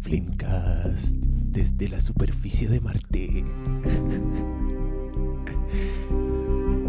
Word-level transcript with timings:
Flimcast 0.00 1.16
desde 1.16 1.88
la 1.88 2.00
superficie 2.00 2.68
de 2.68 2.80
Marte. 2.80 3.44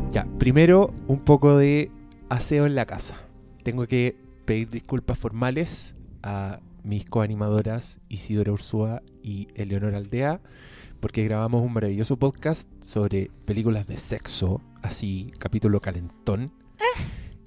ya, 0.11 0.25
primero 0.39 0.93
un 1.07 1.19
poco 1.19 1.57
de 1.57 1.91
aseo 2.29 2.65
en 2.65 2.75
la 2.75 2.85
casa. 2.85 3.17
Tengo 3.63 3.87
que 3.87 4.17
pedir 4.45 4.69
disculpas 4.69 5.17
formales 5.17 5.97
a 6.23 6.59
mis 6.83 7.05
coanimadoras 7.05 7.99
Isidora 8.09 8.51
Ursúa 8.51 9.01
y 9.21 9.49
Eleonora 9.55 9.97
Aldea 9.97 10.41
porque 10.99 11.23
grabamos 11.23 11.63
un 11.63 11.73
maravilloso 11.73 12.17
podcast 12.17 12.69
sobre 12.79 13.31
películas 13.45 13.87
de 13.87 13.97
sexo, 13.97 14.61
así 14.83 15.31
capítulo 15.39 15.81
calentón. 15.81 16.53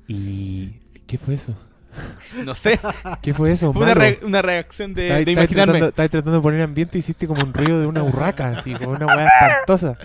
¿Y 0.09 0.81
qué 1.07 1.19
fue 1.19 1.35
eso? 1.35 1.55
No 2.45 2.55
sé. 2.55 2.79
¿Qué 3.23 3.33
fue 3.35 3.53
eso? 3.53 3.73
Fue 3.73 3.83
una, 3.85 3.95
re- 3.95 4.19
una 4.23 4.43
reacción 4.43 4.95
de, 4.95 5.03
de 5.03 5.09
estabas 5.21 5.29
imaginarme. 5.29 5.73
tratando, 5.73 5.89
estabas 5.89 6.11
tratando 6.11 6.37
de 6.39 6.43
poner 6.43 6.61
ambiente 6.63 6.99
y 6.99 7.01
hiciste 7.01 7.27
como 7.27 7.43
un 7.43 7.53
ruido 7.55 7.81
de 7.81 7.87
una 7.87 8.03
urraca, 8.03 8.49
así, 8.59 8.75
como 8.75 8.91
una 8.93 9.07
weá 9.07 9.27
espantosa. 9.27 9.97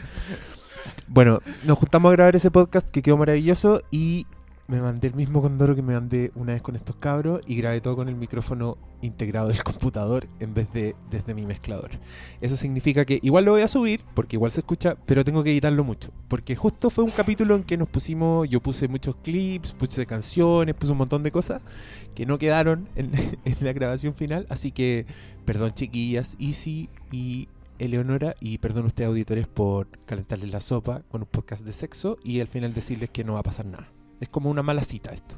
Bueno, 1.07 1.41
nos 1.63 1.77
juntamos 1.77 2.09
a 2.09 2.13
grabar 2.13 2.35
ese 2.35 2.51
podcast 2.51 2.89
que 2.89 3.01
quedó 3.01 3.17
maravilloso 3.17 3.81
y 3.91 4.27
me 4.69 4.79
mandé 4.81 5.07
el 5.07 5.15
mismo 5.15 5.41
condoro 5.41 5.75
que 5.75 5.81
me 5.81 5.95
mandé 5.95 6.31
una 6.35 6.53
vez 6.53 6.61
con 6.61 6.75
estos 6.75 6.95
cabros 6.97 7.41
y 7.47 7.55
grabé 7.55 7.81
todo 7.81 7.95
con 7.95 8.07
el 8.07 8.15
micrófono 8.15 8.77
integrado 9.01 9.47
del 9.47 9.63
computador 9.63 10.27
en 10.39 10.53
vez 10.53 10.71
de 10.71 10.95
desde 11.09 11.33
mi 11.33 11.43
mezclador. 11.47 11.89
Eso 12.39 12.55
significa 12.55 13.03
que 13.03 13.19
igual 13.23 13.45
lo 13.45 13.51
voy 13.51 13.61
a 13.61 13.67
subir, 13.67 14.01
porque 14.13 14.35
igual 14.35 14.51
se 14.51 14.59
escucha, 14.59 14.95
pero 15.07 15.25
tengo 15.25 15.43
que 15.43 15.49
editarlo 15.49 15.83
mucho. 15.83 16.11
Porque 16.27 16.55
justo 16.55 16.91
fue 16.91 17.03
un 17.03 17.09
capítulo 17.09 17.55
en 17.55 17.63
que 17.63 17.77
nos 17.77 17.89
pusimos, 17.89 18.47
yo 18.47 18.61
puse 18.61 18.87
muchos 18.87 19.15
clips, 19.23 19.73
puse 19.73 20.05
canciones, 20.05 20.75
puse 20.75 20.91
un 20.91 20.99
montón 20.99 21.23
de 21.23 21.31
cosas 21.31 21.61
que 22.13 22.27
no 22.27 22.37
quedaron 22.37 22.87
en, 22.95 23.11
la 23.61 23.73
grabación 23.73 24.13
final. 24.13 24.45
Así 24.49 24.71
que, 24.71 25.07
perdón 25.45 25.71
chiquillas, 25.71 26.35
Easy 26.39 26.89
y 27.11 27.47
Eleonora, 27.79 28.35
y 28.39 28.59
perdón 28.59 28.85
ustedes 28.85 29.07
auditores 29.07 29.47
por 29.47 29.87
calentarles 30.05 30.51
la 30.51 30.59
sopa 30.59 31.01
con 31.09 31.21
un 31.21 31.27
podcast 31.27 31.65
de 31.65 31.73
sexo 31.73 32.19
y 32.23 32.39
al 32.39 32.47
final 32.47 32.75
decirles 32.75 33.09
que 33.09 33.23
no 33.23 33.33
va 33.33 33.39
a 33.39 33.43
pasar 33.43 33.65
nada. 33.65 33.87
Es 34.19 34.29
como 34.29 34.49
una 34.49 34.63
mala 34.63 34.83
cita 34.83 35.11
esto. 35.11 35.35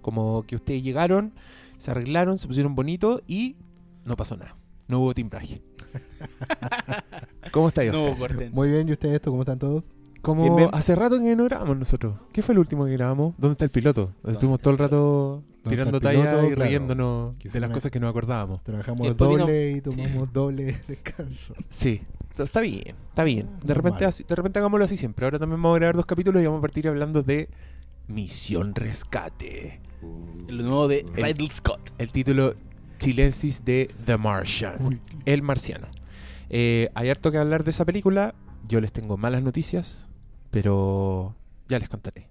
Como 0.00 0.44
que 0.46 0.56
ustedes 0.56 0.82
llegaron, 0.82 1.32
se 1.78 1.90
arreglaron, 1.90 2.38
se 2.38 2.46
pusieron 2.46 2.74
bonitos 2.74 3.22
y 3.26 3.56
no 4.04 4.16
pasó 4.16 4.36
nada. 4.36 4.56
No 4.88 5.00
hubo 5.00 5.14
timbraje. 5.14 5.62
¿Cómo 7.52 7.68
está 7.68 7.84
No, 7.84 8.04
Oscar? 8.04 8.18
corten. 8.18 8.52
Muy 8.52 8.68
bien, 8.70 8.88
¿y 8.88 8.92
ustedes 8.92 9.16
esto? 9.16 9.30
¿Cómo 9.30 9.42
están 9.42 9.58
todos? 9.58 9.84
Como 10.22 10.44
Bien, 10.44 10.56
bien. 10.56 10.68
hace 10.72 10.94
rato 10.94 11.18
que 11.18 11.34
no 11.34 11.44
grabamos 11.44 11.76
nosotros. 11.76 12.14
¿Qué 12.32 12.42
fue 12.42 12.52
el 12.54 12.60
último 12.60 12.84
que 12.86 12.92
grabamos? 12.92 13.34
¿Dónde 13.38 13.52
está 13.54 13.64
el 13.64 13.70
piloto? 13.72 14.12
Estuvimos 14.26 14.60
todo 14.60 14.72
el 14.72 14.78
rato 14.78 15.42
está 15.56 15.70
tirando 15.70 15.96
el 15.96 16.00
piloto? 16.02 16.22
talla 16.28 16.46
y 16.48 16.54
Claro. 16.54 16.68
riéndonos 16.70 17.38
de 17.38 17.60
las 17.60 17.68
una- 17.68 17.74
cosas 17.74 17.90
que 17.90 17.98
nos 18.00 18.10
acordábamos. 18.10 18.62
Trabajamos 18.62 19.16
doble 19.16 19.72
y 19.72 19.80
tomamos 19.80 20.32
doble 20.32 20.76
descanso. 20.88 21.54
Sí, 21.68 22.02
está 22.38 22.60
bien, 22.60 22.94
está 23.08 23.24
bien. 23.24 23.46
De 23.46 23.52
Normal. 23.52 23.74
repente, 23.76 24.04
así- 24.04 24.24
de 24.24 24.34
repente 24.36 24.60
hagámoslo 24.60 24.84
así 24.84 24.96
siempre. 24.96 25.24
Ahora 25.26 25.40
también 25.40 25.60
vamos 25.60 25.74
a 25.76 25.78
grabar 25.80 25.96
dos 25.96 26.06
capítulos 26.06 26.40
y 26.40 26.46
vamos 26.46 26.58
a 26.58 26.62
partir 26.62 26.86
hablando 26.86 27.22
de 27.24 27.48
Misión 28.12 28.74
Rescate. 28.74 29.80
Lo 30.48 30.62
nuevo 30.62 30.88
de 30.88 31.00
El- 31.16 31.24
Ridley 31.24 31.50
Scott. 31.50 31.90
El 31.98 32.10
título 32.12 32.54
chilensis 32.98 33.64
de 33.64 33.90
The 34.04 34.16
Martian. 34.16 35.00
El 35.24 35.42
Marciano. 35.42 35.88
Eh, 36.50 36.88
hay 36.94 37.08
harto 37.08 37.32
que 37.32 37.38
hablar 37.38 37.64
de 37.64 37.70
esa 37.70 37.84
película. 37.84 38.34
Yo 38.68 38.80
les 38.80 38.92
tengo 38.92 39.16
malas 39.16 39.42
noticias, 39.42 40.08
pero 40.50 41.34
ya 41.68 41.78
les 41.78 41.88
contaré. 41.88 42.28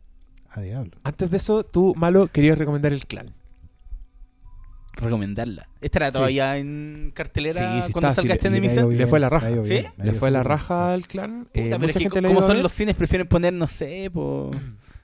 a 0.54 0.60
diablo. 0.60 0.92
Antes 1.06 1.32
de 1.32 1.38
eso, 1.38 1.64
tú, 1.64 1.94
Malo, 1.96 2.28
querías 2.28 2.58
recomendar 2.58 2.92
el 2.92 3.06
clan. 3.08 3.34
Recomendarla. 4.94 5.70
¿Estará 5.80 6.08
Sí. 6.12 6.14
todavía 6.18 6.58
en 6.58 7.12
cartelera 7.16 7.54
Sí, 7.76 7.88
sí 7.88 7.92
cuando 7.94 8.10
está, 8.10 8.22
salga 8.22 8.34
sí, 8.34 8.38
este 8.38 8.50
le- 8.50 8.58
en 8.58 8.90
Le? 8.90 8.98
Le 8.98 9.08
fue 9.08 9.20
la 9.22 9.30
raja. 9.30 9.48
¿Sí? 9.64 9.86
Le 9.98 10.12
fue 10.12 10.30
la 10.30 10.44
raja 10.44 10.92
al 10.92 11.08
clan. 11.08 11.46
Puta, 11.46 11.60
Eh, 11.76 11.80
mucha 11.80 12.00
que 12.00 12.10
como 12.10 12.42
son 12.42 12.62
los 12.62 12.74
cines, 12.74 12.96
prefieren 12.96 13.28
poner, 13.30 13.54
no 13.54 13.68
sé, 13.68 14.12
po, 14.14 14.52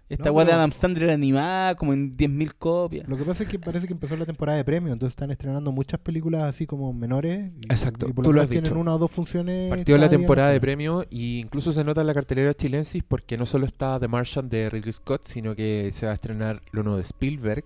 esta 0.09 0.25
No, 0.29 0.31
weá 0.35 0.45
de 0.45 0.53
Adam 0.53 0.71
Sandler 0.71 1.09
animada 1.09 1.75
como 1.75 1.93
en 1.93 2.11
10.000 2.15 2.53
copias. 2.57 3.07
Lo 3.09 3.17
que 3.17 3.23
pasa 3.23 3.43
es 3.43 3.49
que 3.49 3.59
parece 3.59 3.87
que 3.87 3.93
empezó 3.93 4.15
la 4.15 4.25
temporada 4.25 4.57
de 4.57 4.63
premio, 4.63 4.93
entonces 4.93 5.11
están 5.13 5.31
estrenando 5.31 5.71
muchas 5.71 5.99
películas 5.99 6.43
así 6.43 6.65
como 6.65 6.93
menores. 6.93 7.51
y- 7.61 7.65
Exacto, 7.65 8.07
y 8.09 8.13
por 8.13 8.23
tú 8.23 8.31
lo 8.33 8.41
has 8.41 8.47
tienen 8.47 8.63
dicho. 8.63 8.79
una 8.79 8.95
o 8.95 8.97
dos 8.97 9.11
funciones. 9.11 9.69
Partió 9.69 9.97
la 9.97 10.09
temporada 10.09 10.49
de 10.49 10.55
sé. 10.55 10.61
premio 10.61 11.05
y 11.09 11.39
incluso 11.39 11.71
se 11.71 11.83
nota 11.83 12.01
en 12.01 12.07
la 12.07 12.13
cartelera 12.13 12.53
chilensis 12.53 13.03
porque 13.07 13.37
no 13.37 13.45
solo 13.45 13.65
está 13.65 13.99
The 13.99 14.07
Martian 14.07 14.47
de 14.49 14.69
Ridley 14.69 14.93
Scott, 14.93 15.23
sino 15.25 15.55
que 15.55 15.89
se 15.91 16.05
va 16.05 16.13
a 16.13 16.15
estrenar 16.15 16.61
lo 16.71 16.83
nuevo 16.83 16.97
de 16.97 17.03
Spielberg, 17.03 17.65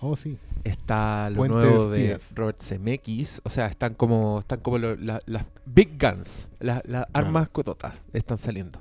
Oh, 0.00 0.14
sí. 0.14 0.36
está 0.62 1.30
lo 1.30 1.48
nuevo 1.48 1.88
de. 1.90 2.18
Robert 2.34 2.60
Zemeckis, 2.62 3.40
o 3.44 3.48
sea, 3.48 3.66
están 3.66 3.94
como 3.94 4.38
están 4.40 4.60
como 4.60 4.78
lo- 4.78 4.94
la- 4.96 5.22
las 5.26 5.46
big 5.64 5.98
guns, 6.00 6.50
la- 6.60 6.82
las 6.86 7.06
armas 7.12 7.48
cototas 7.48 8.02
están 8.12 8.36
saliendo. 8.36 8.80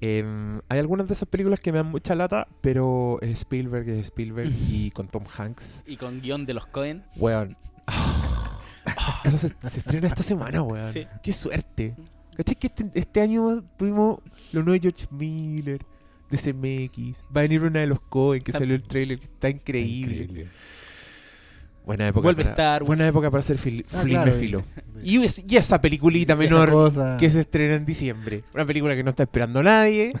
Em, 0.00 0.60
hay 0.68 0.78
algunas 0.78 1.06
de 1.06 1.14
esas 1.14 1.28
películas 1.28 1.60
que 1.60 1.72
me 1.72 1.78
dan 1.78 1.90
mucha 1.90 2.14
lata, 2.14 2.48
pero 2.62 3.18
es 3.20 3.30
Spielberg 3.40 3.88
es 3.88 3.98
Spielberg 4.06 4.50
y 4.70 4.90
con 4.92 5.08
Tom 5.08 5.24
Hanks, 5.36 5.84
Y 5.86 5.96
con 5.96 6.20
guion 6.20 6.46
de 6.46 6.54
los 6.54 6.66
Cohen. 6.66 7.04
weón. 7.16 7.56
Eso 9.24 9.36
se, 9.36 9.54
se 9.60 9.78
estrena 9.80 10.06
esta 10.08 10.22
semana, 10.22 10.62
weón. 10.62 10.92
Sí. 10.92 11.06
Qué 11.22 11.32
suerte. 11.32 11.94
¿Cachai 12.36 12.54
que 12.56 12.68
este, 12.68 12.90
este 12.94 13.20
año 13.20 13.62
tuvimos 13.76 14.20
lo 14.52 14.62
nuevo 14.62 14.72
de 14.72 14.80
George 14.80 15.06
Miller, 15.10 15.84
de 16.30 16.36
CMX? 16.38 17.22
Va 17.24 17.40
a 17.40 17.42
venir 17.42 17.62
una 17.62 17.80
de 17.80 17.86
los 17.86 18.00
Cohen 18.00 18.42
que 18.42 18.52
salió 18.52 18.74
el 18.74 18.82
trailer, 18.82 19.18
que 19.18 19.24
está 19.26 19.50
increíble. 19.50 20.48
Buena 21.90 22.06
época. 22.08 22.22
Vuelve 22.22 22.42
para, 22.44 22.52
Star 22.52 22.82
Wars. 22.82 22.86
Buena 22.86 23.08
época 23.08 23.30
para 23.32 23.40
hacer 23.40 23.58
fil, 23.58 23.84
Ah, 23.92 24.02
claro, 24.04 24.32
filo. 24.32 24.62
y- 25.02 25.22
es- 25.24 25.42
y 25.46 25.56
esa 25.56 25.80
peliculita 25.80 26.36
menor 26.36 26.70
que 27.18 27.28
se 27.30 27.40
estrena 27.40 27.74
en 27.74 27.84
diciembre. 27.84 28.44
Una 28.54 28.64
película 28.64 28.94
que 28.94 29.02
no 29.02 29.10
está 29.10 29.24
esperando 29.24 29.60
nadie, 29.62 30.12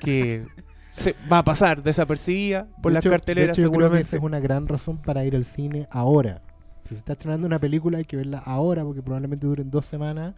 que 0.00 0.46
se 0.90 1.14
va 1.30 1.38
a 1.38 1.44
pasar 1.44 1.82
desapercibida 1.82 2.66
por 2.82 2.92
De 2.92 2.94
las 2.94 3.04
hecho- 3.04 3.10
carteleras 3.10 3.56
de 3.56 3.62
hecho, 3.62 3.68
yo 3.68 3.72
creo 3.72 3.72
que 3.72 3.84
seguramente. 3.98 4.08
esa 4.08 4.16
es 4.16 4.22
una 4.22 4.40
gran 4.40 4.66
razón 4.68 4.96
para 5.02 5.22
ir 5.24 5.36
al 5.36 5.44
cine 5.44 5.86
ahora. 5.90 6.40
Si 6.84 6.94
se 6.94 7.00
está 7.00 7.12
estrenando 7.12 7.46
una 7.46 7.58
película 7.58 7.98
hay 7.98 8.04
que 8.06 8.16
verla 8.16 8.38
ahora 8.38 8.82
porque 8.84 9.02
probablemente 9.02 9.46
duren 9.46 9.70
dos 9.70 9.84
semanas 9.84 10.34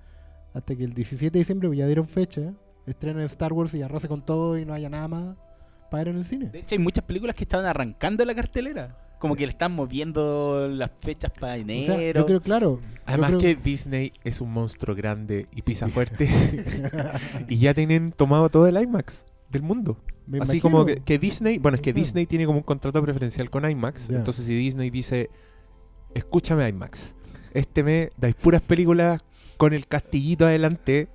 hasta 0.53 0.75
que 0.75 0.83
el 0.83 0.93
17 0.93 1.33
de 1.35 1.39
diciembre, 1.39 1.69
pues 1.69 1.79
ya 1.79 1.87
dieron 1.87 2.09
fecha, 2.09 2.53
estrenen 2.87 3.23
Star 3.27 3.53
Wars 3.53 3.73
y 3.75 3.83
arrase 3.83 4.09
con 4.09 4.25
todo 4.25 4.59
y 4.59 4.65
no 4.65 4.75
haya 4.75 4.89
nada 4.91 5.07
más 5.07 5.37
para 5.89 6.03
ir 6.03 6.09
en 6.09 6.17
el 6.17 6.25
cine. 6.25 6.47
De 6.51 6.59
hecho, 6.59 6.75
hay 6.75 6.81
muchas 6.81 7.05
películas 7.05 7.37
que 7.37 7.45
estaban 7.45 7.67
arrancando 7.67 8.25
la 8.25 8.35
cartelera. 8.35 8.97
Como 9.21 9.37
que 9.37 9.47
le 9.47 9.53
están 9.53 9.71
moviendo 9.73 10.67
las 10.69 10.91
fechas 11.01 11.31
para 11.39 11.53
O 11.53 11.57
enero. 11.57 11.95
sea, 11.95 12.13
yo 12.13 12.27
creo, 12.27 12.41
claro. 12.41 12.81
Además 13.07 13.29
creo- 13.37 13.41
que 13.41 13.55
Disney 13.55 14.13
es 14.25 14.41
un 14.41 14.51
monstruo 14.53 14.97
grande 14.97 15.47
y 15.55 15.63
pisa 15.63 15.89
fuerte. 15.89 16.29
y 17.49 17.59
ya 17.59 17.73
tienen 17.75 18.11
tomado 18.13 18.49
todo 18.49 18.67
el 18.67 18.77
IMAX 18.81 19.27
del 19.51 19.63
mundo. 19.63 19.99
Me 20.27 20.39
Así 20.39 20.57
imagino. 20.57 20.63
como 20.63 20.87
que, 20.87 20.97
que 20.97 21.19
Disney, 21.19 21.59
bueno, 21.59 21.77
es 21.77 21.83
que 21.83 21.93
Claro. 21.93 22.03
Disney 22.05 22.27
tiene 22.27 22.47
como 22.47 22.59
un 22.59 22.65
contrato 22.65 23.01
preferencial 23.03 23.51
con 23.51 23.69
IMAX. 23.71 24.11
Entonces 24.11 24.47
si 24.47 24.55
Disney 24.57 24.89
dice, 24.91 25.29
escúchame 26.15 26.67
IMAX, 26.69 27.15
este 27.53 27.83
mes 27.85 28.11
dais 28.17 28.35
puras 28.35 28.63
películas 28.63 29.21
con 29.57 29.73
el 29.75 29.87
castillito 29.87 30.47
adelante 30.47 31.09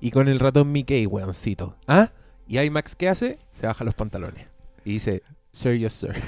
y 0.00 0.10
con 0.12 0.28
el 0.28 0.38
ratón 0.38 0.70
Mickey, 0.70 1.06
weoncito. 1.06 1.76
¿Ah? 1.86 2.12
¿Y 2.46 2.58
IMAX 2.60 2.94
qué 2.94 3.08
hace? 3.08 3.38
Se 3.52 3.66
baja 3.66 3.84
los 3.84 3.94
pantalones. 3.94 4.46
Y 4.84 4.92
dice, 4.92 5.22
sir, 5.52 5.76
yes, 5.78 5.92
sir. 5.92 6.14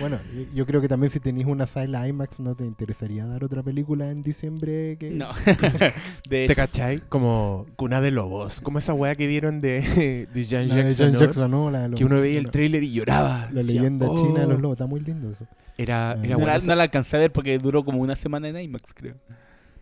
Bueno, 0.00 0.18
yo- 0.54 0.66
creo 0.66 0.82
que 0.82 0.88
también 0.88 1.10
si 1.10 1.18
tenéis 1.18 1.46
una 1.46 1.66
sala 1.66 2.06
IMAX 2.06 2.38
no 2.40 2.54
te 2.54 2.64
interesaría 2.66 3.24
dar 3.24 3.42
otra 3.42 3.62
película 3.62 4.10
en 4.10 4.20
diciembre 4.20 4.96
que... 5.00 5.10
No. 5.10 5.28
de 6.28 6.46
¿Te 6.46 6.54
cachai? 6.54 7.00
Como 7.08 7.64
Cuna 7.74 8.02
de 8.02 8.10
Lobos. 8.10 8.60
Como 8.60 8.78
esa 8.80 8.92
weá 8.92 9.14
que 9.14 9.26
dieron 9.26 9.62
de, 9.62 10.28
de 10.32 10.44
Jean 10.44 10.68
de 10.68 10.74
Jackson. 10.74 11.12
¿no? 11.12 11.18
Jackson, 11.20 11.50
¿no? 11.50 11.70
La 11.70 11.80
de 11.82 11.88
los- 11.88 11.98
Que 11.98 12.04
uno 12.04 12.20
veía 12.20 12.38
el 12.38 12.50
trailer 12.50 12.82
y 12.82 12.92
lloraba. 12.92 13.48
La 13.50 13.60
Decía, 13.62 13.76
leyenda 13.80 14.10
"Oh". 14.10 14.16
china 14.26 14.40
de 14.40 14.46
los 14.48 14.60
lobos, 14.60 14.74
está 14.74 14.86
muy 14.86 15.00
lindo 15.00 15.30
eso. 15.30 15.46
Era, 15.78 16.10
Ah. 16.10 16.14
era 16.22 16.34
no, 16.34 16.40
buena 16.40 16.58
no 16.58 16.74
la 16.74 16.82
alcancé 16.82 17.16
a 17.16 17.20
ver 17.20 17.32
porque 17.32 17.58
duró 17.58 17.82
como 17.84 17.98
una 18.00 18.14
semana 18.14 18.48
en 18.48 18.60
IMAX, 18.60 18.92
creo. 18.94 19.14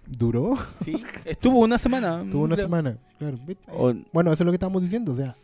¿Duró? 0.06 0.56
Sí, 0.84 1.02
estuvo 1.24 1.58
una 1.58 1.78
semana. 1.78 2.24
Tuvo 2.30 2.44
una 2.44 2.54
creo. 2.54 2.66
semana, 2.68 2.96
claro. 3.18 3.38
Bueno, 4.12 4.32
eso 4.32 4.44
es 4.44 4.46
lo 4.46 4.52
que 4.52 4.56
estamos 4.56 4.80
diciendo, 4.82 5.12
o 5.12 5.16
sea, 5.16 5.34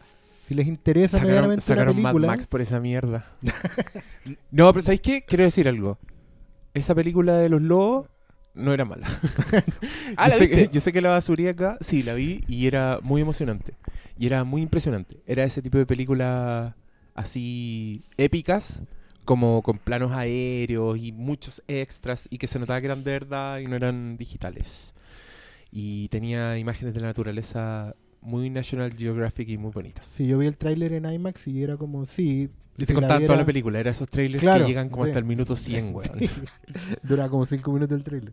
si 0.53 0.57
les 0.57 0.67
interesa 0.67 1.17
Sacaron, 1.17 1.29
medianamente 1.29 1.65
sacaron 1.65 1.99
una 1.99 2.13
Mad. 2.13 2.21
Max 2.21 2.47
por 2.47 2.61
esa 2.61 2.79
mierda. 2.79 3.25
no, 4.51 4.71
pero 4.73 4.83
¿sabéis 4.83 5.01
qué? 5.01 5.23
Quiero 5.23 5.45
decir 5.45 5.67
algo. 5.67 5.99
Esa 6.75 6.95
película 6.95 7.39
de 7.39 7.49
los 7.49 7.63
lobos 7.63 8.09
no 8.55 8.75
era 8.75 8.85
mala. 8.85 9.09
Ah, 10.17 10.29
yo, 10.29 10.35
¿la 10.35 10.39
sé 10.39 10.49
que, 10.51 10.69
yo 10.71 10.81
sé 10.81 10.93
que 10.93 11.01
la 11.01 11.09
basuría 11.09 11.53
acá, 11.53 11.79
sí, 11.81 12.03
la 12.03 12.13
vi 12.13 12.45
y 12.47 12.67
era 12.67 12.99
muy 13.03 13.23
emocionante. 13.23 13.75
Y 14.19 14.27
era 14.27 14.45
muy 14.45 14.61
impresionante. 14.61 15.23
Era 15.27 15.45
ese 15.45 15.63
tipo 15.63 15.79
de 15.79 15.87
películas 15.87 16.75
así 17.15 18.05
épicas, 18.19 18.83
como 19.25 19.63
con 19.63 19.79
planos 19.79 20.13
aéreos 20.13 20.99
y 20.99 21.13
muchos 21.13 21.63
extras 21.67 22.29
y 22.31 22.37
que 22.37 22.47
se 22.47 22.59
notaba 22.59 22.81
que 22.81 22.87
eran 22.87 23.05
de 23.05 23.13
verdad 23.13 23.59
y 23.59 23.67
no 23.67 23.77
eran 23.77 24.19
digitales. 24.19 24.95
Y 25.71 26.09
tenía 26.09 26.59
imágenes 26.59 26.93
de 26.93 27.01
la 27.01 27.07
naturaleza 27.07 27.97
muy 28.23 28.49
National 28.51 28.95
Geographic 28.97 29.49
y 29.49 29.59
muy 29.59 29.71
bonitas. 29.73 30.07
Sí, 30.07 30.27
yo 30.27 30.39
vi 30.39 30.47
el 30.47 30.57
tráiler 30.57 30.93
en 30.93 31.13
IMAX 31.13 31.47
y 31.49 31.63
era 31.63 31.77
como, 31.77 32.07
sí. 32.07 32.49
Y 32.77 32.81
si 32.81 32.87
te 32.87 32.95
la 32.95 33.01
contaban 33.01 33.27
toda 33.27 33.39
la 33.39 33.45
película, 33.45 33.79
eran 33.79 33.91
esos 33.91 34.09
trailers 34.09 34.43
Claro, 34.43 34.65
que 34.65 34.69
llegan 34.69 34.89
como 34.89 35.05
sí. 35.05 35.11
hasta 35.11 35.19
el 35.19 35.25
minuto 35.27 35.57
100, 35.57 35.85
weón. 35.95 36.19
Sí. 36.19 36.31
Dura 37.03 37.29
como 37.29 37.45
5 37.45 37.73
minutos 37.73 37.97
el 37.99 38.05
tráiler. 38.05 38.33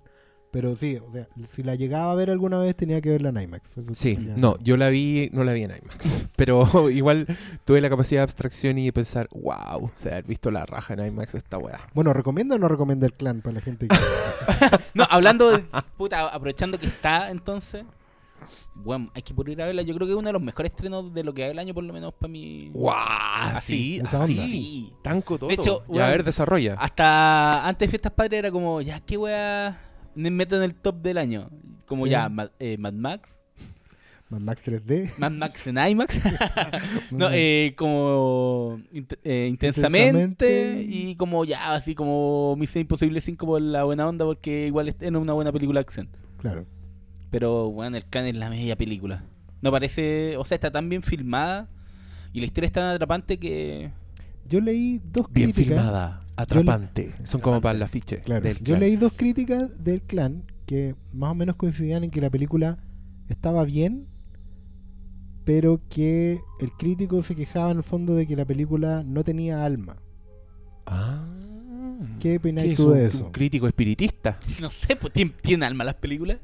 Pero 0.51 0.75
sí, 0.75 0.97
o 0.97 1.11
sea, 1.11 1.27
si 1.47 1.61
la 1.61 1.75
llegaba 1.75 2.11
a 2.11 2.15
ver 2.15 2.31
alguna 2.31 2.57
vez 2.57 2.75
tenía 2.75 3.01
que 3.01 3.09
verla 3.09 3.29
en 3.29 3.39
IMAX. 3.39 3.69
Eso 3.77 3.83
Sí, 3.93 4.17
no, 4.17 4.57
yo 4.59 4.77
la 4.77 4.89
vi, 4.89 5.29
no 5.31 5.43
la 5.43 5.53
vi 5.53 5.61
en 5.63 5.71
IMAX, 5.71 6.25
pero 6.35 6.89
igual 6.89 7.27
tuve 7.65 7.81
la 7.81 7.89
capacidad 7.89 8.21
de 8.21 8.23
abstracción 8.23 8.79
y 8.79 8.85
de 8.85 8.93
pensar, 8.93 9.29
wow, 9.31 9.85
o 9.85 9.91
sea, 9.93 10.13
haber 10.13 10.25
visto 10.25 10.49
la 10.49 10.65
raja 10.65 10.95
en 10.95 11.05
IMAX 11.05 11.35
esta 11.35 11.59
weá. 11.59 11.79
Bueno, 11.93 12.13
¿recomienda 12.13 12.55
o 12.55 12.57
no 12.57 12.67
recomienda 12.67 13.05
el 13.05 13.13
clan 13.13 13.41
para 13.41 13.55
la 13.55 13.61
gente 13.61 13.87
que... 13.87 13.95
No, 14.95 15.05
hablando 15.09 15.51
de. 15.51 15.63
Puta, 15.97 16.27
aprovechando 16.29 16.79
que 16.79 16.87
está 16.87 17.29
entonces. 17.29 17.85
Bueno, 18.75 19.11
hay 19.13 19.21
que 19.21 19.33
poder 19.33 19.53
ir 19.53 19.61
a 19.61 19.65
verla. 19.65 19.81
Yo 19.81 19.93
creo 19.95 20.07
que 20.07 20.13
es 20.13 20.17
uno 20.19 20.27
de 20.29 20.33
los 20.33 20.41
mejores 20.41 20.71
estrenos 20.71 21.13
de 21.13 21.23
lo 21.23 21.33
que 21.33 21.43
hay 21.43 21.51
el 21.51 21.59
año, 21.59 21.73
por 21.73 21.83
lo 21.83 21.93
menos 21.93 22.13
para 22.13 22.31
mí. 22.31 22.69
¡Wow! 22.73 22.91
Así, 22.95 23.99
Así, 24.03 24.15
así. 24.39 24.93
todo. 25.37 25.47
De 25.47 25.53
hecho, 25.53 25.83
ya, 25.89 26.07
a 26.07 26.09
ver, 26.09 26.23
desarrolla. 26.23 26.75
Hasta 26.79 27.67
antes 27.67 27.87
de 27.87 27.89
Fiestas 27.89 28.11
Padres 28.13 28.39
era 28.39 28.51
como, 28.51 28.81
ya, 28.81 28.99
¿qué 28.99 29.17
wea 29.17 29.79
me 30.15 30.31
meto 30.31 30.55
en 30.57 30.63
el 30.63 30.75
top 30.75 30.95
del 31.01 31.17
año? 31.17 31.49
Como 31.85 32.05
Sí. 32.05 32.11
ya, 32.11 32.29
Mad, 32.29 32.49
eh, 32.59 32.77
Mad 32.77 32.93
Max, 32.93 33.29
Mad 34.29 34.41
Max 34.41 34.61
3D. 34.63 35.11
Mad 35.17 35.31
Max 35.31 35.65
en 35.65 35.77
IMAX. 35.79 36.15
no, 37.11 37.29
eh, 37.31 37.73
como 37.75 38.79
int- 38.93 39.17
eh, 39.23 39.47
intensamente, 39.49 40.21
Intensamente. 40.21 40.85
y 40.87 41.15
como 41.15 41.45
ya, 41.45 41.73
así 41.73 41.95
como 41.95 42.55
Misión 42.55 42.81
Imposible 42.81 43.21
5 43.21 43.45
por 43.47 43.59
la 43.61 43.85
buena 43.85 44.07
onda, 44.07 44.25
porque 44.25 44.67
igual 44.67 44.87
es 44.89 44.95
es 44.99 45.09
una 45.11 45.33
buena 45.33 45.51
película 45.51 45.79
de 45.79 45.81
acción. 45.81 46.09
Claro. 46.37 46.65
Pero, 47.31 47.69
bueno, 47.71 47.97
el 47.97 48.05
can 48.07 48.25
es 48.25 48.35
la 48.35 48.49
media 48.49 48.75
película. 48.75 49.23
No 49.61 49.71
parece, 49.71 50.35
o 50.37 50.45
sea, 50.45 50.55
está 50.55 50.71
tan 50.71 50.89
bien 50.89 51.03
filmada 51.03 51.67
y 52.33 52.39
la 52.39 52.45
historia 52.45 52.67
es 52.67 52.73
tan 52.73 52.85
atrapante 52.95 53.37
que... 53.37 53.91
Yo 54.47 54.61
leí 54.61 54.99
dos 55.11 55.27
Bien 55.31 55.51
críticas. 55.51 55.77
filmada, 55.79 56.21
atrapante. 56.35 57.13
Son 57.23 57.39
como 57.41 57.61
para 57.61 57.75
el 57.77 57.83
afiche. 57.83 58.21
Claro. 58.21 58.41
del 58.41 58.57
Yo 58.57 58.63
clan. 58.63 58.79
leí 58.79 58.95
dos 58.95 59.13
críticas 59.15 59.69
del 59.83 60.01
clan 60.01 60.43
que 60.65 60.95
más 61.13 61.31
o 61.31 61.35
menos 61.35 61.55
coincidían 61.55 62.03
en 62.03 62.09
que 62.11 62.19
la 62.21 62.29
película 62.31 62.79
estaba 63.27 63.63
bien, 63.63 64.07
pero 65.45 65.81
que 65.89 66.39
el 66.61 66.71
crítico 66.73 67.21
se 67.23 67.35
quejaba 67.35 67.71
en 67.71 67.77
el 67.77 67.83
fondo 67.83 68.15
de 68.15 68.25
que 68.27 68.35
la 68.35 68.45
película 68.45 69.03
no 69.05 69.23
tenía 69.23 69.63
alma. 69.65 69.97
Ah. 70.85 71.25
¿Qué 72.19 72.37
opinas 72.37 72.63
¿Qué 72.63 72.71
es 72.71 72.77
tú 72.77 72.87
un, 72.87 72.93
de 72.93 72.99
un 73.01 73.07
eso? 73.07 73.31
crítico 73.31 73.67
espiritista? 73.67 74.39
No 74.61 74.71
sé, 74.71 74.95
pues, 74.95 75.13
¿tien- 75.13 75.33
¿tienen 75.41 75.63
alma 75.63 75.83
las 75.83 75.95
películas? 75.95 76.37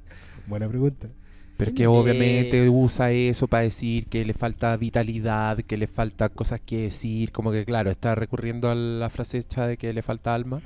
Buena 0.47 0.67
pregunta. 0.67 1.09
Pero 1.57 1.71
Sí, 1.71 1.75
que 1.75 1.83
eh, 1.83 1.87
obviamente 1.87 2.69
usa 2.69 3.11
eso 3.11 3.47
para 3.47 3.63
decir 3.63 4.07
que 4.07 4.25
le 4.25 4.33
falta 4.33 4.75
vitalidad, 4.77 5.57
que 5.59 5.77
le 5.77 5.87
falta 5.87 6.27
cosas 6.29 6.59
que 6.59 6.81
decir, 6.81 7.31
como 7.31 7.51
que 7.51 7.63
claro, 7.65 7.89
está 7.91 8.13
recurriendo 8.15 8.69
a 8.69 8.75
la 8.75 9.09
frase 9.09 9.37
hecha 9.37 9.65
de 9.65 9.77
que 9.77 9.93
le 9.93 10.01
falta 10.01 10.33
alma, 10.35 10.61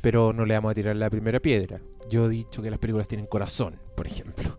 pero 0.00 0.32
no 0.32 0.46
le 0.46 0.54
vamos 0.54 0.70
a 0.70 0.74
tirar 0.74 0.96
la 0.96 1.10
primera 1.10 1.40
piedra. 1.40 1.78
Yo 2.08 2.24
he 2.26 2.30
dicho 2.30 2.62
que 2.62 2.70
las 2.70 2.78
películas 2.78 3.06
tienen 3.06 3.26
corazón, 3.26 3.74
por 3.94 4.06
ejemplo. 4.06 4.58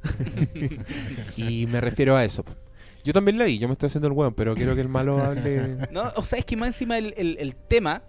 y 1.38 1.66
me 1.68 1.82
refiero 1.82 2.16
a 2.16 2.24
eso. 2.24 2.46
Yo 3.04 3.14
también 3.14 3.40
la 3.40 3.46
vi, 3.46 3.58
yo 3.58 3.68
me 3.68 3.74
estoy 3.74 3.88
haciendo 3.88 4.08
el 4.08 4.14
hueón, 4.14 4.36
pero 4.36 4.54
quiero 4.54 4.76
que 4.76 4.82
el 4.82 4.88
malo 4.90 5.18
hable... 5.24 5.78
No, 5.92 6.04
o 6.16 6.24
sea, 6.24 6.38
es 6.38 6.46
que 6.46 6.56
más 6.56 6.68
encima 6.68 7.00
el, 7.00 7.16
el- 7.18 7.38
el 7.40 7.56
tema, 7.56 8.04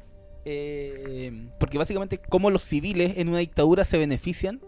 eh, 0.45 1.49
porque 1.59 1.79
básicamente 1.79 2.19
cómo 2.19 2.51
los 2.51 2.63
civiles 2.63 3.15
en 3.17 3.31
una 3.31 3.39
dictadura 3.39 3.87
se 3.87 3.97
benefician 3.97 4.61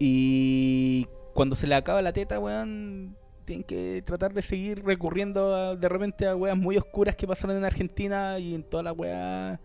y 0.00 1.06
cuando 1.34 1.54
se 1.54 1.66
le 1.66 1.74
acaba 1.76 2.00
la 2.02 2.12
teta, 2.12 2.40
weón, 2.40 3.16
tienen 3.44 3.62
que 3.64 4.02
tratar 4.04 4.32
de 4.32 4.42
seguir 4.42 4.82
recurriendo 4.84 5.54
a- 5.54 5.76
de 5.76 5.88
repente 5.88 6.26
a 6.26 6.34
weas 6.34 6.56
muy 6.56 6.76
oscuras 6.76 7.14
que 7.16 7.26
pasaron 7.26 7.56
en 7.56 7.64
Argentina 7.64 8.38
y 8.38 8.54
en 8.54 8.62
toda 8.62 8.82
la 8.82 8.92
wea, 8.92 9.60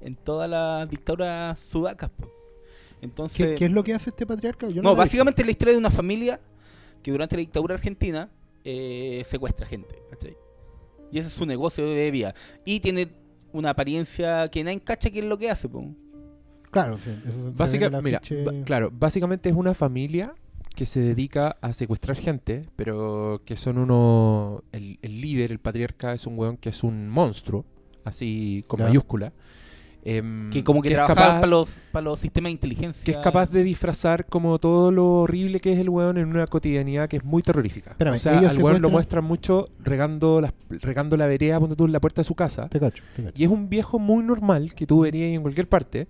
en 0.00 0.14
todas 0.16 0.48
las 0.48 0.88
dictaduras 0.88 1.58
sudacas. 1.58 2.08
po. 2.10 2.30
Entonces, 3.02 3.48
¿Qué, 3.50 3.54
qué 3.56 3.64
es 3.66 3.70
lo 3.72 3.82
que 3.82 3.94
hace 3.94 4.10
este 4.10 4.26
patriarca? 4.26 4.68
Yo 4.68 4.80
no, 4.82 4.90
la 4.90 4.94
básicamente 4.96 5.42
es 5.42 5.46
la 5.46 5.52
historia 5.52 5.72
de 5.72 5.78
una 5.78 5.90
familia 5.90 6.40
que 7.02 7.10
durante 7.10 7.34
la 7.36 7.40
dictadura 7.40 7.74
argentina 7.74 8.28
eh, 8.64 9.22
secuestra 9.24 9.66
gente, 9.66 9.94
¿cachai? 10.10 10.36
Y 11.10 11.18
ese 11.18 11.28
es 11.28 11.34
su 11.34 11.46
negocio 11.46 11.84
de 11.86 12.10
vida. 12.10 12.34
Y 12.64 12.78
tiene 12.80 13.10
una 13.52 13.70
apariencia 13.70 14.48
que 14.50 14.62
nadie 14.62 14.80
cacha 14.80 15.10
qué 15.10 15.18
es 15.20 15.24
lo 15.24 15.36
que 15.38 15.50
hace, 15.50 15.68
po. 15.68 15.84
Claro, 16.70 16.98
sí. 16.98 17.10
Eso 17.26 17.44
se 17.44 17.50
Básica- 17.56 17.90
mira, 18.02 18.20
claro, 18.64 18.90
básicamente 18.92 19.48
es 19.48 19.54
una 19.56 19.74
familia 19.74 20.34
que 20.74 20.86
se 20.86 21.00
dedica 21.00 21.56
a 21.60 21.72
secuestrar 21.72 22.16
gente, 22.16 22.62
pero 22.76 23.42
que 23.44 23.56
son 23.56 23.76
uno... 23.78 24.62
El, 24.72 24.98
el 25.02 25.20
líder, 25.20 25.50
el 25.52 25.58
patriarca, 25.58 26.12
es 26.14 26.26
un 26.26 26.38
weón 26.38 26.56
que 26.56 26.68
es 26.68 26.84
un 26.84 27.08
monstruo, 27.08 27.64
así 28.04 28.64
con 28.68 28.78
Ya. 28.78 28.86
mayúscula. 28.86 29.32
em, 30.04 30.48
Que 30.48 30.64
como 30.64 30.80
que, 30.80 30.88
es 30.88 30.94
trabaja 30.94 31.14
capaz- 31.14 31.34
para 31.40 31.46
los, 31.48 31.76
para 31.92 32.04
los 32.04 32.20
sistemas 32.20 32.48
de 32.48 32.52
inteligencia. 32.52 33.04
que 33.04 33.10
es 33.10 33.18
capaz 33.18 33.50
de 33.50 33.62
disfrazar 33.62 34.24
como 34.26 34.58
todo 34.58 34.90
lo 34.90 35.06
horrible 35.22 35.60
que 35.60 35.72
es 35.74 35.78
el 35.78 35.90
weón 35.90 36.16
en 36.16 36.28
una 36.30 36.46
cotidianidad 36.46 37.06
que 37.08 37.18
es 37.18 37.24
muy 37.24 37.42
terrorífica. 37.42 37.90
Espérame, 37.90 38.14
o 38.14 38.16
sea, 38.16 38.38
al 38.38 38.62
weón 38.62 38.80
lo 38.80 38.88
muestran 38.88 39.24
mucho 39.24 39.68
regando, 39.80 40.40
las, 40.40 40.54
regando 40.70 41.16
la 41.18 41.26
vereda, 41.26 41.60
ponte 41.60 41.76
tú 41.76 41.84
en 41.84 41.92
la 41.92 42.00
puerta 42.00 42.20
de 42.22 42.24
su 42.24 42.34
casa. 42.34 42.68
Te 42.68 42.80
cacho, 42.80 43.02
te 43.14 43.24
cacho. 43.24 43.34
Y 43.36 43.44
es 43.44 43.50
un 43.50 43.68
viejo 43.68 43.98
muy 43.98 44.22
normal 44.24 44.72
que 44.74 44.86
tú 44.86 45.00
verías 45.00 45.34
en 45.34 45.42
cualquier 45.42 45.68
parte, 45.68 46.08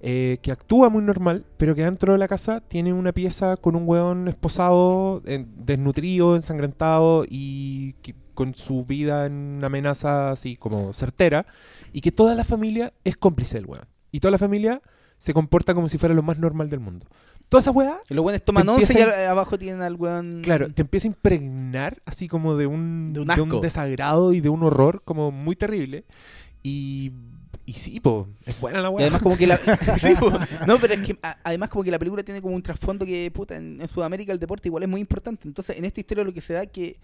eh, 0.00 0.38
que 0.42 0.50
actúa 0.52 0.88
muy 0.88 1.02
normal, 1.02 1.44
pero 1.58 1.74
que 1.74 1.84
dentro 1.84 2.12
de 2.14 2.18
la 2.18 2.26
casa 2.28 2.60
tiene 2.60 2.92
una 2.92 3.12
pieza 3.12 3.56
con 3.56 3.76
un 3.76 3.86
weón 3.86 4.28
esposado, 4.28 5.22
en- 5.26 5.48
desnutrido, 5.64 6.36
ensangrentado 6.36 7.24
y 7.28 7.92
que- 8.02 8.14
con 8.34 8.54
su 8.54 8.84
vida 8.84 9.26
en 9.26 9.34
una 9.58 9.66
amenaza 9.66 10.30
así 10.30 10.56
como 10.56 10.94
certera, 10.94 11.44
y 11.92 12.00
que 12.00 12.10
toda 12.12 12.34
la 12.34 12.44
familia 12.44 12.94
es 13.04 13.16
cómplice 13.18 13.56
del 13.58 13.66
weón. 13.66 13.84
Y 14.12 14.20
toda 14.20 14.32
la 14.32 14.38
familia 14.38 14.80
se 15.18 15.34
comporta 15.34 15.74
como 15.74 15.88
si 15.90 15.98
fuera 15.98 16.14
lo 16.14 16.22
más 16.22 16.38
normal 16.38 16.70
del 16.70 16.80
mundo. 16.80 17.06
Toda 17.50 17.60
esa 17.60 17.70
weá 17.72 17.98
Y 18.08 18.14
los 18.14 18.22
buenos 18.22 18.42
toman 18.42 18.66
once 18.68 18.98
y 18.98 19.02
abajo 19.02 19.58
tienen 19.58 19.82
al 19.82 19.96
weón. 19.96 20.40
Claro, 20.42 20.72
te 20.72 20.82
empieza 20.82 21.08
a 21.08 21.10
impregnar 21.10 22.00
así 22.06 22.28
como 22.28 22.56
de 22.56 22.66
un, 22.66 23.12
De 23.12 23.20
un 23.20 23.26
de 23.26 23.32
asco. 23.34 23.60
desagrado 23.60 24.32
y 24.32 24.40
de 24.40 24.48
un 24.48 24.62
horror 24.62 25.02
como 25.04 25.30
muy 25.32 25.56
terrible. 25.56 26.04
Y, 26.62 27.12
y 27.66 27.72
sí, 27.74 28.00
po, 28.00 28.28
es 28.46 28.58
buena 28.60 28.80
la 28.80 28.88
Y 28.88 28.92
weá. 28.92 29.06
además 29.06 29.22
como 29.22 29.36
que 29.36 29.46
la... 29.46 29.56
Sí, 30.00 30.14
po. 30.18 30.30
no, 30.66 30.78
pero 30.78 30.94
es 30.94 31.00
que 31.06 31.16
a- 31.22 31.38
además 31.44 31.68
como 31.68 31.84
que 31.84 31.90
la 31.90 31.98
película 31.98 32.22
tiene 32.22 32.42
como 32.42 32.54
un 32.56 32.62
trasfondo 32.62 33.04
que, 33.06 33.30
puta, 33.30 33.56
en, 33.56 33.80
en 33.80 33.88
Sudamérica 33.88 34.32
el 34.32 34.38
deporte 34.40 34.68
igual 34.68 34.82
es 34.82 34.88
muy 34.88 35.00
importante. 35.00 35.46
Entonces, 35.46 35.76
en 35.78 35.84
esta 35.84 36.00
historia 36.00 36.24
lo 36.24 36.32
que 36.32 36.40
se 36.40 36.52
da 36.54 36.62
es 36.62 36.68
que 36.70 36.98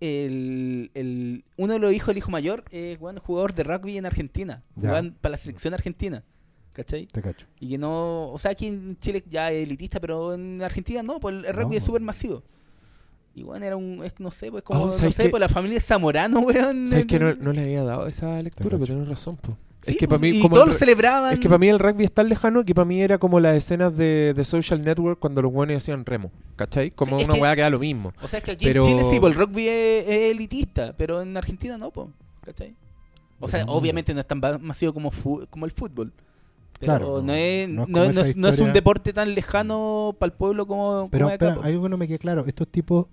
el, 0.00 0.90
el- 0.94 1.44
uno 1.56 1.72
de 1.72 1.78
los 1.78 1.92
hijos 1.92 2.08
del 2.08 2.18
hijo 2.18 2.30
mayor 2.30 2.64
es 2.70 2.98
bueno, 2.98 3.20
jugador 3.24 3.54
de 3.54 3.64
rugby 3.64 3.96
en 3.98 4.06
Argentina. 4.06 4.62
Jugaban 4.74 5.16
para 5.20 5.32
la 5.32 5.38
selección 5.38 5.74
argentina. 5.74 6.22
¿Cachai? 6.72 7.06
Te 7.06 7.20
cacho. 7.20 7.46
Y 7.58 7.70
que 7.70 7.78
no... 7.78 8.30
O 8.30 8.38
sea, 8.38 8.52
aquí 8.52 8.66
en 8.68 8.96
Chile 9.00 9.24
ya 9.28 9.50
es 9.50 9.66
elitista, 9.66 9.98
pero 9.98 10.34
en 10.34 10.62
Argentina 10.62 11.02
no, 11.02 11.18
pues 11.18 11.34
el, 11.34 11.44
el 11.46 11.52
rugby 11.54 11.72
No. 11.74 11.78
es 11.78 11.84
súper 11.84 12.00
masivo. 12.02 12.44
Y 13.34 13.42
bueno, 13.44 13.64
era 13.64 13.76
un... 13.76 14.02
Es, 14.04 14.14
no 14.18 14.30
sé, 14.30 14.50
pues 14.50 14.62
como... 14.64 14.82
Oh, 14.82 14.86
no 14.86 14.92
¿sabes 14.92 15.14
sé, 15.14 15.28
pues 15.28 15.40
la 15.40 15.48
familia 15.48 15.78
es 15.78 15.84
Zamorano, 15.86 16.40
weón. 16.40 16.88
¿Sabes 16.88 17.06
que 17.06 17.18
no, 17.18 17.34
no 17.34 17.52
le 17.52 17.62
había 17.62 17.84
dado 17.84 18.06
esa 18.06 18.42
lectura? 18.42 18.70
Pero 18.70 18.84
tienes 18.86 19.08
razón, 19.08 19.36
po. 19.36 19.56
Sí, 19.82 19.92
es 19.92 19.96
que 19.96 20.06
pues, 20.06 20.18
para 20.20 20.30
mí, 20.30 20.36
y 20.38 20.42
como 20.42 20.54
todos 20.56 20.66
el 20.66 20.72
lo 20.74 20.78
celebraban. 20.78 21.32
es 21.32 21.38
que 21.38 21.48
para 21.48 21.58
mí 21.58 21.68
el 21.68 21.78
rugby 21.78 22.04
es 22.04 22.12
tan 22.12 22.28
lejano 22.28 22.62
que 22.66 22.74
para 22.74 22.84
mí 22.84 23.00
era 23.00 23.16
como 23.16 23.40
las 23.40 23.56
escenas 23.56 23.96
de, 23.96 24.34
de 24.36 24.44
Social 24.44 24.82
Network 24.82 25.18
cuando 25.18 25.40
los 25.40 25.50
buenos 25.50 25.78
hacían 25.78 26.04
remo. 26.04 26.30
¿Cachai? 26.56 26.90
Como 26.90 27.18
Sí, 27.18 27.24
una 27.24 27.34
que- 27.34 27.40
weá 27.40 27.56
que 27.56 27.62
da 27.62 27.70
lo 27.70 27.78
mismo. 27.78 28.12
O 28.20 28.28
sea, 28.28 28.40
es 28.40 28.44
que 28.44 28.50
aquí 28.50 28.66
Pero- 28.66 28.84
en 28.84 28.88
Chile 28.98 29.08
sí, 29.10 29.18
pues 29.20 29.32
el 29.32 29.38
rugby 29.40 29.68
es, 29.68 30.06
es 30.06 30.32
elitista, 30.32 30.92
pero 30.98 31.22
en 31.22 31.34
Argentina 31.34 31.78
no, 31.78 31.90
pues. 31.90 32.08
¿Cachai? 32.42 32.74
O 33.38 33.48
sea, 33.48 33.64
obviamente 33.68 34.12
no 34.12 34.20
es 34.20 34.26
tan 34.26 34.38
masivo 34.60 34.92
como, 34.92 35.10
fu- 35.10 35.46
como 35.48 35.64
el 35.64 35.70
fútbol. 35.72 36.12
Pero 36.78 36.92
Claro, 36.92 37.22
no, 37.22 37.32
es, 37.34 37.68
no 37.68 37.86
no, 37.86 38.04
es 38.04 38.14
no 38.14 38.20
es, 38.22 38.36
no 38.36 38.48
es 38.48 38.58
un 38.60 38.72
deporte 38.74 39.12
tan 39.14 39.34
lejano 39.34 40.14
para 40.18 40.30
el 40.30 40.36
pueblo 40.36 40.66
como, 40.66 41.08
Pero, 41.10 41.26
como 41.26 41.34
es 41.34 41.40
acá, 41.42 41.58
algo 41.62 41.82
que 41.84 41.88
no 41.88 41.96
me 41.96 42.06
queda 42.06 42.18
claro. 42.18 42.44
¿Estos 42.46 42.68
tipos 42.68 43.06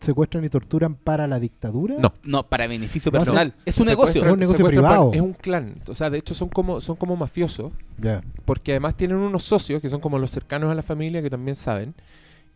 secuestran 0.00 0.44
y 0.44 0.48
torturan 0.48 0.94
para 0.94 1.26
la 1.26 1.38
dictadura? 1.38 1.96
No. 1.98 2.12
No, 2.24 2.42
para 2.44 2.66
beneficio 2.66 3.10
No, 3.12 3.18
personal. 3.18 3.54
es 3.64 3.78
un 3.78 3.86
negocio. 3.86 4.24
Es 4.24 4.32
un 4.32 4.38
negocio 4.38 4.66
privado. 4.66 5.10
Es 5.12 5.20
un 5.20 5.32
clan. 5.34 5.76
O 5.88 5.94
sea, 5.94 6.10
de 6.10 6.18
hecho 6.18 6.34
son 6.34 6.48
como, 6.48 6.80
son 6.80 6.96
como 6.96 7.16
mafiosos. 7.16 7.72
Ya. 7.98 8.22
Porque 8.44 8.72
además 8.72 8.96
tienen 8.96 9.18
unos 9.18 9.44
socios 9.44 9.80
que 9.80 9.88
son 9.88 10.00
como 10.00 10.18
los 10.18 10.30
cercanos 10.30 10.70
a 10.70 10.74
la 10.74 10.82
familia 10.82 11.22
que 11.22 11.30
también 11.30 11.54
saben. 11.56 11.94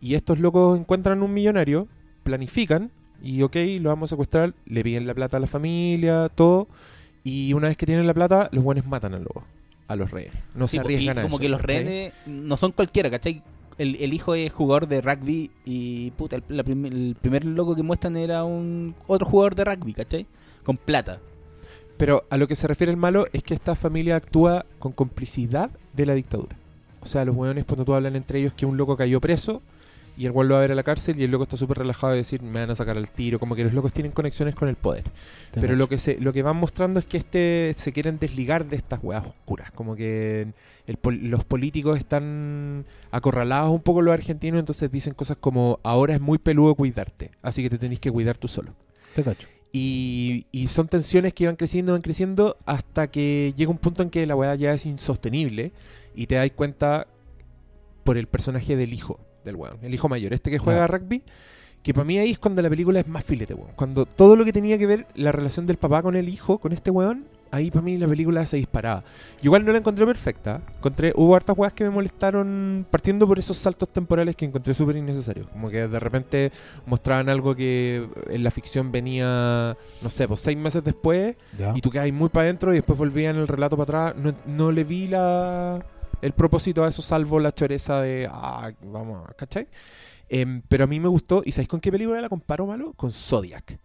Y 0.00 0.14
estos 0.14 0.38
locos 0.38 0.78
encuentran 0.78 1.22
un 1.22 1.32
millonario, 1.32 1.88
planifican 2.24 2.90
y 3.22 3.42
ok, 3.42 3.56
lo 3.80 3.88
vamos 3.90 4.10
a 4.10 4.12
secuestrar, 4.14 4.54
le 4.66 4.82
piden 4.82 5.06
la 5.06 5.14
plata 5.14 5.36
a 5.36 5.40
la 5.40 5.46
familia, 5.46 6.28
todo. 6.34 6.68
Y 7.22 7.52
una 7.54 7.68
vez 7.68 7.76
que 7.76 7.86
tienen 7.86 8.06
la 8.06 8.12
plata, 8.14 8.48
los 8.52 8.62
buenos 8.64 8.86
matan 8.86 9.14
a 9.14 9.18
los, 9.18 9.32
a 9.88 9.96
los 9.96 10.10
rehenes. 10.10 10.34
No 10.54 10.68
Sí, 10.68 10.76
se 10.76 10.82
po, 10.82 10.90
y 10.90 10.94
arriesgan 10.94 11.18
a 11.18 11.22
como 11.22 11.36
eso, 11.36 11.40
que 11.42 11.48
los 11.48 11.60
¿cachai? 11.60 11.84
rehenes 11.84 12.12
no 12.26 12.56
son 12.58 12.72
cualquiera, 12.72 13.10
¿cachai? 13.10 13.42
El, 13.78 13.96
el 13.96 14.12
hijo 14.12 14.34
es 14.34 14.52
jugador 14.52 14.86
de 14.86 15.00
rugby 15.00 15.50
y 15.64 16.10
puta, 16.12 16.36
el, 16.36 17.16
primer 17.20 17.44
loco 17.44 17.74
que 17.74 17.82
muestran 17.82 18.16
era 18.16 18.44
un 18.44 18.94
otro 19.06 19.26
jugador 19.26 19.54
de 19.54 19.64
rugby, 19.64 19.94
¿cachai? 19.94 20.26
Con 20.62 20.76
plata. 20.76 21.20
Pero 21.96 22.24
a 22.30 22.36
lo 22.36 22.48
que 22.48 22.56
se 22.56 22.66
refiere 22.66 22.90
el 22.90 22.96
malo 22.96 23.26
es 23.32 23.42
que 23.42 23.54
esta 23.54 23.74
familia 23.74 24.16
actúa 24.16 24.66
con 24.78 24.92
complicidad 24.92 25.70
de 25.92 26.06
la 26.06 26.14
dictadura. 26.14 26.56
O 27.00 27.06
sea, 27.06 27.24
los 27.24 27.36
hueones 27.36 27.64
cuando 27.64 27.84
tú 27.84 27.94
hablan 27.94 28.16
entre 28.16 28.40
ellos 28.40 28.52
que 28.54 28.66
un 28.66 28.76
loco 28.76 28.96
cayó 28.96 29.20
preso 29.20 29.62
y 30.16 30.26
el 30.26 30.32
weón 30.32 30.48
lo 30.48 30.54
va 30.54 30.60
a 30.60 30.62
ver 30.62 30.72
a 30.72 30.74
la 30.74 30.82
cárcel 30.82 31.18
y 31.18 31.24
el 31.24 31.30
loco 31.30 31.42
está 31.42 31.56
súper 31.56 31.78
relajado 31.78 32.12
de 32.12 32.18
decir, 32.18 32.42
me 32.42 32.60
van 32.60 32.70
a 32.70 32.74
sacar 32.74 32.96
al 32.96 33.10
tiro, 33.10 33.40
como 33.40 33.56
que 33.56 33.64
los 33.64 33.72
locos 33.72 33.92
tienen 33.92 34.12
conexiones 34.12 34.54
con 34.54 34.68
el 34.68 34.76
poder. 34.76 35.04
Te 35.50 35.60
Pero 35.60 35.74
lo 35.76 35.88
que 35.88 35.98
se 35.98 36.20
lo 36.20 36.32
que 36.32 36.42
van 36.42 36.56
mostrando 36.56 37.00
es 37.00 37.06
que 37.06 37.16
este 37.16 37.74
se 37.76 37.92
quieren 37.92 38.18
desligar 38.18 38.66
de 38.66 38.76
estas 38.76 39.00
weas 39.02 39.24
oscuras, 39.24 39.72
como 39.72 39.96
que 39.96 40.52
el 40.86 40.98
los 41.28 41.44
políticos 41.44 41.98
están 41.98 42.86
acorralados 43.10 43.70
un 43.70 43.80
poco 43.80 44.02
los 44.02 44.14
argentinos, 44.14 44.60
entonces 44.60 44.90
dicen 44.90 45.14
cosas 45.14 45.36
como 45.38 45.80
ahora 45.82 46.14
es 46.14 46.20
muy 46.20 46.38
peludo 46.38 46.74
cuidarte, 46.74 47.32
así 47.42 47.62
que 47.62 47.70
te 47.70 47.78
tenés 47.78 47.98
que 47.98 48.10
cuidar 48.10 48.38
tú 48.38 48.48
solo. 48.48 48.74
Te 49.14 49.22
cacho. 49.22 49.48
Y, 49.72 50.46
y 50.52 50.68
son 50.68 50.86
tensiones 50.86 51.34
que 51.34 51.46
van 51.46 51.56
creciendo, 51.56 51.92
van 51.92 52.02
creciendo, 52.02 52.56
hasta 52.64 53.08
que 53.08 53.52
llega 53.56 53.72
un 53.72 53.78
punto 53.78 54.04
en 54.04 54.10
que 54.10 54.24
la 54.24 54.36
weá 54.36 54.54
ya 54.54 54.72
es 54.72 54.86
insostenible 54.86 55.72
y 56.14 56.28
te 56.28 56.36
das 56.36 56.48
cuenta 56.54 57.08
por 58.04 58.16
el 58.16 58.28
personaje 58.28 58.76
del 58.76 58.92
hijo 58.92 59.18
del 59.44 59.56
weón, 59.56 59.78
el 59.82 59.94
hijo 59.94 60.08
mayor, 60.08 60.32
este 60.32 60.50
que 60.50 60.58
juega 60.58 60.86
rugby, 60.86 61.22
que 61.82 61.92
para 61.92 62.04
mí 62.04 62.18
ahí 62.18 62.30
es 62.30 62.38
cuando 62.38 62.62
la 62.62 62.70
película 62.70 63.00
es 63.00 63.06
más 63.06 63.24
filete, 63.24 63.54
weón. 63.54 63.72
Cuando 63.76 64.06
todo 64.06 64.36
lo 64.36 64.44
que 64.44 64.52
tenía 64.52 64.78
que 64.78 64.86
ver 64.86 65.06
la 65.14 65.32
relación 65.32 65.66
del 65.66 65.76
papá 65.76 66.02
con 66.02 66.16
el 66.16 66.28
hijo, 66.28 66.58
con 66.58 66.72
este 66.72 66.90
weón, 66.90 67.26
ahí 67.54 67.70
para 67.70 67.82
mí 67.82 67.96
la 67.98 68.08
película 68.08 68.44
se 68.46 68.56
disparaba. 68.56 69.04
Yo 69.36 69.48
igual 69.48 69.64
no 69.64 69.72
la 69.72 69.78
encontré 69.78 70.04
perfecta, 70.04 70.60
encontré, 70.78 71.12
hubo 71.14 71.36
hartas 71.36 71.56
weas 71.56 71.72
que 71.72 71.84
me 71.84 71.90
molestaron 71.90 72.86
partiendo 72.90 73.26
por 73.26 73.38
esos 73.38 73.56
saltos 73.56 73.88
temporales 73.90 74.34
que 74.34 74.44
encontré 74.44 74.74
súper 74.74 74.96
innecesarios. 74.96 75.46
Como 75.48 75.70
que 75.70 75.86
de 75.86 76.00
repente 76.00 76.52
mostraban 76.86 77.28
algo 77.28 77.54
que 77.54 78.08
en 78.28 78.42
la 78.42 78.50
ficción 78.50 78.90
venía, 78.90 79.76
no 80.02 80.10
sé, 80.10 80.26
pues 80.26 80.40
seis 80.40 80.56
meses 80.56 80.82
después 80.82 81.36
y 81.74 81.80
tú 81.80 81.90
quedas 81.90 82.10
muy 82.12 82.28
para 82.28 82.44
adentro 82.44 82.72
y 82.72 82.76
después 82.76 82.98
volvían 82.98 83.36
el 83.36 83.46
relato 83.46 83.76
para 83.76 84.08
atrás. 84.08 84.22
No, 84.22 84.34
no 84.46 84.72
le 84.72 84.84
vi 84.84 85.06
la 85.06 85.84
el 86.22 86.32
propósito 86.32 86.84
a 86.84 86.88
eso, 86.88 87.02
salvo 87.02 87.38
la 87.40 87.52
choreza 87.52 88.00
de, 88.00 88.28
ah, 88.30 88.70
vamos, 88.82 89.26
¿cachai? 89.36 89.66
Em, 90.28 90.62
pero 90.68 90.84
a 90.84 90.86
mí 90.86 91.00
me 91.00 91.08
gustó, 91.08 91.42
¿y 91.44 91.52
sabéis 91.52 91.68
con 91.68 91.80
qué 91.80 91.90
película 91.92 92.20
la 92.20 92.28
comparo, 92.28 92.66
malo? 92.66 92.92
Con 92.94 93.12
Zodiac. 93.12 93.78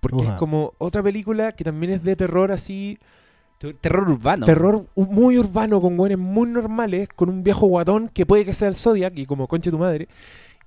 Porque 0.00 0.16
Uja. 0.24 0.32
es 0.34 0.38
como 0.38 0.74
otra 0.78 1.02
película 1.02 1.52
que 1.52 1.64
también 1.64 1.92
es 1.92 2.04
de 2.04 2.14
terror 2.14 2.52
así, 2.52 2.98
Terror 3.80 4.08
urbano. 4.08 4.46
terror 4.46 4.86
muy 4.94 5.36
urbano, 5.36 5.80
con 5.80 5.96
güeyes 5.96 6.16
muy 6.18 6.48
normales, 6.48 7.08
con 7.16 7.28
un 7.28 7.42
viejo 7.42 7.66
guatón 7.66 8.08
que 8.08 8.24
puede 8.24 8.44
que 8.44 8.54
sea 8.54 8.68
el 8.68 8.76
Zodiac 8.76 9.18
y 9.18 9.26
como 9.26 9.48
conche 9.48 9.70
tu 9.72 9.78
madre. 9.78 10.06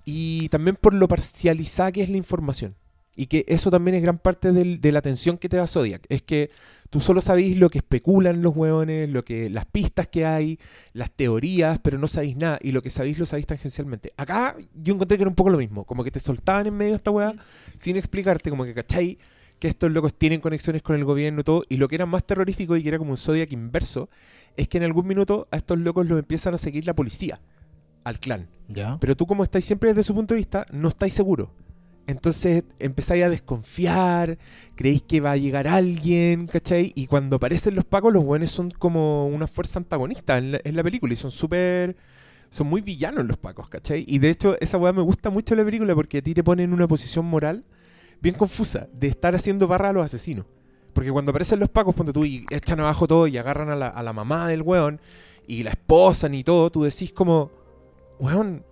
Y 0.04 0.50
también 0.50 0.76
por 0.76 0.94
lo 0.94 1.08
parcializada 1.08 1.92
que 1.94 2.02
es 2.04 2.10
la 2.10 2.18
información. 2.18 2.76
Y 3.16 3.28
que 3.28 3.46
eso 3.48 3.72
también 3.72 3.96
es 3.96 4.02
gran 4.02 4.18
parte 4.18 4.52
del- 4.52 4.82
de 4.82 4.92
la 4.92 5.00
atención 5.00 5.38
que 5.38 5.48
te 5.48 5.56
da 5.58 5.68
Zodiac. 5.68 6.02
Es 6.10 6.22
que 6.22 6.50
tú 6.92 7.00
solo 7.00 7.22
sabéis 7.22 7.58
lo 7.58 7.70
que 7.70 7.80
especulan 7.80 8.42
los 8.42 8.56
hueones, 8.56 9.10
lo 9.10 9.24
que, 9.24 9.50
las 9.50 9.66
pistas 9.66 10.10
que 10.10 10.26
hay, 10.26 10.60
las 10.92 11.10
teorías, 11.10 11.80
pero 11.80 11.98
no 11.98 12.08
sabéis 12.08 12.36
nada. 12.36 12.60
Y 12.62 12.74
lo 12.74 12.82
que 12.82 12.90
sabéis 12.90 13.18
lo 13.18 13.26
sabéis 13.26 13.48
tangencialmente. 13.48 14.12
Acá 14.18 14.58
yo 14.76 14.94
encontré 14.94 15.18
que 15.18 15.24
era 15.24 15.30
un 15.30 15.36
poco 15.36 15.50
lo 15.50 15.58
mismo. 15.58 15.86
Como 15.86 16.04
que 16.04 16.12
te 16.12 16.20
soltaban 16.20 16.68
en 16.68 16.76
medio 16.76 16.92
de 16.92 16.98
esta 16.98 17.10
hueá 17.10 17.34
sin 17.78 17.96
explicarte, 17.96 18.50
como 18.50 18.66
que, 18.66 18.74
¿cachai? 18.74 19.18
Que 19.58 19.70
estos 19.70 19.90
locos 19.90 20.14
tienen 20.16 20.42
conexiones 20.42 20.84
con 20.84 20.98
el 20.98 21.06
gobierno 21.06 21.40
y 21.40 21.44
todo. 21.46 21.64
Y 21.70 21.78
lo 21.78 21.88
que 21.88 21.96
era 21.96 22.06
más 22.06 22.26
terrorífico 22.26 22.76
y 22.76 22.84
que 22.84 22.90
era 22.90 22.98
como 22.98 23.12
un 23.12 23.18
Zodiac 23.18 23.54
inverso, 23.54 24.10
es 24.58 24.68
que 24.68 24.78
en 24.78 24.84
algún 24.84 25.08
minuto 25.08 25.48
a 25.50 25.58
estos 25.58 25.80
locos 25.80 26.06
los 26.08 26.20
empiezan 26.20 26.54
a 26.56 26.58
seguir 26.58 26.86
la 26.86 26.94
policía, 26.94 27.40
al 28.04 28.20
clan. 28.20 28.50
Ya. 28.68 28.98
Pero 29.00 29.16
tú 29.16 29.26
como 29.26 29.44
estáis 29.44 29.64
siempre 29.64 29.90
desde 29.90 30.04
su 30.04 30.14
punto 30.14 30.34
de 30.34 30.40
vista, 30.40 30.66
no 30.74 30.90
estáis 30.90 31.14
seguros. 31.14 31.48
Entonces 32.12 32.64
empezáis 32.78 33.24
a 33.24 33.30
desconfiar, 33.30 34.38
creéis 34.76 35.02
que 35.02 35.22
va 35.22 35.32
a 35.32 35.38
llegar 35.38 35.68
alguien, 35.68 36.48
¿cachai? 36.48 36.92
Y 36.96 37.08
cuando 37.08 37.38
aparecen 37.38 37.74
los 37.74 37.86
pacos, 37.86 38.14
los 38.14 38.24
buenos 38.24 38.52
son 38.52 38.70
como 38.70 39.28
una 39.28 39.48
fuerza 39.48 39.80
antagonista 39.80 40.38
en 40.38 40.52
la, 40.52 40.84
película 40.84 41.14
y 41.14 41.16
son 41.16 41.32
súper... 41.32 41.96
Son 42.50 42.68
muy 42.68 42.82
villanos 42.82 43.26
los 43.26 43.38
pacos, 43.38 43.70
¿cachai? 43.70 44.04
Y 44.06 44.20
de 44.20 44.30
hecho 44.30 44.58
esa 44.60 44.78
weá 44.78 44.92
me 44.92 45.02
gusta 45.02 45.30
mucho 45.30 45.56
la 45.56 45.64
película 45.64 45.96
porque 45.96 46.18
a 46.18 46.22
ti 46.22 46.34
te 46.34 46.44
pone 46.44 46.64
en 46.64 46.74
una 46.74 46.86
posición 46.86 47.26
moral 47.26 47.64
bien 48.20 48.36
confusa 48.36 48.90
de 48.92 49.08
estar 49.08 49.34
haciendo 49.34 49.70
barra 49.70 49.90
a 49.90 49.94
los 49.94 50.04
asesinos. 50.04 50.46
Porque 50.92 51.12
cuando 51.12 51.30
aparecen 51.30 51.62
los 51.62 51.70
pacos, 51.70 51.96
ponte 51.96 52.12
tú 52.12 52.26
y 52.26 52.46
echan 52.50 52.82
abajo 52.82 53.08
todo 53.08 53.26
y 53.28 53.38
agarran 53.38 53.70
a 53.70 53.78
la, 53.78 53.88
a 53.88 54.04
la 54.04 54.12
mamá 54.12 54.50
del 54.50 54.64
weón 54.64 55.00
y 55.48 55.64
la 55.64 55.70
esposan 55.70 56.34
y 56.34 56.44
todo, 56.44 56.70
tú 56.70 56.84
decís 56.84 57.14
como, 57.14 57.52
weón, 58.20 58.66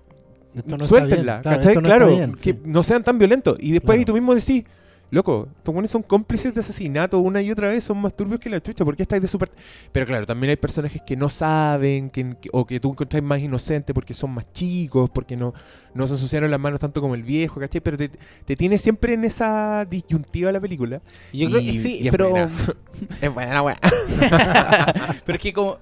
no 0.54 0.76
está 0.76 0.86
suéltenla, 0.88 1.40
bien. 1.42 1.54
¿cachai? 1.56 1.72
esto 1.72 1.82
no 1.82 1.88
Claro, 1.88 2.06
está 2.10 2.18
bien, 2.26 2.36
que 2.36 2.52
sí. 2.54 2.60
no 2.66 2.84
sean 2.84 3.04
tan 3.04 3.18
violentos. 3.18 3.58
Y 3.60 3.72
después 3.72 3.98
ahí 3.98 4.04
Claro. 4.06 4.14
tú 4.16 4.22
mismo 4.22 4.36
decís, 4.36 4.64
loco, 5.12 5.48
estos 5.58 5.74
buenos 5.74 5.90
son 5.90 6.04
cómplices 6.04 6.54
de 6.54 6.60
asesinato 6.60 7.18
una 7.20 7.42
y 7.42 7.50
otra 7.52 7.70
vez, 7.70 7.84
son 7.84 7.98
más 8.00 8.16
turbios 8.16 8.40
que 8.40 8.48
la 8.48 8.62
chucha, 8.62 8.86
¿por 8.86 8.96
qué 8.96 9.02
estáis 9.04 9.22
de 9.24 9.28
super...? 9.28 9.50
Pero 9.92 10.06
claro, 10.06 10.26
también 10.28 10.52
hay 10.52 10.56
personajes 10.56 11.02
que 11.02 11.16
no 11.18 11.30
saben, 11.30 12.12
que, 12.12 12.36
que- 12.40 12.50
o 12.52 12.64
que 12.68 12.80
tú 12.80 12.92
encontráis 12.92 13.24
más 13.24 13.40
inocentes 13.40 13.92
porque 13.94 14.14
son 14.14 14.30
más 14.32 14.52
chicos, 14.54 15.10
porque 15.12 15.36
no, 15.36 15.52
no 15.96 16.06
se 16.06 16.14
ensuciaron 16.14 16.52
las 16.52 16.60
manos 16.60 16.80
tanto 16.80 17.02
como 17.02 17.16
el 17.16 17.24
viejo, 17.24 17.60
¿cachai? 17.60 17.82
Pero 17.82 17.98
te, 17.98 18.12
te 18.46 18.56
tiene 18.56 18.78
siempre 18.78 19.14
en 19.14 19.24
esa 19.24 19.84
disyuntiva 19.90 20.52
la 20.52 20.60
película. 20.60 21.02
Yo 21.34 21.48
creo 21.50 21.60
que 21.62 21.80
sí, 21.80 22.00
y 22.02 22.06
es 22.08 22.12
pero. 22.12 22.30
buena. 22.30 22.52
es 23.22 23.34
buena 23.34 23.54
la 23.56 23.62
weá. 23.64 23.80
pero 25.26 25.36
es 25.38 25.42
que 25.42 25.54
como. 25.54 25.78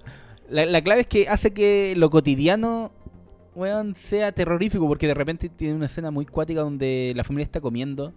La, 0.49 0.65
la 0.65 0.81
clave 0.81 1.01
es 1.01 1.07
que 1.07 1.27
hace 1.27 1.51
que 1.51 1.93
lo 1.97 2.09
cotidiano, 2.09 2.93
weón, 3.57 3.95
sea 3.95 4.31
terrorífico. 4.31 4.87
Porque 4.87 5.07
de 5.07 5.13
repente 5.13 5.49
tiene 5.49 5.75
una 5.75 5.87
escena 5.87 6.11
muy 6.11 6.25
cuática 6.25 6.61
donde 6.61 7.13
la 7.15 7.23
familia 7.23 7.43
está 7.45 7.59
comiendo 7.59 8.13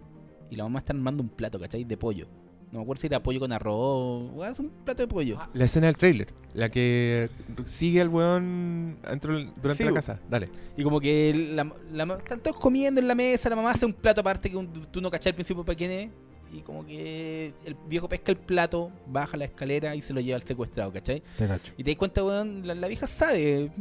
y 0.49 0.55
la 0.55 0.63
mamá 0.63 0.79
está 0.79 0.93
armando 0.93 1.23
un 1.23 1.29
plato, 1.29 1.59
¿cachai? 1.59 1.83
De 1.83 1.97
pollo. 1.97 2.27
No 2.71 2.79
me 2.79 2.83
acuerdo 2.83 3.01
si 3.01 3.07
era 3.07 3.21
pollo 3.21 3.39
con 3.41 3.51
arroz. 3.51 4.31
Weón, 4.33 4.53
es 4.53 4.59
un 4.59 4.69
plato 4.85 5.01
de 5.03 5.07
pollo. 5.07 5.37
La 5.53 5.65
escena 5.65 5.87
del 5.87 5.97
trailer, 5.97 6.33
la 6.53 6.69
que 6.69 7.27
sigue 7.65 7.99
al 7.99 8.07
weón 8.07 8.97
dentro, 9.09 9.33
durante 9.61 9.83
Sí, 9.83 9.89
la 9.89 9.93
casa. 9.93 10.19
Dale. 10.29 10.47
Y 10.77 10.83
como 10.83 11.01
que 11.01 11.33
la, 11.53 11.69
la- 11.91 12.13
están 12.17 12.39
todos 12.39 12.55
comiendo 12.57 13.01
en 13.01 13.09
la 13.09 13.15
mesa, 13.15 13.49
la 13.49 13.57
mamá 13.57 13.71
hace 13.71 13.85
un 13.85 13.91
plato 13.93 14.21
aparte 14.21 14.49
que 14.49 14.55
un- 14.55 14.71
tú 14.71 15.01
no 15.01 15.11
cachai 15.11 15.31
al 15.31 15.35
principio 15.35 15.65
para 15.65 15.75
quién 15.75 15.91
es. 15.91 16.09
Y 16.53 16.61
como 16.61 16.85
que 16.85 17.53
el 17.65 17.75
viejo 17.87 18.09
pesca 18.09 18.31
el 18.31 18.37
plato, 18.37 18.91
baja 19.07 19.37
la 19.37 19.45
escalera 19.45 19.95
y 19.95 20.01
se 20.01 20.11
lo 20.13 20.19
lleva 20.19 20.35
al 20.35 20.43
secuestrado, 20.43 20.91
¿cachai? 20.91 21.23
Te 21.37 21.47
cacho. 21.47 21.71
Y 21.77 21.83
te 21.83 21.91
das 21.91 21.97
cuenta, 21.97 22.23
weón, 22.23 22.67
la, 22.67 22.75
la 22.75 22.87
vieja 22.87 23.07
sabe. 23.07 23.71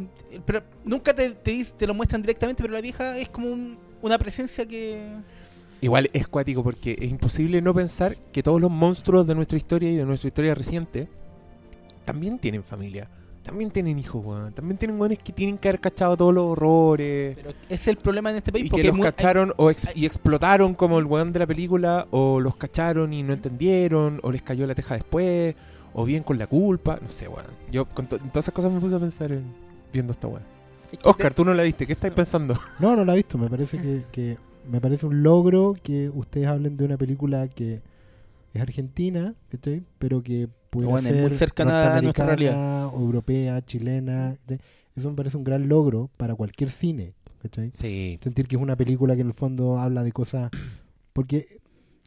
Pero 0.47 0.63
nunca 0.85 1.13
te, 1.15 1.31
te, 1.31 1.51
dice- 1.51 1.75
te 1.77 1.87
lo 1.87 1.95
muestran 1.95 2.23
directamente, 2.23 2.63
pero 2.63 2.73
la 2.75 2.81
vieja 2.81 3.19
es 3.19 3.29
como 3.29 3.49
un- 3.49 3.77
una 4.03 4.19
presencia 4.19 4.65
que. 4.67 5.05
Igual 5.81 6.11
es 6.13 6.29
cuático 6.29 6.63
porque 6.63 6.97
es 7.01 7.11
imposible 7.11 7.61
no 7.63 7.75
pensar 7.75 8.15
que 8.33 8.43
todos 8.43 8.61
los 8.61 8.71
monstruos 8.71 9.27
de 9.27 9.35
nuestra 9.35 9.57
historia 9.57 9.91
y 9.91 9.97
de 9.97 10.05
nuestra 10.05 10.29
historia 10.29 10.55
reciente 10.55 11.09
también 12.05 12.39
tienen 12.39 12.63
familia. 12.63 13.09
También 13.43 13.71
tienen 13.71 13.99
hijos, 13.99 14.25
weón. 14.25 14.53
También 14.53 14.77
tienen 14.77 15.01
weones 15.01 15.19
que 15.19 15.33
tienen 15.33 15.57
que 15.59 15.69
haber 15.69 15.81
cachado 15.81 16.17
todos 16.17 16.35
los 16.35 16.45
horrores. 16.45 17.35
Pero 17.37 17.53
es 17.69 17.89
el 17.89 17.97
problema 17.97 18.31
en 18.31 18.37
este 18.37 18.53
país 18.53 18.67
Y 18.67 18.69
porque 18.71 18.83
que 18.83 18.89
los 18.89 18.97
muy- 18.99 19.05
cacharon 19.07 19.53
o 19.57 19.71
ex- 19.71 19.87
hay- 19.87 19.95
y 19.97 20.07
explotaron 20.07 20.75
como 20.75 20.99
el 20.99 21.07
weón 21.07 21.33
de 21.33 21.39
la 21.39 21.47
película, 21.47 22.07
o 22.11 22.39
los 22.41 22.57
cacharon 22.57 23.13
y 23.13 23.23
no 23.23 23.33
entendieron, 23.33 24.21
o 24.23 24.31
les 24.31 24.43
cayó 24.43 24.67
la 24.67 24.75
teja 24.75 24.95
después, 24.95 25.55
o 25.95 26.05
bien 26.05 26.23
con 26.23 26.39
la 26.39 26.47
culpa, 26.47 26.99
no 27.01 27.09
sé, 27.09 27.29
weón. 27.29 27.47
Yo 27.73 27.87
con 27.87 28.07
to- 28.07 28.19
todas 28.19 28.45
esas 28.45 28.55
cosas 28.55 28.71
me 28.73 28.79
puse 28.79 28.97
a 28.97 29.01
pensar 29.01 29.33
en 29.33 29.45
viendo 29.93 30.13
esta 30.13 30.29
weón. 30.29 30.43
Oscar, 31.05 31.33
tú 31.33 31.45
no 31.45 31.55
la 31.55 31.63
viste, 31.63 31.87
¿qué 31.87 31.93
estáis 31.95 32.13
pensando? 32.13 32.55
No, 32.79 32.95
no 32.95 33.05
la 33.05 33.15
he 33.15 33.17
visto. 33.17 33.39
Me 33.39 33.49
parece 33.49 33.79
que, 33.81 34.03
que- 34.13 34.37
me 34.71 34.81
parece 34.81 35.07
un 35.07 35.23
logro 35.23 35.75
que 35.83 36.11
ustedes 36.11 36.47
hablen 36.47 36.77
de 36.77 36.85
una 36.85 36.99
película 36.99 37.49
que 37.49 37.81
es 38.53 38.61
argentina, 38.63 39.35
¿cachai? 39.51 39.83
Pero 39.99 40.23
que 40.23 40.49
puede 40.71 40.89
Bueno, 40.89 41.09
es 41.09 41.15
ser 41.15 41.23
muy 41.23 41.33
cercana 41.33 41.97
a 41.97 42.03
nuestra 42.03 42.89
o 42.89 43.01
europea, 43.01 43.61
chilena. 43.65 44.37
Eso 44.97 45.11
me 45.11 45.17
parece 45.17 45.37
un 45.37 45.45
gran 45.45 45.69
logro 45.69 46.11
para 46.17 46.35
cualquier 46.35 46.71
cine, 46.71 47.15
¿cachai? 47.43 47.71
Sí. 47.73 48.19
Sentir 48.23 48.49
que 48.49 48.57
es 48.57 48.63
una 48.63 48.77
película 48.77 49.15
que 49.15 49.21
en 49.23 49.29
el 49.29 49.35
fondo 49.35 49.79
habla 49.79 50.03
de 50.03 50.13
cosas... 50.13 50.51
Porque 51.13 51.61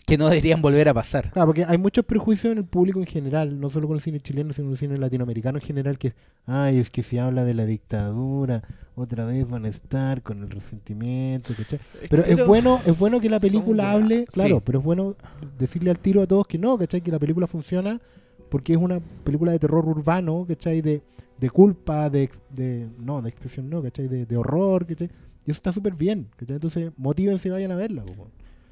que 0.06 0.18
no 0.18 0.28
deberían 0.30 0.62
volver 0.62 0.90
a 0.90 0.94
pasar. 0.94 1.32
Claro, 1.32 1.48
porque 1.48 1.66
hay 1.66 1.78
muchos 1.78 2.04
prejuicios 2.06 2.52
en 2.52 2.58
el 2.58 2.66
público 2.66 3.00
en 3.00 3.06
general, 3.06 3.60
no 3.60 3.70
solo 3.70 3.88
con 3.88 3.96
el 3.96 4.02
cine 4.02 4.20
chileno, 4.20 4.54
sino 4.54 4.68
con 4.68 4.74
el 4.74 4.78
cine 4.78 4.98
latinoamericano 4.98 5.58
en 5.58 5.64
general, 5.64 5.98
que 5.98 6.10
es, 6.10 6.16
ay, 6.46 6.78
es 6.78 6.90
que 6.90 7.04
se 7.04 7.20
habla 7.20 7.46
de 7.46 7.54
la 7.54 7.66
dictadura, 7.66 8.64
otra 8.96 9.26
vez 9.26 9.48
van 9.48 9.66
a 9.66 9.70
estar 9.70 10.22
con 10.22 10.44
el 10.44 10.50
resentimiento, 10.50 11.54
¿cachai? 11.56 11.80
Pero 12.10 12.24
es 12.24 12.36
Pero 12.36 12.48
bueno, 12.48 12.82
es 12.86 12.98
bueno 12.98 13.22
que 13.22 13.30
la 13.30 13.40
película 13.40 13.92
hable, 13.92 14.26
claro, 14.26 14.58
sí. 14.58 14.64
pero 14.66 14.80
es 14.80 14.86
bueno 14.86 15.16
decirle 15.58 15.90
al 15.90 16.00
tiro 16.00 16.22
a 16.22 16.28
todos 16.28 16.48
que 16.48 16.58
no, 16.58 16.78
¿cachai? 16.78 17.02
Que 17.02 17.12
la 17.12 17.20
película 17.20 17.48
funciona 17.48 18.02
porque 18.54 18.74
es 18.74 18.78
una 18.80 19.00
película 19.24 19.52
de 19.52 19.58
terror 19.58 19.84
urbano, 19.88 20.46
¿cachai? 20.48 20.82
De, 20.82 21.02
de 21.40 21.50
culpa, 21.50 22.08
de, 22.12 22.30
de, 22.52 22.88
no, 23.00 23.20
de 23.24 23.30
expresión 23.30 23.68
no, 23.68 23.82
¿cachai? 23.82 24.08
De, 24.08 24.28
de 24.28 24.38
horror, 24.38 24.86
¿cachai? 24.86 25.08
Y 25.48 25.50
eso 25.50 25.58
está 25.58 25.74
súper 25.74 25.96
bien, 25.96 26.28
¿cachai? 26.38 26.58
Entonces, 26.58 26.92
motívense 26.96 27.48
y 27.48 27.52
vayan 27.52 27.72
a 27.72 27.76
verla. 27.76 28.04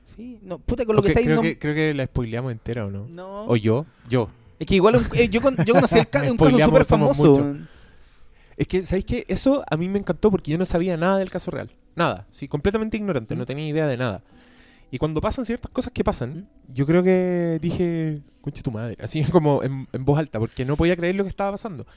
Sí, 0.06 0.38
no, 0.44 0.60
puta, 0.60 0.86
con 0.86 0.96
lo 0.96 1.02
que 1.02 1.08
estáis 1.08 1.26
creo, 1.26 1.42
que, 1.42 1.58
creo 1.58 1.74
que 1.74 1.96
la 1.96 2.06
spoileamos 2.06 2.52
entera, 2.52 2.86
¿o 2.86 2.92
no? 2.92 3.08
No. 3.12 3.46
O 3.48 3.56
yo, 3.56 3.88
yo. 4.08 4.30
Es 4.60 4.68
que 4.68 4.76
igual 4.76 5.02
eh, 5.16 5.30
yo, 5.30 5.42
con- 5.42 5.58
yo 5.66 5.74
conocí 5.74 5.98
el 5.98 6.08
ca- 6.08 6.22
un 6.32 6.38
caso 6.38 6.60
súper 6.60 6.86
famoso. 6.86 7.56
Es 8.58 8.68
que, 8.68 8.84
¿sabéis 8.84 9.06
qué? 9.06 9.26
Eso 9.28 9.64
a 9.68 9.78
mí 9.78 9.90
me 9.90 9.98
encantó 9.98 10.30
porque 10.30 10.52
yo 10.52 10.60
no 10.60 10.66
sabía 10.68 10.96
nada 10.96 11.18
del 11.18 11.32
caso 11.32 11.50
real. 11.50 11.72
Nada. 11.96 12.28
Sí, 12.30 12.48
completamente 12.48 12.98
ignorante. 12.98 13.36
No 13.36 13.46
tenía 13.48 13.68
idea 13.68 13.88
de 13.88 13.98
nada. 13.98 14.24
Y 14.92 14.98
cuando 14.98 15.22
pasan 15.22 15.46
ciertas 15.46 15.72
cosas 15.72 15.94
que 15.94 16.04
pasan, 16.04 16.50
yo 16.68 16.86
creo 16.86 17.02
que 17.02 17.58
dije, 17.62 18.22
conche 18.42 18.62
tu 18.62 18.72
madre. 18.72 18.98
Así 19.02 19.24
como 19.32 19.64
en, 19.64 19.88
en 19.94 20.06
voz 20.06 20.20
alta, 20.20 20.38
porque 20.38 20.66
no 20.66 20.76
podía 20.76 20.98
creer 20.98 21.16
lo 21.16 21.24
que 21.24 21.30
estaba 21.30 21.52
pasando. 21.52 21.88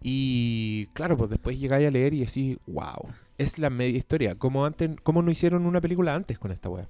Y 0.00 0.86
claro, 0.92 1.16
pues 1.16 1.30
después 1.30 1.58
llegáis 1.58 1.88
a 1.88 1.90
leer 1.90 2.14
y 2.14 2.20
decís, 2.20 2.58
wow. 2.68 3.10
es 3.38 3.58
la 3.58 3.70
media 3.70 3.98
historia. 3.98 4.36
Como 4.36 4.64
antes, 4.64 4.90
cómo 5.02 5.20
no 5.20 5.32
hicieron 5.32 5.66
una 5.66 5.80
película 5.80 6.14
antes 6.14 6.38
con 6.38 6.52
esta 6.52 6.68
weá. 6.68 6.88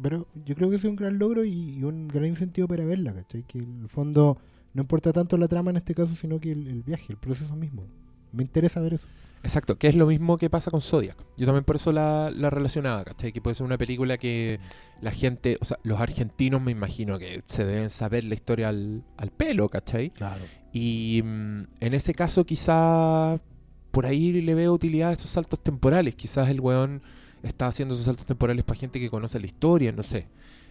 Pero 0.00 0.26
yo 0.46 0.54
creo 0.54 0.70
que 0.70 0.76
es 0.76 0.84
un 0.84 0.96
gran 0.96 1.18
logro 1.18 1.44
y, 1.44 1.78
y 1.78 1.84
un 1.84 2.08
gran 2.08 2.26
incentivo 2.26 2.68
para 2.68 2.84
verla, 2.84 3.12
¿cachai? 3.12 3.42
Que 3.42 3.58
en 3.58 3.82
el 3.82 3.88
fondo 3.88 4.38
no 4.72 4.82
importa 4.82 5.12
tanto 5.12 5.36
la 5.36 5.48
trama 5.48 5.70
en 5.72 5.76
este 5.76 5.94
caso, 5.94 6.14
sino 6.14 6.40
que 6.40 6.52
el, 6.52 6.68
el 6.68 6.82
viaje, 6.82 7.06
el 7.08 7.16
proceso 7.18 7.54
mismo. 7.56 7.84
Me 8.32 8.44
interesa 8.44 8.80
ver 8.80 8.94
eso. 8.94 9.08
Exacto, 9.42 9.78
que 9.78 9.88
es 9.88 9.94
lo 9.94 10.06
mismo 10.06 10.36
que 10.36 10.50
pasa 10.50 10.70
con 10.70 10.80
Zodiac. 10.80 11.16
Yo 11.36 11.46
también 11.46 11.64
por 11.64 11.76
eso 11.76 11.92
la, 11.92 12.30
la 12.34 12.50
relacionaba, 12.50 13.04
¿cachai? 13.04 13.32
Que 13.32 13.40
puede 13.40 13.54
ser 13.54 13.66
una 13.66 13.78
película 13.78 14.18
que 14.18 14.58
la 15.00 15.12
gente, 15.12 15.58
o 15.60 15.64
sea, 15.64 15.78
los 15.84 16.00
argentinos 16.00 16.60
me 16.60 16.72
imagino 16.72 17.18
que 17.18 17.42
se 17.46 17.64
deben 17.64 17.88
saber 17.88 18.24
la 18.24 18.34
historia 18.34 18.68
al, 18.68 19.04
al 19.16 19.30
pelo, 19.30 19.68
¿cachai? 19.68 20.10
Claro. 20.10 20.44
Y 20.72 21.22
mm, 21.24 21.62
en 21.80 21.94
ese 21.94 22.14
caso 22.14 22.44
quizá 22.44 23.40
por 23.90 24.06
ahí 24.06 24.40
le 24.40 24.54
veo 24.54 24.72
utilidad 24.72 25.10
a 25.10 25.12
esos 25.12 25.30
saltos 25.30 25.62
temporales. 25.62 26.14
Quizás 26.14 26.48
el 26.48 26.60
weón 26.60 27.02
está 27.42 27.66
haciendo 27.66 27.94
esos 27.94 28.06
saltos 28.06 28.26
temporales 28.26 28.64
para 28.64 28.78
gente 28.78 29.00
que 29.00 29.10
conoce 29.10 29.40
la 29.40 29.46
historia, 29.46 29.92
no 29.92 30.02
sé. 30.02 30.26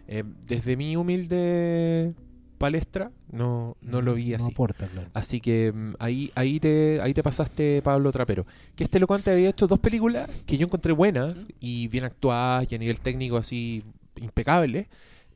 Eh, 0.08 0.24
desde 0.46 0.78
mi 0.78 0.96
humilde 0.96 2.14
palestra 2.58 3.12
no, 3.32 3.78
no 3.82 4.02
lo 4.02 4.14
vi 4.14 4.32
No 4.32 4.38
así. 4.38 4.52
aporta, 4.52 4.88
claro. 4.88 5.10
Así 5.14 5.40
que 5.42 5.72
mm, 5.74 5.94
ahí, 6.00 6.32
ahí, 6.36 6.60
te, 6.60 7.00
ahí 7.02 7.14
te 7.14 7.24
pasaste, 7.24 7.82
Pablo 7.82 8.12
Trapero. 8.12 8.46
Que 8.76 8.84
este 8.84 9.00
loco 9.00 9.14
antes 9.16 9.34
había 9.34 9.50
hecho 9.50 9.68
dos 9.68 9.80
películas 9.80 10.30
que 10.46 10.58
yo 10.58 10.66
encontré 10.66 10.92
buenas 10.94 11.36
y 11.60 11.88
bien 11.88 12.04
actuadas 12.04 12.72
y 12.72 12.76
a 12.76 12.78
nivel 12.78 13.00
técnico 13.00 13.38
así 13.38 13.84
impecable, 14.16 14.88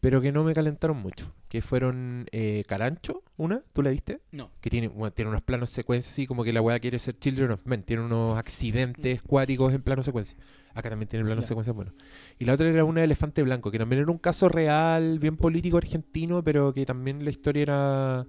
pero 0.02 0.20
que 0.20 0.32
no 0.34 0.44
me 0.44 0.54
calentaron 0.54 0.98
mucho. 0.98 1.34
Que 1.48 1.62
fueron 1.62 2.26
eh, 2.32 2.64
Carancho, 2.68 3.24
una, 3.38 3.62
¿tú 3.74 3.82
la 3.82 3.92
viste? 3.92 4.20
No. 4.32 4.52
Que 4.62 4.70
tiene, 4.70 4.88
bueno, 4.88 5.12
tiene 5.14 5.30
unos 5.30 5.42
planos 5.42 5.70
secuencias 5.70 6.14
así 6.14 6.26
como 6.28 6.44
que 6.44 6.52
la 6.54 6.62
weá 6.62 6.80
quiere 6.80 6.98
ser 7.00 7.18
Children 7.20 7.52
of 7.52 7.62
Men. 7.66 7.84
Tiene 7.84 8.04
unos 8.04 8.38
accidentes 8.38 9.22
cuáticos 9.22 9.74
en 9.74 9.82
plano 9.82 10.02
secuencia. 10.04 10.38
Acá 10.74 10.90
también 10.90 11.08
tiene 11.10 11.26
planos 11.26 11.46
Ya. 11.46 11.50
secuencias 11.50 11.76
buenos. 11.76 11.94
Y 12.40 12.46
la 12.46 12.54
otra 12.54 12.68
era 12.70 12.84
una 12.84 13.02
de 13.02 13.06
Elefante 13.06 13.44
Blanco, 13.44 13.70
que 13.72 13.78
también 13.80 14.02
era 14.02 14.12
un 14.12 14.18
caso 14.18 14.50
real, 14.50 15.20
bien 15.20 15.38
político 15.38 15.78
argentino, 15.78 16.44
pero 16.44 16.74
que 16.74 16.86
también 16.86 17.24
la 17.24 17.30
historia 17.30 17.62
era 17.64 18.28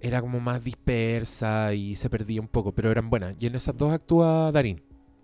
era 0.00 0.20
como 0.20 0.40
más 0.40 0.62
dispersa 0.64 1.72
y 1.74 1.94
se 1.94 2.10
perdía 2.10 2.40
un 2.40 2.48
poco, 2.48 2.72
pero 2.72 2.90
eran 2.90 3.08
buenas. 3.08 3.36
Y 3.40 3.46
en 3.46 3.54
esas 3.54 3.78
dos 3.78 3.92
actúa 3.92 4.50
Darín. 4.52 4.82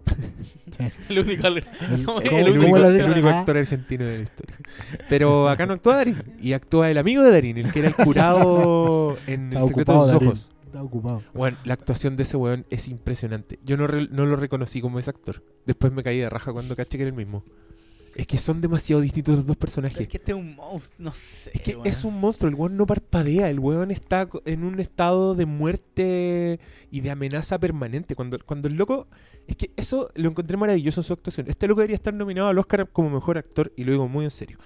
El 1.09 1.19
único. 1.19 1.47
El- 1.47 1.57
el 1.59 1.65
¿cómo- 2.05 2.21
El 2.21 2.29
cómo 2.31 2.41
único, 2.61 2.79
la 2.79 2.89
el 2.89 2.99
de- 2.99 3.05
único 3.05 3.29
Ah. 3.29 3.41
actor 3.41 3.57
argentino 3.57 4.05
de 4.05 4.17
la 4.19 4.23
historia. 4.23 4.57
Pero 5.09 5.49
acá 5.49 5.67
no 5.67 5.75
actúa 5.75 5.97
Darín. 5.97 6.23
Y 6.41 6.53
actúa 6.53 6.91
el 6.91 6.99
amigo 6.99 7.23
de 7.23 7.31
Darín, 7.31 7.59
el 7.59 7.73
que 7.73 7.81
era 7.81 7.89
el 7.89 7.95
curado 7.95 9.17
en 9.27 9.49
Está 9.53 9.61
El 9.61 9.67
secreto 9.67 9.93
de 9.95 9.99
sus 10.01 10.13
Darín. 10.13 10.29
ojos. 10.29 10.53
Está 10.67 10.83
ocupado. 10.83 11.23
Bueno, 11.33 11.57
la 11.65 11.75
actuación 11.75 12.17
de 12.17 12.25
ese 12.25 12.37
weón 12.37 12.67
es 12.69 12.89
impresionante. 12.89 13.59
Yo 13.65 13.77
no, 13.79 13.87
re- 13.87 14.09
no 14.11 14.27
lo 14.27 14.37
reconocí 14.37 14.81
como 14.83 14.99
ese 14.99 15.09
actor. 15.11 15.43
Después 15.67 15.93
me 15.93 16.03
caí 16.03 16.19
de 16.19 16.29
raja 16.29 16.53
cuando 16.53 16.77
caché 16.77 16.99
que 16.99 17.05
era 17.05 17.11
el 17.11 17.17
mismo. 17.17 17.43
Es 18.19 18.27
que 18.27 18.37
son 18.37 18.61
demasiado 18.61 19.01
distintos 19.01 19.37
los 19.37 19.47
dos 19.47 19.57
personajes. 19.57 20.01
Es 20.01 20.09
que 20.09 20.17
este 20.17 20.33
es 20.33 20.37
un 20.39 20.57
monstruo. 20.57 20.97
No 20.99 21.13
sé. 21.13 21.53
Es 21.55 21.61
que 21.61 21.79
es 21.85 22.05
un 22.05 22.19
monstruo, 22.21 22.49
el 22.51 22.57
weón 22.57 22.77
no 22.77 22.85
parpadea, 22.85 23.49
el 23.49 23.61
weón 23.61 23.93
está 23.93 24.29
en 24.45 24.65
un 24.65 24.81
estado 24.81 25.37
de 25.37 25.47
muerte 25.47 26.59
y 26.91 27.01
de 27.01 27.11
amenaza 27.13 27.61
permanente. 27.61 28.17
Cuando, 28.17 28.37
cuando 28.45 28.67
el 28.67 28.75
loco, 28.75 29.07
es 29.47 29.55
que 29.55 29.71
eso 29.77 30.11
lo 30.17 30.29
encontré 30.31 30.57
maravilloso 30.57 31.01
en 31.01 31.05
su 31.05 31.13
actuación. 31.13 31.47
Este 31.49 31.69
loco 31.69 31.81
debería 31.81 31.95
estar 31.95 32.13
nominado 32.13 32.49
al 32.49 32.59
Oscar 32.59 32.89
como 32.91 33.09
mejor 33.09 33.39
actor, 33.39 33.73
y 33.77 33.85
lo 33.85 33.93
digo 33.93 34.09
muy 34.09 34.25
en 34.25 34.33
serio. 34.33 34.59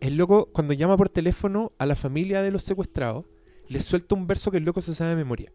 El 0.00 0.16
loco, 0.16 0.48
cuando 0.52 0.72
llama 0.72 0.96
por 0.96 1.08
teléfono 1.08 1.70
a 1.78 1.86
la 1.86 1.94
familia 1.94 2.42
de 2.42 2.50
los 2.50 2.64
secuestrados, 2.64 3.26
le 3.68 3.80
suelta 3.80 4.16
un 4.16 4.26
verso 4.26 4.50
que 4.50 4.56
el 4.58 4.64
loco 4.64 4.80
se 4.82 4.92
sabe 4.92 5.10
de 5.10 5.16
memoria. 5.16 5.52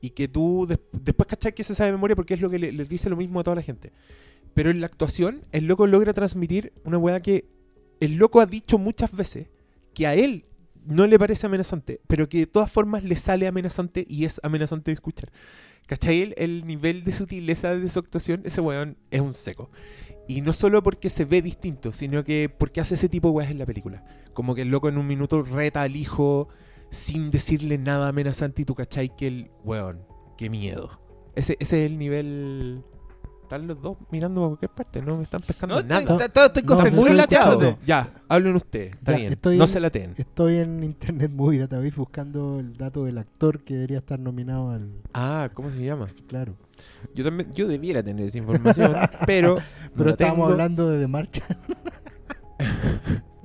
Y 0.00 0.10
que 0.10 0.28
tú 0.28 0.66
des- 0.68 0.78
después 0.92 1.26
cachai 1.26 1.54
que 1.54 1.64
se 1.64 1.74
sabe 1.74 1.88
de 1.90 1.96
memoria 1.96 2.14
porque 2.14 2.34
es 2.34 2.40
lo 2.40 2.50
que 2.50 2.58
le, 2.58 2.70
le 2.72 2.84
dice 2.84 3.08
lo 3.10 3.16
mismo 3.16 3.40
a 3.40 3.42
toda 3.42 3.56
la 3.56 3.62
gente. 3.62 3.90
Pero 4.54 4.70
en 4.70 4.80
la 4.80 4.86
actuación, 4.86 5.44
el 5.52 5.66
loco 5.66 5.86
logra 5.86 6.12
transmitir 6.12 6.72
una 6.84 6.98
weá 6.98 7.20
que 7.20 7.48
el 8.00 8.16
loco 8.16 8.40
ha 8.40 8.46
dicho 8.46 8.78
muchas 8.78 9.12
veces 9.12 9.48
que 9.92 10.06
a 10.06 10.14
él 10.14 10.46
no 10.86 11.06
le 11.06 11.18
parece 11.18 11.46
amenazante, 11.46 12.00
pero 12.06 12.28
que 12.28 12.38
de 12.38 12.46
todas 12.46 12.70
formas 12.70 13.04
le 13.04 13.16
sale 13.16 13.46
amenazante 13.46 14.04
y 14.08 14.24
es 14.24 14.40
amenazante 14.42 14.90
de 14.90 14.94
escuchar. 14.94 15.30
¿Cachai? 15.86 16.22
El, 16.22 16.34
el 16.36 16.66
nivel 16.66 17.04
de 17.04 17.12
sutileza 17.12 17.76
de 17.76 17.88
su 17.88 17.98
actuación, 17.98 18.42
ese 18.44 18.60
weón 18.60 18.96
es 19.10 19.20
un 19.20 19.34
seco. 19.34 19.70
Y 20.26 20.40
no 20.40 20.52
solo 20.52 20.82
porque 20.82 21.10
se 21.10 21.24
ve 21.24 21.42
distinto, 21.42 21.92
sino 21.92 22.24
que 22.24 22.48
porque 22.48 22.80
hace 22.80 22.94
ese 22.94 23.08
tipo 23.08 23.28
de 23.28 23.34
weas 23.34 23.50
en 23.50 23.58
la 23.58 23.66
película. 23.66 24.04
Como 24.32 24.54
que 24.54 24.62
el 24.62 24.70
loco 24.70 24.88
en 24.88 24.98
un 24.98 25.06
minuto 25.06 25.42
reta 25.42 25.82
al 25.82 25.96
hijo 25.96 26.48
sin 26.90 27.30
decirle 27.30 27.76
nada 27.76 28.08
amenazante 28.08 28.62
y 28.62 28.64
tú 28.64 28.74
cachai 28.74 29.14
que 29.14 29.26
el 29.26 29.50
weón, 29.64 30.06
qué 30.38 30.48
miedo. 30.48 31.00
Ese, 31.34 31.56
ese 31.60 31.84
es 31.84 31.90
el 31.90 31.98
nivel... 31.98 32.84
Están 33.44 33.66
los 33.66 33.80
dos 33.80 33.96
mirando 34.10 34.42
a 34.44 34.48
cualquier 34.48 34.70
parte, 34.70 35.00
no 35.02 35.16
me 35.18 35.22
están 35.22 35.40
pescando 35.42 35.76
No, 35.76 35.82
nada. 35.86 36.00
estoy, 36.00 36.44
estoy- 36.46 36.62
No, 36.62 36.68
concentrado. 36.74 37.08
muy 37.10 37.18
escuchando. 37.20 37.78
Ya, 37.84 38.08
hablen 38.28 38.56
ustedes, 38.56 38.94
está 38.94 39.12
Ya, 39.12 39.18
bien. 39.18 39.32
estoy 39.34 39.56
no 39.58 39.66
se 39.66 39.80
lateen. 39.80 40.14
Estoy 40.16 40.56
en 40.56 40.82
Internet 40.82 41.30
Movie 41.30 41.58
Database 41.60 41.94
buscando 41.96 42.58
el 42.58 42.76
dato 42.76 43.04
del 43.04 43.18
actor 43.18 43.62
que 43.62 43.74
debería 43.74 43.98
estar 43.98 44.18
nominado 44.18 44.70
al. 44.70 44.90
Ah, 45.12 45.50
¿cómo 45.54 45.68
se 45.68 45.84
llama? 45.84 46.08
Claro. 46.26 46.56
Yo 47.14 47.22
también, 47.22 47.52
yo 47.52 47.68
debiera 47.68 48.02
tener 48.02 48.26
esa 48.26 48.38
información, 48.38 48.92
pero, 49.26 49.56
no 49.56 49.62
Pero 49.96 50.10
estábamos 50.10 50.36
tengo. 50.38 50.50
hablando 50.52 50.90
de 50.90 51.00
The 51.00 51.06
Marcha. 51.06 51.42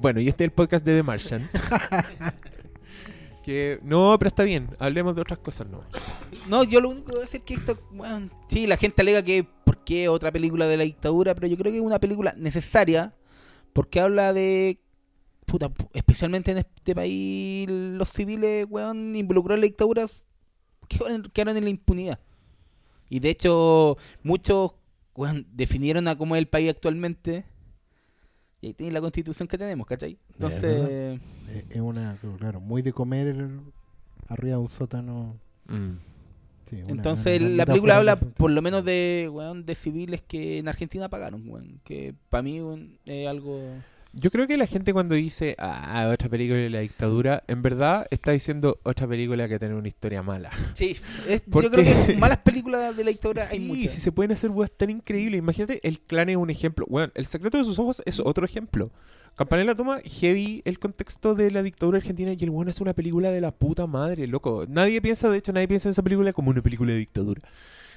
Bueno, 0.01 0.21
y 0.21 0.29
este 0.29 0.45
es 0.45 0.47
el 0.47 0.53
podcast 0.53 0.85
de 0.85 0.95
The 0.95 1.03
Martian. 1.03 1.49
no, 3.83 4.15
pero 4.19 4.27
está 4.27 4.43
bien, 4.43 4.69
hablemos 4.79 5.15
de 5.15 5.21
otras 5.21 5.39
cosas, 5.39 5.67
no. 5.67 5.81
No, 6.47 6.63
yo 6.63 6.81
lo 6.81 6.89
único 6.89 7.05
que 7.07 7.11
voy 7.13 7.21
a 7.21 7.25
decir 7.25 7.39
es 7.41 7.45
que 7.45 7.53
esto, 7.55 7.79
bueno, 7.91 8.29
sí, 8.49 8.67
la 8.67 8.77
gente 8.77 9.01
alega 9.01 9.23
que 9.23 9.45
por 9.63 9.83
qué 9.83 10.07
otra 10.09 10.31
película 10.31 10.67
de 10.67 10.77
la 10.77 10.83
dictadura, 10.83 11.35
pero 11.35 11.47
yo 11.47 11.57
creo 11.57 11.71
que 11.71 11.77
es 11.79 11.83
una 11.83 11.99
película 11.99 12.33
necesaria 12.37 13.13
porque 13.73 13.99
habla 13.99 14.33
de, 14.33 14.79
puta, 15.45 15.69
pu- 15.69 15.89
especialmente 15.93 16.51
en 16.51 16.57
este 16.59 16.95
país, 16.95 17.67
los 17.69 18.09
civiles, 18.09 18.65
weón, 18.69 19.15
involucrados 19.15 19.57
en 19.57 19.61
la 19.61 19.67
dictadura 19.67 20.07
quedaron 21.33 21.57
en 21.57 21.63
la 21.63 21.69
impunidad. 21.69 22.19
Y 23.09 23.19
de 23.19 23.29
hecho, 23.29 23.97
muchos, 24.23 24.71
weón, 25.15 25.47
definieron 25.53 26.07
a 26.07 26.17
cómo 26.17 26.35
es 26.35 26.39
el 26.39 26.47
país 26.47 26.69
actualmente. 26.69 27.45
Y 28.61 28.67
ahí 28.67 28.73
tiene 28.73 28.91
la 28.93 29.01
constitución 29.01 29.47
que 29.47 29.57
tenemos, 29.57 29.87
¿cachai? 29.87 30.17
Entonces, 30.33 31.19
es 31.69 31.77
una, 31.81 32.17
claro, 32.37 32.59
muy 32.59 32.81
de 32.81 32.91
comer 32.93 33.35
arriba 34.27 34.57
de 34.57 34.61
un 34.61 34.69
sótano. 34.69 35.35
Mm. 35.67 35.91
Sí, 36.69 36.75
una- 36.83 36.91
Entonces 36.91 37.39
una 37.41 37.49
la 37.51 37.65
película 37.65 37.97
habla 37.97 38.15
por 38.19 38.51
lo 38.51 38.61
menos 38.61 38.83
de 38.85 39.27
weón, 39.31 39.65
de 39.65 39.73
civiles 39.75 40.21
que 40.21 40.59
en 40.59 40.67
Argentina 40.67 41.09
pagaron, 41.09 41.43
weón, 41.49 41.79
que 41.83 42.13
para 42.29 42.43
mí 42.43 42.61
weón, 42.61 42.99
es 43.05 43.27
algo 43.27 43.59
Yo 44.11 44.31
creo 44.31 44.47
que 44.47 44.57
la 44.57 44.65
gente 44.65 44.91
cuando 44.91 45.13
dice, 45.13 45.55
ah, 45.59 46.09
otra 46.11 46.29
película 46.29 46.57
de 46.59 46.69
la 46.71 46.79
dictadura, 46.79 47.43
en 47.47 47.61
verdad 47.61 48.07
está 48.09 48.31
diciendo 48.31 48.79
otra 48.83 49.07
película 49.07 49.47
que 49.47 49.59
tiene 49.59 49.75
una 49.75 49.87
historia 49.87 50.23
mala. 50.23 50.49
Sí, 50.73 50.97
es- 51.27 51.43
yo 51.45 51.51
Porque- 51.51 51.69
creo 51.69 52.07
que 52.07 52.15
malas 52.15 52.39
películas 52.39 52.97
de 52.97 53.03
la 53.03 53.11
dictadura 53.11 53.43
hay 53.43 53.59
Sí, 53.59 53.65
muchas. 53.65 53.91
si 53.93 54.01
se 54.01 54.11
pueden 54.11 54.31
hacer 54.31 54.49
weas 54.49 54.71
tan 54.71 54.89
increíbles. 54.89 55.37
Imagínate, 55.37 55.79
el 55.87 55.99
clan 55.99 56.29
es 56.29 56.37
un 56.37 56.49
ejemplo. 56.49 56.85
Bueno, 56.89 57.11
el 57.13 57.25
secreto 57.27 57.57
de 57.59 57.63
sus 57.65 57.77
ojos 57.77 58.01
es 58.05 58.19
otro 58.19 58.45
ejemplo. 58.45 58.89
Campanella 59.35 59.75
toma 59.75 59.99
heavy 60.03 60.63
el 60.65 60.79
contexto 60.79 61.35
de 61.35 61.51
la 61.51 61.61
dictadura 61.61 61.99
argentina 61.99 62.33
y 62.37 62.43
el 62.43 62.49
weón 62.49 62.67
hace 62.67 62.81
una 62.83 62.93
película 62.93 63.29
de 63.31 63.39
la 63.41 63.51
puta 63.51 63.85
madre, 63.87 64.25
loco. 64.27 64.65
Nadie 64.67 65.01
piensa, 65.01 65.29
de 65.29 65.37
hecho, 65.37 65.53
nadie 65.53 65.67
piensa 65.67 65.87
en 65.87 65.91
esa 65.91 66.01
película 66.03 66.33
como 66.33 66.49
una 66.49 66.61
película 66.63 66.91
de 66.91 66.97
dictadura. 66.97 67.41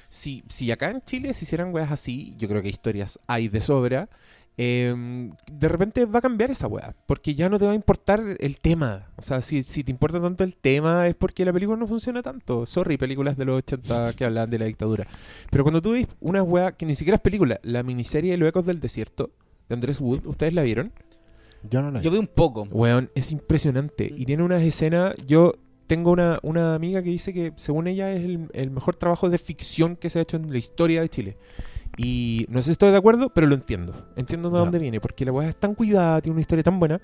Si, 0.09 0.43
si 0.47 0.71
acá 0.71 0.91
en 0.91 1.01
Chile 1.01 1.33
se 1.33 1.43
hicieran 1.43 1.73
weas 1.73 1.91
así, 1.91 2.35
yo 2.37 2.47
creo 2.47 2.61
que 2.61 2.69
historias 2.69 3.17
hay 3.25 3.47
de 3.49 3.59
sobra. 3.61 4.09
Em, 4.57 5.31
de 5.51 5.67
repente 5.67 6.05
va 6.05 6.19
a 6.19 6.21
cambiar 6.21 6.51
esa 6.51 6.67
wea, 6.67 6.95
porque 7.05 7.35
ya 7.35 7.49
no 7.49 7.57
te 7.59 7.65
va 7.65 7.71
a 7.71 7.75
importar 7.75 8.21
el 8.39 8.59
tema. 8.59 9.09
O 9.15 9.21
sea, 9.21 9.41
si, 9.41 9.63
si 9.63 9.83
te 9.83 9.91
importa 9.91 10.21
tanto 10.21 10.43
el 10.43 10.55
tema 10.55 11.07
es 11.07 11.15
porque 11.15 11.45
la 11.45 11.53
película 11.53 11.77
no 11.77 11.87
funciona 11.87 12.21
tanto. 12.21 12.65
Sorry, 12.65 12.97
películas 12.97 13.37
de 13.37 13.45
los 13.45 13.57
80 13.59 14.13
que 14.13 14.25
hablan 14.25 14.49
de 14.49 14.59
la 14.59 14.65
dictadura. 14.65 15.07
Pero 15.49 15.63
cuando 15.63 15.81
tú 15.81 15.91
ves 15.91 16.07
una 16.19 16.43
wea 16.43 16.71
que 16.71 16.85
ni 16.85 16.95
siquiera 16.95 17.15
es 17.15 17.21
película, 17.21 17.59
la 17.63 17.83
miniserie 17.83 18.37
Los 18.37 18.49
Ecos 18.49 18.65
del 18.65 18.79
Desierto 18.79 19.31
de 19.69 19.75
Andrés 19.75 20.01
Wood, 20.01 20.25
¿ustedes 20.25 20.53
la 20.53 20.63
vieron? 20.63 20.91
Yo 21.69 21.81
no 21.81 21.91
la 21.91 22.01
Yo 22.01 22.11
vi 22.11 22.17
un 22.17 22.27
poco. 22.27 22.63
Weón, 22.71 23.09
es 23.15 23.31
impresionante. 23.31 24.11
Y 24.15 24.25
tiene 24.25 24.43
unas 24.43 24.61
escenas. 24.61 25.15
Yo 25.25 25.53
tengo 25.87 26.11
una, 26.11 26.39
una 26.43 26.75
amiga 26.75 27.01
que 27.01 27.09
dice 27.09 27.33
que, 27.33 27.53
según 27.55 27.87
ella, 27.87 28.11
es 28.11 28.23
el, 28.23 28.49
el 28.53 28.71
mejor 28.71 28.95
trabajo 28.95 29.29
de 29.29 29.37
ficción 29.37 29.95
que 29.95 30.09
se 30.09 30.19
ha 30.19 30.21
hecho 30.21 30.37
en 30.37 30.51
la 30.51 30.57
historia 30.57 31.01
de 31.01 31.09
Chile. 31.09 31.37
Y 31.97 32.45
no 32.49 32.59
sé 32.61 32.65
si 32.67 32.71
estoy 32.71 32.91
de 32.91 32.97
acuerdo, 32.97 33.29
pero 33.29 33.45
lo 33.47 33.55
entiendo. 33.55 34.07
Entiendo 34.15 34.49
de 34.49 34.57
dónde 34.59 34.79
viene, 34.79 34.99
porque 34.99 35.25
la 35.25 35.31
weá 35.31 35.49
es 35.49 35.55
tan 35.55 35.75
cuidada, 35.75 36.21
tiene 36.21 36.33
una 36.33 36.41
historia 36.41 36.63
tan 36.63 36.79
buena. 36.79 36.99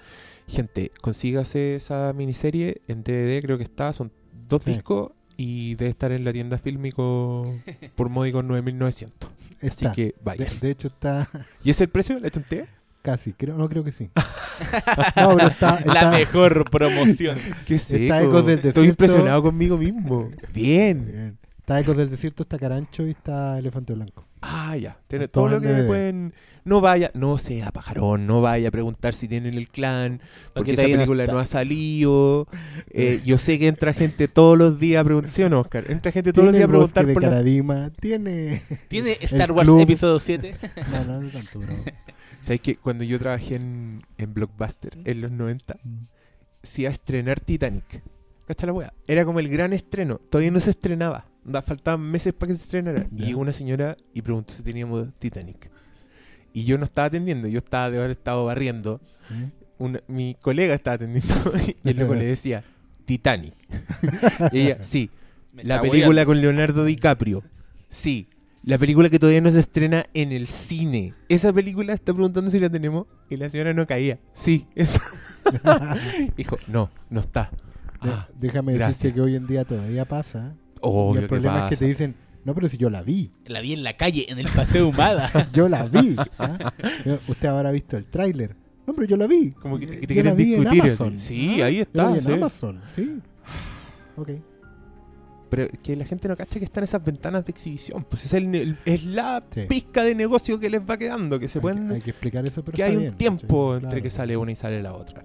Gente, 0.47 0.91
consígase 1.01 1.75
esa 1.75 2.11
miniserie 2.13 2.81
en 2.87 3.03
DVD, 3.03 3.41
creo 3.41 3.57
que 3.57 3.63
está. 3.63 3.93
Son 3.93 4.11
dos 4.47 4.63
Sí. 4.63 4.71
discos 4.71 5.11
y 5.37 5.75
debe 5.75 5.91
estar 5.91 6.11
en 6.11 6.23
la 6.25 6.33
tienda 6.33 6.57
Fílmico 6.57 7.53
por 7.95 8.09
módico 8.09 8.41
9900. 8.43 9.29
Así 9.61 9.85
que 9.93 10.05
De, 10.05 10.15
vaya. 10.23 10.47
de 10.61 10.71
hecho 10.71 10.87
está 10.87 11.29
¿Y 11.63 11.69
es 11.69 11.79
el 11.81 11.89
precio? 11.89 12.19
¿La 12.19 12.29
chontea? 12.29 12.67
casi, 13.01 13.31
creo, 13.33 13.57
no 13.57 13.69
creo 13.69 13.83
que 13.83 13.91
sí. 13.93 14.09
No, 15.15 15.35
pero 15.37 15.47
está, 15.49 15.75
está- 15.77 16.11
mejor 16.11 16.69
promoción. 16.69 17.37
¿Qué 17.65 17.77
del 17.79 18.59
Estoy 18.65 18.87
impresionado 18.87 19.41
conmigo 19.41 19.77
mismo. 19.77 20.29
Bien. 20.53 21.05
Bien. 21.05 21.37
Está 21.69 21.81
Ecos 21.81 21.97
del 21.97 22.09
Desierto, 22.09 22.41
está 22.41 22.57
Carancho 22.57 23.05
y 23.05 23.11
está 23.11 23.59
Elefante 23.59 23.93
Blanco. 23.93 24.25
Ah, 24.41 24.75
ya. 24.75 24.97
Tiene 25.07 25.27
Todo 25.27 25.43
todo 25.45 25.55
lo 25.57 25.61
que 25.61 25.67
DVD. 25.67 25.85
pueden. 25.85 26.33
No 26.65 26.81
vaya, 26.81 27.11
no 27.13 27.37
sea 27.37 27.69
pajarón, 27.71 28.25
no 28.25 28.41
vaya 28.41 28.69
a 28.69 28.71
preguntar 28.71 29.13
si 29.13 29.27
tienen 29.27 29.53
el 29.53 29.69
clan, 29.69 30.19
porque 30.55 30.71
esa 30.71 30.81
no 30.81 30.89
película 30.89 31.27
no, 31.27 31.37
ha 31.37 31.45
salido. 31.45 32.47
Eh, 32.89 33.21
yo 33.23 33.37
sé 33.37 33.59
que 33.59 33.67
entra 33.67 33.93
gente 33.93 34.27
todos 34.27 34.57
los 34.57 34.79
días 34.79 35.01
a 35.01 35.03
preguntar, 35.03 35.29
¿sí 35.29 35.43
o 35.43 35.49
no, 35.51 35.59
Oscar? 35.59 35.91
Entra 35.91 36.11
gente 36.11 36.33
todos 36.33 36.45
los 36.45 36.53
días 36.53 36.65
a 36.65 36.69
preguntar 36.69 37.05
de 37.05 37.13
por 37.13 37.21
la... 37.21 37.29
Caradima, 37.29 37.91
tiene... 37.99 38.63
¿Tiene 38.87 39.11
Star 39.21 39.51
Wars 39.51 39.69
club. 39.69 39.81
Episodio 39.81 40.19
7? 40.19 40.55
No, 40.91 41.03
no, 41.05 41.21
no 41.21 41.29
tanto, 41.29 41.59
bro. 41.59 41.75
¿Sabes 42.41 42.61
que 42.61 42.77
cuando 42.77 43.03
yo 43.03 43.19
trabajé 43.19 43.55
en, 43.57 44.01
en 44.17 44.33
Blockbuster 44.33 44.97
en 45.05 45.21
los 45.21 45.29
90, 45.29 45.75
Mm. 45.83 45.97
se 46.63 46.81
iba 46.81 46.89
a 46.89 46.93
estrenar 46.93 47.39
Titanic? 47.39 48.01
¿Cacha 48.47 48.65
la 48.65 48.73
wea? 48.73 48.91
Era 49.07 49.23
como 49.23 49.39
el 49.39 49.49
gran 49.49 49.71
estreno. 49.73 50.19
Todavía 50.31 50.49
no 50.49 50.59
se 50.59 50.71
estrenaba. 50.71 51.28
Da, 51.43 51.61
faltaban 51.61 52.01
meses 52.01 52.33
para 52.33 52.49
que 52.51 52.55
se 52.55 52.63
estrenara. 52.63 53.07
Y 53.15 53.25
llegó 53.25 53.41
una 53.41 53.53
señora 53.53 53.95
y 54.13 54.21
preguntó 54.21 54.53
si 54.53 54.61
teníamos 54.63 55.07
Titanic. 55.19 55.69
Y 56.53 56.63
yo 56.65 56.77
no 56.77 56.83
estaba 56.83 57.07
atendiendo, 57.07 57.47
yo 57.47 57.59
estaba 57.59 57.89
de 57.89 57.97
haber 57.99 58.11
estado 58.11 58.45
barriendo. 58.45 58.99
Mm. 59.29 59.43
Una- 59.83 60.03
mi 60.07 60.35
colega 60.41 60.73
estaba 60.73 60.95
atendiendo 60.95 61.33
y 61.83 61.89
el 61.89 61.97
loco 61.97 62.15
le 62.15 62.25
decía 62.25 62.63
Titanic. 63.05 63.53
y 64.51 64.59
ella, 64.61 64.77
sí. 64.83 65.09
Me 65.53 65.63
La 65.63 65.81
película 65.81 66.25
con 66.25 66.41
Leonardo 66.41 66.85
DiCaprio. 66.85 67.43
Sí. 67.87 68.27
La 68.63 68.77
película 68.77 69.09
que 69.09 69.17
todavía 69.19 69.39
no 69.41 69.49
se 69.49 69.59
estrena 69.61 70.05
en 70.13 70.31
el 70.33 70.45
cine. 70.45 71.13
Esa 71.29 71.53
película 71.53 71.93
está 71.93 72.13
preguntando 72.13 72.51
si 72.51 72.59
la 72.59 72.69
tenemos 72.69 73.07
y 73.29 73.37
la 73.37 73.47
señora 73.49 73.73
no 73.73 73.87
caía. 73.87 74.19
Sí. 74.33 74.67
esa. 74.75 75.01
Dijo, 76.37 76.57
no, 76.67 76.91
no 77.09 77.19
está. 77.21 77.49
De- 78.01 78.09
Ah, 78.11 78.27
Déjame 78.39 78.73
gracias. 78.73 78.97
decirte 78.99 79.15
que 79.15 79.21
hoy 79.21 79.35
en 79.35 79.47
día 79.47 79.65
todavía 79.65 80.05
pasa. 80.05 80.53
Y 80.83 81.15
el 81.17 81.21
que 81.23 81.27
problema 81.27 81.63
es 81.65 81.69
que 81.69 81.75
te 81.77 81.85
dicen, 81.85 82.15
no, 82.45 82.55
pero 82.55 82.69
si 82.69 82.77
yo 82.77 82.89
la 82.89 83.01
vi. 83.01 83.31
La 83.45 83.61
vi 83.61 83.73
en 83.73 83.83
la 83.83 83.97
calle, 83.97 84.25
en 84.29 84.39
el 84.39 84.47
Paseo 84.47 84.87
Humada. 84.89 85.29
Yo 85.53 85.67
la 85.67 85.85
vi. 85.85 86.15
Yo- 87.05 87.19
Usted 87.27 87.47
habrá 87.47 87.69
visto 87.71 87.97
el 87.97 88.05
tráiler. 88.05 88.55
No, 88.87 88.95
pero 88.95 89.07
yo 89.07 89.17
la 89.17 89.27
vi. 89.27 89.51
Como 89.51 89.77
que 89.77 89.85
te, 89.85 89.99
que 89.99 90.07
te 90.07 90.15
Yo 90.15 90.23
la 90.23 90.33
quieren 90.33 90.37
vi 90.37 90.53
en 90.55 90.59
discutir. 90.61 90.81
Amazon. 90.81 91.17
Sí, 91.19 91.61
Ah, 91.61 91.65
ahí 91.65 91.73
Yo 91.75 91.79
la 91.79 91.81
está. 91.83 92.07
vi 92.09 92.13
en 92.15 92.21
sí. 92.21 92.31
Amazon, 92.31 92.81
sí. 92.95 93.19
Ok. 94.17 94.29
Pero 95.51 95.67
que 95.83 95.95
la 95.95 96.05
gente 96.05 96.27
no 96.27 96.37
cacha 96.37 96.57
que 96.59 96.65
están 96.65 96.83
esas 96.83 97.03
ventanas 97.03 97.45
de 97.45 97.51
exhibición. 97.51 98.03
Pues 98.09 98.25
es, 98.25 98.33
el, 98.33 98.77
es 98.85 99.03
la 99.03 99.43
Sí. 99.51 99.65
pizca 99.67 100.03
de 100.03 100.15
negocio 100.15 100.59
que 100.59 100.69
les 100.69 100.81
va 100.81 100.97
quedando. 100.97 101.39
Que 101.39 101.47
se 101.49 101.57
hay, 101.59 101.61
pueden. 101.61 101.87
que, 101.87 101.93
hay 101.95 102.01
que 102.01 102.09
explicar 102.11 102.45
eso, 102.45 102.63
pero 102.63 102.75
que 102.75 102.81
está 102.81 102.91
hay 102.91 102.97
bien, 102.97 103.11
un 103.11 103.17
tiempo 103.17 103.73
entre 103.75 103.89
Claro. 103.89 104.03
que 104.03 104.09
sale 104.09 104.37
una 104.37 104.51
y 104.51 104.55
sale 104.55 104.81
la 104.81 104.93
otra. 104.93 105.23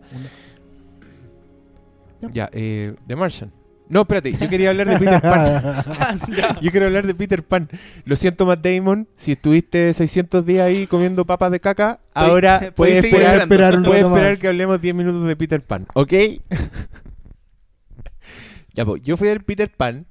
Ya. 2.22 2.30
Ya, 2.32 2.50
eh, 2.52 2.94
The 3.06 3.16
Martian. 3.16 3.52
No, 3.88 4.02
espérate, 4.02 4.32
yo 4.32 4.48
quería 4.48 4.70
hablar 4.70 4.88
de 4.88 4.98
Peter 4.98 5.20
Pan. 5.20 6.58
yo 6.62 6.70
quiero 6.70 6.86
hablar 6.86 7.06
de 7.06 7.14
Peter 7.14 7.42
Pan. 7.42 7.68
Lo 8.04 8.16
siento, 8.16 8.46
Matt 8.46 8.64
Damon, 8.64 9.08
si 9.14 9.32
estuviste 9.32 9.92
600 9.92 10.44
días 10.46 10.66
ahí 10.66 10.86
comiendo 10.86 11.24
papas 11.26 11.50
de 11.52 11.60
caca, 11.60 12.00
Estoy- 12.08 12.30
ahora 12.30 12.72
puedes 12.74 13.04
esperar, 13.04 13.40
esperar 13.40 13.82
puedes 13.82 14.04
esperar 14.04 14.38
que 14.38 14.48
hablemos 14.48 14.80
10 14.80 14.94
minutos 14.94 15.26
de 15.26 15.36
Peter 15.36 15.60
Pan, 15.62 15.86
¿ok? 15.94 16.12
ya, 18.74 18.84
pues, 18.84 19.02
yo 19.02 19.16
fui 19.16 19.28
al 19.28 19.42
Peter 19.42 19.70
Pan, 19.70 20.06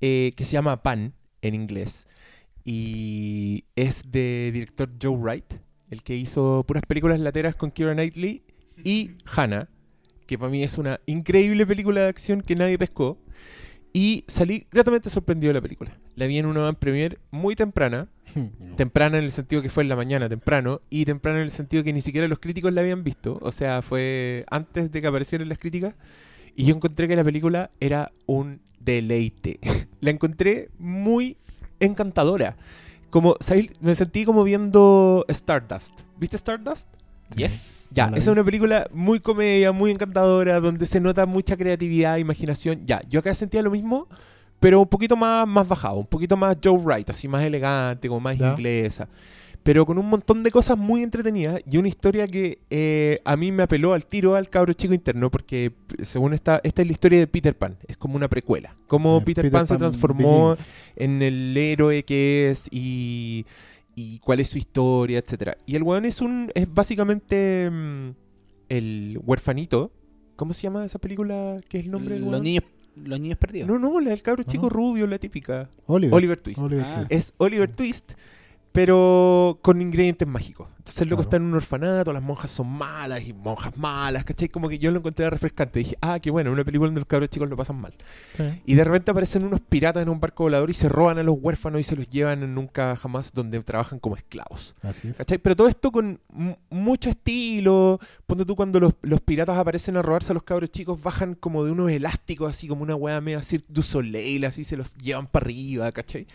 eh, 0.00 0.32
que 0.36 0.44
se 0.44 0.52
llama 0.52 0.82
Pan 0.82 1.12
en 1.42 1.54
inglés, 1.54 2.06
y 2.64 3.64
es 3.76 4.02
de 4.10 4.50
director 4.52 4.90
Joe 5.00 5.16
Wright, 5.16 5.54
el 5.90 6.02
que 6.02 6.16
hizo 6.16 6.64
puras 6.66 6.82
películas 6.86 7.20
lateras 7.20 7.54
con 7.54 7.70
Keira 7.70 7.92
Knightley 7.92 8.42
y 8.82 9.12
Hannah, 9.26 9.68
que 10.30 10.38
para 10.38 10.48
mí 10.48 10.62
es 10.62 10.78
una 10.78 11.00
increíble 11.06 11.66
película 11.66 12.02
de 12.02 12.08
acción 12.08 12.40
que 12.40 12.54
nadie 12.54 12.78
pescó. 12.78 13.18
Y 13.92 14.22
salí 14.28 14.68
gratamente 14.70 15.10
sorprendido 15.10 15.48
de 15.50 15.54
la 15.54 15.60
película. 15.60 15.98
La 16.14 16.28
vi 16.28 16.38
en 16.38 16.46
una 16.46 16.60
van 16.60 16.76
premier 16.76 17.18
muy 17.32 17.56
temprana. 17.56 18.06
Temprana 18.76 19.18
en 19.18 19.24
el 19.24 19.32
sentido 19.32 19.60
que 19.60 19.70
fue 19.70 19.82
en 19.82 19.88
la 19.88 19.96
mañana, 19.96 20.28
temprano. 20.28 20.82
Y 20.88 21.04
temprana 21.04 21.38
en 21.38 21.46
el 21.46 21.50
sentido 21.50 21.82
que 21.82 21.92
ni 21.92 22.00
siquiera 22.00 22.28
los 22.28 22.38
críticos 22.38 22.72
la 22.72 22.82
habían 22.82 23.02
visto. 23.02 23.40
O 23.42 23.50
sea, 23.50 23.82
fue 23.82 24.44
antes 24.52 24.92
de 24.92 25.00
que 25.00 25.08
aparecieran 25.08 25.48
las 25.48 25.58
críticas. 25.58 25.96
Y 26.54 26.64
yo 26.66 26.76
encontré 26.76 27.08
que 27.08 27.16
la 27.16 27.24
película 27.24 27.72
era 27.80 28.12
un 28.26 28.60
deleite. 28.78 29.58
la 30.00 30.10
encontré 30.12 30.70
muy 30.78 31.38
encantadora. 31.80 32.56
Como. 33.10 33.36
Me 33.80 33.96
sentí 33.96 34.24
como 34.24 34.44
viendo 34.44 35.24
Stardust. 35.28 36.02
¿Viste 36.20 36.36
Stardust? 36.36 36.86
Yes. 37.36 37.86
Ya, 37.92 38.06
esa 38.06 38.16
es 38.18 38.26
una 38.28 38.44
película 38.44 38.86
muy 38.92 39.18
comedia, 39.18 39.72
muy 39.72 39.90
encantadora, 39.90 40.60
donde 40.60 40.86
se 40.86 41.00
nota 41.00 41.26
mucha 41.26 41.56
creatividad, 41.56 42.18
imaginación. 42.18 42.82
Ya, 42.86 43.02
yo 43.08 43.18
acá 43.18 43.34
sentía 43.34 43.62
lo 43.62 43.70
mismo, 43.72 44.06
pero 44.60 44.80
un 44.80 44.86
poquito 44.88 45.16
más, 45.16 45.46
más 45.48 45.66
bajado, 45.66 45.96
un 45.98 46.06
poquito 46.06 46.36
más 46.36 46.56
Joe 46.62 46.78
Wright, 46.78 47.10
así 47.10 47.26
más 47.26 47.42
elegante, 47.42 48.06
como 48.06 48.20
más 48.20 48.38
Ya. 48.38 48.50
inglesa. 48.52 49.08
Pero 49.62 49.84
con 49.84 49.98
un 49.98 50.06
montón 50.08 50.42
de 50.42 50.50
cosas 50.50 50.78
muy 50.78 51.02
entretenidas 51.02 51.60
y 51.70 51.76
una 51.76 51.88
historia 51.88 52.26
que 52.28 52.60
eh, 52.70 53.20
a 53.26 53.36
mí 53.36 53.52
me 53.52 53.62
apeló 53.64 53.92
al 53.92 54.06
tiro 54.06 54.34
al 54.36 54.48
cabro 54.48 54.72
chico 54.72 54.94
interno, 54.94 55.28
porque 55.30 55.70
p- 55.86 56.02
según 56.04 56.32
esta, 56.32 56.60
esta 56.64 56.80
es 56.80 56.86
la 56.88 56.92
historia 56.92 57.18
de 57.18 57.26
Peter 57.26 57.54
Pan, 57.58 57.76
es 57.86 57.96
como 57.98 58.16
una 58.16 58.28
precuela. 58.28 58.74
Cómo 58.86 59.18
Eh, 59.18 59.22
Peter, 59.22 59.50
Pan, 59.50 59.66
se 59.66 59.76
transformó 59.76 60.50
Begins. 60.50 60.66
en 60.96 61.20
el 61.22 61.54
héroe 61.56 62.04
que 62.04 62.50
es 62.52 62.68
y, 62.70 63.44
y 63.94 64.18
cuál 64.20 64.40
es 64.40 64.48
su 64.48 64.58
historia, 64.58 65.18
etcétera. 65.18 65.56
Y 65.66 65.76
el 65.76 65.82
weón 65.82 66.04
es 66.04 66.20
un 66.20 66.50
es 66.54 66.72
básicamente 66.72 67.68
mm, 67.70 68.10
el 68.68 69.20
huerfanito. 69.24 69.92
¿Cómo 70.36 70.54
se 70.54 70.62
llama 70.62 70.84
esa 70.84 70.98
película? 70.98 71.60
¿Qué 71.68 71.78
es 71.80 71.84
el 71.84 71.90
nombre 71.90 72.14
del 72.14 72.22
Los 72.24 72.30
weón? 72.32 72.42
niños, 72.44 72.64
los 72.96 73.20
niños 73.20 73.38
perdidos. 73.38 73.68
No, 73.68 73.78
no, 73.78 74.00
la 74.00 74.10
del 74.10 74.22
cabro 74.22 74.42
chico 74.42 74.68
rubio, 74.68 75.06
la 75.06 75.18
típica. 75.18 75.68
Oliver. 75.86 76.14
Oliver 76.14 76.40
Twist. 76.40 76.60
Oliver 76.60 76.84
Ah, 76.86 76.94
Twist. 76.96 77.12
Es 77.12 77.34
Oliver 77.38 77.70
Twist, 77.74 78.12
pero 78.72 79.58
con 79.62 79.82
ingredientes 79.82 80.26
mágicos. 80.26 80.68
Entonces 80.78 81.02
el 81.02 81.08
loco 81.10 81.18
Claro. 81.22 81.26
está 81.28 81.36
en 81.36 81.42
un 81.44 81.54
orfanato, 81.54 82.12
las 82.12 82.22
monjas 82.22 82.50
son 82.50 82.66
malas 82.68 83.22
y 83.26 83.32
monjas 83.32 83.76
malas, 83.76 84.24
¿cachai? 84.24 84.48
Como 84.48 84.68
que 84.68 84.78
yo 84.78 84.90
lo 84.90 84.98
encontré 84.98 85.28
refrescante. 85.28 85.78
Dije, 85.80 85.96
ah, 86.00 86.18
qué 86.20 86.30
bueno, 86.30 86.50
una 86.50 86.64
película 86.64 86.88
donde 86.88 87.00
los 87.00 87.06
cabros 87.06 87.28
chicos 87.30 87.48
lo 87.48 87.56
pasan 87.56 87.80
mal. 87.80 87.92
Sí. 88.34 88.44
Y 88.64 88.74
de 88.74 88.82
repente 88.84 89.10
aparecen 89.10 89.44
unos 89.44 89.60
piratas 89.60 90.02
en 90.02 90.08
un 90.08 90.18
barco 90.18 90.44
volador 90.44 90.70
y 90.70 90.72
se 90.72 90.88
roban 90.88 91.18
a 91.18 91.22
los 91.22 91.36
huérfanos 91.38 91.80
y 91.80 91.84
se 91.84 91.94
los 91.96 92.08
llevan 92.08 92.42
en 92.42 92.54
nunca 92.54 92.96
jamás 92.96 93.32
donde 93.32 93.60
trabajan 93.62 93.98
como 93.98 94.16
esclavos. 94.16 94.74
Es. 95.04 95.16
¿Cachai? 95.16 95.38
Pero 95.38 95.54
todo 95.54 95.68
esto 95.68 95.92
con 95.92 96.18
mu- 96.30 96.56
mucho 96.70 97.10
estilo. 97.10 98.00
Ponte 98.26 98.44
tú 98.44 98.56
cuando 98.56 98.80
los, 98.80 98.94
los 99.02 99.20
piratas 99.20 99.58
aparecen 99.58 99.96
a 99.96 100.02
robarse 100.02 100.32
a 100.32 100.34
los 100.34 100.42
cabros 100.44 100.70
chicos, 100.70 101.00
bajan 101.02 101.34
como 101.34 101.62
de 101.64 101.72
unos 101.72 101.90
elásticos, 101.90 102.50
así 102.50 102.66
como 102.66 102.82
una 102.82 102.94
weá 102.96 103.20
media 103.20 103.42
Cirque 103.42 103.66
du 103.68 103.82
Soleil, 103.82 104.44
así 104.46 104.64
se 104.64 104.76
los 104.76 104.96
llevan 104.96 105.26
para 105.26 105.44
arriba, 105.44 105.92
¿cachai? 105.92 106.26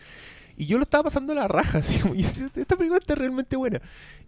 Y 0.58 0.66
yo 0.68 0.78
lo 0.78 0.84
estaba 0.84 1.06
pasando 1.06 1.34
a 1.34 1.36
la 1.36 1.48
raja, 1.48 1.78
así 1.80 2.00
como, 2.00 2.16
esta 2.16 2.76
película 2.76 3.00
está 3.00 3.16
realmente 3.16 3.56
buena. 3.56 3.82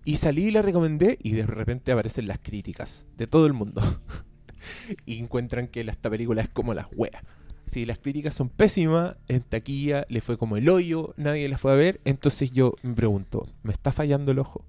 Y 0.05 0.17
salí 0.17 0.45
y 0.45 0.51
la 0.51 0.61
recomendé 0.61 1.17
y 1.21 1.31
de 1.31 1.45
repente 1.45 1.91
aparecen 1.91 2.27
las 2.27 2.39
críticas 2.39 3.05
de 3.15 3.27
todo 3.27 3.45
el 3.45 3.53
mundo. 3.53 3.81
y 5.05 5.17
encuentran 5.19 5.67
que 5.67 5.81
esta 5.81 6.09
película 6.09 6.41
es 6.41 6.49
como 6.49 6.73
las 6.73 6.87
weas. 6.95 7.23
Si 7.65 7.85
las 7.85 7.99
críticas 7.99 8.33
son 8.33 8.47
pésimas, 8.47 9.17
en 9.27 9.41
taquilla 9.41 10.05
le 10.07 10.21
fue 10.21 10.37
como 10.37 10.55
el 10.55 10.69
hoyo, 10.69 11.13
nadie 11.17 11.49
la 11.49 11.57
fue 11.57 11.73
a 11.73 11.75
ver. 11.75 11.99
Entonces 12.05 12.51
yo 12.51 12.73
me 12.81 12.93
pregunto, 12.93 13.45
¿me 13.63 13.73
está 13.73 13.91
fallando 13.91 14.31
el 14.31 14.39
ojo? 14.39 14.63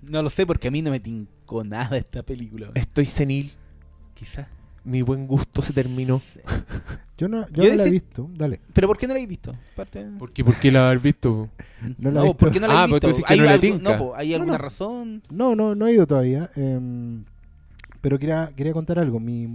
No 0.00 0.22
lo 0.22 0.30
sé 0.30 0.46
porque 0.46 0.68
a 0.68 0.70
mí 0.70 0.80
no 0.80 0.90
me 0.90 1.00
tincó 1.00 1.64
nada 1.64 1.96
esta 1.96 2.22
película. 2.22 2.70
¿Estoy 2.74 3.06
senil? 3.06 3.52
Quizás. 4.14 4.46
¿Mi 4.84 5.02
buen 5.02 5.26
gusto 5.26 5.60
se 5.62 5.72
terminó? 5.72 6.20
Yo 7.18 7.28
no, 7.28 7.46
yo 7.48 7.64
Yo 7.64 7.70
no 7.70 7.76
la 7.76 7.84
he 7.84 7.90
visto. 7.90 8.30
Dale. 8.34 8.60
¿Pero 8.72 8.88
por 8.88 8.96
qué 8.96 9.06
no 9.06 9.12
la 9.12 9.18
habéis 9.18 9.28
visto? 9.28 9.54
Parte- 9.76 10.06
¿Por 10.18 10.32
qué, 10.32 10.42
por 10.42 10.56
qué 10.56 10.72
la 10.72 10.86
haber 10.86 11.00
visto? 11.00 11.50
No 11.98 12.10
la 12.10 12.20
he 12.20 12.22
visto. 12.24 12.36
¿por 12.38 12.50
qué 12.50 12.60
no 12.60 12.66
la 12.66 12.82
Ah, 12.82 12.86
tú 12.86 12.94
visto? 12.94 13.08
que 13.08 13.22
¿Hay, 13.26 13.40
no 13.40 13.48
algo- 13.48 13.78
no, 13.82 13.98
po, 13.98 14.14
¿hay 14.16 14.30
No, 14.30 14.34
alguna 14.36 14.52
no. 14.52 14.58
razón? 14.58 15.22
No, 15.30 15.54
no, 15.54 15.74
no 15.74 15.86
he 15.86 15.92
ido 15.92 16.06
todavía. 16.06 16.50
em, 16.56 17.24
pero 18.00 18.18
quería, 18.18 18.50
quería 18.56 18.72
contar 18.72 18.98
algo. 18.98 19.20
Mi, 19.20 19.46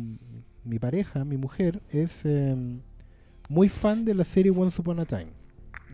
mi 0.64 0.78
pareja, 0.80 1.26
mi 1.26 1.38
mujer, 1.38 1.82
es 1.90 2.24
em, 2.26 2.82
muy 3.50 3.68
fan 3.68 4.06
de 4.06 4.14
la 4.14 4.24
serie 4.26 4.52
Once 4.52 4.80
Upon 4.80 5.00
a 5.00 5.06
Time. 5.06 5.28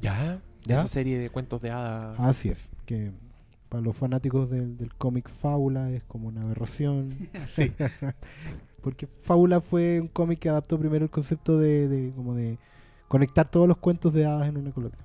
¿Ya? 0.01 0.41
¿Ya? 0.65 0.79
Esa 0.79 0.87
serie 0.89 1.17
de 1.19 1.29
cuentos 1.29 1.61
de 1.61 1.71
hadas. 1.71 2.19
Así 2.19 2.49
es. 2.49 2.67
Que 2.85 3.11
para 3.69 3.81
los 3.81 3.95
fanáticos 3.95 4.49
del, 4.49 4.77
del 4.77 4.93
cómic 4.95 5.29
Fábula 5.29 5.89
es 5.91 6.03
como 6.03 6.27
una 6.27 6.41
aberración. 6.41 7.15
Sí. 7.47 7.71
Porque 8.81 9.07
Fábula 9.21 9.61
fue 9.61 10.01
un 10.01 10.07
cómic 10.07 10.39
que 10.39 10.49
adaptó 10.49 10.77
primero 10.79 11.05
el 11.05 11.11
concepto 11.11 11.57
de, 11.59 11.87
de 11.87 12.11
como 12.13 12.33
de 12.35 12.57
conectar 13.07 13.49
todos 13.49 13.67
los 13.67 13.77
cuentos 13.77 14.13
de 14.13 14.25
hadas 14.25 14.47
en 14.49 14.57
una 14.57 14.71
colección. 14.71 15.03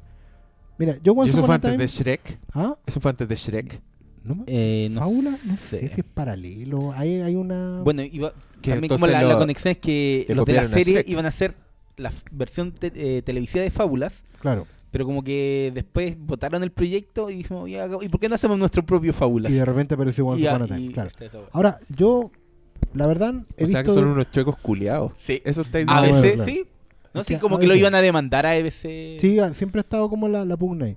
Mira, 0.78 0.96
yo 1.02 1.12
¿Y 1.14 1.18
Once 1.18 1.30
eso 1.30 1.38
Upon 1.40 1.46
fue 1.46 1.52
a 1.54 1.56
antes 1.56 1.70
Time... 1.70 1.82
de 1.82 1.86
Shrek? 1.88 2.38
¿Ah? 2.54 2.76
¿Eso 2.86 3.00
fue 3.00 3.10
antes 3.10 3.28
de 3.28 3.36
Shrek? 3.36 3.80
¿No 4.24 4.44
Eh, 4.46 4.88
no 4.90 5.00
¿Fábula? 5.00 5.30
No 5.30 5.56
sé. 5.56 5.80
sé. 5.80 5.88
si 5.88 6.00
es 6.00 6.06
paralelo. 6.12 6.92
Hay, 6.92 7.20
hay 7.20 7.34
una... 7.36 7.80
Bueno, 7.82 8.02
iba, 8.02 8.32
Que 8.62 8.72
también 8.72 8.88
como 8.88 9.06
la, 9.06 9.22
lo- 9.22 9.28
la 9.28 9.38
conexión 9.38 9.72
es 9.72 9.78
que 9.78 10.26
los 10.30 10.44
de 10.44 10.52
la 10.54 10.68
serie 10.68 10.94
Shrek. 10.96 11.08
iban 11.08 11.24
a 11.26 11.28
hacer 11.28 11.54
la 11.96 12.12
versión 12.30 12.72
te- 12.72 12.92
eh, 13.18 13.22
televisiva 13.22 13.62
de 13.64 13.70
Fábulas, 13.70 14.24
Claro. 14.40 14.66
pero 14.90 15.04
como 15.06 15.22
que 15.22 15.70
después 15.74 16.16
votaron 16.18 16.62
el 16.62 16.70
proyecto 16.72 17.30
y 17.30 17.36
dijimos, 17.36 17.70
"Ya, 17.70 17.88
¿y 18.02 18.08
por 18.08 18.20
qué 18.20 18.28
no 18.28 18.34
hacemos 18.34 18.58
nuestro 18.58 18.84
propio 18.84 19.12
Fábulas? 19.14 19.50
Y 19.50 19.54
de 19.54 19.64
repente 19.64 19.94
apareció 19.94 20.26
Once 20.26 20.42
Y- 20.42 20.46
Upon 20.48 20.62
a 20.62 20.64
y- 20.66 20.68
Time. 20.88 20.92
Claro. 20.92 21.10
Ahora, 21.52 21.78
yo, 21.96 22.30
la 22.94 23.06
verdad, 23.06 23.34
he 23.56 23.64
O 23.64 23.66
sea 23.66 23.82
que 23.84 23.90
son 23.90 24.06
unos 24.06 24.30
chuecos 24.30 24.56
culiados. 24.58 25.12
Sí. 25.16 25.40
Eso 25.44 25.62
está 25.62 25.78
A 25.78 25.84
Ah, 25.88 26.00
veces 26.02 26.20
bueno, 26.20 26.34
claro. 26.34 26.50
sí. 26.50 26.66
No 27.14 27.20
Es 27.20 27.26
sé, 27.26 27.34
que 27.34 27.40
como 27.40 27.58
que 27.58 27.66
lo 27.66 27.74
iban 27.74 27.94
a 27.94 28.00
demandar 28.02 28.44
a 28.46 28.50
ABC. 28.52 29.18
Sí, 29.18 29.38
ah, 29.40 29.52
siempre 29.54 29.80
ha 29.80 29.82
estado 29.82 30.08
como 30.10 30.28
la, 30.28 30.44
la 30.44 30.56
pugna 30.56 30.86
ahí. 30.86 30.96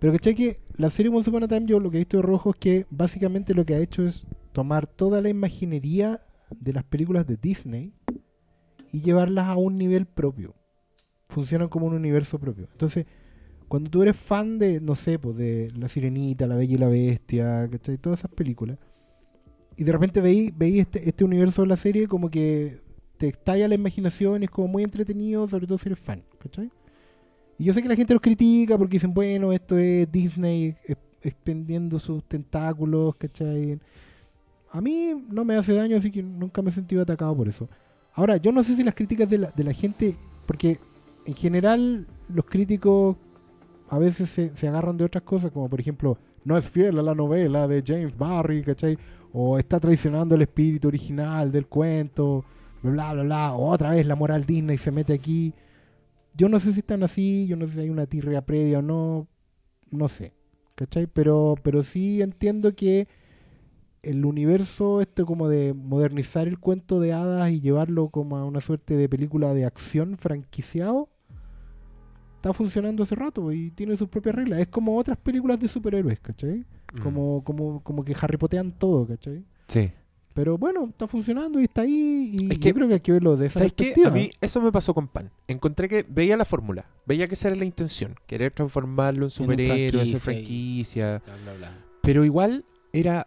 Pero 0.00 0.12
que 0.14 0.34
que 0.34 0.58
la 0.76 0.90
serie 0.90 1.12
Once 1.12 1.28
Upon 1.28 1.44
a 1.44 1.48
Time, 1.48 1.66
yo 1.66 1.78
lo 1.78 1.90
que 1.90 1.98
he 1.98 2.00
visto 2.00 2.16
de 2.16 2.22
Rojo 2.22 2.50
es 2.50 2.56
que 2.56 2.86
básicamente 2.90 3.54
lo 3.54 3.64
que 3.64 3.74
ha 3.74 3.78
hecho 3.78 4.04
es 4.06 4.26
tomar 4.52 4.86
toda 4.86 5.20
la 5.20 5.28
imaginería 5.28 6.20
de 6.58 6.72
las 6.72 6.84
películas 6.84 7.26
de 7.26 7.36
Disney 7.36 7.92
y 8.92 9.02
llevarlas 9.02 9.46
a 9.46 9.56
un 9.56 9.78
nivel 9.78 10.06
propio. 10.06 10.54
Funcionan 11.28 11.68
como 11.68 11.86
un 11.86 11.94
universo 11.94 12.38
propio. 12.38 12.66
Entonces, 12.72 13.06
cuando 13.68 13.90
tú 13.90 14.02
eres 14.02 14.16
fan 14.16 14.58
de, 14.58 14.80
no 14.80 14.96
sé, 14.96 15.18
pues 15.18 15.36
de 15.36 15.70
La 15.76 15.88
Sirenita, 15.88 16.46
La 16.48 16.56
Bella 16.56 16.74
y 16.74 16.78
la 16.78 16.88
Bestia, 16.88 17.68
¿cachai? 17.70 17.98
Todas 17.98 18.20
esas 18.20 18.30
películas, 18.32 18.78
y 19.80 19.84
de 19.84 19.92
repente 19.92 20.20
veí, 20.20 20.52
veí 20.54 20.78
este, 20.78 21.08
este 21.08 21.24
universo 21.24 21.62
de 21.62 21.68
la 21.68 21.76
serie 21.78 22.06
como 22.06 22.28
que 22.30 22.82
te 23.16 23.28
estalla 23.28 23.66
la 23.66 23.74
imaginación, 23.74 24.42
es 24.42 24.50
como 24.50 24.68
muy 24.68 24.82
entretenido, 24.82 25.48
sobre 25.48 25.66
todo 25.66 25.78
si 25.78 25.88
eres 25.88 25.98
fan, 25.98 26.22
¿cachai? 26.38 26.70
Y 27.58 27.64
yo 27.64 27.72
sé 27.72 27.80
que 27.82 27.88
la 27.88 27.96
gente 27.96 28.12
los 28.12 28.20
critica 28.20 28.76
porque 28.76 28.96
dicen, 28.96 29.14
bueno, 29.14 29.54
esto 29.54 29.78
es 29.78 30.12
Disney 30.12 30.76
ex- 30.84 31.00
extendiendo 31.22 31.98
sus 31.98 32.22
tentáculos, 32.24 33.16
¿cachai? 33.16 33.80
A 34.70 34.82
mí 34.82 35.14
no 35.30 35.46
me 35.46 35.56
hace 35.56 35.72
daño, 35.72 35.96
así 35.96 36.10
que 36.10 36.22
nunca 36.22 36.60
me 36.60 36.68
he 36.68 36.74
sentido 36.74 37.00
atacado 37.00 37.34
por 37.34 37.48
eso. 37.48 37.66
Ahora, 38.12 38.36
yo 38.36 38.52
no 38.52 38.62
sé 38.62 38.76
si 38.76 38.84
las 38.84 38.94
críticas 38.94 39.30
de 39.30 39.38
la, 39.38 39.50
de 39.50 39.64
la 39.64 39.72
gente, 39.72 40.14
porque 40.44 40.78
en 41.24 41.34
general 41.34 42.06
los 42.28 42.44
críticos 42.44 43.16
a 43.88 43.98
veces 43.98 44.28
se, 44.28 44.54
se 44.54 44.68
agarran 44.68 44.98
de 44.98 45.04
otras 45.04 45.24
cosas, 45.24 45.50
como 45.50 45.70
por 45.70 45.80
ejemplo, 45.80 46.18
no 46.44 46.58
es 46.58 46.68
fiel 46.68 46.98
a 46.98 47.02
la 47.02 47.14
novela 47.14 47.66
de 47.66 47.82
James 47.86 48.14
Barry, 48.16 48.62
¿cachai? 48.62 48.98
O 49.32 49.58
está 49.58 49.78
traicionando 49.78 50.34
el 50.34 50.42
espíritu 50.42 50.88
original 50.88 51.52
del 51.52 51.66
cuento, 51.66 52.44
bla, 52.82 53.12
bla, 53.12 53.22
bla. 53.22 53.54
O 53.54 53.70
otra 53.70 53.90
vez 53.90 54.06
la 54.06 54.16
moral 54.16 54.44
Disney 54.44 54.78
se 54.78 54.90
mete 54.90 55.12
aquí. 55.12 55.54
Yo 56.36 56.48
no 56.48 56.60
sé 56.60 56.72
si 56.72 56.80
están 56.80 57.02
así, 57.02 57.46
yo 57.46 57.56
no 57.56 57.66
sé 57.66 57.74
si 57.74 57.80
hay 57.80 57.90
una 57.90 58.06
tirria 58.06 58.44
previa 58.44 58.78
o 58.78 58.82
no, 58.82 59.28
no 59.90 60.08
sé, 60.08 60.32
¿cachai? 60.74 61.06
Pero, 61.06 61.56
pero 61.62 61.82
sí 61.82 62.22
entiendo 62.22 62.74
que 62.74 63.08
el 64.02 64.24
universo, 64.24 65.00
esto 65.00 65.26
como 65.26 65.48
de 65.48 65.74
modernizar 65.74 66.48
el 66.48 66.58
cuento 66.58 67.00
de 67.00 67.12
hadas 67.12 67.50
y 67.50 67.60
llevarlo 67.60 68.08
como 68.08 68.36
a 68.36 68.44
una 68.44 68.60
suerte 68.60 68.96
de 68.96 69.08
película 69.08 69.52
de 69.54 69.64
acción 69.64 70.16
franquiciado, 70.16 71.08
está 72.40 72.54
funcionando 72.54 73.02
hace 73.02 73.14
rato 73.14 73.52
y 73.52 73.70
tiene 73.72 73.96
sus 73.96 74.08
propias 74.08 74.34
reglas. 74.34 74.58
Es 74.60 74.68
como 74.68 74.96
otras 74.96 75.18
películas 75.18 75.60
de 75.60 75.68
superhéroes, 75.68 76.18
¿cachai? 76.20 76.64
Mm. 76.94 77.02
Como, 77.02 77.44
como, 77.44 77.82
como 77.82 78.04
que 78.04 78.16
Harry 78.20 78.36
Potean 78.38 78.72
todo, 78.72 79.06
¿cachai? 79.06 79.44
Sí. 79.68 79.90
Pero 80.32 80.56
bueno, 80.56 80.86
está 80.88 81.06
funcionando 81.06 81.60
y 81.60 81.64
está 81.64 81.82
ahí 81.82 82.30
y 82.32 82.44
Es 82.52 82.58
yo 82.58 82.62
que- 82.62 82.74
creo 82.74 82.88
que 82.88 82.94
hay 82.94 83.00
que 83.00 83.12
verlo 83.12 83.36
de 83.36 83.46
esa 83.48 83.58
¿Sabes 83.58 83.72
qué? 83.74 83.84
A 83.90 83.94
perspectiva. 83.94 84.10
mí 84.10 84.30
eso 84.40 84.62
me 84.62 84.72
pasó 84.72 84.94
con 84.94 85.08
Pan. 85.08 85.30
Encontré 85.48 85.88
que 85.88 86.04
veía 86.08 86.36
la 86.36 86.44
fórmula, 86.44 86.86
veía 87.04 87.26
que 87.28 87.34
esa 87.34 87.48
era 87.48 87.56
la 87.56 87.64
intención, 87.64 88.14
querer 88.26 88.52
transformarlo 88.52 89.26
en 89.26 89.30
superhéroe, 89.30 90.02
hacer 90.02 90.18
franquicia 90.20 91.20
Bla, 91.26 91.34
bla, 91.44 91.52
bla. 91.54 91.72
pero 92.02 92.24
igual 92.24 92.64
era 92.92 93.26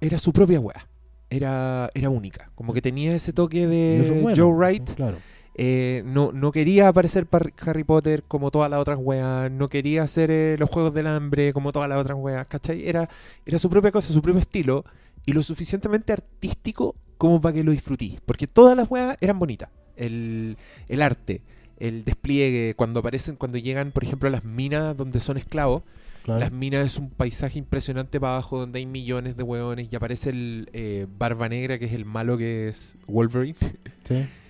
era 0.00 0.18
su 0.18 0.32
propia 0.32 0.60
weá. 0.60 0.86
Era, 1.30 1.90
era 1.94 2.10
única. 2.10 2.50
Como 2.54 2.72
que 2.72 2.80
tenía 2.82 3.14
ese 3.14 3.32
toque 3.32 3.66
de 3.66 4.20
bueno, 4.22 4.36
Joe 4.36 4.52
Wright. 4.54 4.90
Claro. 4.94 5.16
Eh, 5.56 6.02
no, 6.04 6.32
no 6.32 6.50
quería 6.50 6.88
aparecer 6.88 7.26
para 7.26 7.50
Harry 7.64 7.84
Potter 7.84 8.24
como 8.26 8.50
todas 8.50 8.70
las 8.70 8.80
otras 8.80 8.98
weas. 9.00 9.50
No 9.50 9.68
quería 9.68 10.02
hacer 10.02 10.30
eh, 10.30 10.56
los 10.58 10.68
juegos 10.68 10.92
del 10.94 11.06
hambre 11.06 11.52
como 11.52 11.72
todas 11.72 11.88
las 11.88 11.98
otras 11.98 12.18
weas. 12.18 12.46
¿Cachai? 12.46 12.88
Era, 12.88 13.08
era 13.46 13.58
su 13.58 13.70
propia 13.70 13.92
cosa, 13.92 14.12
su 14.12 14.22
propio 14.22 14.40
estilo. 14.40 14.84
Y 15.26 15.32
lo 15.32 15.42
suficientemente 15.42 16.12
artístico 16.12 16.96
como 17.18 17.40
para 17.40 17.54
que 17.54 17.64
lo 17.64 17.72
disfrutís. 17.72 18.20
Porque 18.26 18.46
todas 18.46 18.76
las 18.76 18.90
weas 18.90 19.16
eran 19.20 19.38
bonitas. 19.38 19.70
El, 19.96 20.58
el 20.88 21.02
arte, 21.02 21.40
el 21.78 22.04
despliegue, 22.04 22.74
cuando 22.74 23.00
aparecen, 23.00 23.36
cuando 23.36 23.58
llegan, 23.58 23.92
por 23.92 24.04
ejemplo, 24.04 24.28
a 24.28 24.32
las 24.32 24.44
minas 24.44 24.96
donde 24.96 25.20
son 25.20 25.36
esclavos. 25.36 25.84
claro. 26.24 26.40
Las 26.40 26.50
minas 26.50 26.84
es 26.84 26.98
un 26.98 27.10
paisaje 27.10 27.60
impresionante 27.60 28.18
para 28.18 28.34
abajo 28.34 28.58
donde 28.58 28.80
hay 28.80 28.86
millones 28.86 29.36
de 29.36 29.44
hueones 29.44 29.88
y 29.90 29.94
aparece 29.94 30.30
el 30.30 30.68
eh, 30.72 31.06
Barba 31.16 31.48
Negra, 31.48 31.78
que 31.78 31.84
es 31.84 31.92
el 31.92 32.04
malo 32.04 32.36
que 32.36 32.68
es 32.68 32.96
Wolverine. 33.06 33.56
Sí. 34.02 34.26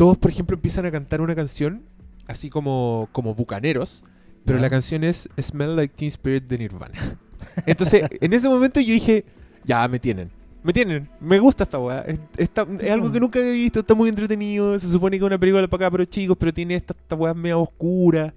Todos, 0.00 0.16
por 0.16 0.30
ejemplo, 0.30 0.54
empiezan 0.54 0.86
a 0.86 0.90
cantar 0.90 1.20
una 1.20 1.34
canción 1.34 1.82
así 2.26 2.48
como, 2.48 3.10
como 3.12 3.34
bucaneros, 3.34 4.02
pero 4.46 4.56
Ya. 4.56 4.62
la 4.62 4.70
canción 4.70 5.04
es 5.04 5.28
Smell 5.38 5.76
Like 5.76 5.92
Teen 5.94 6.08
Spirit 6.08 6.44
de 6.44 6.56
Nirvana. 6.56 7.18
Entonces, 7.66 8.04
en 8.18 8.32
ese 8.32 8.48
momento 8.48 8.80
yo 8.80 8.94
dije, 8.94 9.26
ya, 9.62 9.86
me 9.88 9.98
tienen. 9.98 10.30
Me 10.62 10.72
tienen, 10.72 11.06
me 11.20 11.38
gusta 11.38 11.64
esta 11.64 11.78
weá. 11.78 12.00
Es, 12.00 12.18
está- 12.38 12.66
es 12.80 12.90
algo 12.90 13.12
que 13.12 13.20
nunca 13.20 13.40
había 13.40 13.52
visto, 13.52 13.80
está 13.80 13.94
muy 13.94 14.08
entretenido. 14.08 14.78
Se 14.78 14.88
supone 14.88 15.18
que 15.18 15.24
es 15.24 15.26
una 15.26 15.38
película 15.38 15.68
para 15.68 15.84
acá, 15.86 15.90
pero 15.90 16.06
chicos, 16.06 16.34
pero 16.40 16.54
tiene 16.54 16.76
estas 16.76 16.96
esta 16.96 17.14
weas 17.14 17.36
media 17.36 17.58
oscuras. 17.58 18.32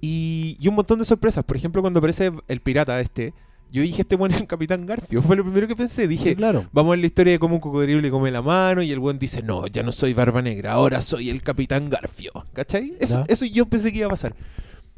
Y, 0.00 0.56
y 0.60 0.68
un 0.68 0.76
montón 0.76 1.00
de 1.00 1.04
sorpresas. 1.04 1.42
Por 1.42 1.56
ejemplo, 1.56 1.82
cuando 1.82 1.98
aparece 1.98 2.30
el 2.46 2.60
pirata 2.60 3.00
este, 3.00 3.34
yo 3.72 3.82
dije, 3.82 4.02
este 4.02 4.16
bueno 4.16 4.34
es 4.34 4.40
el 4.40 4.46
Capitán 4.46 4.86
Garfio. 4.86 5.20
Fue 5.22 5.36
lo 5.36 5.42
primero 5.44 5.66
que 5.68 5.76
pensé. 5.76 6.06
Dije, 6.08 6.30
Sí, 6.30 6.36
claro. 6.36 6.66
vamos 6.72 6.90
a 6.90 6.92
ver 6.92 6.98
la 7.00 7.06
historia 7.06 7.32
de 7.32 7.38
cómo 7.38 7.56
un 7.56 7.60
cocodrilo 7.60 8.00
le 8.00 8.10
come 8.10 8.30
la 8.30 8.42
mano 8.42 8.82
y 8.82 8.90
el 8.92 8.98
buen 9.00 9.18
dice, 9.18 9.42
no, 9.42 9.66
ya 9.66 9.82
no 9.82 9.92
soy 9.92 10.14
Barba 10.14 10.42
Negra, 10.42 10.72
ahora 10.72 11.00
soy 11.00 11.30
el 11.30 11.42
Capitán 11.42 11.90
Garfio. 11.90 12.30
¿Cachai? 12.52 12.94
Eso, 13.00 13.24
eso 13.28 13.44
yo 13.46 13.66
pensé 13.66 13.90
que 13.92 13.98
iba 13.98 14.06
a 14.06 14.10
pasar. 14.10 14.34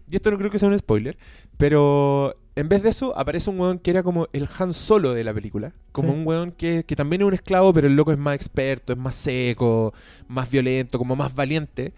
Y 0.09 0.17
esto 0.17 0.31
no 0.31 0.39
creo 0.39 0.51
que 0.51 0.59
sea 0.59 0.69
un 0.69 0.79
spoiler, 0.79 1.17
pero 1.57 2.37
en 2.55 2.69
vez 2.69 2.83
de 2.83 2.91
eso 2.91 3.17
aparece 3.19 3.51
un 3.51 3.59
weón 3.59 3.79
que 3.81 3.91
era 3.91 4.03
como 4.05 4.29
el 4.33 4.49
Han 4.59 4.73
Solo 4.73 5.15
de 5.15 5.25
la 5.25 5.35
película. 5.35 5.73
Como 5.91 6.13
Sí. 6.13 6.19
un 6.19 6.27
weón 6.27 6.53
que, 6.53 6.85
que 6.85 6.95
también 6.95 7.23
es 7.23 7.27
un 7.29 7.35
esclavo, 7.35 7.73
pero 7.73 7.89
el 7.89 7.97
loco 7.97 8.13
es 8.13 8.19
más 8.19 8.35
experto, 8.37 8.93
es 8.93 8.99
más 8.99 9.15
seco, 9.17 9.93
más 10.29 10.49
violento, 10.51 10.99
como 10.99 11.17
más 11.17 11.35
valiente. 11.35 11.93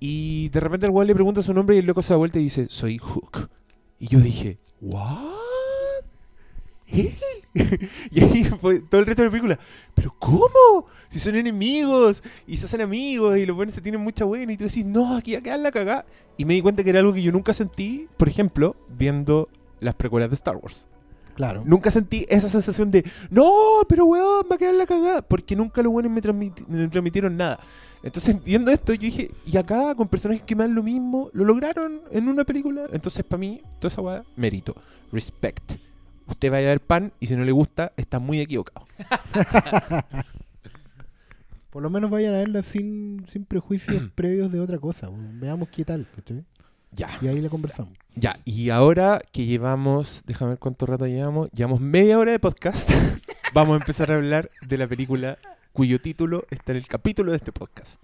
Y 0.00 0.48
de 0.48 0.60
repente 0.60 0.86
el 0.86 0.92
weón 0.92 1.06
le 1.06 1.14
pregunta 1.14 1.42
su 1.42 1.52
nombre 1.52 1.76
y 1.76 1.80
el 1.80 1.84
loco 1.86 2.02
se 2.02 2.14
da 2.14 2.16
vuelta 2.16 2.38
y 2.38 2.44
dice, 2.44 2.66
soy 2.70 2.98
Hook. 2.98 3.48
Y 3.98 4.06
yo 4.08 4.18
dije, 4.20 4.58
¿what? 4.80 5.18
¿Él? 6.92 7.18
y 8.10 8.22
ahí 8.22 8.44
fue 8.44 8.80
todo 8.80 9.00
el 9.00 9.06
resto 9.06 9.22
de 9.22 9.28
la 9.28 9.32
película. 9.32 9.58
¿Pero 9.94 10.14
cómo? 10.18 10.86
Si 11.08 11.18
son 11.18 11.34
enemigos 11.36 12.22
y 12.46 12.56
se 12.56 12.66
hacen 12.66 12.80
amigos 12.80 13.36
y 13.38 13.46
los 13.46 13.54
buenos 13.56 13.74
se 13.74 13.80
tienen 13.80 14.00
mucha 14.00 14.24
buena 14.24 14.52
y 14.52 14.56
tú 14.56 14.64
decís, 14.64 14.84
no, 14.84 15.16
aquí 15.16 15.32
va 15.32 15.38
a 15.38 15.42
quedar 15.42 15.60
la 15.60 15.70
cagada. 15.72 16.06
Y 16.36 16.44
me 16.44 16.54
di 16.54 16.62
cuenta 16.62 16.82
que 16.82 16.90
era 16.90 17.00
algo 17.00 17.12
que 17.12 17.22
yo 17.22 17.32
nunca 17.32 17.52
sentí, 17.52 18.08
por 18.16 18.28
ejemplo, 18.28 18.76
viendo 18.88 19.48
las 19.80 19.94
precuelas 19.94 20.30
de 20.30 20.34
Star 20.34 20.56
Wars. 20.56 20.88
Claro. 21.34 21.62
Nunca 21.64 21.90
sentí 21.90 22.26
esa 22.28 22.48
sensación 22.48 22.90
de, 22.90 23.04
no, 23.30 23.50
pero 23.88 24.04
weón, 24.04 24.44
va 24.50 24.56
a 24.56 24.58
quedar 24.58 24.74
la 24.74 24.86
cagada. 24.86 25.22
Porque 25.22 25.56
nunca 25.56 25.82
los 25.82 25.92
buenos 25.92 26.12
me, 26.12 26.20
transmiti- 26.22 26.66
me 26.66 26.88
transmitieron 26.88 27.36
nada. 27.36 27.58
Entonces, 28.02 28.42
viendo 28.42 28.70
esto, 28.70 28.92
yo 28.94 29.00
dije, 29.00 29.30
y 29.46 29.56
acá 29.56 29.94
con 29.94 30.08
personajes 30.08 30.44
que 30.44 30.54
me 30.56 30.64
dan 30.64 30.74
lo 30.74 30.82
mismo, 30.82 31.30
lo 31.32 31.44
lograron 31.44 32.02
en 32.10 32.28
una 32.28 32.44
película. 32.44 32.86
Entonces, 32.92 33.24
para 33.24 33.38
mí, 33.38 33.62
toda 33.78 33.88
esa 33.92 34.00
weá, 34.02 34.24
mérito. 34.36 34.74
Respect. 35.10 35.72
Usted 36.26 36.50
vaya 36.50 36.68
a 36.68 36.70
ver 36.70 36.80
pan 36.80 37.12
y 37.20 37.26
si 37.26 37.36
no 37.36 37.44
le 37.44 37.52
gusta, 37.52 37.92
está 37.96 38.18
muy 38.18 38.40
equivocado. 38.40 38.86
Por 41.70 41.82
lo 41.82 41.88
menos 41.88 42.10
vayan 42.10 42.34
a 42.34 42.38
verla 42.38 42.62
sin, 42.62 43.24
sin 43.28 43.44
prejuicios 43.44 44.10
previos 44.14 44.52
de 44.52 44.60
otra 44.60 44.78
cosa. 44.78 45.08
Veamos 45.10 45.68
qué 45.70 45.84
tal. 45.84 46.06
Ya. 46.90 47.08
Y 47.22 47.28
ahí 47.28 47.40
la 47.40 47.48
conversamos. 47.48 47.94
Ya, 48.14 48.38
y 48.44 48.68
ahora 48.68 49.22
que 49.32 49.46
llevamos, 49.46 50.22
déjame 50.26 50.50
ver 50.50 50.58
cuánto 50.58 50.84
rato 50.84 51.06
llevamos, 51.06 51.50
llevamos 51.52 51.80
media 51.80 52.18
hora 52.18 52.32
de 52.32 52.38
podcast, 52.38 52.90
vamos 53.54 53.72
a 53.72 53.76
empezar 53.78 54.12
a 54.12 54.16
hablar 54.16 54.50
de 54.66 54.76
la 54.76 54.86
película 54.86 55.38
cuyo 55.72 55.98
título 55.98 56.44
está 56.50 56.72
en 56.72 56.78
el 56.78 56.86
capítulo 56.86 57.30
de 57.30 57.38
este 57.38 57.52
podcast, 57.52 58.02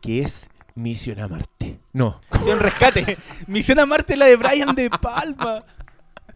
que 0.00 0.20
es 0.20 0.48
Misión 0.76 1.18
a 1.18 1.26
Marte. 1.26 1.80
No, 1.92 2.20
Misión 2.38 2.60
Rescate. 2.60 3.18
Misión 3.48 3.80
a 3.80 3.86
Marte, 3.86 4.16
la 4.16 4.26
de 4.26 4.36
Brian 4.36 4.76
De 4.76 4.90
Palma. 4.90 5.64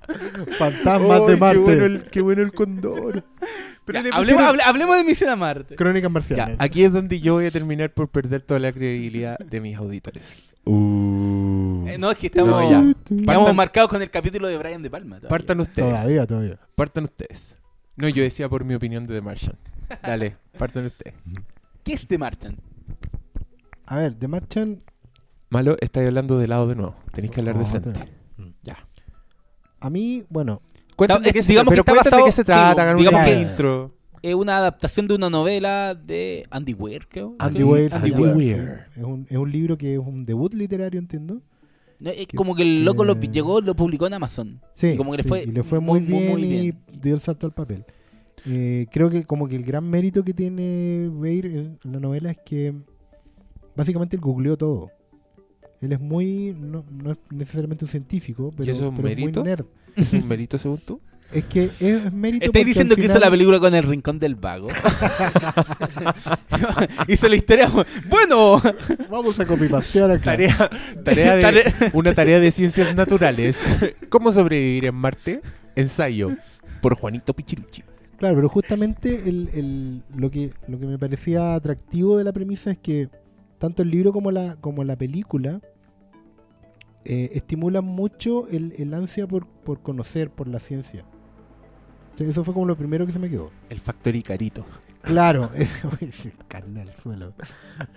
Fantasmas 0.59 1.21
¡Ay, 1.21 1.27
de 1.27 1.35
Qué 1.35 1.41
Marte. 1.41 1.59
bueno 1.61 1.85
el, 1.85 2.03
qué 2.03 2.21
bueno 2.21 2.43
el 2.43 2.53
condor. 2.53 3.25
Pero 3.85 3.99
Ya, 3.99 4.03
le 4.05 4.11
hablemos, 4.11 4.21
pusieron- 4.43 4.45
hable- 4.47 4.63
hablemos 4.65 4.97
de 4.97 5.05
Misión 5.05 5.31
a 5.31 5.37
Marte. 5.37 5.75
Crónicas 5.77 6.09
Ya, 6.09 6.13
marcianas. 6.13 6.57
aquí 6.59 6.85
es 6.85 6.93
donde 6.93 7.21
yo 7.21 7.35
voy 7.35 7.47
a 7.47 7.51
terminar 7.51 7.93
por 7.93 8.09
perder 8.09 8.43
toda 8.43 8.61
la 8.61 8.73
credibilidad 8.73 9.39
de 9.39 9.61
mis 9.61 9.77
auditores. 9.77 10.43
Uh. 10.65 11.85
Eh, 11.89 11.99
no, 11.99 12.11
es 12.11 12.19
que 12.19 12.27
estamos, 12.29 12.51
No, 12.53 12.71
ya. 12.71 12.95
estamos 13.17 13.55
marcados 13.55 13.91
con 13.91 14.01
el 14.01 14.11
capítulo 14.11 14.47
de 14.49 14.57
Brian 14.59 14.83
De 14.83 14.91
Palma. 14.91 15.17
todavía. 15.17 15.29
Partan 15.31 15.61
ustedes. 15.61 15.95
Todavía, 15.95 16.27
todavía. 16.27 16.59
Partan 16.77 17.05
ustedes. 17.05 17.59
No, 17.97 18.09
yo 18.09 18.23
decía 18.23 18.49
por 18.49 18.65
mi 18.65 18.75
opinión 18.75 19.07
de 19.07 19.15
The 19.15 19.21
Martian. 19.21 19.57
Dale, 20.03 20.37
partan 20.59 20.87
ustedes. 20.87 21.15
¿Qué 21.83 21.95
es 21.95 22.07
The 22.07 22.19
Martian? 22.19 22.57
A 23.87 23.97
ver, 23.99 24.15
The 24.15 24.29
Martian. 24.29 24.79
Malo, 25.51 25.77
estáis 25.81 26.07
hablando 26.07 26.39
de 26.39 26.47
lado 26.49 26.67
de 26.69 26.77
nuevo. 26.77 26.95
Tenéis 27.13 27.33
que 27.33 27.41
hablar 27.41 27.59
de 27.59 27.65
frente. 27.67 28.09
Ya. 28.63 28.77
A 29.83 29.91
mí, 29.91 30.25
bueno, 30.29 30.63
Cuéntame 30.97 31.27
de 31.27 31.33
qué 31.33 31.43
se, 31.43 31.53
digamos 31.53 31.73
que 31.75 31.83
pero 31.83 31.97
está 31.99 32.11
basado- 32.11 32.23
de 32.25 32.29
qué 32.29 32.33
se 32.33 32.45
trata, 32.45 32.95
digamos 32.95 33.21
una 33.21 33.25
que- 33.25 33.41
intro. 33.41 33.93
Es 34.23 34.35
una 34.37 34.59
adaptación 34.59 35.09
de 35.09 35.15
una 35.15 35.29
novela 35.29 35.97
de 35.97 36.47
Andy 36.51 36.75
Weir, 36.75 37.09
creo. 37.09 37.35
Andy 37.41 37.65
Weir. 37.65 37.93
Andy 37.93 38.11
llama. 38.13 38.33
Weir. 38.35 38.79
Es 38.97 39.03
un, 39.03 39.27
es 39.29 39.37
un 39.37 39.51
libro 39.51 39.77
que 39.77 39.95
es 39.95 39.99
un 39.99 40.25
debut 40.25 40.55
literario, 40.55 41.01
entiendo. 41.01 41.41
No, 41.99 42.11
es 42.11 42.27
que- 42.29 42.37
como 42.37 42.55
que 42.55 42.63
el 42.63 42.85
loco 42.85 43.05
lo 43.05 43.19
que- 43.19 43.27
llegó, 43.29 43.61
lo 43.61 43.75
publicó 43.75 44.07
en 44.07 44.15
Amazon. 44.15 44.61
Sí, 44.73 44.91
Y 44.91 44.97
como 44.97 45.11
que 45.11 45.17
le 45.19 45.23
sí, 45.25 45.29
fue 45.29 45.43
y 45.43 45.47
le 45.47 45.65
fue 45.65 45.81
muy, 45.81 46.01
muy, 46.01 46.09
muy, 46.09 46.19
bien, 46.21 46.33
muy 46.33 46.43
y 46.45 46.61
bien. 46.61 46.79
dio 47.03 47.15
el 47.17 47.21
salto 47.21 47.47
al 47.47 47.53
papel. 47.53 47.85
Eh, 48.47 48.87
creo 48.93 49.11
que 49.11 49.25
como 49.25 49.49
que 49.49 49.57
el 49.57 49.65
gran 49.65 49.89
mérito 49.91 50.23
que 50.23 50.35
tiene 50.35 51.09
Weir 51.09 51.47
en 51.47 51.79
la 51.83 51.99
novela 51.99 52.31
es 52.31 52.39
que 52.45 52.75
básicamente 53.75 54.15
él 54.17 54.23
googleó 54.23 54.57
todo. 54.57 54.91
Él 55.83 55.93
es 55.93 56.01
muy, 56.01 56.57
no, 56.59 56.85
no 56.91 57.13
es 57.13 57.19
necesariamente 57.31 57.85
un 57.85 57.91
científico, 57.91 58.51
pero, 58.57 58.73
eso 58.73 58.85
es 58.85 58.89
un 58.91 58.97
pero 58.97 59.09
es 59.09 59.15
muy 59.17 59.23
mérito? 59.25 59.45
nerd. 59.45 59.67
¿Es 59.97 60.13
un 60.15 60.27
mérito 60.27 60.57
según 60.57 60.79
tú? 60.79 61.01
Es 61.33 61.47
que 61.47 61.71
es, 61.81 62.13
mérito 62.13 62.45
¿Estáis 62.45 62.67
diciendo 62.67 62.95
que 62.95 63.07
hizo 63.07 63.19
la 63.19 63.31
película 63.31 63.59
con 63.59 63.75
el 63.75 63.83
rincón 63.85 64.19
del 64.19 64.35
vago? 64.35 64.69
hizo 67.09 67.29
la 67.29 67.37
historia. 67.37 67.71
Bueno, 68.09 68.61
Vamos 69.11 69.39
a 69.41 69.47
copipastear 69.47 70.11
acá. 70.11 70.25
Tarea, 70.25 70.71
tarea 71.05 71.37
de, 71.37 71.43
Tarea- 71.43 71.91
una 71.95 72.15
tarea 72.15 72.41
de 72.41 72.51
ciencias 72.51 72.95
naturales. 72.95 73.67
¿Cómo 74.09 74.33
sobrevivir 74.33 74.87
en 74.87 74.95
Marte? 74.95 75.41
Ensayo. 75.75 76.31
Por 76.81 76.95
Juanito 76.97 77.35
Pichiruchi. 77.35 77.83
Claro, 78.19 78.37
pero 78.37 78.49
justamente 78.49 79.29
el, 79.29 79.49
el- 79.55 80.03
lo, 80.15 80.31
que, 80.31 80.51
lo 80.69 80.79
que 80.79 80.87
me 80.87 80.99
parecía 80.99 81.55
atractivo 81.55 82.19
de 82.19 82.25
la 82.25 82.33
premisa 82.33 82.71
es 82.73 82.79
que 82.79 83.09
tanto 83.59 83.83
el 83.83 83.91
libro 83.91 84.13
como 84.13 84.31
la, 84.31 84.57
como 84.57 84.85
la 84.85 84.97
película 84.97 85.61
eh, 87.05 87.31
estimulan 87.35 87.85
mucho 87.85 88.47
el, 88.49 88.75
el 88.79 88.95
ansia 88.95 89.27
por, 89.27 89.47
por 89.47 89.81
conocer, 89.83 90.31
por 90.31 90.49
la 90.49 90.61
ciencia. 90.61 91.05
O 92.15 92.19
sea, 92.19 92.29
eso 92.29 92.45
fue 92.45 92.53
como 92.55 92.67
lo 92.67 92.77
primero 92.77 93.07
que 93.07 93.13
se 93.13 93.19
me 93.19 93.31
quedó. 93.31 93.51
El 93.71 93.81
factor 93.81 94.15
Icarito. 94.15 94.65
Claro, 95.03 95.51
carne 96.49 96.83
al 96.83 96.95
suelo. 96.95 97.35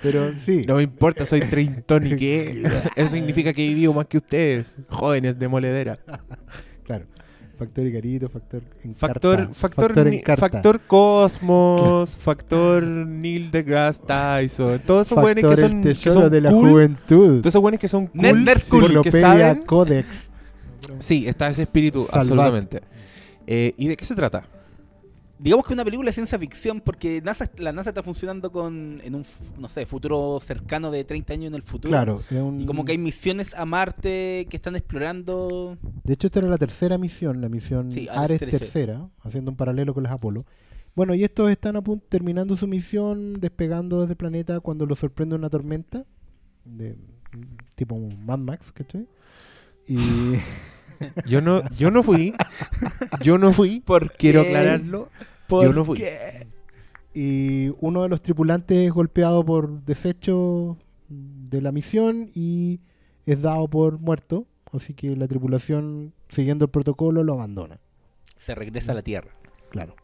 Pero 0.01 0.33
sí, 0.39 0.65
No 0.67 0.75
me 0.75 0.83
importa, 0.83 1.25
soy 1.25 1.41
treintón 1.49 2.07
y 2.07 2.15
qué. 2.15 2.63
Eso 2.95 3.09
significa 3.09 3.53
que 3.53 3.63
he 3.63 3.69
vivido 3.69 3.93
más 3.93 4.05
que 4.07 4.17
ustedes, 4.17 4.79
jóvenes 4.89 5.37
de 5.37 5.47
moledera. 5.47 5.99
claro. 6.83 7.05
Factor 7.57 7.85
Icarito, 7.87 8.29
factor. 8.29 8.61
Factor, 8.95 9.49
factor, 9.53 9.93
factor 10.37 10.79
Cosmos, 10.81 12.17
factor 12.17 12.83
Neil 12.83 13.49
deGrasse 13.51 14.01
Tyson. 14.05 14.81
Todos 14.85 15.07
esos 15.07 15.21
buenos 15.21 15.49
que 15.49 15.55
son, 15.61 15.77
el 15.87 15.97
que 15.97 16.11
son 16.11 16.29
de 16.29 16.41
la 16.41 16.51
cool. 16.51 16.69
juventud. 16.69 17.27
Todos 17.41 17.45
esos 17.47 17.61
buenos 17.61 17.79
que 17.79 17.87
son 17.87 18.07
cool, 18.07 18.21
Nerd- 18.21 18.69
cool, 18.69 19.01
que 19.01 19.11
saben. 19.11 19.63
Codex. 19.65 20.07
Sí, 20.99 21.27
está 21.27 21.47
ese 21.47 21.63
espíritu, 21.63 22.01
Salvat. 22.05 22.21
absolutamente. 22.21 22.81
Eh, 23.47 23.73
¿Y 23.77 23.87
de 23.87 23.97
qué 23.97 24.05
se 24.05 24.15
trata? 24.15 24.43
Digamos 25.37 25.65
que 25.67 25.73
una 25.73 25.83
película 25.83 26.07
de 26.09 26.13
ciencia 26.13 26.39
ficción 26.39 26.79
porque 26.81 27.21
NASA, 27.21 27.49
la 27.57 27.71
NASA 27.73 27.89
está 27.89 28.01
funcionando 28.03 28.51
con 28.51 29.01
en 29.03 29.15
un, 29.15 29.25
no 29.59 29.67
sé, 29.67 29.85
futuro 29.85 30.39
cercano 30.41 30.91
de 30.91 31.03
30 31.03 31.33
años 31.33 31.47
en 31.47 31.55
el 31.55 31.61
futuro. 31.63 31.89
Claro, 31.91 32.21
es 32.29 32.31
un- 32.41 32.61
Y 32.61 32.65
como 32.65 32.85
que 32.85 32.93
hay 32.93 32.97
misiones 32.97 33.53
a 33.53 33.65
Marte 33.65 34.47
que 34.49 34.55
están 34.57 34.75
explorando. 34.75 35.77
De 36.03 36.13
hecho, 36.13 36.27
esta 36.27 36.39
era 36.39 36.47
la 36.47 36.57
tercera 36.57 36.97
misión, 36.97 37.41
la 37.41 37.49
misión 37.49 37.91
Sí, 37.91 38.07
Ares 38.09 38.19
Ares 38.19 38.39
13. 38.39 38.57
tercera, 38.59 39.09
haciendo 39.23 39.51
un 39.51 39.57
paralelo 39.57 39.93
con 39.93 40.03
las 40.03 40.11
Apolo. 40.11 40.45
Bueno, 40.95 41.13
y 41.13 41.23
estos 41.25 41.51
están 41.51 41.75
a 41.75 41.81
punto, 41.81 42.05
terminando 42.07 42.55
su 42.55 42.67
misión, 42.67 43.39
despegando 43.41 43.99
desde 44.01 44.13
el 44.13 44.17
planeta 44.17 44.61
cuando 44.61 44.85
los 44.85 44.99
sorprende 44.99 45.35
una 45.35 45.49
tormenta, 45.49 46.05
de 46.63 46.95
tipo 47.75 47.97
Mad 47.99 48.39
Max, 48.39 48.71
¿cachai? 48.71 49.05
Y 49.87 49.97
Yo 51.25 51.41
no, 51.41 51.67
yo 51.71 51.91
no 51.91 52.03
fui. 52.03 52.33
Yo 53.21 53.37
no 53.37 53.51
fui. 53.53 53.79
¿Por 53.85 54.11
Quiero 54.13 54.43
qué? 54.43 54.49
aclararlo. 54.49 55.09
¿Por 55.47 55.63
Yo 55.65 55.73
no 55.73 55.85
fui. 55.85 55.97
qué? 55.97 56.47
y 57.17 57.69
uno 57.79 58.03
de 58.03 58.09
los 58.09 58.21
tripulantes 58.21 58.77
es 58.87 58.91
golpeado 58.91 59.45
por 59.45 59.83
desecho 59.85 60.77
de 61.07 61.61
la 61.61 61.71
misión 61.71 62.29
y 62.35 62.81
es 63.25 63.41
dado 63.41 63.69
por 63.69 63.99
muerto, 63.99 64.45
así 64.73 64.93
que 64.93 65.15
la 65.15 65.25
tripulación, 65.27 66.13
siguiendo 66.27 66.65
el 66.65 66.71
protocolo, 66.71 67.23
lo 67.23 67.33
abandona. 67.33 67.79
Se 68.37 68.53
regresa 68.53 68.91
a 68.91 68.95
la 68.95 69.01
Tierra. 69.01 69.31
Claro. 69.69 69.95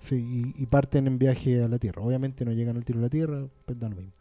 Sí, 0.00 0.54
y, 0.56 0.62
y 0.62 0.66
parten 0.66 1.06
en 1.06 1.18
viaje 1.18 1.62
a 1.62 1.68
la 1.68 1.78
Tierra. 1.78 2.00
Obviamente 2.00 2.46
no 2.46 2.52
llegan 2.52 2.76
al 2.78 2.84
tiro 2.86 3.00
de 3.00 3.04
la 3.06 3.10
Tierra, 3.10 3.46
pero 3.66 3.78
da 3.78 3.88
lo 3.90 3.96
mismo. 3.96 4.12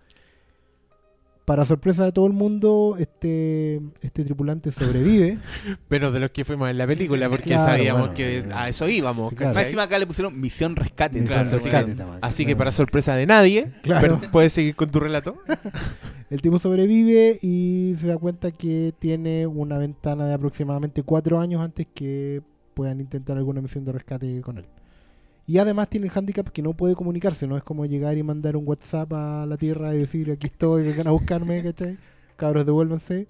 Para 1.45 1.63
sorpresa 1.63 2.03
de 2.05 2.11
todo 2.11 2.25
el 2.25 2.33
mundo, 2.33 2.95
este, 2.97 3.79
este 4.01 4.23
tripulante 4.23 4.71
sobrevive. 4.71 5.37
Pero 5.87 6.11
de 6.11 6.19
los 6.19 6.31
que 6.31 6.43
fuimos 6.43 6.69
en 6.71 6.77
la 6.79 6.87
película, 6.87 7.29
porque 7.29 7.51
Claro, 7.51 7.63
sabíamos 7.63 7.99
bueno, 8.01 8.13
que 8.15 8.39
eh, 8.39 8.45
a 8.51 8.67
eso 8.67 8.89
íbamos. 8.89 9.29
sí, 9.31 9.37
encima 9.59 9.83
acá 9.83 9.99
le 9.99 10.07
pusieron 10.07 10.41
misión 10.41 10.75
rescate. 10.75 11.19
Misión 11.19 11.27
Claro, 11.27 11.43
entonces, 11.43 11.61
así 11.61 11.69
rescate 11.71 11.91
que- 11.91 11.97
también. 11.97 12.19
Así 12.23 12.45
que 12.47 12.55
para 12.55 12.71
sorpresa 12.71 13.15
de 13.15 13.27
nadie, 13.27 13.71
Claro. 13.83 14.01
pero 14.19 14.31
puedes 14.31 14.53
seguir 14.53 14.75
con 14.75 14.89
tu 14.89 14.99
relato. 14.99 15.37
El 16.31 16.41
tipo 16.41 16.57
sobrevive 16.57 17.37
y 17.43 17.93
se 18.01 18.07
da 18.07 18.17
cuenta 18.17 18.49
que 18.51 18.95
tiene 18.97 19.45
una 19.45 19.77
ventana 19.77 20.25
de 20.25 20.33
aproximadamente 20.33 21.03
cuatro 21.03 21.39
años 21.39 21.61
antes 21.61 21.85
que 21.93 22.41
puedan 22.73 22.99
intentar 22.99 23.37
alguna 23.37 23.61
misión 23.61 23.85
de 23.85 23.91
rescate 23.91 24.41
con 24.41 24.57
él. 24.57 24.65
Y 25.47 25.59
además 25.59 25.89
tiene 25.89 26.07
el 26.07 26.11
handicap 26.15 26.49
que 26.49 26.61
no 26.63 26.73
puede 26.73 26.95
comunicarse, 26.95 27.47
no 27.47 27.55
es 27.55 27.63
como 27.63 27.85
llegar 27.85 28.17
y 28.17 28.23
mandar 28.23 28.57
un 28.57 28.67
WhatsApp 28.67 29.13
a 29.13 29.45
la 29.45 29.57
Tierra 29.57 29.93
y 29.93 29.99
decir 29.99 30.31
aquí 30.31 30.47
estoy, 30.47 30.83
vengan 30.83 31.07
a 31.07 31.11
buscarme, 31.11 31.61
¿cachai? 31.63 31.97
Cabros, 32.35 32.65
devuélvanse. 32.65 33.27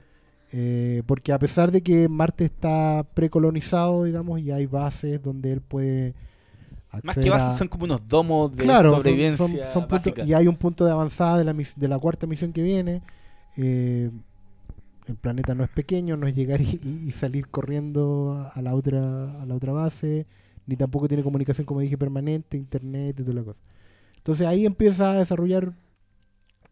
Eh, 0.54 1.02
porque 1.06 1.34
a 1.34 1.40
pesar 1.40 1.72
de 1.72 1.82
que 1.82 2.08
Marte 2.08 2.46
está 2.46 3.06
precolonizado, 3.14 4.06
digamos, 4.06 4.40
y 4.40 4.52
hay 4.52 4.66
bases 4.68 5.22
donde 5.22 5.52
él 5.52 5.60
puede 5.62 6.14
Más 7.04 7.18
que 7.18 7.28
a- 7.28 7.32
bases 7.32 7.58
son 7.58 7.68
como 7.68 7.84
unos 7.84 8.08
domos 8.08 8.56
de 8.56 8.64
claro, 8.64 8.92
sobrevivencia 8.92 9.38
son- 9.46 9.56
son 9.74 9.84
puntos- 9.84 9.90
básica. 9.90 10.24
y 10.24 10.34
hay 10.34 10.48
un 10.48 10.56
punto 10.56 10.86
de 10.86 10.92
avanzada 10.92 11.38
de 11.40 11.44
la, 11.44 11.52
mis- 11.54 11.78
de 11.78 11.88
la 11.90 12.00
cuarta 12.00 12.26
misión 12.28 12.54
que 12.54 12.62
viene. 12.62 13.02
Eh, 13.58 14.10
el 15.08 15.16
planeta 15.16 15.54
no 15.54 15.64
es 15.66 15.70
pequeño, 15.70 16.16
no 16.16 16.28
es 16.28 16.36
llegar 16.36 16.62
y- 16.62 16.80
y 17.08 17.12
salir 17.12 17.48
corriendo 17.50 18.50
a 18.54 18.62
la 18.62 18.74
otra 18.74 19.42
a 19.42 19.46
la 19.46 19.54
otra 19.56 19.74
base, 19.74 20.26
ni 20.68 20.76
tampoco 20.76 21.08
tiene 21.08 21.24
comunicación, 21.24 21.66
como 21.66 21.80
dije, 21.82 21.98
permanente, 21.98 22.58
internet 22.58 23.20
y 23.20 23.24
toda 23.24 23.36
la 23.36 23.44
cosa. 23.44 23.60
Entonces 24.18 24.48
ahí 24.48 24.66
empieza 24.66 25.12
a 25.12 25.20
desarrollar, 25.20 25.74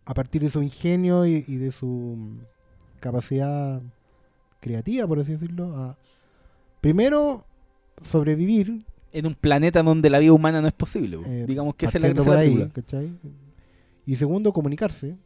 a 0.05 0.13
partir 0.13 0.41
de 0.41 0.49
su 0.49 0.61
ingenio 0.61 1.25
y, 1.25 1.43
y 1.47 1.55
de 1.57 1.71
su 1.71 1.87
mm, 1.87 2.39
capacidad 2.99 3.81
creativa, 4.59 5.05
por 5.07 5.19
así 5.19 5.33
decirlo, 5.33 5.75
a 5.77 5.97
primero 6.81 7.45
sobrevivir 8.01 8.85
En 9.11 9.27
un 9.27 9.35
planeta 9.35 9.83
donde 9.83 10.09
la 10.09 10.19
vida 10.19 10.33
humana 10.33 10.61
no 10.61 10.67
es 10.67 10.73
posible. 10.73 11.17
po. 11.17 11.23
eh, 11.27 11.45
Digamos 11.47 11.75
que 11.75 11.85
esa 11.85 11.97
es 11.99 12.01
la 12.01 12.23
por 12.23 12.35
ahí. 12.37 12.69
Y 14.05 14.15
segundo, 14.15 14.51
comunicarse. 14.51 15.17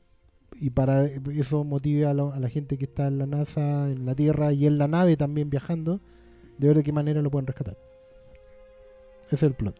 Y 0.59 0.69
para 0.71 1.05
eso 1.05 1.63
motive 1.63 2.05
a, 2.05 2.13
la- 2.13 2.33
a 2.33 2.39
la 2.39 2.49
gente 2.49 2.77
que 2.77 2.85
está 2.85 3.07
en 3.07 3.17
la 3.19 3.25
NASA, 3.25 3.89
en 3.89 4.05
la 4.05 4.15
Tierra 4.15 4.53
y 4.53 4.65
en 4.65 4.77
la 4.77 4.87
nave 4.87 5.15
también 5.17 5.49
viajando, 5.49 5.99
de 6.57 6.67
ver 6.67 6.77
de 6.77 6.83
qué 6.83 6.91
manera 6.91 7.21
lo 7.21 7.29
pueden 7.31 7.47
rescatar. 7.47 7.77
Ese 9.27 9.35
es 9.35 9.43
el 9.43 9.53
plot. 9.53 9.75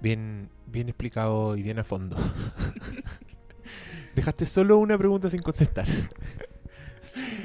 Bien, 0.00 0.48
bien 0.66 0.88
explicado 0.88 1.56
y 1.56 1.62
bien 1.62 1.78
a 1.78 1.84
fondo. 1.84 2.16
Dejaste 4.14 4.46
solo 4.46 4.78
una 4.78 4.98
pregunta 4.98 5.30
sin 5.30 5.40
contestar. 5.40 5.86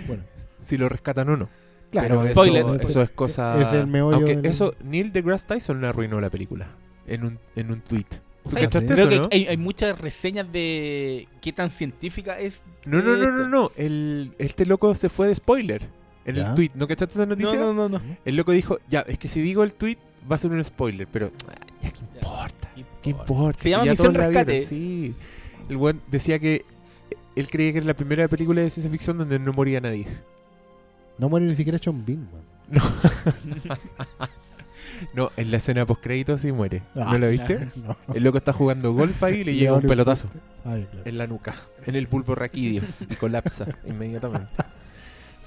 Bueno, 0.08 0.24
Si 0.58 0.78
lo 0.78 0.90
rescatan 0.90 1.30
o 1.30 1.38
no. 1.38 1.50
claro, 1.92 2.22
Pero 2.22 2.34
spoiler. 2.34 2.82
eso 2.82 3.02
es 3.02 3.10
cosa. 3.12 3.62
Es 3.62 3.74
el 3.74 3.88
meollo 3.88 4.16
Aunque 4.18 4.36
del- 4.36 4.46
eso, 4.46 4.74
Neil 4.84 5.12
deGrasse 5.12 5.46
Tyson 5.48 5.80
le 5.82 5.88
arruinó 5.88 6.20
la 6.20 6.30
película. 6.30 6.68
En 7.06 7.24
un, 7.26 7.40
en 7.56 7.72
un 7.72 7.82
tweet. 7.82 8.06
¿Tú 8.44 8.52
¿Sabes? 8.52 8.66
cachaste 8.66 8.94
Creo 8.94 9.08
eso, 9.08 9.10
que 9.10 9.18
no? 9.20 9.30
hay, 9.32 9.48
hay 9.48 9.58
muchas 9.58 9.98
reseñas 10.00 10.52
de 10.52 11.28
qué 11.42 11.54
tan 11.54 11.70
científica 11.70 12.40
es. 12.40 12.64
No, 12.86 13.02
no, 13.02 13.16
no, 13.18 13.32
no, 13.32 13.48
no. 13.48 13.72
El, 13.78 14.34
este 14.40 14.66
loco 14.66 14.94
se 14.96 15.08
fue 15.10 15.28
de 15.28 15.36
spoiler 15.36 15.88
en 16.26 16.36
¿Ya? 16.36 16.50
el 16.50 16.56
tweet. 16.56 16.72
¿No 16.76 16.88
cachaste 16.88 17.14
esa 17.14 17.26
noticia? 17.26 17.58
No, 17.58 17.74
no, 17.74 17.88
no, 17.90 18.00
no. 18.00 18.18
El 18.26 18.36
loco 18.36 18.52
dijo, 18.52 18.80
ya, 18.90 19.02
es 19.02 19.18
que 19.18 19.28
si 19.30 19.42
digo 19.42 19.64
el 19.64 19.74
tweet 19.74 19.98
va 20.30 20.36
a 20.36 20.38
ser 20.38 20.52
un 20.52 20.64
spoiler, 20.64 21.08
pero 21.08 21.32
ah, 21.50 21.56
ya, 21.82 21.92
¿qué 21.92 22.00
importa? 22.00 22.70
¿Qué 23.02 23.10
importa? 23.12 23.64
Se 23.64 23.70
llama 23.70 23.86
ya 23.86 23.92
Misión 23.92 24.14
vieron, 24.14 24.34
Rescate. 24.34 24.62
Sí. 24.62 25.16
El 25.70 25.78
buen 25.78 26.02
decía 26.10 26.40
que 26.40 26.66
él 27.36 27.50
creía 27.50 27.72
que 27.72 27.78
era 27.80 27.88
la 27.88 27.96
primera 27.96 28.28
película 28.28 28.62
de 28.62 28.70
ciencia 28.70 28.92
ficción 28.92 29.18
donde 29.18 29.40
no 29.40 29.54
moría 29.54 29.80
nadie. 29.80 30.08
No 31.18 31.30
muere 31.30 31.46
ni 31.46 31.56
siquiera 31.56 31.80
John 31.84 32.04
Bean. 32.06 32.28
man. 32.32 32.82
No, 35.14 35.32
en 35.38 35.52
la 35.52 35.58
escena 35.58 35.86
post 35.86 36.02
crédito 36.02 36.38
sí 36.38 36.52
muere. 36.52 36.82
Ah, 36.96 37.10
¿No 37.12 37.20
lo 37.20 37.30
viste? 37.30 37.68
No. 37.76 37.96
El 38.14 38.24
loco 38.24 38.38
está 38.40 38.54
jugando 38.54 38.94
golf 38.94 39.22
ahí 39.24 39.42
y 39.42 39.44
le 39.44 39.56
llega 39.56 39.74
un 39.74 39.84
pelotazo 39.84 40.28
Ay, 40.66 40.88
claro. 40.90 41.08
en 41.08 41.18
la 41.18 41.28
nuca, 41.28 41.56
en 41.86 41.96
el 41.96 42.08
pulpo 42.08 42.36
raquídeo 42.36 42.84
y 43.10 43.16
colapsa 43.16 43.68
inmediatamente. 43.86 44.48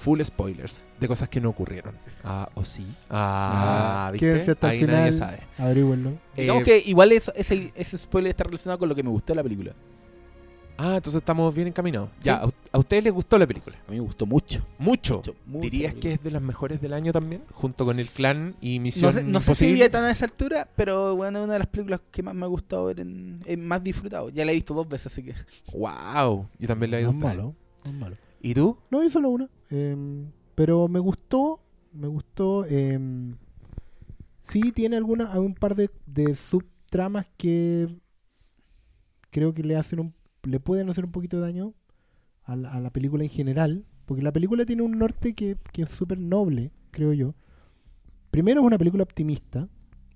Full 0.01 0.19
spoilers 0.23 0.89
de 0.99 1.07
cosas 1.07 1.29
que 1.29 1.39
no 1.39 1.49
ocurrieron. 1.49 1.95
Ah, 2.23 2.49
o 2.55 2.65
sí. 2.65 2.85
Ah, 3.09 4.07
Ah, 4.07 4.11
¿viste? 4.11 4.51
hasta 4.51 4.67
Ahí 4.67 4.83
nadie 4.83 5.13
sabe. 5.13 5.41
Averígüenlo. 5.59 6.13
Digamos 6.35 6.63
Eh, 6.63 6.65
que 6.65 6.89
igual 6.89 7.11
eso, 7.11 7.31
ese, 7.35 7.71
ese 7.75 7.97
spoiler 7.99 8.31
está 8.31 8.43
relacionado 8.43 8.79
con 8.79 8.89
lo 8.89 8.95
que 8.95 9.03
me 9.03 9.09
gustó 9.09 9.33
de 9.33 9.35
la 9.37 9.43
película. 9.43 9.73
Ah, 10.77 10.95
entonces 10.95 11.19
estamos 11.19 11.53
bien 11.53 11.67
encaminados. 11.67 12.09
Ya, 12.23 12.41
Sí. 12.41 12.49
¿a, 12.71 12.75
a 12.77 12.79
ustedes 12.79 13.03
les 13.03 13.13
gustó 13.13 13.37
la 13.37 13.45
película? 13.45 13.75
A 13.87 13.91
mí 13.91 13.97
me 13.97 14.01
gustó 14.03 14.25
mucho. 14.25 14.65
Mucho. 14.79 15.17
mucho, 15.17 15.35
mucho 15.45 15.61
¿Dirías 15.69 15.93
que 15.93 16.13
es 16.13 16.23
de 16.23 16.31
las 16.31 16.41
mejores 16.41 16.81
del 16.81 16.93
año 16.93 17.11
también? 17.11 17.43
Junto 17.53 17.85
con 17.85 17.99
El 17.99 18.07
Clan 18.09 18.55
y 18.59 18.79
No 18.79 18.83
Misión 18.83 19.13
sé, 19.13 19.23
no 19.23 19.39
sé 19.41 19.53
si 19.53 19.65
iría 19.67 19.91
tan 19.91 20.05
a 20.05 20.09
esa 20.11 20.25
altura, 20.25 20.67
pero 20.75 21.15
bueno, 21.15 21.37
es 21.39 21.43
una 21.43 21.53
de 21.53 21.59
las 21.59 21.67
películas 21.67 21.99
que 22.09 22.23
más 22.23 22.33
me 22.33 22.45
ha 22.45 22.49
gustado 22.49 22.85
ver, 22.85 23.01
en, 23.01 23.41
en 23.45 23.67
más 23.67 23.83
disfrutado. 23.83 24.29
Ya 24.29 24.43
la 24.45 24.51
he 24.51 24.55
visto 24.55 24.73
dos 24.73 24.89
veces, 24.89 25.13
así 25.13 25.21
que. 25.21 25.35
Wow, 25.71 26.47
yo 26.57 26.67
también 26.67 26.89
la 26.89 26.97
he 26.99 27.03
No 27.03 27.11
ido 27.11 27.17
es 27.19 27.35
malo. 27.35 27.55
No 27.85 27.91
es 27.91 27.97
malo. 27.97 28.15
¿Y 28.41 28.53
tú? 28.53 28.77
No, 28.89 29.03
hizo 29.03 29.13
solo 29.13 29.29
una. 29.29 29.49
Em, 29.69 30.31
pero 30.55 30.87
me 30.87 30.99
gustó. 30.99 31.59
Me 31.93 32.07
gustó. 32.07 32.65
em, 32.65 33.35
sí, 34.41 34.71
tiene 34.71 34.95
alguna, 34.97 35.31
hay 35.31 35.39
un 35.39 35.53
par 35.55 35.75
de, 35.75 35.89
de 36.05 36.35
subtramas 36.35 37.27
que 37.37 37.87
creo 39.29 39.53
que 39.53 39.63
le 39.63 39.75
hacen 39.75 39.99
un, 39.99 40.13
le 40.43 40.59
pueden 40.59 40.89
hacer 40.89 41.05
un 41.05 41.11
poquito 41.11 41.37
de 41.37 41.43
daño 41.43 41.73
a 42.43 42.55
la, 42.55 42.73
a 42.73 42.79
la 42.81 42.89
película 42.91 43.23
en 43.23 43.29
general. 43.29 43.85
porque 44.05 44.23
la 44.23 44.33
película 44.33 44.65
tiene 44.65 44.81
un 44.81 44.97
norte 44.97 45.33
que, 45.35 45.57
que 45.71 45.83
es 45.83 45.91
súper 45.91 46.19
noble, 46.19 46.71
creo 46.91 47.13
yo. 47.13 47.33
Primero 48.31 48.61
es 48.61 48.67
una 48.67 48.77
película 48.77 49.03
optimista, 49.03 49.69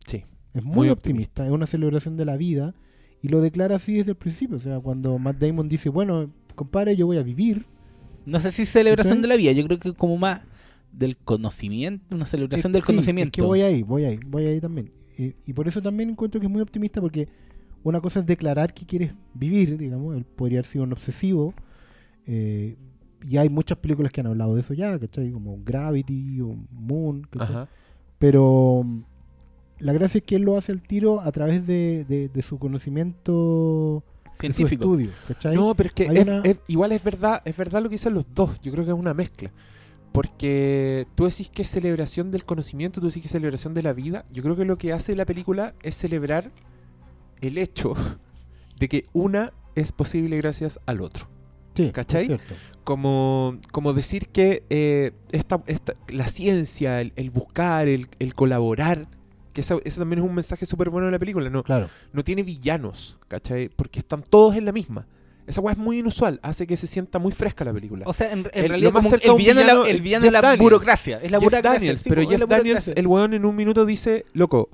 Sí. 0.06 0.24
es 0.54 0.64
muy, 0.64 0.76
Muy 0.76 0.90
optimista, 0.90 1.46
es 1.46 1.52
una 1.52 1.66
celebración 1.66 2.18
de 2.18 2.26
la 2.26 2.38
vida 2.38 2.74
y 3.22 3.30
lo 3.30 3.42
declara 3.42 3.76
así 3.78 3.96
desde 3.96 4.12
el 4.12 4.18
principio. 4.18 4.58
O 4.58 4.60
sea, 4.60 4.80
cuando 4.80 5.18
Matt 5.18 5.38
Damon 5.38 5.68
dice, 5.70 5.90
bueno, 5.90 6.32
compadre, 6.56 6.96
yo 6.96 7.06
voy 7.08 7.18
a 7.18 7.24
vivir. 7.24 7.66
No 8.26 8.40
sé 8.40 8.52
si 8.52 8.66
celebración 8.66 9.22
de 9.22 9.28
la 9.28 9.36
vida, 9.36 9.52
yo 9.52 9.64
creo 9.66 9.80
que 9.80 9.94
como 9.94 10.18
más 10.18 10.42
del 10.92 11.18
conocimiento, 11.18 12.16
una 12.16 12.26
celebración 12.26 12.72
Eh, 12.72 12.74
del 12.74 12.82
sí, 12.82 12.88
conocimiento. 12.88 13.30
Es 13.30 13.32
que 13.42 13.42
voy 13.42 13.62
ahí, 13.62 13.84
voy 13.84 14.06
ahí, 14.06 14.20
voy 14.26 14.46
ahí 14.46 14.60
también. 14.62 14.92
Y, 15.18 15.36
y 15.46 15.54
por 15.54 15.68
eso 15.68 15.82
también 15.82 16.10
encuentro 16.10 16.40
que 16.42 16.48
es 16.48 16.52
muy 16.52 16.62
optimista 16.62 17.02
porque 17.02 17.28
una 17.84 18.02
cosa 18.02 18.20
es 18.22 18.26
declarar 18.26 18.74
que 18.74 18.86
quieres 18.86 19.14
vivir, 19.34 19.78
digamos, 19.78 20.16
él 20.18 20.26
podría 20.26 20.60
haber 20.60 20.66
sido 20.68 20.84
un 20.86 20.94
obsesivo. 20.94 21.54
eh, 22.28 22.76
y 23.28 23.38
hay 23.38 23.50
muchas 23.50 23.78
películas 23.80 24.12
que 24.12 24.22
han 24.22 24.28
hablado 24.28 24.54
de 24.56 24.62
eso 24.62 24.74
ya, 24.76 25.00
¿cachai? 25.00 25.32
Como 25.32 25.60
Gravity 25.66 26.42
o 26.42 26.56
Moon, 26.72 27.24
¿cachai? 27.32 27.56
Ajá. 27.58 27.70
Pero 28.20 28.84
mm, 28.86 29.02
la 29.80 29.94
gracia 29.94 30.20
es 30.20 30.24
que 30.26 30.36
él 30.36 30.44
lo 30.44 30.58
hace 30.58 30.72
al 30.72 30.82
tiro 30.84 31.22
a 31.22 31.32
través 31.32 31.66
de, 31.68 32.06
de- 32.08 32.30
de 32.30 32.42
su 32.44 32.60
conocimiento 32.60 34.04
su 34.36 34.42
Científico. 34.42 34.84
estudio, 34.86 35.10
¿cachai? 35.28 35.56
No, 35.56 35.74
pero 35.76 35.88
es 35.88 35.94
que 35.94 36.10
Hay 36.10 36.18
es- 36.18 36.28
una- 36.28 36.40
es- 36.42 36.58
igual 36.68 36.92
es 36.92 37.04
verdad, 37.04 37.42
es 37.46 37.56
verdad 37.58 37.82
lo 37.82 37.90
que 37.90 37.94
dicen 37.96 38.14
los 38.14 38.34
dos. 38.34 38.60
Yo 38.62 38.72
creo 38.72 38.86
que 38.86 38.92
es 38.92 38.98
una 38.98 39.14
mezcla. 39.14 39.52
Porque 40.12 41.08
tú 41.16 41.26
decís 41.26 41.50
que 41.50 41.64
es 41.64 41.68
celebración 41.70 42.32
del 42.32 42.46
conocimiento, 42.46 43.02
tú 43.02 43.08
decís 43.08 43.22
que 43.22 43.28
es 43.28 43.32
celebración 43.34 43.74
de 43.74 43.84
la 43.84 43.92
vida. 43.94 44.26
Yo 44.32 44.44
creo 44.44 44.56
que 44.56 44.64
lo 44.64 44.78
que 44.78 44.94
hace 44.94 45.14
la 45.16 45.26
película 45.26 45.74
es 45.84 45.96
celebrar 45.96 46.52
el 47.42 47.58
hecho 47.58 47.94
de 48.80 48.88
que 48.88 49.06
una 49.12 49.52
es 49.76 49.92
posible 49.92 50.38
gracias 50.38 50.80
al 50.86 51.02
otro. 51.02 51.28
Sí, 51.76 51.92
¿cachai? 51.92 52.40
Como, 52.86 53.58
como 53.74 53.92
decir 53.92 54.30
que 54.30 54.64
eh, 54.70 55.12
esta, 55.34 55.62
esta- 55.68 55.96
la 56.08 56.28
ciencia, 56.28 57.02
el, 57.02 57.12
el 57.18 57.30
buscar, 57.32 57.90
el, 57.90 58.08
el 58.20 58.34
colaborar, 58.34 59.10
que 59.56 59.62
eso, 59.62 59.82
eso 59.84 60.02
también 60.02 60.20
es 60.20 60.26
un 60.26 60.36
mensaje 60.36 60.66
súper 60.68 60.90
bueno 60.92 61.08
de 61.08 61.14
la 61.14 61.18
película. 61.20 61.50
No, 61.50 61.64
Claro. 61.64 61.90
no 62.14 62.24
tiene 62.24 62.44
villanos, 62.44 63.18
¿cachai? 63.28 63.70
Porque 63.70 64.00
están 64.00 64.22
todos 64.22 64.56
en 64.56 64.66
la 64.66 64.72
misma. 64.72 65.08
Esa 65.48 65.62
weá 65.62 65.74
es 65.74 65.78
muy 65.80 66.00
inusual, 66.00 66.40
hace 66.44 66.66
que 66.68 66.76
se 66.76 66.88
sienta 66.88 67.20
muy 67.20 67.32
fresca 67.32 67.64
la 67.64 67.72
película. 67.74 68.04
O 68.08 68.14
sea, 68.14 68.32
en, 68.32 68.40
en 68.40 68.50
El- 68.54 68.70
realidad 68.70 68.92
como 68.92 69.10
el 69.14 69.20
villano, 69.38 69.60
de 69.62 69.66
la- 69.66 69.74
villano 69.74 69.86
el 69.86 69.96
es 69.96 70.02
villano 70.04 70.26
de 70.26 70.32
la 70.32 70.42
Daniels. 70.42 70.62
burocracia. 70.64 71.18
Es 71.22 71.32
la 71.32 71.38
Jeff 71.40 71.44
burocracia. 71.46 71.72
Daniels, 71.72 72.02
sí, 72.02 72.10
pero 72.10 72.22
po, 72.24 72.32
es 72.32 72.38
Jeff 72.38 72.50
Daniels, 72.50 72.64
burocracia. 72.86 72.94
el 72.98 73.08
weón 73.08 73.34
en 73.34 73.46
un 73.46 73.56
minuto 73.56 73.86
dice, 73.86 74.26
loco, 74.34 74.70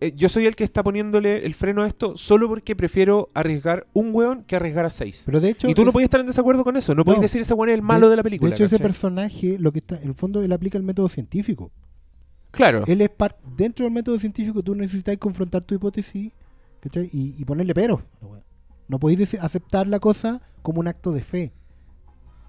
eh, 0.00 0.12
yo 0.14 0.28
soy 0.28 0.44
el 0.46 0.54
que 0.56 0.64
está 0.64 0.82
poniéndole 0.82 1.46
el 1.46 1.54
freno 1.54 1.82
a 1.82 1.86
esto 1.86 2.16
solo 2.18 2.48
porque 2.48 2.76
prefiero 2.76 3.30
arriesgar 3.32 3.86
un 3.94 4.14
weón 4.14 4.42
que 4.42 4.56
arriesgar 4.56 4.84
a 4.84 4.90
seis. 4.90 5.22
Pero 5.24 5.40
de 5.40 5.48
hecho, 5.50 5.68
y 5.68 5.74
tú 5.74 5.84
no 5.86 5.92
podías 5.92 6.08
estar 6.08 6.20
en 6.20 6.26
desacuerdo 6.26 6.64
con 6.64 6.76
eso, 6.76 6.94
no, 6.94 7.04
podías 7.04 7.18
No. 7.20 7.22
decir 7.22 7.40
ese 7.40 7.54
weón 7.54 7.70
es 7.70 7.74
el 7.76 7.82
malo 7.82 8.10
de, 8.10 8.16
la 8.16 8.22
película. 8.22 8.50
De 8.50 8.56
hecho, 8.56 8.64
ese 8.64 8.78
personaje, 8.78 9.56
lo 9.58 9.72
que 9.72 9.78
está, 9.78 9.96
en 9.96 10.08
el 10.08 10.14
fondo, 10.14 10.42
él 10.42 10.52
aplica 10.52 10.76
el 10.76 10.84
método 10.84 11.08
científico. 11.08 11.70
Claro, 12.56 12.82
Él 12.86 13.00
es 13.02 13.10
parte, 13.10 13.38
dentro 13.56 13.84
del 13.84 13.92
método 13.92 14.18
científico, 14.18 14.62
tú 14.62 14.74
necesitas 14.74 15.16
confrontar 15.18 15.64
tu 15.64 15.74
hipótesis 15.74 16.32
¿cachai? 16.80 17.08
y, 17.12 17.34
y 17.38 17.44
ponerle 17.44 17.74
pero. 17.74 18.02
No 18.88 18.98
podéis 18.98 19.34
aceptar 19.34 19.86
la 19.86 19.98
cosa 20.00 20.40
como 20.62 20.80
un 20.80 20.88
acto 20.88 21.12
de 21.12 21.20
fe. 21.22 21.52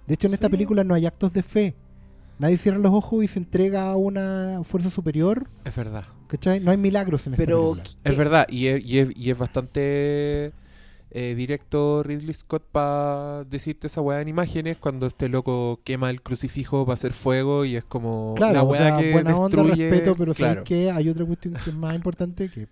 De 0.08 0.14
hecho, 0.14 0.28
en 0.28 0.34
esta 0.36 0.48
Sí. 0.48 0.52
película 0.52 0.84
no 0.84 0.94
hay 0.94 1.06
actos 1.06 1.34
de 1.34 1.44
fe. 1.44 1.76
Nadie 2.40 2.58
cierra 2.58 2.78
los 2.78 2.94
ojos 2.94 3.24
y 3.24 3.28
se 3.28 3.40
entrega 3.40 3.90
a 3.90 3.96
una 3.98 4.62
fuerza 4.64 4.90
superior. 4.90 5.50
es 5.66 5.76
verdad. 5.76 6.06
¿cachai? 6.28 6.60
No 6.60 6.72
hay 6.72 6.78
milagros 6.78 7.26
en 7.26 7.34
esta 7.34 7.44
Pero 7.44 7.72
película. 7.74 7.84
¿qué- 8.04 8.12
Es 8.12 8.18
verdad, 8.18 8.48
y 8.50 8.68
es, 8.68 8.86
y 8.86 9.00
es, 9.00 9.10
y 9.18 9.32
es 9.32 9.38
bastante 9.38 10.52
eh, 11.12 11.36
directo 11.36 12.04
Ridley 12.04 12.34
Scott 12.34 12.64
para 12.72 13.44
decirte 13.46 13.88
esa 13.88 14.02
weá 14.02 14.22
en 14.22 14.28
imágenes 14.28 14.78
cuando 14.78 15.06
este 15.08 15.30
loco 15.30 15.80
quema 15.84 16.10
el 16.10 16.22
crucifijo 16.22 16.86
para 16.86 16.96
hacer 16.96 17.14
fuego 17.14 17.66
y 17.66 17.76
es 17.76 17.84
como 17.86 18.34
Claro, 18.36 18.54
la 18.54 18.64
o 18.64 18.68
weá 18.70 18.82
sea, 18.90 18.98
que 18.98 19.12
buena 19.14 19.36
onda, 19.36 19.64
destruye. 19.64 19.90
respeto, 19.90 20.16
pero 20.16 20.34
claro, 20.34 20.54
¿sabes 20.56 20.68
qué? 20.68 20.92
Hay 20.92 21.10
otra 21.10 21.26
cuestión 21.26 21.54
que 21.56 21.70
es 21.70 21.76
más 21.76 21.96
importante 21.96 22.50
que... 22.50 22.68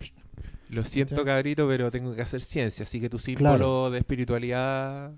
lo 0.68 0.84
siento 0.84 1.24
cabrito, 1.24 1.66
pero 1.68 1.90
tengo 1.90 2.14
que 2.14 2.22
hacer 2.22 2.40
ciencia, 2.42 2.82
así 2.82 3.00
que 3.00 3.08
tu 3.08 3.18
símbolo 3.18 3.48
Claro. 3.48 3.90
de 3.90 3.98
espiritualidad... 3.98 5.12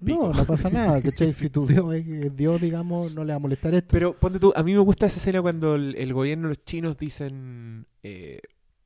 No, 0.00 0.06
Pico. 0.06 0.32
no 0.34 0.44
pasa 0.44 0.68
nada, 0.68 1.00
¿cachai? 1.02 1.32
Si 1.32 1.48
tu 1.48 1.64
Dios 1.66 1.94
es 1.94 2.06
es 2.08 2.36
Dios, 2.36 2.60
digamos, 2.60 3.12
no 3.14 3.22
le 3.24 3.32
va 3.32 3.36
a 3.36 3.38
molestar 3.38 3.72
esto. 3.74 3.88
Pero 3.92 4.18
ponte 4.18 4.40
tú, 4.40 4.52
a 4.56 4.62
mí 4.64 4.72
me 4.72 4.80
gusta 4.80 5.06
esa 5.06 5.18
escena 5.18 5.40
cuando 5.40 5.76
el, 5.76 5.94
el 5.96 6.12
gobierno, 6.12 6.48
los 6.48 6.64
chinos 6.64 6.96
dicen... 6.98 7.86
eh, 8.02 8.40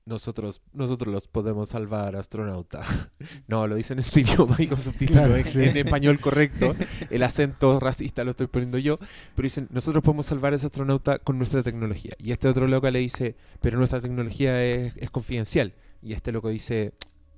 nosotros, 0.07 0.63
nosotros 0.73 1.13
los 1.13 1.27
podemos 1.27 1.69
salvar, 1.69 2.17
astronauta. 2.17 2.83
No, 3.49 3.67
lo 3.67 3.75
dicen 3.75 3.99
en 3.99 4.05
su 4.05 4.21
idioma 4.21 4.57
y 4.59 4.67
con 4.67 4.79
subtítulos 4.79 5.25
Claro, 5.25 5.37
en, 5.37 5.45
sí. 5.47 5.63
en 5.63 5.77
español 5.77 6.21
correcto. 6.21 6.75
El 7.11 7.23
acento 7.23 7.79
racista 7.81 8.25
lo 8.25 8.31
estoy 8.33 8.47
poniendo 8.47 8.79
yo. 8.79 8.99
Pero 9.35 9.47
dicen, 9.47 9.69
nosotros 9.71 10.03
podemos 10.03 10.27
salvar 10.27 10.53
a 10.53 10.57
ese 10.57 10.67
astronauta 10.67 11.19
con 11.19 11.39
nuestra 11.39 11.63
tecnología. 11.63 12.15
Y 12.19 12.31
este 12.33 12.49
otro 12.49 12.67
loco 12.69 12.91
le 12.91 13.01
dice, 13.01 13.37
pero 13.61 13.79
nuestra 13.79 14.01
tecnología 14.01 14.63
es, 14.65 14.93
es 14.97 15.11
confidencial. 15.11 15.75
Y 16.03 16.13
este 16.13 16.31
loco 16.33 16.49
dice, 16.51 16.93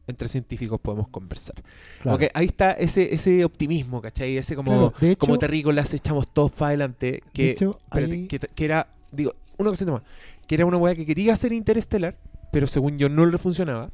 entre 0.06 0.28
científicos 0.28 0.78
podemos 0.80 1.08
conversar. 1.08 1.56
Claro. 2.02 2.16
Ok, 2.16 2.24
ahí 2.34 2.46
está 2.46 2.72
ese, 2.72 3.14
ese 3.14 3.44
optimismo, 3.44 4.00
¿cachai? 4.02 4.36
Ese 4.36 4.56
como, 4.56 4.92
Claro, 4.92 5.12
hecho- 5.12 5.18
como 5.18 5.38
terrícolas 5.38 5.92
echamos 5.94 6.28
todos 6.32 6.50
para 6.52 6.68
adelante. 6.68 7.22
Que, 7.32 7.50
hecho, 7.50 7.78
espérate, 7.84 8.14
hay- 8.14 8.26
que, 8.28 8.38
que 8.40 8.64
era, 8.64 8.88
digo, 9.12 9.34
una 9.56 9.70
cosita 9.70 9.92
más. 9.92 10.02
Que 10.46 10.54
era 10.54 10.66
una 10.66 10.76
weá 10.78 10.94
que 10.94 11.04
quería 11.06 11.34
hacer 11.34 11.52
Interestelar, 11.52 12.16
pero 12.50 12.66
según 12.66 12.98
yo 12.98 13.08
no 13.08 13.26
le 13.26 13.38
funcionaba. 13.38 13.90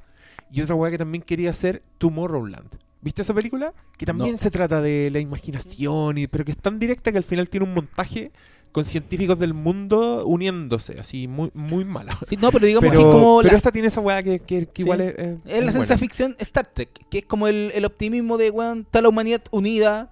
Y 0.51 0.61
otra 0.61 0.75
weá 0.75 0.91
que 0.91 0.99
también 0.99 1.23
quería 1.23 1.51
hacer 1.51 1.83
Tomorrowland. 1.99 2.69
¿Viste 3.01 3.23
esa 3.23 3.35
película? 3.35 3.73
Que 3.99 4.07
también 4.07 4.33
No. 4.33 4.39
se 4.39 4.51
trata 4.51 4.81
de 4.81 5.11
la 5.11 5.19
imaginación, 5.21 6.17
y, 6.19 6.27
pero 6.27 6.45
que 6.45 6.53
es 6.53 6.59
tan 6.59 6.79
directa 6.79 7.13
que 7.13 7.19
al 7.19 7.25
final 7.25 7.49
tiene 7.49 7.67
un 7.67 7.75
montaje 7.75 8.33
con 8.73 8.85
científicos 8.85 9.39
del 9.39 9.55
mundo 9.55 10.27
uniéndose, 10.27 10.99
así 10.99 11.29
muy, 11.29 11.51
muy 11.55 11.85
mala. 11.85 12.17
Sí, 12.27 12.37
no, 12.37 12.51
pero 12.51 12.67
digamos 12.67 12.89
Pero, 12.91 12.93
que 13.03 13.07
es 13.09 13.15
como 13.15 13.39
pero 13.41 13.53
la, 13.53 13.57
esta 13.59 13.71
tiene 13.71 13.89
esa 13.89 14.01
weá 14.01 14.23
que, 14.23 14.41
que- 14.41 14.67
que 14.67 14.83
igual 14.83 14.99
Sí. 15.01 15.05
es, 15.07 15.15
es- 15.19 15.39
es 15.45 15.65
la 15.65 15.73
ciencia 15.73 15.99
ficción 15.99 16.35
Star 16.41 16.67
Trek, 16.67 16.91
que 17.09 17.19
es 17.19 17.25
como 17.27 17.47
el, 17.47 17.71
el 17.75 17.85
optimismo 17.85 18.37
de, 18.37 18.51
weón, 18.51 18.81
está 18.81 19.01
la 19.03 19.09
humanidad 19.11 19.43
unida. 19.51 20.11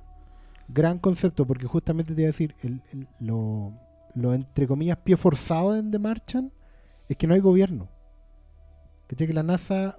gran 0.68 0.98
concepto, 0.98 1.44
porque 1.46 1.66
justamente 1.66 2.14
te 2.14 2.20
iba 2.22 2.28
a 2.28 2.32
decir, 2.32 2.54
el, 2.62 2.80
el- 2.92 3.08
lo, 3.20 3.72
lo 4.14 4.32
entre 4.34 4.66
comillas 4.68 4.96
pie 4.98 5.16
forzado 5.16 5.76
en 5.76 5.90
The 5.90 5.98
Martian 5.98 6.52
es 7.08 7.16
que 7.16 7.26
no 7.26 7.34
hay 7.34 7.40
gobierno. 7.40 7.88
¿Cachai? 9.12 9.26
Que 9.26 9.34
la 9.34 9.42
NASA 9.42 9.98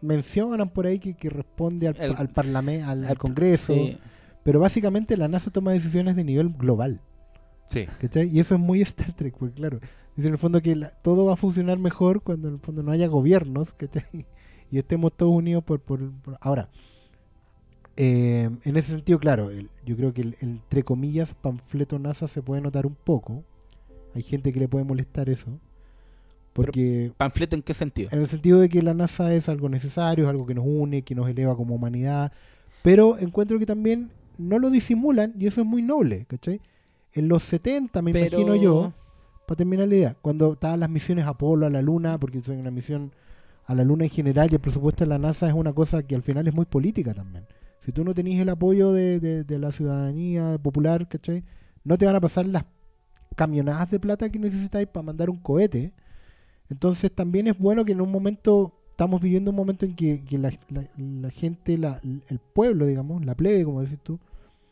mencionan 0.00 0.70
por 0.70 0.86
ahí 0.86 0.98
que, 0.98 1.12
que 1.14 1.28
responde 1.28 1.86
al, 1.88 1.96
El- 2.00 2.16
al 2.16 2.28
parlamento, 2.30 2.86
al, 2.88 3.04
al 3.04 3.18
Congreso, 3.18 3.74
Sí. 3.74 3.98
pero 4.42 4.58
básicamente 4.58 5.16
la 5.18 5.28
NASA 5.28 5.50
toma 5.50 5.72
decisiones 5.72 6.16
de 6.16 6.24
nivel 6.24 6.48
global. 6.50 7.02
Sí. 7.66 7.84
¿cachai? 8.00 8.28
Y 8.34 8.40
eso 8.40 8.54
es 8.54 8.60
muy 8.60 8.80
Star 8.88 9.12
Trek, 9.12 9.34
porque 9.38 9.54
claro, 9.56 9.80
dice 10.16 10.28
en 10.28 10.32
el 10.34 10.38
fondo 10.38 10.62
que 10.62 10.74
la- 10.76 10.90
todo 11.02 11.26
va 11.26 11.34
a 11.34 11.36
funcionar 11.36 11.78
mejor 11.78 12.22
cuando 12.22 12.48
en 12.48 12.54
el 12.54 12.60
fondo 12.60 12.82
no 12.82 12.90
haya 12.92 13.06
gobiernos, 13.08 13.74
¿cachai? 13.74 14.04
Y 14.70 14.78
estemos 14.78 15.12
todos 15.14 15.32
unidos 15.34 15.62
por... 15.64 15.80
por- 15.80 16.10
por- 16.22 16.38
Ahora, 16.40 16.70
eh, 17.96 18.48
en 18.64 18.76
ese 18.76 18.92
sentido, 18.92 19.18
claro, 19.18 19.50
el- 19.50 19.68
yo 19.84 19.96
creo 19.96 20.14
que 20.14 20.20
el, 20.22 20.36
el, 20.40 20.48
entre 20.50 20.82
comillas 20.84 21.34
panfleto 21.34 21.98
NASA 21.98 22.28
se 22.28 22.42
puede 22.42 22.60
notar 22.62 22.86
un 22.86 22.94
poco. 22.94 23.44
Hay 24.14 24.22
gente 24.22 24.52
que 24.52 24.60
le 24.60 24.68
puede 24.68 24.84
molestar 24.84 25.28
eso. 25.28 25.58
Porque 26.66 27.12
¿Panfleto 27.16 27.56
en 27.56 27.62
qué 27.62 27.74
sentido? 27.74 28.08
en 28.12 28.20
el 28.20 28.26
sentido 28.26 28.60
de 28.60 28.68
que 28.68 28.82
la 28.82 28.94
NASA 28.94 29.32
es 29.34 29.48
algo 29.48 29.68
necesario, 29.68 30.24
es 30.24 30.30
algo 30.30 30.46
que 30.46 30.54
nos 30.54 30.64
une, 30.66 31.02
que 31.02 31.14
nos 31.14 31.28
eleva 31.28 31.56
como 31.56 31.74
humanidad, 31.74 32.32
pero 32.82 33.18
encuentro 33.18 33.58
que 33.58 33.66
también 33.66 34.10
no 34.38 34.58
lo 34.58 34.70
disimulan 34.70 35.34
y 35.38 35.46
eso 35.46 35.60
es 35.60 35.66
muy 35.66 35.82
noble, 35.82 36.24
¿cachai? 36.26 36.60
En 37.14 37.28
los 37.28 37.42
70, 37.42 38.02
me 38.02 38.12
Pero- 38.12 38.26
imagino 38.40 38.54
yo, 38.56 38.92
para 39.46 39.56
terminar 39.56 39.88
la 39.88 39.94
idea, 39.96 40.16
cuando 40.20 40.52
estaban 40.52 40.80
las 40.80 40.90
misiones 40.90 41.24
Apolo 41.26 41.66
a 41.66 41.70
la 41.70 41.82
Luna, 41.82 42.18
porque 42.18 42.40
soy 42.42 42.56
una 42.56 42.70
misión 42.70 43.10
a 43.66 43.74
la 43.74 43.82
Luna 43.84 44.04
en 44.04 44.10
general 44.10 44.48
y 44.50 44.54
el 44.54 44.60
presupuesto 44.60 45.04
de 45.04 45.08
la 45.08 45.18
NASA 45.18 45.48
es 45.48 45.54
una 45.54 45.72
cosa 45.72 46.02
que 46.02 46.14
al 46.14 46.22
final 46.22 46.46
es 46.46 46.54
muy 46.54 46.66
política 46.66 47.14
también. 47.14 47.44
Si 47.80 47.92
tú 47.92 48.04
no 48.04 48.12
tenés 48.14 48.40
el 48.40 48.48
apoyo 48.48 48.92
de, 48.92 49.18
de- 49.20 49.44
de 49.44 49.58
la 49.58 49.72
ciudadanía 49.72 50.58
popular, 50.58 51.08
¿cachai? 51.08 51.44
No 51.84 51.96
te 51.98 52.04
van 52.06 52.16
a 52.16 52.20
pasar 52.20 52.46
las 52.46 52.64
camionadas 53.36 53.90
de 53.90 54.00
plata 54.00 54.28
que 54.28 54.38
necesitáis 54.38 54.88
para 54.88 55.04
mandar 55.04 55.30
un 55.30 55.38
cohete. 55.38 55.92
Entonces 56.70 57.12
también 57.12 57.46
es 57.46 57.58
bueno 57.58 57.84
que 57.84 57.92
en 57.92 58.00
un 58.00 58.10
momento, 58.10 58.72
estamos 58.90 59.20
viviendo 59.20 59.50
un 59.50 59.56
momento 59.56 59.86
en 59.86 59.94
que, 59.94 60.20
la, 60.38 61.30
gente, 61.30 61.78
la- 61.78 62.00
el 62.02 62.38
pueblo, 62.52 62.86
digamos, 62.86 63.24
la 63.24 63.34
plebe, 63.34 63.64
como 63.64 63.82
decís 63.82 63.98
tú, 64.02 64.18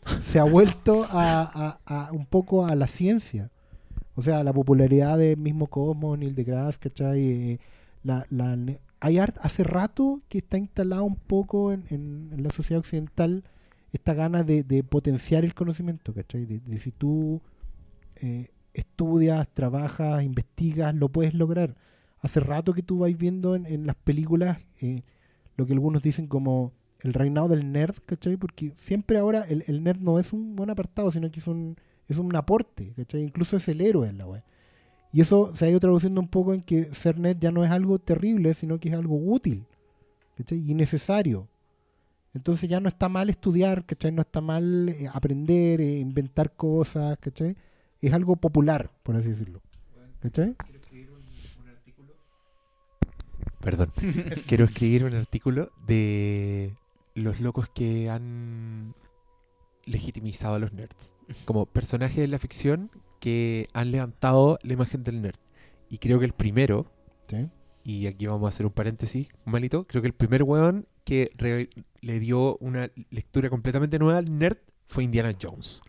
se 0.22 0.38
ha 0.38 0.44
vuelto 0.44 1.06
a, 1.10 2.10
un 2.12 2.26
poco 2.26 2.66
a 2.66 2.74
la 2.76 2.86
ciencia. 2.86 3.50
O 4.14 4.22
sea, 4.22 4.42
la 4.44 4.52
popularidad 4.52 5.18
del 5.18 5.36
mismo 5.38 5.66
Cosmos, 5.68 6.18
Neil 6.18 6.34
deGrasse, 6.34 6.78
¿cachai? 6.78 7.20
Eh, 7.22 7.60
la, 8.02 8.26
la 8.30 8.56
hay 9.00 9.18
art- 9.18 9.38
hace 9.42 9.62
rato 9.64 10.22
que 10.28 10.38
está 10.38 10.58
instalado 10.58 11.04
un 11.04 11.16
poco 11.16 11.72
en, 11.72 12.30
la 12.38 12.50
sociedad 12.50 12.80
occidental 12.80 13.44
esta 13.92 14.14
gana 14.14 14.42
de, 14.42 14.62
de 14.64 14.82
potenciar 14.84 15.44
el 15.44 15.54
conocimiento, 15.54 16.14
¿cachai? 16.14 16.46
De, 16.46 16.60
de 16.60 16.78
si 16.80 16.92
tú 16.92 17.40
eh, 18.16 18.50
estudias, 18.74 19.48
trabajas, 19.50 20.22
investigas, 20.22 20.94
lo 20.94 21.08
puedes 21.08 21.34
lograr. 21.34 21.76
Hace 22.20 22.40
rato 22.40 22.72
que 22.72 22.82
tú 22.82 22.98
vais 22.98 23.16
viendo 23.16 23.54
en, 23.54 23.86
las 23.86 23.96
películas 23.96 24.58
eh, 24.80 25.02
lo 25.56 25.66
que 25.66 25.72
algunos 25.72 26.02
dicen 26.02 26.26
como 26.26 26.72
el 27.00 27.12
reinado 27.12 27.48
del 27.48 27.70
nerd, 27.72 27.96
¿cachai? 28.06 28.36
Porque 28.36 28.72
siempre 28.76 29.18
ahora 29.18 29.42
el, 29.42 29.64
el 29.66 29.84
nerd 29.84 30.00
no 30.00 30.18
es 30.18 30.32
un 30.32 30.56
buen 30.56 30.70
apartado, 30.70 31.10
sino 31.10 31.30
que 31.30 31.40
es 31.40 31.46
un, 31.46 31.76
es 32.08 32.16
un 32.16 32.34
aporte, 32.34 32.92
¿cachai? 32.96 33.22
Incluso 33.22 33.56
es 33.56 33.68
el 33.68 33.80
héroe 33.80 34.08
en 34.08 34.18
la 34.18 34.26
web. 34.26 34.42
Y 35.12 35.20
eso 35.20 35.54
se 35.54 35.66
ha 35.66 35.70
ido 35.70 35.80
traduciendo 35.80 36.20
un 36.20 36.28
poco 36.28 36.52
en 36.52 36.62
que 36.62 36.92
ser 36.94 37.18
nerd 37.18 37.38
ya 37.38 37.50
no 37.50 37.64
es 37.64 37.70
algo 37.70 37.98
terrible, 37.98 38.54
sino 38.54 38.78
que 38.78 38.88
es 38.88 38.94
algo 38.94 39.16
útil, 39.16 39.64
¿cachai? 40.36 40.58
Y 40.58 40.74
necesario. 40.74 41.48
Entonces 42.34 42.68
ya 42.68 42.80
no 42.80 42.88
está 42.88 43.08
mal 43.08 43.30
estudiar, 43.30 43.86
¿cachai? 43.86 44.12
No 44.12 44.22
está 44.22 44.42
mal 44.42 44.90
eh, 44.90 45.08
aprender, 45.12 45.80
eh, 45.80 45.98
inventar 45.98 46.52
cosas, 46.52 47.16
¿cachai? 47.18 47.56
Es 48.00 48.12
algo 48.12 48.36
popular, 48.36 48.90
por 49.02 49.16
así 49.16 49.30
decirlo. 49.30 49.62
¿Cachai? 50.20 50.54
Perdón. 53.66 53.90
Quiero 54.46 54.64
escribir 54.66 55.04
un 55.04 55.14
artículo 55.14 55.72
de 55.88 56.72
los 57.14 57.40
locos 57.40 57.68
que 57.68 58.08
han 58.08 58.94
legitimizado 59.84 60.54
a 60.54 60.58
los 60.60 60.72
nerds. 60.72 61.14
Como 61.44 61.66
personajes 61.66 62.16
de 62.18 62.28
la 62.28 62.38
ficción 62.38 62.90
que 63.18 63.68
han 63.72 63.90
levantado 63.90 64.58
la 64.62 64.72
imagen 64.72 65.02
del 65.02 65.20
nerd. 65.20 65.34
Y 65.88 65.98
creo 65.98 66.20
que 66.20 66.26
el 66.26 66.32
primero, 66.32 66.86
Sí. 67.28 67.48
y 67.82 68.06
aquí 68.06 68.26
vamos 68.28 68.46
a 68.46 68.50
hacer 68.50 68.66
un 68.66 68.72
paréntesis, 68.72 69.28
malito, 69.44 69.84
creo 69.86 70.00
que 70.00 70.08
el 70.08 70.14
primer 70.14 70.44
weón 70.44 70.86
que 71.04 71.30
re- 71.36 71.68
le 72.00 72.20
dio 72.20 72.56
una 72.58 72.88
lectura 73.10 73.50
completamente 73.50 73.98
nueva 73.98 74.18
al 74.18 74.38
nerd 74.38 74.58
fue 74.86 75.02
Indiana 75.02 75.32
Jones. 75.40 75.82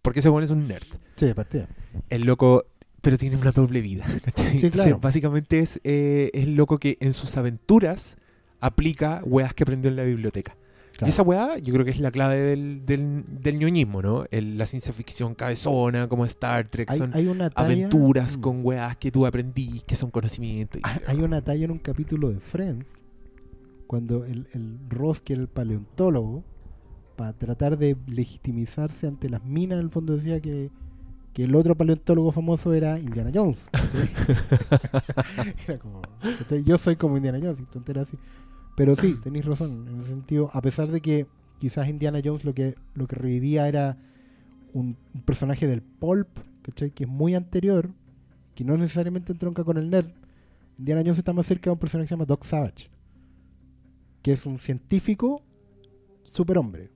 Porque 0.00 0.20
ese 0.20 0.30
weón 0.30 0.44
es 0.44 0.50
un 0.50 0.66
nerd. 0.66 0.86
Sí, 1.16 1.26
de 1.26 1.34
partida. 1.34 1.68
El 2.08 2.22
loco, 2.22 2.64
pero 3.02 3.18
tiene 3.18 3.36
una 3.36 3.52
doble 3.52 3.82
vida. 3.82 4.04
¿cachai? 4.24 4.46
Sí, 4.58 4.66
Entonces, 4.66 4.80
claro. 4.82 4.98
básicamente 5.00 5.58
es, 5.60 5.80
eh, 5.84 6.30
es 6.32 6.48
loco 6.48 6.78
que 6.78 6.96
en 7.00 7.12
sus 7.12 7.36
aventuras 7.36 8.16
aplica 8.60 9.20
weas 9.26 9.52
que 9.54 9.64
aprendió 9.64 9.90
en 9.90 9.96
la 9.96 10.04
biblioteca. 10.04 10.56
Claro. 10.92 11.06
Y 11.06 11.10
esa 11.10 11.22
weá 11.22 11.58
yo 11.58 11.72
creo 11.72 11.84
que 11.84 11.90
es 11.90 11.98
la 12.00 12.10
clave 12.10 12.36
del, 12.38 12.84
del, 12.86 13.24
del 13.26 13.58
ñoñismo, 13.58 14.02
¿no? 14.02 14.24
El- 14.30 14.56
la 14.58 14.66
ciencia 14.66 14.92
ficción 14.92 15.34
cabezona, 15.34 16.06
como 16.08 16.24
Star 16.26 16.68
Trek, 16.68 16.90
Hay, 16.90 16.98
son 16.98 17.14
hay 17.14 17.26
una 17.26 17.50
talla, 17.50 17.66
aventuras 17.66 18.38
mm, 18.38 18.40
con 18.40 18.60
weas 18.64 18.96
que 18.98 19.10
tú 19.10 19.26
aprendís, 19.26 19.82
que 19.84 19.96
son 19.96 20.10
conocimientos. 20.10 20.78
y- 20.80 20.82
hay- 20.86 21.00
Hay 21.06 21.22
una 21.24 21.42
talla 21.42 21.64
en 21.64 21.70
un 21.72 21.78
capítulo 21.78 22.30
de 22.30 22.38
Friends 22.40 22.86
cuando 23.86 24.24
el, 24.24 24.46
el 24.52 24.78
Ross, 24.88 25.20
que 25.20 25.32
era 25.32 25.42
el 25.42 25.48
paleontólogo, 25.48 26.44
para 27.16 27.32
tratar 27.34 27.78
de 27.78 27.96
legitimizarse 28.06 29.06
ante 29.06 29.28
las 29.28 29.44
minas, 29.44 29.78
en 29.78 29.84
el 29.84 29.90
fondo 29.90 30.16
decía 30.16 30.40
que, 30.40 30.70
que 31.32 31.44
el 31.44 31.54
otro 31.54 31.74
paleontólogo 31.74 32.32
famoso 32.32 32.72
era 32.74 32.98
Indiana 32.98 33.30
Jones. 33.32 33.68
era 35.66 35.78
como, 35.78 36.02
yo 36.64 36.78
soy 36.78 36.96
como 36.96 37.16
Indiana 37.16 37.38
Jones, 37.42 37.60
y 37.60 37.64
tontera 37.64 38.02
así. 38.02 38.18
Pero 38.76 38.96
sí, 38.96 39.16
tenéis 39.22 39.44
razón, 39.44 39.86
en 39.88 40.00
el 40.00 40.04
sentido, 40.04 40.50
a 40.52 40.60
pesar 40.60 40.88
de 40.88 41.00
que 41.00 41.26
quizás 41.58 41.88
Indiana 41.88 42.20
Jones 42.22 42.44
lo 42.44 42.54
que, 42.54 42.74
lo 42.94 43.06
que 43.06 43.16
revivía 43.16 43.68
era 43.68 43.96
un, 44.72 44.96
un 45.14 45.22
personaje 45.22 45.66
del 45.66 45.82
pulp, 45.82 46.28
¿cachai? 46.62 46.90
que 46.90 47.04
es 47.04 47.10
muy 47.10 47.34
anterior, 47.34 47.90
que 48.54 48.64
no 48.64 48.76
necesariamente 48.76 49.32
entronca 49.32 49.64
con 49.64 49.78
el 49.78 49.88
nerd. 49.90 50.10
Indiana 50.78 51.02
Jones 51.02 51.18
está 51.18 51.32
más 51.32 51.46
cerca 51.46 51.70
de 51.70 51.74
un 51.74 51.78
personaje 51.78 52.06
que 52.06 52.08
se 52.08 52.14
llama 52.14 52.24
Doc 52.24 52.44
Savage, 52.44 52.90
que 54.22 54.32
es 54.32 54.44
un 54.46 54.58
científico 54.58 55.42
superhombre. 56.24 56.90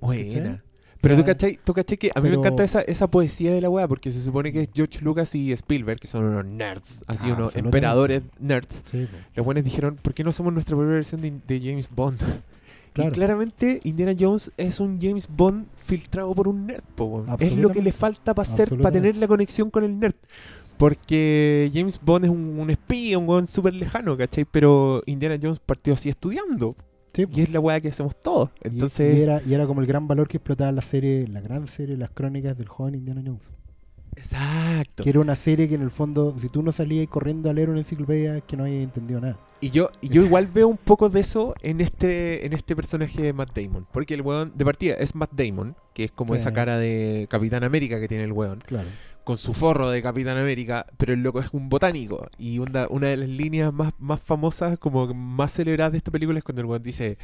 Buena. 0.00 0.62
Pero 1.04 1.16
tú 1.16 1.24
cachai, 1.24 1.58
tú 1.62 1.72
cachai 1.72 1.96
que 1.98 2.10
a 2.14 2.20
mí 2.20 2.28
me 2.30 2.34
encanta 2.36 2.64
esa, 2.64 2.80
esa 2.82 3.06
poesía 3.08 3.52
de 3.52 3.60
la 3.60 3.70
weá, 3.70 3.86
porque 3.86 4.10
se 4.10 4.20
supone 4.20 4.52
que 4.52 4.62
es 4.62 4.68
George 4.74 5.00
Lucas 5.02 5.34
y 5.34 5.52
Spielberg, 5.52 6.00
que 6.00 6.08
son 6.08 6.24
unos 6.24 6.44
nerds, 6.44 7.04
así 7.06 7.28
Ah, 7.30 7.34
unos 7.34 7.54
emperadores 7.56 8.22
nerds. 8.40 8.82
Sí, 8.90 9.06
Los 9.36 9.44
buenos 9.46 9.62
dijeron, 9.64 9.96
¿por 10.02 10.14
qué 10.14 10.24
no 10.24 10.30
hacemos 10.30 10.52
nuestra 10.52 10.76
propia 10.76 10.94
versión 10.94 11.20
de, 11.20 11.32
de 11.46 11.60
James 11.60 11.88
Bond? 11.94 12.18
Claro. 12.94 13.10
Y 13.10 13.12
claramente 13.12 13.80
Indiana 13.82 14.14
Jones 14.16 14.52
es 14.56 14.78
un 14.78 15.00
James 15.00 15.26
Bond 15.28 15.66
filtrado 15.84 16.32
por 16.32 16.46
un 16.46 16.64
nerd. 16.68 16.84
po. 16.94 17.26
Es 17.40 17.56
lo 17.56 17.70
que 17.70 17.82
le 17.82 17.90
falta 17.90 18.32
para 18.34 18.46
ser, 18.46 18.68
para 18.78 18.92
tener 18.92 19.16
la 19.16 19.26
conexión 19.26 19.68
con 19.68 19.82
el 19.82 19.98
nerd. 19.98 20.14
Porque 20.76 21.72
James 21.74 21.98
Bond 22.00 22.26
es 22.26 22.30
un, 22.30 22.56
un 22.58 22.70
espía, 22.70 23.18
un 23.18 23.28
weón 23.28 23.48
súper 23.48 23.74
lejano, 23.74 24.16
¿cachai? 24.16 24.44
Pero 24.44 25.02
Indiana 25.06 25.36
Jones 25.42 25.58
partió 25.58 25.94
así 25.94 26.08
estudiando. 26.08 26.76
Sí, 27.14 27.26
Y 27.32 27.42
es 27.42 27.50
la 27.50 27.60
weá 27.60 27.80
que 27.80 27.88
hacemos 27.88 28.14
todos. 28.20 28.50
Y- 28.64 28.68
Entonces, 28.68 29.16
y, 29.16 29.22
era, 29.22 29.40
y 29.46 29.54
era 29.54 29.66
como 29.66 29.80
el 29.80 29.86
gran 29.86 30.06
valor 30.08 30.28
que 30.28 30.38
explotaba 30.38 30.72
la 30.72 30.82
serie, 30.82 31.26
la 31.28 31.40
gran 31.40 31.66
serie, 31.68 31.96
las 31.96 32.10
crónicas 32.10 32.58
del 32.58 32.68
joven 32.68 32.96
Indiana 32.96 33.22
Jones. 33.24 33.40
exacto. 34.16 35.02
Que 35.02 35.10
era 35.10 35.20
una 35.20 35.34
serie 35.36 35.68
que 35.68 35.74
en 35.74 35.82
el 35.82 35.90
fondo, 35.90 36.36
si 36.40 36.48
tú 36.48 36.62
no 36.62 36.72
salías 36.72 37.06
corriendo 37.08 37.50
a 37.50 37.52
leer 37.52 37.70
una 37.70 37.80
enciclopedia, 37.80 38.36
es 38.38 38.44
que 38.44 38.56
no 38.56 38.64
habías 38.64 38.82
entendido 38.84 39.20
nada. 39.20 39.38
Y 39.60 39.70
yo, 39.70 39.90
y 40.00 40.08
yo 40.08 40.24
igual 40.24 40.46
veo 40.52 40.68
un 40.68 40.76
poco 40.76 41.08
de 41.08 41.20
eso 41.20 41.54
en 41.62 41.80
este, 41.80 42.44
en 42.46 42.52
este 42.52 42.76
personaje 42.76 43.22
de 43.22 43.32
Matt 43.32 43.56
Damon. 43.58 43.86
Porque 43.92 44.14
el 44.14 44.20
weón, 44.22 44.52
de 44.54 44.64
partida, 44.64 44.94
es 44.94 45.14
Matt 45.14 45.32
Damon, 45.32 45.74
que 45.94 46.04
es 46.04 46.10
como 46.12 46.34
Sí. 46.34 46.40
esa 46.40 46.52
cara 46.52 46.76
de 46.78 47.26
Capitán 47.30 47.64
América 47.64 47.98
que 47.98 48.06
tiene 48.08 48.24
el 48.24 48.32
weón. 48.32 48.62
Claro. 48.66 48.88
Con 49.24 49.36
su 49.36 49.54
forro 49.54 49.90
de 49.90 50.02
Capitán 50.02 50.36
América, 50.36 50.86
pero 50.96 51.12
el 51.12 51.22
loco 51.22 51.40
es 51.40 51.48
un 51.52 51.68
botánico. 51.68 52.28
Y 52.38 52.58
una 52.58 52.86
de 52.86 53.16
las 53.16 53.28
líneas 53.28 53.72
más, 53.72 53.92
más 53.98 54.20
famosas, 54.20 54.78
como 54.78 55.12
más 55.14 55.52
celebradas 55.52 55.92
de 55.92 55.98
esta 55.98 56.10
película 56.10 56.38
es 56.38 56.44
cuando 56.44 56.60
el 56.62 56.66
weón 56.66 56.82
dice 56.82 57.18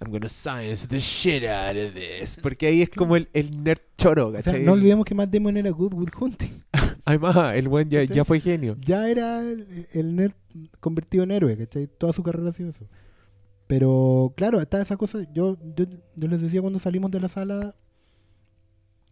I'm 0.00 0.10
gonna 0.10 0.28
science 0.28 0.88
the 0.88 0.98
shit 0.98 1.44
out 1.44 1.76
of 1.76 1.94
this. 1.94 2.38
Porque 2.42 2.66
ahí 2.66 2.82
es 2.82 2.90
como 2.90 3.16
el, 3.16 3.28
el 3.32 3.62
nerd 3.62 3.80
choro, 3.96 4.28
O 4.28 4.32
sea, 4.32 4.42
¿cachai? 4.42 4.64
no 4.64 4.72
olvidemos 4.72 5.04
que 5.04 5.14
Matt 5.14 5.30
Damon 5.30 5.56
era 5.56 5.70
Good 5.70 5.94
Will 5.94 6.10
Hunting. 6.18 6.62
Además, 7.04 7.54
el 7.54 7.68
weón 7.68 7.88
ya, 7.88 8.00
¿Cachai? 8.00 8.16
ya 8.16 8.24
fue 8.24 8.40
genio. 8.40 8.76
Ya 8.80 9.08
era 9.08 9.40
el, 9.40 9.88
el 9.92 10.16
nerd 10.16 10.32
convertido 10.80 11.24
en 11.24 11.30
héroe, 11.30 11.56
¿cachai? 11.56 11.86
Toda 11.86 12.12
su 12.12 12.22
carrera 12.22 12.50
ha 12.50 12.52
sido 12.52 12.70
eso. 12.70 12.86
Pero 13.66 14.32
claro, 14.36 14.60
está 14.60 14.80
esa 14.82 14.96
cosa. 14.96 15.20
Yo, 15.32 15.56
yo, 15.76 15.86
yo 16.16 16.28
les 16.28 16.40
decía 16.40 16.60
cuando 16.60 16.78
salimos 16.78 17.10
de 17.10 17.20
la 17.20 17.28
sala. 17.28 17.74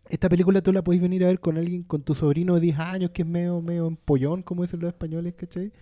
Esta 0.09 0.29
película 0.29 0.61
tú 0.63 0.73
la 0.73 0.83
podéis 0.83 1.03
venir 1.03 1.25
a 1.25 1.29
ver 1.29 1.41
con 1.41 1.57
alguien, 1.57 1.85
con 1.85 2.03
tu 2.03 2.15
sobrino 2.15 2.55
de 2.55 2.61
10 2.61 2.79
años, 2.79 3.11
que 3.13 3.23
es 3.23 3.29
medio, 3.29 3.61
medio 3.63 3.87
empollón, 3.87 4.43
como 4.43 4.63
dicen 4.63 4.81
los 4.81 4.89
españoles, 4.89 5.35
¿cachai? 5.35 5.73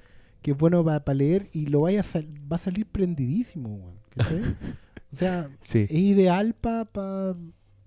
Que 0.43 0.53
es 0.53 0.57
bueno 0.57 0.85
para 0.85 1.15
leer 1.15 1.49
y 1.53 1.67
lo 1.67 1.83
vaya 1.83 2.01
a 2.01 2.05
va 2.51 2.57
a 2.57 2.59
salir 2.59 2.87
prendidísimo, 2.87 3.95
¿cachai? 4.11 4.43
O 5.13 5.17
sea, 5.17 5.51
Sí. 5.61 5.81
es 5.81 5.91
ideal 5.93 6.55
para 6.55 7.37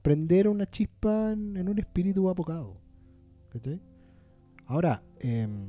prender 0.02 0.48
una 0.50 0.70
chispa 0.70 1.32
en, 1.32 1.56
en 1.56 1.70
un 1.70 1.80
espíritu 1.80 2.30
apocado. 2.30 2.78
¿cachai? 3.52 3.80
Ahora, 4.66 5.02
em, 5.20 5.68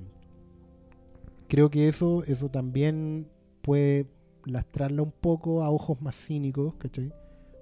creo 1.49 1.71
que 1.71 1.89
eso, 1.89 2.25
eso 2.25 2.49
también 2.51 3.29
puede 3.63 4.07
lastrarla 4.45 5.03
un 5.03 5.13
poco 5.13 5.63
a 5.63 5.71
ojos 5.71 6.01
más 6.03 6.17
cínicos, 6.17 6.75
¿cachai? 6.77 7.13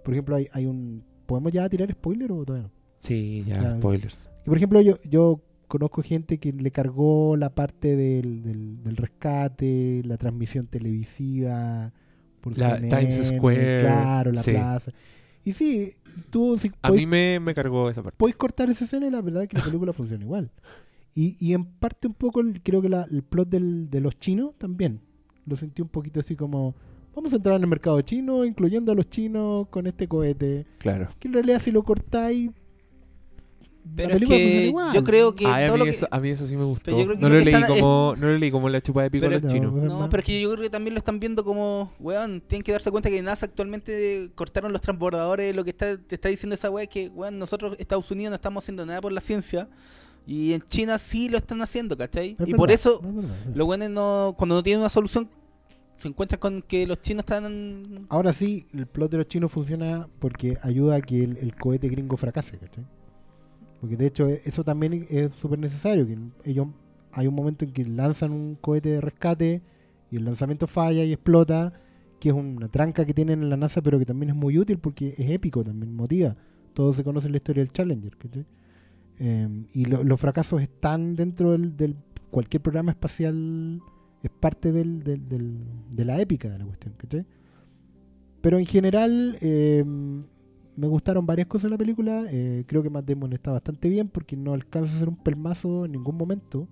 Por 0.04 0.14
ejemplo, 0.14 0.36
hay, 0.36 0.46
hay 0.52 0.66
un... 0.66 1.04
¿Podemos 1.26 1.52
ya 1.52 1.68
tirar 1.68 1.90
spoiler 1.92 2.32
o 2.32 2.44
todavía 2.44 2.68
no? 2.68 2.81
Sí, 3.02 3.44
ya, 3.46 3.60
Ya. 3.62 3.76
spoilers. 3.76 4.30
Por 4.44 4.56
ejemplo, 4.56 4.80
yo, 4.80 4.96
yo 5.08 5.40
conozco 5.68 6.02
gente 6.02 6.38
que 6.38 6.52
le 6.52 6.70
cargó 6.70 7.36
la 7.36 7.54
parte 7.54 7.96
del, 7.96 8.42
del, 8.42 8.82
del 8.82 8.96
rescate, 8.96 10.02
la 10.04 10.16
transmisión 10.16 10.66
televisiva, 10.66 11.92
por 12.40 12.56
La 12.58 12.76
CNN, 12.76 12.96
Times 13.06 13.28
Square, 13.28 13.80
claro, 13.80 14.32
la 14.32 14.42
sí. 14.42 14.50
plaza. 14.52 14.92
Y 15.44 15.52
sí, 15.54 15.90
tú 16.30 16.56
si 16.58 16.68
A 16.82 16.88
podéis- 16.90 17.00
mí 17.00 17.06
me, 17.06 17.40
me 17.40 17.54
cargó 17.54 17.90
esa 17.90 18.02
parte. 18.02 18.16
podéis 18.16 18.36
cortar 18.36 18.70
esa 18.70 18.84
escena 18.84 19.06
y 19.06 19.10
la 19.10 19.20
verdad 19.22 19.42
es 19.44 19.48
que 19.48 19.58
la 19.58 19.64
película 19.64 19.92
funciona 19.92 20.22
igual. 20.24 20.50
Y, 21.14 21.36
y 21.44 21.52
en 21.54 21.64
parte 21.64 22.06
un 22.08 22.14
poco 22.14 22.40
el- 22.40 22.62
creo 22.62 22.80
que 22.80 22.88
la- 22.88 23.06
el 23.10 23.22
plot 23.22 23.48
del- 23.48 23.90
de 23.90 24.00
los 24.00 24.18
chinos 24.18 24.54
también. 24.58 25.00
Lo 25.46 25.56
sentí 25.56 25.82
un 25.82 25.88
poquito 25.88 26.20
así 26.20 26.36
como, 26.36 26.74
vamos 27.14 27.32
a 27.32 27.36
entrar 27.36 27.56
en 27.56 27.62
el 27.62 27.68
mercado 27.68 28.00
chino, 28.02 28.44
incluyendo 28.44 28.92
a 28.92 28.94
los 28.94 29.08
chinos 29.10 29.66
con 29.68 29.86
este 29.88 30.06
cohete. 30.06 30.66
Claro. 30.78 31.08
Que 31.18 31.28
en 31.28 31.34
realidad 31.34 31.60
si 31.60 31.70
lo 31.72 31.82
cortáis... 31.82 32.50
Pero 33.96 34.14
es 34.16 34.28
que 34.28 34.72
yo 34.94 35.04
creo 35.04 35.34
que 35.34 35.44
Ay, 35.46 35.64
a, 35.66 35.72
mí 35.72 35.78
lo 35.78 35.84
que- 35.84 35.90
eso, 35.90 36.06
a 36.10 36.20
mí 36.20 36.30
eso 36.30 36.46
sí 36.46 36.56
me 36.56 36.64
gustó. 36.64 36.84
Pero 36.86 36.98
yo 36.98 37.04
creo 37.06 37.16
que 37.16 37.22
No 37.22 37.28
lo 37.28 37.34
lo, 37.34 37.38
que 37.40 37.44
leí 37.50 37.54
están- 37.54 37.68
como, 37.80 38.14
no 38.16 38.26
lo 38.28 38.38
leí 38.38 38.50
como 38.50 38.68
la 38.68 38.80
chupa 38.80 39.02
de 39.02 39.10
pico 39.10 39.26
Pero- 39.26 39.36
a 39.36 39.40
los 39.40 39.52
chinos. 39.52 39.72
No, 39.72 40.08
pero 40.08 40.20
es 40.20 40.26
que 40.26 40.40
yo 40.40 40.50
creo 40.52 40.62
que 40.62 40.70
también 40.70 40.94
lo 40.94 40.98
están 40.98 41.18
viendo 41.20 41.44
como, 41.44 41.92
weón, 41.98 42.40
tienen 42.42 42.62
que 42.62 42.72
darse 42.72 42.90
cuenta 42.90 43.10
que 43.10 43.20
NASA 43.20 43.46
actualmente 43.46 44.30
cortaron 44.34 44.72
los 44.72 44.80
transbordadores, 44.80 45.54
lo 45.54 45.64
que 45.64 45.70
está, 45.70 45.98
te 45.98 46.14
está 46.14 46.28
diciendo 46.28 46.54
esa 46.54 46.70
weá 46.70 46.84
es 46.84 46.88
que, 46.90 47.08
weón, 47.08 47.38
nosotros, 47.38 47.76
Estados 47.80 48.10
Unidos, 48.10 48.30
no 48.30 48.36
estamos 48.36 48.62
haciendo 48.64 48.86
nada 48.86 49.00
por 49.00 49.12
la 49.12 49.20
ciencia, 49.20 49.68
y 50.26 50.52
en 50.52 50.62
China 50.68 50.96
sí 50.98 51.28
lo 51.28 51.36
están 51.36 51.60
haciendo, 51.60 51.96
¿cachai? 51.96 52.36
Es 52.38 52.48
y 52.48 52.54
por 52.54 52.70
eso, 52.70 53.00
es 53.02 53.14
verdad, 53.14 53.34
sí. 53.44 53.50
los 53.54 53.66
weones 53.68 53.90
no, 53.90 54.34
cuando 54.38 54.54
no 54.54 54.62
tienen 54.62 54.80
una 54.80 54.90
solución, 54.90 55.28
se 55.98 56.08
encuentran 56.08 56.38
con 56.38 56.62
que 56.62 56.86
los 56.86 57.00
chinos 57.00 57.22
están... 57.22 58.06
Ahora 58.08 58.32
sí, 58.32 58.66
el 58.72 58.86
plot 58.86 59.10
de 59.10 59.18
los 59.18 59.26
chinos 59.28 59.50
funciona 59.52 60.08
porque 60.20 60.56
ayuda 60.62 60.96
a 60.96 61.00
que 61.00 61.24
el, 61.24 61.36
el 61.38 61.54
cohete 61.56 61.88
gringo 61.88 62.16
fracase, 62.16 62.56
¿cachai? 62.58 62.84
Porque 63.82 63.98
de 63.98 64.06
hecho 64.06 64.28
e- 64.30 64.40
eso 64.46 64.64
también 64.64 65.06
es 65.10 65.34
súper 65.34 65.58
necesario, 65.58 66.06
que 66.06 66.16
ellos 66.50 66.68
hay 67.12 67.26
un 67.26 67.34
momento 67.34 67.66
en 67.66 67.72
que 67.72 67.84
lanzan 67.84 68.32
un 68.32 68.54
cohete 68.54 68.90
de 68.90 69.02
rescate 69.02 69.62
y 70.10 70.16
el 70.16 70.24
lanzamiento 70.24 70.68
falla 70.68 71.04
y 71.04 71.12
explota, 71.12 71.74
que 72.20 72.30
es 72.30 72.34
una 72.36 72.68
tranca 72.68 73.04
que 73.04 73.14
tienen 73.14 73.42
en 73.42 73.50
la 73.50 73.58
NASA, 73.58 73.82
pero 73.82 73.98
que 73.98 74.06
también 74.06 74.30
es 74.30 74.36
muy 74.36 74.56
útil 74.58 74.78
porque 74.78 75.14
es 75.18 75.30
épico, 75.30 75.64
también 75.64 75.94
motiva. 75.96 76.36
Todos 76.74 76.96
se 76.96 77.04
conocen 77.04 77.32
la 77.32 77.38
historia 77.38 77.64
del 77.64 77.72
Challenger. 77.72 78.16
Eh, 79.18 79.48
y 79.74 79.84
lo- 79.86 80.04
los 80.04 80.20
fracasos 80.20 80.62
están 80.62 81.16
dentro 81.16 81.58
del, 81.58 81.96
cualquier 82.30 82.62
programa 82.62 82.92
espacial, 82.92 83.80
es 84.22 84.30
parte 84.30 84.72
del, 84.72 85.02
de 85.02 86.04
la 86.04 86.20
épica 86.20 86.48
de 86.48 86.58
la 86.60 86.64
cuestión, 86.64 86.94
¿cachai? 86.96 87.26
Pero 88.40 88.58
en 88.58 88.66
general, 88.66 89.36
eh, 89.40 89.84
me 90.76 90.86
gustaron 90.86 91.26
varias 91.26 91.46
cosas 91.48 91.64
de 91.64 91.70
la 91.70 91.78
película. 91.78 92.24
eh, 92.30 92.64
creo 92.66 92.82
que 92.82 92.90
Matt 92.90 93.06
Damon 93.06 93.32
está 93.32 93.52
bastante 93.52 93.88
bien 93.88 94.08
porque 94.08 94.36
no 94.36 94.54
alcanza 94.54 94.94
a 94.96 94.98
ser 94.98 95.08
un 95.08 95.16
pelmazo 95.16 95.84
en 95.84 95.92
ningún 95.92 96.16
momento. 96.16 96.68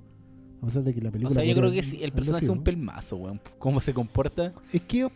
A 0.62 0.66
pesar 0.66 0.82
de 0.82 0.92
que 0.94 1.00
la 1.00 1.08
O 1.08 1.12
película. 1.12 1.34
sea, 1.34 1.44
yo 1.44 1.54
creo 1.56 1.70
que 1.72 1.82
sí, 1.82 2.02
el 2.02 2.12
personaje 2.12 2.44
es 2.44 2.50
un 2.50 2.62
pelmazo, 2.62 3.16
weón. 3.16 3.40
Cómo 3.58 3.80
se 3.80 3.94
comporta. 3.94 4.52
Es 4.72 4.82
que. 4.82 5.08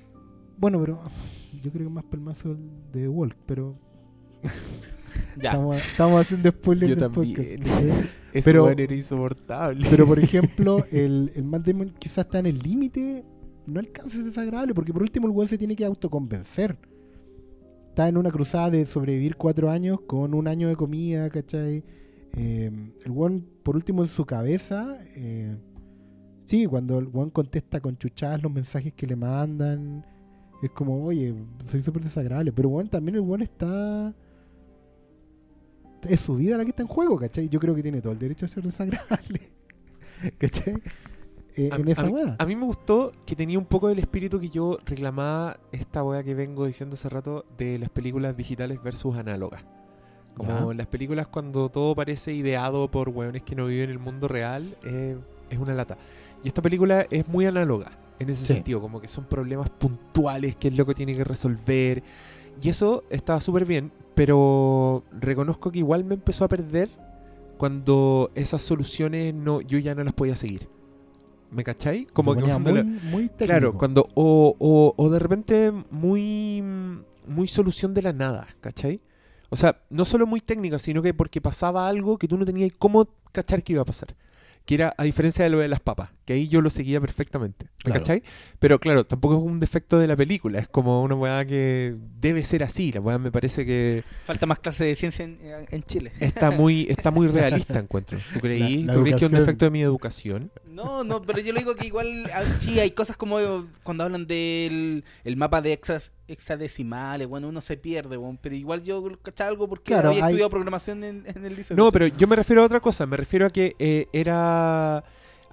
Bueno, 0.59 0.81
pero. 0.81 1.01
Yo 1.63 1.71
creo 1.71 1.87
que 1.89 1.93
más 1.95 2.05
pelmazo 2.05 2.53
el 2.53 2.59
de 2.93 3.09
Walt, 3.09 3.37
pero. 3.47 3.77
Ya. 5.41 5.51
Estamos, 5.51 5.77
estamos 5.77 6.21
haciendo 6.23 6.51
spoilers 6.51 6.91
Yo 6.91 6.97
del 6.97 7.13
también. 7.13 7.35
podcast, 7.35 8.47
weón 8.47 8.81
era 8.81 8.95
insoportable. 8.95 9.87
Pero 9.89 10.07
por 10.07 10.19
ejemplo, 10.19 10.85
el, 10.91 11.31
el 11.37 11.45
Matt 11.45 11.67
Damon 11.67 11.95
quizás 11.99 12.19
está 12.25 12.41
en 12.41 12.47
el 12.47 12.59
límite, 12.59 13.25
no 13.67 13.79
alcanza 13.79 14.09
a 14.09 14.17
ser 14.17 14.25
desagradable, 14.25 14.75
porque 14.75 14.93
por 14.93 15.03
último 15.03 15.29
el 15.29 15.33
weón 15.33 15.49
se 15.49 15.57
tiene 15.59 15.77
que 15.77 15.85
autoconvencer. 15.85 16.77
Está 17.95 18.09
en 18.09 18.17
una 18.17 18.33
cruzada 18.33 18.71
de 18.71 18.87
sobrevivir 18.87 19.37
cuatro 19.37 19.71
años 19.71 20.01
con 20.01 20.35
un 20.35 20.49
año 20.49 20.67
de 20.67 20.75
comida, 20.75 21.31
¿cachai? 21.31 21.85
Eh, 22.33 22.69
el 23.05 23.11
weón, 23.13 23.47
por 23.63 23.77
último, 23.77 24.03
en 24.03 24.09
su 24.09 24.27
cabeza, 24.27 24.99
eh, 25.15 25.57
sí, 26.45 26.67
cuando 26.67 26.99
el 26.99 27.07
weón 27.07 27.31
contesta 27.31 27.79
con 27.79 27.97
chuchadas 27.97 28.43
los 28.43 28.51
mensajes 28.51 28.95
que 28.95 29.07
le 29.07 29.15
mandan, 29.15 30.05
es 30.61 30.73
como, 30.73 31.05
oye, 31.05 31.37
soy 31.67 31.85
súper 31.85 32.03
desagradable. 32.03 32.51
Pero 32.51 32.69
weón, 32.69 32.89
también 32.89 33.15
el 33.15 33.21
weón 33.21 33.43
está... 33.43 34.13
Es 36.03 36.19
su 36.19 36.35
vida 36.35 36.59
la 36.59 36.65
que 36.65 36.71
está 36.71 36.83
en 36.83 36.89
juego, 36.89 37.17
¿cachai? 37.17 37.49
Yo 37.49 37.61
creo 37.61 37.77
que 37.77 37.83
tiene 37.85 38.01
todo 38.01 38.13
el 38.13 38.19
derecho 38.19 38.45
a 38.45 38.49
ser 38.49 38.65
desagradable. 38.65 39.53
¿Cachai? 40.39 40.83
Eh, 41.57 41.69
A, 41.73 41.77
en 41.77 41.89
esa 41.89 42.03
a 42.03 42.05
mí, 42.07 42.15
a 42.39 42.47
mí 42.47 42.57
me 42.57 42.65
gustó 42.65 43.13
que 43.25 43.37
tenía 43.37 43.59
un 43.59 43.65
poco 43.67 43.89
del 43.89 44.01
espíritu 44.01 44.41
que 44.41 44.49
yo 44.49 44.79
reclamaba 44.85 45.59
esta 45.71 46.03
weá 46.03 46.23
que 46.25 46.35
vengo 46.35 46.67
diciendo 46.67 46.95
hace 46.95 47.09
rato 47.09 47.45
de 47.57 47.79
las 47.79 47.89
películas 47.91 48.37
digitales 48.37 48.83
versus 48.83 49.17
análogas. 49.17 49.65
Como 50.37 50.73
Ya. 50.73 50.77
las 50.79 50.87
películas 50.89 51.29
cuando 51.29 51.69
todo 51.69 51.95
parece 51.95 52.33
ideado 52.33 52.91
por 52.91 53.09
weones 53.09 53.43
que 53.45 53.55
no 53.55 53.67
viven 53.67 53.85
en 53.85 53.91
el 53.91 53.99
mundo 54.01 54.27
real, 54.27 54.77
eh, 54.85 55.17
es 55.49 55.59
una 55.59 55.75
lata. 55.75 55.97
Y 56.43 56.49
esta 56.49 56.61
película 56.61 57.07
es 57.09 57.29
muy 57.29 57.47
análoga 57.47 57.93
en 58.19 58.31
ese 58.31 58.45
Sí. 58.45 58.55
sentido, 58.55 58.81
como 58.81 59.01
que 59.01 59.07
son 59.07 59.25
problemas 59.25 59.71
puntuales 59.71 60.57
que 60.57 60.69
es 60.69 60.77
lo 60.77 60.85
que 60.87 60.95
tiene 60.95 61.17
que 61.17 61.23
resolver. 61.23 62.03
Y 62.61 62.69
eso 62.69 63.05
estaba 63.11 63.41
súper 63.41 63.65
bien, 63.65 63.93
pero 64.17 65.05
reconozco 65.13 65.71
que 65.71 65.79
igual 65.79 66.05
me 66.05 66.15
empezó 66.15 66.45
a 66.45 66.49
perder 66.49 66.89
cuando 67.59 68.31
esas 68.35 68.63
soluciones 68.63 69.33
no, 69.35 69.61
yo 69.61 69.79
ya 69.79 69.95
no 69.95 70.03
las 70.03 70.15
podía 70.15 70.35
seguir. 70.35 70.69
¿Me 71.55 71.65
cachai? 71.65 72.07
Como 72.13 72.35
que 72.35 72.43
cuando 72.43 72.71
muy, 72.73 72.79
la- 72.79 72.85
muy 72.85 73.23
técnico. 73.29 73.45
Claro, 73.47 73.79
cuando. 73.79 74.09
O, 74.15 74.55
o, 74.59 74.95
o 74.97 75.11
de 75.11 75.19
repente 75.19 75.73
muy. 75.91 76.63
Muy 77.27 77.49
solución 77.49 77.95
de 77.95 78.03
la 78.03 78.13
nada, 78.13 78.47
¿cachai? 78.61 79.01
O 79.49 79.57
sea, 79.57 79.81
no 79.89 80.05
solo 80.05 80.27
muy 80.27 80.41
técnica, 80.43 80.79
sino 80.79 81.01
que 81.01 81.15
porque 81.15 81.41
pasaba 81.41 81.89
algo 81.89 82.19
que 82.19 82.29
tú 82.29 82.37
no 82.37 82.45
tenías 82.45 82.71
cómo 82.79 83.09
cachar 83.33 83.63
que 83.63 83.73
iba 83.73 83.81
a 83.83 83.87
pasar. 83.87 84.15
Que 84.67 84.75
era 84.75 84.95
a 84.99 85.05
diferencia 85.05 85.43
de 85.45 85.51
lo 85.51 85.59
de 85.61 85.69
las 85.69 85.81
papas, 85.81 86.11
que 86.25 86.33
ahí 86.33 86.49
yo 86.49 86.61
lo 86.61 86.71
seguía 86.71 87.01
perfectamente. 87.01 87.67
¿Me 87.85 87.91
Claro. 87.91 88.01
cachai? 88.01 88.23
Pero 88.59 88.79
claro, 88.81 89.05
tampoco 89.05 89.37
es 89.37 89.43
un 89.43 89.61
defecto 89.61 89.99
de 89.99 90.07
la 90.07 90.17
película, 90.17 90.59
es 90.59 90.69
como 90.69 91.03
una 91.03 91.15
weá 91.15 91.45
que 91.45 91.95
debe 92.21 92.43
ser 92.45 92.65
así. 92.65 92.93
La 92.93 93.01
weá 93.01 93.19
me 93.19 93.31
parece 93.31 93.67
que 93.67 94.03
Falta 94.25 94.47
más 94.47 94.59
clase 94.59 94.85
de 94.85 94.97
ciencia 94.97 95.25
en, 95.25 95.39
en 95.71 95.83
Chile. 95.85 96.13
está 96.21 96.51
muy, 96.51 96.87
está 96.89 97.11
muy 97.11 97.29
realista, 97.29 97.79
encuentro. 97.79 98.19
¿Tú 98.33 98.41
creí? 98.41 98.83
La- 98.85 98.93
la 98.93 98.99
¿Tú 98.99 99.03
crees 99.03 99.17
que 99.17 99.25
es 99.27 99.33
un 99.33 99.39
defecto 99.39 99.65
de 99.67 99.71
mi 99.71 99.83
educación? 99.83 100.51
No, 100.67 101.05
no, 101.05 101.23
pero 101.23 101.41
yo 101.41 101.53
le 101.53 101.61
digo 101.61 101.75
que 101.77 101.87
igual 101.87 102.25
ah, 102.35 102.43
sí 102.61 102.81
hay 102.81 102.91
cosas 102.93 103.17
como 103.17 103.37
cuando 103.83 104.05
hablan 104.05 104.27
del 104.27 105.05
el 105.25 105.37
mapa 105.37 105.61
de 105.61 105.73
hexas, 105.75 106.11
hexadecimales, 106.27 107.27
bueno, 107.29 107.49
uno 107.49 107.61
se 107.61 107.77
pierde, 107.77 108.17
bueno, 108.17 108.39
pero 108.41 108.55
igual 108.55 108.83
yo 108.83 109.07
cachaba 109.23 109.51
algo 109.51 109.69
porque 109.69 109.93
Claro, 109.93 110.09
había 110.09 110.25
hay- 110.25 110.31
estudiado 110.33 110.51
programación 110.51 111.05
en, 111.05 111.25
en 111.27 111.45
el 111.45 111.55
liceo. 111.57 111.77
No, 111.77 111.93
pero 111.93 112.07
yo 112.07 112.27
me 112.27 112.37
refiero 112.37 112.63
a 112.63 112.67
otra 112.67 112.81
cosa. 112.81 113.07
Me 113.07 113.17
refiero 113.17 113.47
a 113.47 113.51
que 113.51 113.77
eh, 113.79 114.07
era. 114.13 115.05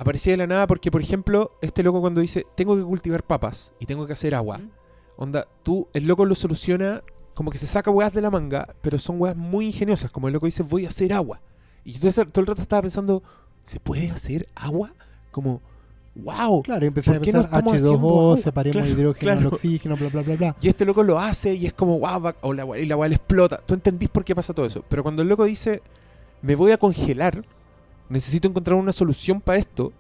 Aparecía 0.02 0.34
de 0.34 0.38
la 0.38 0.48
nada 0.48 0.66
porque, 0.66 0.90
por 0.90 1.02
ejemplo, 1.02 1.52
este 1.62 1.84
loco 1.84 2.02
cuando 2.02 2.22
dice: 2.22 2.46
Tengo 2.56 2.76
que 2.76 2.82
cultivar 2.84 3.24
papas 3.24 3.72
y 3.80 3.86
tengo 3.86 4.08
que 4.08 4.14
hacer 4.14 4.34
agua. 4.34 4.58
¿Mm? 4.58 4.70
Onda, 5.18 5.48
tú, 5.62 5.88
el 5.94 6.08
loco 6.08 6.26
lo 6.26 6.34
soluciona 6.34 7.04
como 7.36 7.52
que 7.52 7.60
se 7.60 7.68
saca 7.68 7.92
weas 7.92 8.12
de 8.14 8.22
la 8.22 8.32
manga, 8.32 8.68
pero 8.82 8.98
son 8.98 9.22
weas 9.22 9.36
muy 9.38 9.68
ingeniosas. 9.68 10.10
Como 10.10 10.28
el 10.28 10.34
loco 10.34 10.48
dice: 10.48 10.64
Voy 10.64 10.86
a 10.86 10.90
hacer 10.90 11.14
agua. 11.14 11.40
Y 11.86 11.92
yo 11.94 12.12
todo, 12.12 12.42
el 12.42 12.48
rato 12.48 12.62
estaba 12.64 12.82
pensando: 12.82 13.22
¿Se 13.64 13.80
puede 13.80 14.10
hacer 14.10 14.48
agua? 14.56 14.92
Como, 15.30 15.62
wow. 16.16 16.64
Claro, 16.64 16.86
empecé 16.88 17.12
a 17.12 17.14
¿Por 17.14 17.22
qué 17.24 17.32
no 17.32 17.42
pensar 17.44 17.60
estamos 17.60 17.74
haciendo 17.76 18.00
H2O, 18.00 18.20
agua? 18.22 18.38
separemos 18.38 18.76
Claro, 18.78 18.90
hidrógeno 18.92 19.32
al 19.32 19.38
claro. 19.38 19.56
oxígeno, 19.56 19.96
bla, 19.98 20.10
bla, 20.10 20.22
bla, 20.24 20.36
bla. 20.36 20.56
Y 20.62 20.68
este 20.68 20.84
loco 20.84 21.04
lo 21.04 21.20
hace 21.20 21.54
y 21.54 21.68
es 21.68 21.74
como, 21.74 22.00
wow, 22.00 22.20
va- 22.22 22.36
o 22.42 22.54
la, 22.54 22.66
wea- 22.66 22.82
y 22.82 22.88
la 22.88 22.98
weá 22.98 23.08
le 23.08 23.16
explota. 23.16 23.62
Tú 23.64 23.76
entendís 23.76 24.10
por 24.10 24.24
qué 24.26 24.34
pasa 24.34 24.52
todo 24.54 24.66
eso. 24.66 24.84
Pero 24.90 25.04
cuando 25.04 25.22
el 25.22 25.28
loco 25.30 25.44
dice, 25.46 25.82
me 26.42 26.56
voy 26.56 26.72
a 26.72 26.78
congelar, 26.78 27.44
necesito 28.12 28.48
encontrar 28.48 28.78
una 28.78 28.92
solución 28.92 29.42
para 29.42 29.58
esto, 29.58 29.94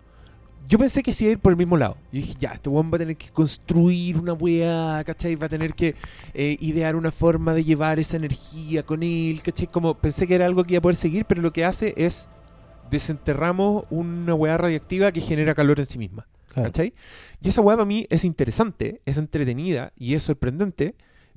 yo 0.67 0.77
pensé 0.77 1.03
que 1.03 1.11
sí 1.11 1.25
iba 1.25 1.31
a 1.31 1.33
ir 1.33 1.39
por 1.39 1.51
el 1.51 1.57
mismo 1.57 1.75
lado. 1.75 1.97
Yo 2.11 2.21
dije, 2.21 2.35
ya, 2.37 2.51
este 2.51 2.69
weón 2.69 2.91
va 2.91 2.95
a 2.95 2.99
tener 2.99 3.17
que 3.17 3.29
construir 3.29 4.17
una 4.17 4.33
weá, 4.33 5.03
¿cachai? 5.05 5.35
Va 5.35 5.47
a 5.47 5.49
tener 5.49 5.73
que 5.73 5.95
eh, 6.33 6.57
idear 6.59 6.95
una 6.95 7.11
forma 7.11 7.53
de 7.53 7.63
llevar 7.63 7.99
esa 7.99 8.17
energía 8.17 8.83
con 8.83 9.03
él, 9.03 9.41
¿cachai? 9.43 9.67
Como 9.67 9.95
pensé 9.95 10.27
que 10.27 10.35
era 10.35 10.45
algo 10.45 10.63
que 10.63 10.75
iba 10.75 10.79
a 10.79 10.81
poder 10.81 10.95
seguir, 10.95 11.25
pero 11.25 11.41
lo 11.41 11.51
que 11.51 11.65
hace 11.65 11.93
es 11.97 12.29
desenterramos 12.89 13.85
una 13.89 14.33
weá 14.33 14.57
radiactiva 14.57 15.11
que 15.11 15.21
genera 15.21 15.55
calor 15.55 15.79
en 15.79 15.85
sí 15.85 15.97
misma. 15.97 16.27
Claro. 16.53 16.69
¿Cachai? 16.69 16.93
Y 17.41 17.49
esa 17.49 17.61
weá 17.61 17.75
para 17.75 17.85
mí 17.85 18.05
es 18.09 18.23
interesante, 18.23 19.01
es 19.05 19.17
entretenida 19.17 19.93
y 19.97 20.15
es 20.15 20.23
sorprendente, 20.23 20.95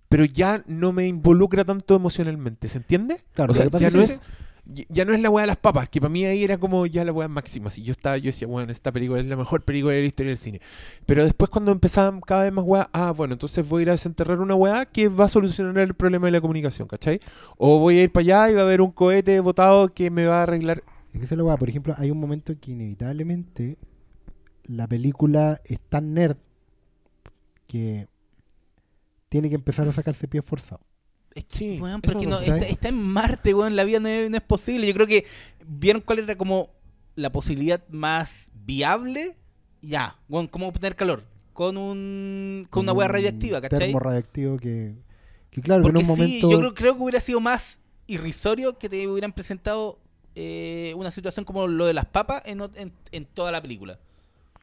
pero 0.09 0.25
ya 0.25 0.63
no 0.67 0.93
me 0.93 1.09
involucra 1.09 1.65
tanto 1.65 1.97
emocionalmente, 1.97 2.69
¿se 2.69 2.79
entiende? 2.79 3.23
Claro, 3.33 3.53
o 3.53 3.55
sea, 3.55 3.69
ya 3.79 3.91
no 3.91 4.01
es 4.01 4.23
ya 4.67 5.05
no 5.05 5.13
es 5.13 5.21
la 5.21 5.29
weá 5.29 5.43
de 5.43 5.49
las 5.49 5.57
papas, 5.59 5.89
que 5.89 6.01
para 6.01 6.11
mí 6.11 6.25
ahí 6.25 6.43
era 6.43 6.57
como 6.57 6.87
ya 6.87 7.05
la 7.05 7.13
weá 7.13 7.29
máxima. 7.29 7.69
Si 7.69 7.83
yo 7.83 7.93
estaba, 7.93 8.17
yo 8.17 8.27
decía, 8.27 8.49
bueno, 8.49 8.73
esta 8.73 8.93
película 8.93 9.21
es 9.21 9.27
la 9.27 9.37
mejor 9.37 9.63
película 9.63 9.95
de 9.95 10.01
la 10.01 10.07
historia 10.07 10.31
del 10.31 10.39
cine. 10.39 10.61
Pero 11.07 11.25
después 11.25 11.51
cuando 11.51 11.71
empezaban 11.71 12.21
cada 12.21 12.45
vez 12.45 12.53
más 12.53 12.65
weá, 12.65 12.89
ah, 12.93 13.13
bueno, 13.13 13.35
entonces 13.35 13.69
voy 13.69 13.81
a 13.81 13.83
ir 13.83 13.89
a 13.91 13.93
desenterrar 13.93 14.41
una 14.41 14.55
weá 14.55 14.87
que 14.87 15.09
va 15.09 15.27
a 15.27 15.29
solucionar 15.29 15.77
el 15.79 15.95
problema 15.95 16.27
de 16.27 16.33
la 16.33 16.41
comunicación, 16.41 16.89
¿cachai? 16.89 17.21
O 17.59 17.79
voy 17.79 17.99
a 17.99 18.03
ir 18.05 18.13
para 18.13 18.23
allá 18.23 18.51
y 18.51 18.55
va 18.55 18.63
a 18.63 18.65
haber 18.65 18.81
un 18.81 18.91
cohete 18.91 19.39
botado 19.41 19.93
que 19.93 20.11
me 20.11 20.25
va 20.25 20.41
a 20.41 20.43
arreglar. 20.45 20.83
Es 21.13 21.19
que 21.21 21.27
esa 21.27 21.35
es 21.35 21.39
la 21.39 21.45
weá. 21.45 21.57
Por 21.59 21.69
ejemplo, 21.69 21.95
hay 21.99 22.11
un 22.11 22.19
momento 22.19 22.53
en 22.53 22.59
que 22.59 22.73
inevitablemente 22.73 23.77
la 24.65 24.87
película 24.87 25.61
es 25.65 25.79
tan 25.81 26.15
nerd 26.15 26.39
que 27.67 28.09
tiene 29.29 29.51
que 29.51 29.57
empezar 29.57 29.87
a 29.89 29.93
sacarse 29.93 30.27
pies 30.27 30.45
forzados. 30.45 30.94
Es 31.35 31.45
que, 31.45 31.57
Sí, 31.57 31.79
weón, 31.81 32.01
no, 32.29 32.41
está, 32.41 32.67
está 32.67 32.89
en 32.89 33.03
Marte, 33.03 33.55
weón, 33.55 33.75
la 33.77 33.85
vida 33.85 34.01
no 34.01 34.09
es, 34.09 34.31
no 34.31 34.37
es 34.37 34.43
posible. 34.43 34.87
Yo 34.87 34.95
creo 34.95 35.07
que 35.07 35.27
vieron 35.67 36.01
cuál 36.01 36.21
era 36.21 36.37
como 36.37 36.71
la 37.17 37.33
posibilidad 37.33 37.83
más 37.89 38.51
viable. 38.55 39.37
Ya, 39.83 40.17
weón, 40.29 40.47
cómo 40.47 40.69
obtener 40.69 40.97
calor. 40.97 41.25
Con 41.53 41.77
un 41.77 42.67
con 42.71 42.83
una 42.83 42.93
un 42.93 42.99
hueá 42.99 43.09
radiactiva, 43.09 43.61
¿cachai? 43.61 43.79
Termo 43.79 44.01
radiactivo 44.01 44.59
que, 44.59 44.95
que 45.51 45.61
claro, 45.61 45.83
que 45.83 45.93
Porque 45.93 46.01
en 46.05 46.11
un 46.11 46.17
sí, 46.17 46.23
momento... 46.23 46.51
yo 46.51 46.59
creo, 46.59 46.75
creo 46.75 46.97
que 46.97 47.03
hubiera 47.03 47.21
sido 47.21 47.41
más 47.41 47.79
irrisorio 48.07 48.79
que 48.79 48.89
te 48.89 49.07
hubieran 49.07 49.33
presentado 49.33 49.99
eh, 50.35 50.93
una 50.97 51.11
situación 51.11 51.45
como 51.45 51.67
lo 51.69 51.87
de 51.87 51.95
las 51.95 52.07
papas 52.07 52.43
en, 52.47 52.61
en, 52.75 52.93
en 53.13 53.25
toda 53.25 53.53
la 53.53 53.63
película. 53.63 53.99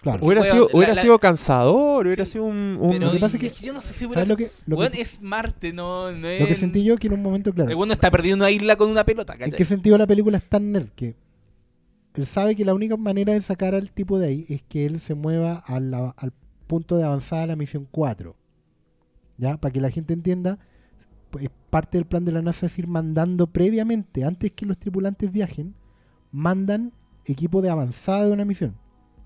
Claro. 0.02 0.26
Hubiera, 0.26 0.44
sido, 0.44 0.68
la- 0.72 0.78
hubiera 0.78 0.94
la- 0.96 1.02
sido 1.02 1.20
cansador, 1.20 2.06
hubiera 2.08 2.26
Sí, 2.26 2.32
sido 2.34 2.46
un... 2.46 2.78
un- 2.80 2.92
Pero 2.92 3.06
lo 3.08 3.12
que 3.14 3.20
pasa 3.20 3.38
es 3.38 3.42
que- 3.54 3.66
yo 3.66 3.74
no 3.74 3.82
sé 3.82 3.94
si 3.94 4.06
hubiera 4.06 4.22
¿Sabes 4.26 4.30
lo 4.30 4.38
que, 4.38 4.52
lo 4.66 4.76
que, 4.78 4.80
Weón, 4.82 4.92
es 4.98 5.22
Marte, 5.22 5.74
no, 5.74 6.12
no 6.12 6.28
es... 6.28 6.42
lo 6.42 6.48
que 6.48 6.56
sentí 6.56 6.84
yo 6.84 6.98
que 6.98 7.08
en 7.08 7.14
un 7.14 7.22
momento, 7.22 7.54
claro, 7.54 7.70
El 7.70 7.76
weón 7.76 7.88
no 7.90 7.94
está 7.94 8.10
perdido 8.12 8.36
en 8.36 8.42
una 8.42 8.52
isla 8.52 8.76
con 8.76 8.90
una 8.90 9.04
pelota, 9.06 9.34
¿En 9.34 9.40
¿cachai? 9.40 9.56
qué 9.58 9.66
sentido 9.66 9.98
la 9.98 10.08
película 10.08 10.38
es 10.38 10.44
tan 10.50 10.72
nerd? 10.72 10.90
Que 10.96 11.16
él 12.16 12.26
sabe 12.26 12.56
que 12.56 12.66
la 12.66 12.74
única 12.74 12.98
manera 12.98 13.34
de 13.34 13.42
sacar 13.42 13.74
al 13.76 13.92
tipo 13.92 14.20
de 14.20 14.28
ahí 14.28 14.46
es 14.50 14.62
que 14.64 14.86
él 14.86 15.00
se 15.00 15.14
mueva 15.16 15.64
a 15.66 15.80
la- 15.80 16.14
al 16.18 16.34
punto 16.68 16.98
de 16.98 17.04
avanzada 17.04 17.42
de 17.44 17.48
la 17.48 17.56
misión 17.56 17.88
4. 17.90 18.36
¿Ya? 19.38 19.58
Para 19.58 19.72
que 19.72 19.82
la 19.82 19.90
gente 19.90 20.14
entienda, 20.14 20.60
pues, 21.32 21.50
parte 21.70 21.98
del 21.98 22.06
plan 22.06 22.26
de 22.26 22.32
la 22.34 22.42
NASA 22.42 22.66
es 22.66 22.78
ir 22.78 22.88
mandando 22.88 23.48
previamente, 23.48 24.24
antes 24.26 24.52
que 24.52 24.66
los 24.66 24.78
tripulantes 24.78 25.32
viajen, 25.32 25.74
mandan 26.32 26.92
equipo 27.26 27.62
de 27.62 27.70
avanzada 27.70 28.26
de 28.26 28.32
una 28.34 28.46
misión. 28.46 28.76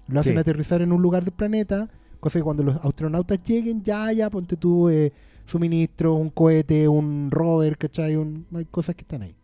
Lo 0.08 0.20
hacen 0.20 0.34
Sí. 0.34 0.40
aterrizar 0.40 0.82
en 0.82 0.92
un 0.92 1.02
lugar 1.02 1.24
del 1.26 1.34
planeta, 1.34 1.90
cosa 2.20 2.40
que 2.40 2.44
cuando 2.44 2.64
los 2.64 2.76
astronautas 2.78 3.40
lleguen, 3.44 3.84
ya, 3.84 4.12
ya, 4.12 4.30
ponte 4.30 4.56
tú 4.56 4.90
eh, 4.90 5.12
suministro, 5.46 6.14
un 6.16 6.30
cohete, 6.30 6.88
un 6.88 7.30
rover, 7.32 7.78
¿cachai? 7.78 8.16
Un, 8.16 8.46
hay 8.54 8.66
cosas 8.66 8.96
que 8.96 9.02
están 9.02 9.22
ahí. 9.24 9.36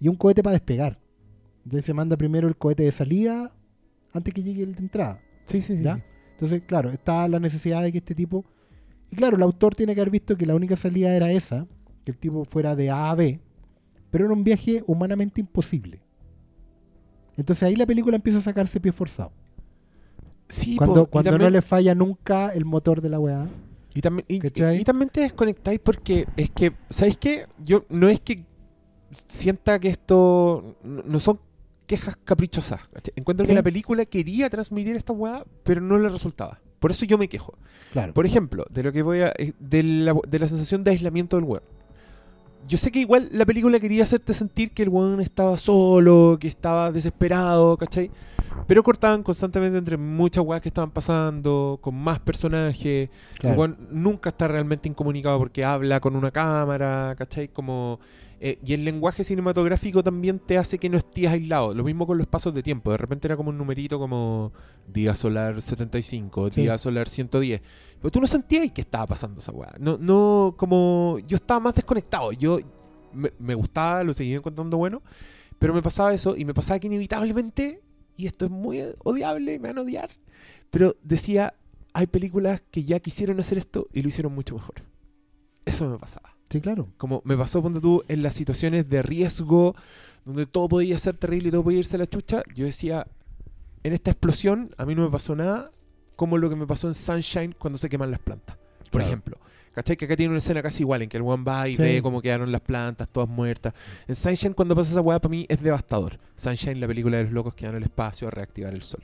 Y 0.00 0.08
un 0.08 0.16
cohete 0.16 0.42
para 0.42 0.52
despegar. 0.54 0.98
Entonces 1.64 1.84
se 1.86 1.94
manda 1.94 2.16
primero 2.16 2.48
el 2.48 2.56
cohete 2.56 2.84
de 2.84 2.92
salida 2.92 3.52
antes 4.12 4.32
que 4.34 4.42
llegue 4.42 4.62
el 4.62 4.74
de 4.74 4.80
entrada. 4.80 5.20
Sí, 5.44 5.60
sí, 5.60 5.76
sí. 5.76 5.82
¿Ya? 5.82 5.96
sí. 5.96 6.02
Entonces, 6.32 6.62
claro, 6.66 6.90
está 6.90 7.28
la 7.28 7.38
necesidad 7.38 7.82
de 7.82 7.92
que 7.92 7.98
este 7.98 8.14
tipo... 8.14 8.44
Y 9.10 9.16
claro, 9.16 9.36
el 9.36 9.42
autor 9.42 9.74
tiene 9.74 9.94
que 9.94 10.00
haber 10.00 10.10
visto 10.10 10.36
que 10.36 10.46
la 10.46 10.54
única 10.54 10.76
salida 10.76 11.14
era 11.14 11.30
esa, 11.32 11.66
que 12.04 12.12
el 12.12 12.16
tipo 12.18 12.44
fuera 12.44 12.74
de 12.76 12.90
A 12.90 13.10
a 13.10 13.14
B, 13.14 13.40
pero 14.10 14.24
era 14.24 14.34
un 14.34 14.42
viaje 14.44 14.82
humanamente 14.86 15.40
imposible. 15.40 16.00
Entonces 17.36 17.62
ahí 17.64 17.76
la 17.76 17.86
película 17.86 18.16
empieza 18.16 18.38
a 18.38 18.42
sacarse 18.42 18.80
pie 18.80 18.92
forzado. 18.92 19.32
Sí, 20.50 20.76
po, 20.76 20.84
Cuando, 20.84 21.06
cuando 21.06 21.38
no 21.38 21.48
le 21.50 21.62
falla 21.62 21.94
nunca 21.94 22.50
el 22.50 22.64
motor 22.64 23.00
de 23.00 23.08
la 23.08 23.18
weá. 23.18 23.48
Y 23.94 24.00
también, 24.02 24.24
y, 24.28 24.38
¿Cachai? 24.40 24.76
y- 24.78 24.80
y 24.82 24.84
también 24.84 25.08
te 25.08 25.20
desconectáis 25.22 25.80
porque 25.80 26.26
es 26.36 26.50
que, 26.50 26.72
¿sabéis 26.90 27.16
qué? 27.16 27.46
Yo 27.64 27.84
no 27.88 28.08
es 28.08 28.20
que 28.20 28.44
sienta 29.10 29.78
que 29.78 29.88
esto 29.88 30.76
no 30.84 31.18
son 31.20 31.40
quejas 31.86 32.16
caprichosas. 32.24 32.80
Encuentro 33.16 33.44
que 33.46 33.54
la 33.54 33.62
película 33.62 34.04
quería 34.04 34.48
transmitir 34.50 34.94
esta 34.96 35.12
weá, 35.12 35.44
pero 35.64 35.80
no 35.80 35.98
le 35.98 36.08
resultaba. 36.08 36.60
Por 36.78 36.92
eso 36.92 37.04
yo 37.04 37.18
me 37.18 37.28
quejo. 37.28 37.52
Claro. 37.92 38.14
Por 38.14 38.24
ejemplo, 38.26 38.64
de 38.70 38.82
lo 38.84 38.92
que 38.92 39.02
voy 39.02 39.20
a. 39.20 39.32
eh, 39.36 39.52
De 39.58 39.82
la, 39.82 40.14
de 40.28 40.38
la 40.38 40.46
sensación 40.48 40.84
de 40.84 40.92
aislamiento 40.92 41.36
del 41.36 41.44
weón. 41.44 41.62
Yo 42.68 42.78
sé 42.78 42.92
que 42.92 43.00
igual 43.00 43.28
la 43.32 43.44
película 43.44 43.80
quería 43.80 44.02
hacerte 44.04 44.34
sentir 44.34 44.70
que 44.72 44.82
el 44.84 44.88
weón 44.90 45.20
estaba 45.20 45.56
solo, 45.56 46.38
que 46.40 46.46
estaba 46.46 46.92
desesperado, 46.92 47.76
¿cachai? 47.76 48.10
Pero 48.66 48.82
cortaban 48.82 49.22
constantemente 49.22 49.78
entre 49.78 49.96
muchas 49.96 50.44
weas 50.44 50.62
que 50.62 50.68
estaban 50.68 50.90
pasando, 50.90 51.78
con 51.80 51.94
más 51.94 52.20
personajes. 52.20 53.10
claro. 53.38 53.54
El 53.54 53.58
weón 53.58 53.88
nunca 53.90 54.30
está 54.30 54.46
realmente 54.48 54.88
incomunicado 54.88 55.38
porque 55.38 55.64
habla 55.64 56.00
con 56.00 56.14
una 56.16 56.30
cámara, 56.30 57.14
¿cachai? 57.18 57.48
Como, 57.48 57.98
eh, 58.40 58.58
y 58.64 58.72
el 58.74 58.84
lenguaje 58.84 59.24
cinematográfico 59.24 60.02
también 60.04 60.38
te 60.38 60.56
hace 60.56 60.78
que 60.78 60.88
no 60.88 60.98
estés 60.98 61.28
aislado. 61.28 61.74
Lo 61.74 61.82
mismo 61.84 62.06
con 62.06 62.16
los 62.18 62.26
pasos 62.28 62.54
de 62.54 62.62
tiempo. 62.62 62.90
De 62.92 62.96
repente 62.96 63.26
era 63.26 63.36
como 63.36 63.50
un 63.50 63.58
numerito 63.58 63.98
como 63.98 64.52
día 64.86 65.14
solar 65.14 65.60
75, 65.60 66.50
Sí. 66.50 66.62
día 66.62 66.78
solar 66.78 67.08
110. 67.08 67.60
Pero 68.00 68.10
tú 68.10 68.20
no 68.20 68.26
sentías 68.26 68.70
que 68.72 68.80
estaba 68.82 69.06
pasando 69.08 69.40
esa 69.40 69.52
weá. 69.52 69.72
No, 69.78 69.98
no, 69.98 70.54
como 70.56 71.18
yo 71.26 71.36
estaba 71.36 71.60
más 71.60 71.74
desconectado. 71.74 72.32
Yo 72.32 72.58
me, 73.12 73.32
me 73.38 73.54
gustaba, 73.54 74.04
lo 74.04 74.14
seguía 74.14 74.36
encontrando 74.36 74.76
bueno, 74.76 75.02
pero 75.58 75.74
me 75.74 75.82
pasaba 75.82 76.14
eso 76.14 76.36
y 76.36 76.44
me 76.44 76.54
pasaba 76.54 76.78
que 76.78 76.86
inevitablemente, 76.86 77.82
y 78.16 78.26
esto 78.26 78.44
es 78.46 78.50
muy 78.50 78.82
odiable, 79.04 79.58
me 79.58 79.68
van 79.68 79.78
a 79.78 79.82
odiar, 79.82 80.10
pero 80.70 80.96
decía, 81.02 81.54
hay 81.92 82.06
películas 82.06 82.62
que 82.70 82.84
ya 82.84 83.00
quisieron 83.00 83.40
hacer 83.40 83.58
esto 83.58 83.88
y 83.92 84.02
lo 84.02 84.08
hicieron 84.08 84.34
mucho 84.34 84.54
mejor. 84.54 84.76
Eso 85.64 85.88
me 85.88 85.98
pasaba. 85.98 86.36
Sí, 86.48 86.60
claro. 86.60 86.88
Como 86.96 87.22
me 87.24 87.36
pasó, 87.36 87.62
ponte 87.62 87.80
tú, 87.80 88.02
en 88.08 88.22
las 88.22 88.34
situaciones 88.34 88.88
de 88.88 89.02
riesgo, 89.02 89.74
donde 90.24 90.46
todo 90.46 90.68
podía 90.68 90.98
ser 90.98 91.16
terrible 91.16 91.48
y 91.48 91.50
todo 91.52 91.62
podía 91.64 91.78
irse 91.78 91.96
a 91.96 92.00
la 92.00 92.06
chucha, 92.06 92.42
yo 92.54 92.64
decía, 92.64 93.06
en 93.82 93.92
esta 93.92 94.10
explosión 94.10 94.74
a 94.76 94.84
mí 94.84 94.94
no 94.94 95.02
me 95.02 95.10
pasó 95.10 95.34
nada 95.36 95.70
como 96.16 96.38
lo 96.38 96.50
que 96.50 96.56
me 96.56 96.66
pasó 96.66 96.86
en 96.88 96.94
Sunshine 96.94 97.54
cuando 97.58 97.78
se 97.78 97.88
queman 97.88 98.10
las 98.10 98.20
plantas. 98.20 98.56
Por 98.56 98.90
Claro. 99.00 99.06
ejemplo. 99.06 99.38
¿Cachai? 99.74 99.96
Que 99.96 100.04
acá 100.06 100.16
tiene 100.16 100.30
una 100.30 100.38
escena 100.38 100.62
casi 100.62 100.82
igual, 100.82 101.02
en 101.02 101.08
que 101.08 101.16
el 101.16 101.22
one 101.22 101.44
va 101.44 101.68
y 101.68 101.76
Sí. 101.76 101.82
ve 101.82 102.02
cómo 102.02 102.20
quedaron 102.20 102.50
las 102.50 102.60
plantas, 102.60 103.08
todas 103.08 103.28
muertas. 103.28 103.72
En 104.08 104.16
Sunshine, 104.16 104.52
cuando 104.52 104.74
pasa 104.74 104.90
esa 104.90 105.00
weá, 105.00 105.20
para 105.20 105.30
mí 105.30 105.46
es 105.48 105.62
devastador. 105.62 106.18
Sunshine, 106.36 106.80
la 106.80 106.88
película 106.88 107.18
de 107.18 107.24
los 107.24 107.32
locos 107.32 107.54
que 107.54 107.66
van 107.66 107.76
al 107.76 107.82
espacio 107.84 108.26
a 108.28 108.30
reactivar 108.32 108.74
el 108.74 108.82
sol. 108.82 109.02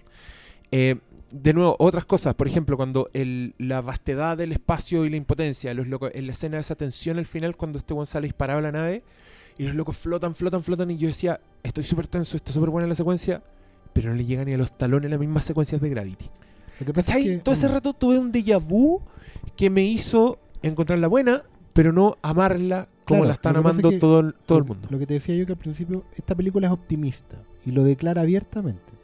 Eh, 0.73 0.97
de 1.31 1.53
nuevo, 1.53 1.77
otras 1.79 2.05
cosas, 2.05 2.35
por 2.35 2.47
ejemplo, 2.49 2.77
cuando 2.77 3.11
el- 3.13 3.55
la 3.59 3.81
vastedad 3.81 4.37
del 4.37 4.53
espacio 4.53 5.05
y 5.05 5.11
la 5.11 5.17
impotencia, 5.17 5.73
los 5.75 5.87
locos, 5.87 6.11
en 6.15 6.27
la 6.27 6.33
escena 6.33 6.57
de 6.57 6.63
esa 6.63 6.75
tensión 6.75 7.19
al 7.19 7.27
final, 7.27 7.57
cuando 7.57 7.79
este 7.79 7.95
one 7.95 8.07
sale 8.07 8.27
disparado 8.27 8.59
a 8.59 8.63
la 8.63 8.73
nave 8.73 9.03
y 9.59 9.65
los 9.65 9.75
locos 9.75 9.97
flotan, 9.97 10.35
flotan, 10.35 10.63
flotan, 10.65 10.91
y 10.91 10.97
yo 10.97 11.09
decía, 11.09 11.41
estoy 11.63 11.85
súper 11.85 12.07
tenso, 12.09 12.37
está 12.37 12.53
súper 12.53 12.71
buena 12.71 12.89
la 12.89 12.95
secuencia, 12.95 13.43
pero 13.93 14.11
no 14.11 14.17
le 14.17 14.25
llega 14.25 14.45
ni 14.45 14.55
a 14.55 14.59
los 14.59 14.77
talones 14.77 15.11
las 15.11 15.21
mismas 15.21 15.45
secuencias 15.45 15.81
de 15.81 15.89
Gravity. 15.91 16.27
Lo 16.81 16.87
que 16.87 16.93
pasa 16.93 17.07
¿Cachai? 17.15 17.29
es 17.29 17.37
que- 17.37 17.43
Todo 17.43 17.55
ese 17.55 17.69
mm, 17.69 17.73
rato 17.73 17.93
tuve 17.95 18.19
un 18.19 18.33
déjà 18.33 18.61
vu 18.63 19.01
que 19.57 19.71
me 19.71 19.83
hizo 19.83 20.39
encontrarla 20.69 21.09
buena, 21.09 21.43
pero 21.73 21.93
no 21.93 22.17
amarla 22.23 22.89
como 23.05 23.21
Claro, 23.21 23.25
la 23.27 23.33
están 23.35 23.57
amando 23.57 23.91
que 23.91 23.99
todo, 23.99 24.21
el, 24.21 24.35
todo 24.47 24.59
el 24.59 24.65
mundo. 24.65 24.89
Lo 24.91 24.99
que 24.99 25.07
te 25.07 25.15
decía 25.15 25.37
yo 25.37 25.47
que 25.47 25.53
al 25.53 25.59
principio, 25.59 26.05
esta 26.15 26.35
película 26.35 26.67
es 26.67 26.73
optimista 26.73 27.37
y 27.65 27.71
lo 27.71 27.85
declara 27.85 28.23
abiertamente. 28.23 28.95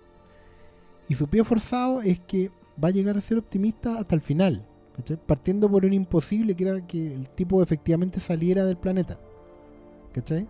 Y 1.09 1.15
su 1.15 1.29
pie 1.29 1.45
forzado 1.45 2.01
es 2.01 2.19
que 2.21 2.51
va 2.83 2.89
a 2.89 2.91
llegar 2.93 3.17
a 3.17 3.21
ser 3.21 3.39
optimista 3.39 3.99
hasta 3.99 4.15
el 4.15 4.23
final, 4.23 4.65
¿cachai? 4.97 5.19
partiendo 5.27 5.71
por 5.71 5.85
un 5.85 5.93
imposible 5.93 6.55
que 6.55 6.65
era 6.65 6.87
que 6.87 7.13
el 7.13 7.29
tipo 7.29 7.63
efectivamente 7.63 8.21
saliera 8.21 8.65
del 8.65 8.77
planeta. 8.77 9.19
¿Cachai? 10.13 10.47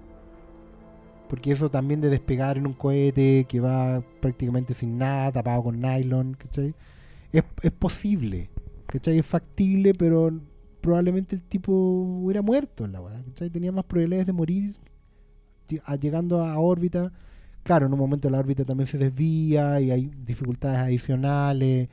Porque 1.29 1.53
eso 1.53 1.71
también 1.71 2.01
de 2.01 2.11
despegar 2.11 2.59
en 2.59 2.67
un 2.67 2.75
cohete 2.75 3.47
que 3.49 3.61
va 3.61 4.03
prácticamente 4.21 4.75
sin 4.75 4.99
nada, 4.99 5.33
tapado 5.33 5.65
con 5.65 5.81
nylon, 5.81 6.35
¿cachai? 6.35 6.75
Es, 7.33 7.43
es 7.63 7.73
posible, 7.73 8.51
¿cachai? 8.87 9.19
Es 9.19 9.27
factible, 9.27 9.95
pero 9.95 10.31
probablemente 10.83 11.35
el 11.37 11.43
tipo 11.43 11.72
hubiera 11.72 12.43
muerto 12.43 12.85
en 12.85 12.93
la 12.93 13.01
weá. 13.01 13.22
Tenía 13.51 13.72
más 13.72 13.85
probabilidades 13.85 14.26
de 14.26 14.33
morir 14.35 14.76
llegando 16.01 16.45
a 16.45 16.59
órbita. 16.59 17.11
Claro, 17.62 17.87
en 17.87 17.93
un 17.93 17.99
momento 17.99 18.28
la 18.28 18.39
órbita 18.39 18.64
también 18.64 18.87
se 18.89 18.99
desvía 18.99 19.80
y 19.80 19.91
hay 19.91 20.11
dificultades 20.26 20.78
adicionales 20.78 21.89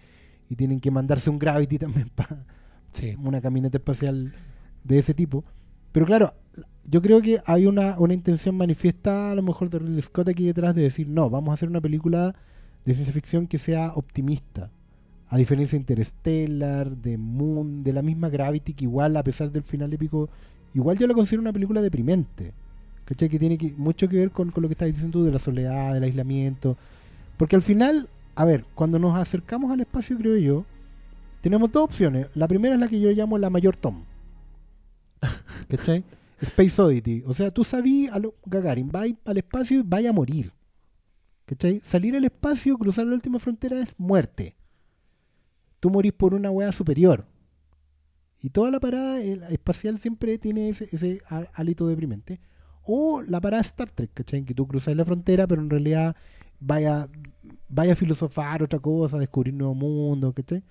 y 0.50 0.56
tienen 0.56 0.80
que 0.80 0.92
mandarse 0.92 1.30
un 1.30 1.40
Gravity 1.40 1.78
también 1.86 2.10
para 2.10 2.46
Sí. 2.92 3.16
una 3.24 3.40
camioneta 3.40 3.78
espacial 3.78 4.34
de 4.84 4.98
ese 4.98 5.14
tipo. 5.14 5.46
Pero 5.92 6.06
claro, 6.08 6.34
yo 6.86 7.02
creo 7.02 7.22
que 7.22 7.40
hay 7.46 7.68
una, 7.68 8.00
una 8.00 8.16
intención 8.16 8.56
manifiesta 8.58 9.32
a 9.32 9.36
lo 9.36 9.44
mejor 9.44 9.70
de 9.70 9.78
Ridley 9.80 10.02
Scott 10.02 10.28
aquí 10.28 10.46
detrás 10.46 10.74
de 10.74 10.82
decir, 10.82 11.08
no, 11.08 11.30
vamos 11.30 11.52
a 11.52 11.54
hacer 11.54 11.70
una 11.70 11.82
película 11.82 12.36
de 12.86 12.94
ciencia 12.96 13.14
ficción 13.14 13.46
que 13.48 13.60
sea 13.60 13.94
optimista. 13.94 14.72
A 15.30 15.38
diferencia 15.38 15.78
de 15.78 15.82
Interstellar, 15.82 16.98
de 16.98 17.18
Moon, 17.18 17.84
de 17.84 17.94
la 17.94 18.02
misma 18.02 18.30
Gravity, 18.30 18.74
que 18.74 18.86
igual 18.86 19.16
a 19.16 19.24
pesar 19.24 19.52
del 19.52 19.64
final 19.64 19.94
épico, 19.94 20.30
igual 20.74 20.98
yo 20.98 21.08
la 21.08 21.14
considero 21.14 21.42
una 21.42 21.54
película 21.54 21.82
deprimente. 21.82 22.54
¿Cachai? 23.06 23.30
Que 23.30 23.40
tiene 23.40 23.58
que, 23.58 23.74
mucho 23.78 24.08
que 24.08 24.18
ver 24.18 24.32
con, 24.32 24.52
con 24.52 24.62
lo 24.64 24.70
que 24.70 24.74
estás 24.74 24.88
diciendo 24.88 25.20
tú 25.20 25.26
de 25.26 25.32
la 25.32 25.40
soledad, 25.40 25.94
del 25.94 26.04
aislamiento. 26.04 26.78
Porque 27.38 27.56
al 27.56 27.62
final, 27.62 28.10
a 28.36 28.46
ver, 28.46 28.66
cuando 28.76 29.00
nos 29.00 29.18
acercamos 29.18 29.72
al 29.72 29.82
espacio, 29.82 30.18
creo 30.18 30.38
yo, 30.38 30.66
tenemos 31.42 31.72
dos 31.72 31.84
opciones. 31.84 32.28
La 32.36 32.48
primera 32.48 32.76
es 32.76 32.82
la 32.82 32.88
que 32.88 33.00
yo 33.00 33.10
llamo 33.12 33.38
la 33.38 33.50
mayor 33.50 33.76
Tom. 33.78 34.04
¿Cachai? 35.70 36.04
Space 36.42 36.82
Oddity. 36.82 37.24
O 37.26 37.34
sea, 37.34 37.52
tú 37.52 37.64
sabías, 37.64 38.14
a 38.14 38.20
lo, 38.20 38.36
Gagarin, 38.46 38.90
va 38.94 39.06
al 39.26 39.38
espacio 39.38 39.80
y 39.80 39.84
vaya 39.84 40.10
a 40.10 40.14
morir. 40.14 40.52
¿Cachai? 41.46 41.82
Salir 41.84 42.16
al 42.16 42.26
espacio, 42.26 42.78
cruzar 42.78 43.08
la 43.08 43.16
última 43.16 43.40
frontera 43.40 43.80
es 43.80 43.94
muerte. 43.98 44.56
Tú 45.80 45.90
morís 45.90 46.14
por 46.14 46.34
una 46.34 46.52
weá 46.52 46.72
superior. 46.72 47.26
Y 48.42 48.50
toda 48.50 48.72
la 48.72 48.80
parada 48.80 49.22
el- 49.22 49.44
espacial 49.44 50.00
siempre 50.00 50.38
tiene 50.38 50.70
ese, 50.70 50.88
ese 50.92 51.22
hálito 51.54 51.88
deprimente. 51.88 52.40
O 52.84 53.22
la 53.22 53.40
parada 53.42 53.62
Star 53.62 53.92
Trek, 53.92 54.12
¿cachai? 54.14 54.44
Que 54.44 54.54
tú 54.54 54.68
cruzas 54.68 54.96
la 54.96 55.06
frontera, 55.06 55.46
pero 55.46 55.62
en 55.62 55.70
realidad 55.70 56.16
vaya, 56.60 57.08
vaya 57.68 57.94
a 57.94 57.96
filosofar 57.96 58.64
otra 58.64 58.80
cosa, 58.80 59.18
a 59.18 59.20
descubrir 59.20 59.54
nuevo 59.54 59.76
mundo, 59.76 60.34
¿cachai? 60.34 60.64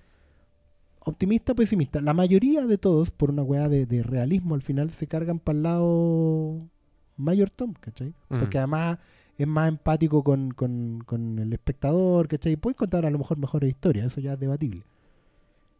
Optimista 1.01 1.53
o 1.53 1.55
pesimista. 1.55 2.01
La 2.01 2.13
mayoría 2.13 2.65
de 2.67 2.77
todos, 2.77 3.09
por 3.11 3.29
una 3.31 3.41
weá 3.43 3.69
de, 3.69 3.85
de 3.85 4.03
realismo 4.03 4.53
al 4.55 4.61
final, 4.61 4.89
se 4.91 5.07
cargan 5.07 5.39
para 5.39 5.57
el 5.57 5.63
lado 5.63 6.67
Mayor 7.15 7.49
Tom, 7.49 7.73
¿cachai? 7.79 8.09
Mm. 8.29 8.39
Porque 8.39 8.57
además 8.57 8.97
es 9.37 9.47
más 9.47 9.69
empático 9.69 10.23
con, 10.23 10.51
con, 10.51 11.01
con 11.05 11.39
el 11.39 11.53
espectador, 11.53 12.27
¿cachai? 12.27 12.57
Puedes 12.57 12.75
contar 12.75 13.05
a 13.05 13.09
lo 13.09 13.17
mejor 13.17 13.37
mejores 13.37 13.69
historias, 13.69 14.07
eso 14.07 14.19
ya 14.19 14.33
es 14.33 14.39
debatible. 14.39 14.83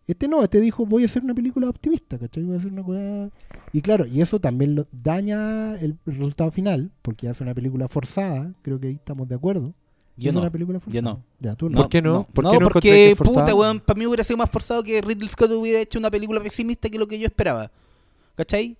Este 0.10 0.28
no, 0.28 0.41
este 0.41 0.60
dijo, 0.60 0.88
voy 0.88 1.03
a 1.03 1.05
hacer 1.05 1.24
una 1.24 1.36
película 1.36 1.70
optimista, 1.70 2.18
¿cachai? 2.18 2.43
Voy 2.43 2.55
a 2.55 2.57
hacer 2.57 2.72
una 2.72 2.82
weá... 2.82 3.30
Y 3.72 3.80
claro, 3.84 4.07
y 4.07 4.22
eso 4.22 4.39
también 4.39 4.74
lo 4.74 4.88
daña 4.91 5.76
el 5.76 5.99
resultado 6.03 6.49
final, 6.49 6.89
porque 7.03 7.30
hace 7.30 7.43
una 7.43 7.53
película 7.53 7.88
forzada, 7.88 8.51
creo 8.64 8.80
que 8.80 8.88
ahí 8.88 8.95
estamos 8.95 9.30
de 9.30 9.36
acuerdo. 9.36 9.72
Yo 10.18 10.30
es 10.30 10.34
no. 10.34 10.41
una 10.41 10.49
película 10.49 10.80
forzada. 10.80 11.03
no. 11.03 11.24
Ya, 11.39 11.53
tú 11.53 11.70
no. 11.70 11.76
¿Por 11.76 11.89
qué 11.89 12.01
no? 12.01 12.28
¿Por 12.34 12.43
no, 12.43 12.51
qué 12.51 12.60
no 12.60 12.70
porque, 12.70 13.16
puta, 13.20 13.53
weón, 13.53 13.80
para 13.82 13.99
mí 13.99 14.07
hubiera 14.07 14.24
sido 14.24 14.38
más 14.38 14.49
forzado 14.49 14.82
que 14.82 14.99
Ridley 14.99 15.28
Scott 15.28 15.51
hubiera 15.51 15.80
hecho 15.80 15.99
una 15.99 16.10
película 16.10 16.41
pesimista 16.41 16.89
que 16.89 16.97
lo 16.97 17.07
que 17.07 17.20
yo 17.20 17.28
esperaba. 17.28 17.72
¿Cachai? 18.34 18.78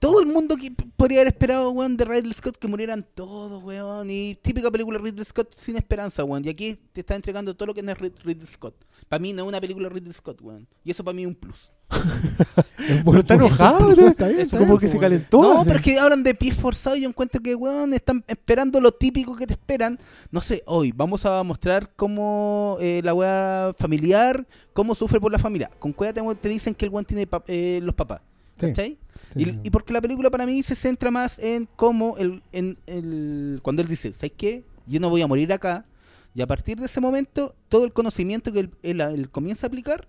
Todo 0.00 0.20
el 0.20 0.26
mundo 0.28 0.56
que 0.56 0.72
podría 0.96 1.18
haber 1.20 1.28
esperado, 1.34 1.70
weón, 1.72 1.96
de 1.96 2.04
Ridley 2.06 2.32
Scott 2.32 2.56
que 2.56 2.66
murieran 2.66 3.06
todos, 3.14 3.62
weón. 3.62 4.08
Y 4.10 4.34
típica 4.42 4.70
película 4.70 4.98
de 4.98 5.04
Ridley 5.04 5.24
Scott 5.24 5.54
sin 5.56 5.76
esperanza, 5.76 6.24
weón. 6.24 6.42
Y 6.44 6.48
aquí 6.48 6.74
te 6.92 7.00
está 7.02 7.14
entregando 7.14 7.54
todo 7.54 7.66
lo 7.66 7.74
que 7.74 7.82
no 7.82 7.92
es 7.92 7.98
Rid- 7.98 8.18
Ridley 8.24 8.46
Scott. 8.46 8.74
Para 9.08 9.20
mí 9.20 9.32
no 9.34 9.42
es 9.42 9.48
una 9.48 9.60
película 9.60 9.88
de 9.88 9.94
Ridley 9.94 10.12
Scott, 10.14 10.40
weón. 10.40 10.66
Y 10.84 10.90
eso 10.90 11.04
para 11.04 11.14
mí 11.14 11.22
es 11.22 11.28
un 11.28 11.34
plus. 11.34 11.70
Pero 13.04 13.18
está 13.18 13.34
enojado, 13.34 13.94
¿no? 13.94 14.08
Está 14.08 14.28
bien, 14.28 14.40
está 14.40 14.56
Como 14.58 14.68
bien, 14.72 14.78
que 14.80 14.86
se 14.88 14.92
weón. 14.94 15.00
calentó. 15.02 15.42
no, 15.42 15.52
así. 15.60 15.64
pero 15.66 15.76
es 15.78 15.84
que 15.84 15.98
hablan 15.98 16.22
de 16.22 16.34
pies 16.34 16.54
forzados 16.56 16.98
y 16.98 17.02
yo 17.02 17.08
encuentro 17.08 17.40
que, 17.42 17.54
weón, 17.54 17.92
están 17.92 18.24
esperando 18.26 18.80
lo 18.80 18.92
típico 18.92 19.36
que 19.36 19.46
te 19.46 19.52
esperan. 19.52 19.98
No 20.30 20.40
sé, 20.40 20.62
hoy 20.66 20.92
vamos 20.92 21.26
a 21.26 21.42
mostrar 21.42 21.90
cómo 21.94 22.78
eh, 22.80 23.00
la 23.04 23.12
weá 23.12 23.74
familiar, 23.78 24.46
cómo 24.72 24.94
sufre 24.94 25.20
por 25.20 25.30
la 25.30 25.38
familia. 25.38 25.70
Con 25.78 25.92
cueva 25.92 26.12
te, 26.14 26.22
te 26.36 26.48
dicen 26.48 26.74
que 26.74 26.86
el 26.86 26.90
weón 26.90 27.04
tiene 27.04 27.26
pa- 27.26 27.44
eh, 27.46 27.80
los 27.82 27.94
papás. 27.94 28.22
¿Cachai? 28.58 28.90
sí, 28.90 28.98
y, 29.36 29.44
y 29.64 29.70
porque 29.70 29.92
la 29.92 30.00
película 30.00 30.30
para 30.30 30.46
mí 30.46 30.62
se 30.62 30.74
centra 30.74 31.10
más 31.10 31.38
en 31.38 31.68
cómo 31.76 32.16
el, 32.18 32.42
en 32.52 32.78
el, 32.86 33.60
cuando 33.62 33.82
él 33.82 33.88
dice, 33.88 34.12
¿sabes 34.12 34.32
qué? 34.36 34.64
Yo 34.86 34.98
no 35.00 35.08
voy 35.10 35.22
a 35.22 35.26
morir 35.26 35.52
acá. 35.52 35.86
Y 36.34 36.42
a 36.42 36.46
partir 36.46 36.78
de 36.78 36.86
ese 36.86 37.00
momento, 37.00 37.54
todo 37.68 37.84
el 37.84 37.92
conocimiento 37.92 38.52
que 38.52 38.60
él, 38.60 38.70
él- 38.82 39.00
él 39.00 39.30
comienza 39.30 39.66
a 39.66 39.68
aplicar 39.68 40.06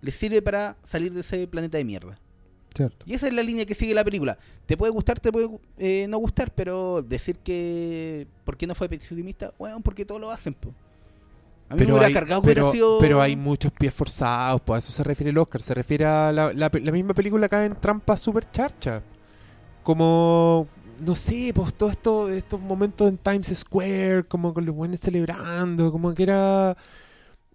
le 0.00 0.10
sirve 0.10 0.42
para 0.42 0.76
salir 0.84 1.12
de 1.12 1.20
ese 1.20 1.46
planeta 1.46 1.78
de 1.78 1.84
mierda. 1.84 2.18
Cierto. 2.74 3.04
Y 3.06 3.14
esa 3.14 3.26
es 3.28 3.34
la 3.34 3.42
línea 3.42 3.66
que 3.66 3.74
sigue 3.74 3.94
la 3.94 4.02
película. 4.02 4.38
Te 4.66 4.76
puede 4.78 4.90
gustar, 4.92 5.20
te 5.20 5.30
puede 5.30 5.48
eh, 5.78 6.06
no 6.08 6.18
gustar, 6.18 6.52
pero 6.54 7.02
decir 7.02 7.36
que. 7.38 8.26
¿Por 8.44 8.56
qué 8.56 8.66
no 8.66 8.74
fue 8.74 8.88
pesimista? 8.88 9.52
Bueno, 9.58 9.80
porque 9.82 10.04
todos 10.06 10.20
lo 10.20 10.30
hacen, 10.30 10.54
po. 10.54 10.74
A 11.72 11.74
mí 11.74 11.78
Pero 11.78 11.96
me 11.96 12.04
hay, 12.04 12.12
cargado 12.12 12.42
pero, 12.42 12.70
sido... 12.70 12.98
pero 12.98 13.22
hay 13.22 13.34
muchos 13.34 13.72
pies 13.72 13.94
forzados, 13.94 14.60
pues 14.60 14.76
a 14.76 14.78
eso 14.78 14.92
se 14.92 15.02
refiere 15.02 15.30
el 15.30 15.38
Oscar. 15.38 15.62
Se 15.62 15.72
refiere 15.72 16.04
a 16.04 16.30
la, 16.30 16.52
la, 16.52 16.70
la 16.70 16.92
misma 16.92 17.14
película 17.14 17.46
acá 17.46 17.64
en 17.64 17.74
Trampa 17.76 18.14
Super 18.18 18.50
Charcha. 18.50 19.02
Como, 19.82 20.68
no 21.00 21.14
sé, 21.14 21.50
pues 21.54 21.72
todos 21.72 21.92
esto, 21.92 22.28
estos 22.28 22.60
momentos 22.60 23.08
en 23.08 23.16
Times 23.16 23.50
Square, 23.54 24.24
como 24.24 24.52
con 24.52 24.66
los 24.66 24.74
buenos 24.74 25.00
celebrando, 25.00 25.90
como 25.90 26.12
que 26.12 26.24
era... 26.24 26.76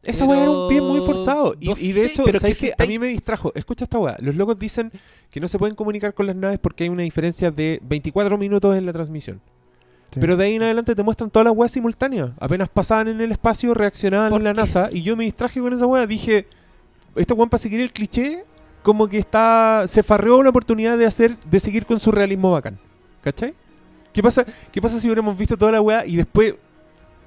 Esa 0.02 0.26
weá 0.26 0.42
era 0.42 0.50
un 0.50 0.68
pie 0.68 0.82
muy 0.82 1.00
Pero, 1.02 1.06
forzado. 1.06 1.56
Y, 1.60 1.68
no 1.68 1.76
y 1.78 1.92
de 1.92 2.08
sé, 2.08 2.12
hecho, 2.14 2.24
pero 2.24 2.40
¿sabes 2.40 2.56
que 2.56 2.60
si 2.60 2.66
qué? 2.68 2.72
está 2.72 2.84
A 2.86 2.88
mí 2.88 2.98
me 2.98 3.08
distrajo. 3.08 3.52
Escucha 3.56 3.84
esta 3.84 4.00
weá. 4.00 4.18
Los 4.20 4.36
locos 4.36 4.58
dicen 4.58 4.92
que 5.30 5.40
no 5.40 5.48
se 5.48 5.60
pueden 5.60 5.76
comunicar 5.76 6.14
con 6.16 6.26
las 6.26 6.36
naves 6.36 6.58
porque 6.60 6.86
hay 6.86 6.90
una 6.90 7.04
diferencia 7.04 7.52
de 7.52 7.80
24 7.84 8.36
minutos 8.38 8.76
en 8.76 8.86
la 8.88 8.94
transmisión. 8.94 9.42
Sí. 10.14 10.20
Pero 10.20 10.38
de 10.38 10.46
ahí 10.46 10.56
en 10.56 10.64
adelante 10.64 10.96
te 10.96 11.04
muestran 11.04 11.30
todas 11.30 11.46
las 11.46 11.56
weas 11.56 11.72
simultáneas. 11.72 12.32
Apenas 12.40 12.70
pasaban 12.70 13.08
en 13.10 13.22
el 13.22 13.32
espacio, 13.32 13.74
reaccionaban 13.74 14.30
¿Por 14.30 14.40
en 14.40 14.46
la 14.46 14.54
qué? 14.54 14.62
NASA. 14.62 14.90
Y 14.92 15.02
yo 15.02 15.16
me 15.16 15.26
distraje 15.26 15.60
con 15.60 15.74
esa 15.74 15.86
wea. 15.86 16.08
Dije, 16.08 16.48
este 17.16 17.34
weón 17.34 17.50
para 17.50 17.60
seguir 17.60 17.82
el 17.82 17.92
cliché, 17.92 18.46
como 18.84 19.08
que 19.08 19.18
está. 19.18 19.84
Se 19.88 20.04
farreó 20.04 20.42
la 20.44 20.50
oportunidad 20.50 20.98
de 20.98 21.06
hacer, 21.06 21.38
de 21.40 21.60
seguir 21.60 21.86
con 21.86 22.00
su 22.00 22.12
realismo 22.12 22.52
bacán. 22.52 22.80
¿Cachai? 23.22 23.54
¿Qué 24.14 24.24
pasa, 24.24 24.46
¿Qué 24.72 24.82
pasa 24.82 25.00
si 25.00 25.08
hubiéramos 25.08 25.38
visto 25.38 25.58
toda 25.58 25.72
la 25.74 25.82
wea 25.82 26.06
y 26.06 26.16
después 26.16 26.56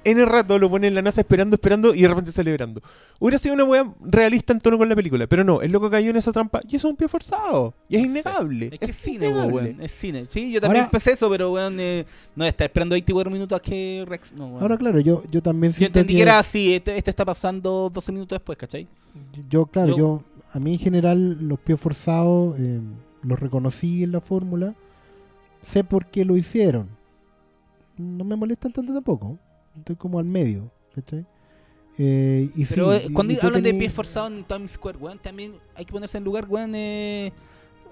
en 0.03 0.19
el 0.19 0.25
rato 0.27 0.57
lo 0.57 0.69
pone 0.69 0.87
en 0.87 0.95
la 0.95 1.01
NASA 1.01 1.21
esperando, 1.21 1.55
esperando 1.55 1.93
y 1.93 2.01
de 2.01 2.07
repente 2.07 2.31
celebrando? 2.31 2.81
Hubiera 3.19 3.37
sido 3.37 3.53
una 3.55 3.63
wea 3.63 3.93
realista 4.01 4.51
en 4.53 4.59
tono 4.59 4.77
con 4.77 4.89
la 4.89 4.95
película. 4.95 5.27
Pero 5.27 5.43
no, 5.43 5.61
el 5.61 5.71
loco 5.71 5.89
cayó 5.89 6.09
en 6.09 6.15
esa 6.17 6.31
trampa 6.31 6.61
y 6.67 6.75
eso 6.75 6.87
es 6.87 6.91
un 6.91 6.97
pie 6.97 7.07
forzado. 7.07 7.73
Y 7.87 7.97
es 7.97 8.03
innegable. 8.05 8.69
Es 8.73 8.79
que 8.79 8.85
es 8.85 8.95
cine, 8.95 9.27
innegable. 9.27 9.53
weón. 9.53 9.81
Es 9.81 9.91
cine. 9.91 10.25
Sí, 10.29 10.51
yo 10.51 10.59
también 10.61 10.83
Ahora- 10.85 10.91
pensé 10.91 11.11
eso, 11.11 11.29
pero 11.29 11.51
weón, 11.51 11.79
eh, 11.79 12.05
no 12.35 12.45
está 12.45 12.65
esperando 12.65 12.93
24 12.93 13.31
minutos 13.31 13.57
a 13.57 13.61
que 13.61 14.03
Rex. 14.07 14.33
No, 14.33 14.47
weón. 14.47 14.61
Ahora, 14.61 14.77
claro, 14.77 14.99
yo, 14.99 15.23
yo 15.31 15.41
también 15.41 15.73
yo 15.73 15.77
siento 15.77 15.99
entendí 15.99 16.15
que 16.15 16.21
era 16.23 16.39
así, 16.39 16.73
este, 16.75 16.97
este 16.97 17.09
está 17.11 17.23
pasando 17.25 17.89
12 17.93 18.11
minutos 18.11 18.37
después, 18.37 18.57
¿cachai? 18.57 18.87
Yo, 19.49 19.65
claro, 19.65 19.89
Yo- 19.89 19.97
yo, 19.97 20.23
a 20.53 20.59
mí 20.59 20.73
en 20.73 20.79
general 20.79 21.37
los 21.47 21.59
pies 21.59 21.79
forzados 21.79 22.59
eh, 22.59 22.79
los 23.23 23.39
reconocí 23.39 24.03
en 24.03 24.11
la 24.13 24.21
fórmula, 24.21 24.73
sé 25.61 25.83
por 25.83 26.07
qué 26.07 26.25
lo 26.25 26.35
hicieron. 26.37 26.87
No 27.97 28.23
me 28.23 28.35
molestan 28.35 28.71
tanto 28.71 28.93
tampoco, 28.93 29.37
estoy 29.77 29.95
como 29.95 30.19
al 30.19 30.25
medio, 30.25 30.71
¿cachai? 30.95 31.25
Eh, 31.97 32.49
y 32.55 32.65
Pero 32.65 32.91
sí, 32.99 33.07
eh, 33.07 33.13
cuando 33.13 33.33
y 33.33 33.37
hablan 33.41 33.63
de 33.63 33.73
tení- 33.73 33.79
pies 33.79 33.93
forzados 33.93 34.31
en 34.31 34.43
Times 34.45 34.71
Square, 34.71 34.97
weón, 34.97 35.19
también 35.19 35.53
hay 35.75 35.85
que 35.85 35.91
ponerse 35.91 36.17
en 36.17 36.23
lugar, 36.23 36.45
weón, 36.47 36.71
eh, 36.73 37.31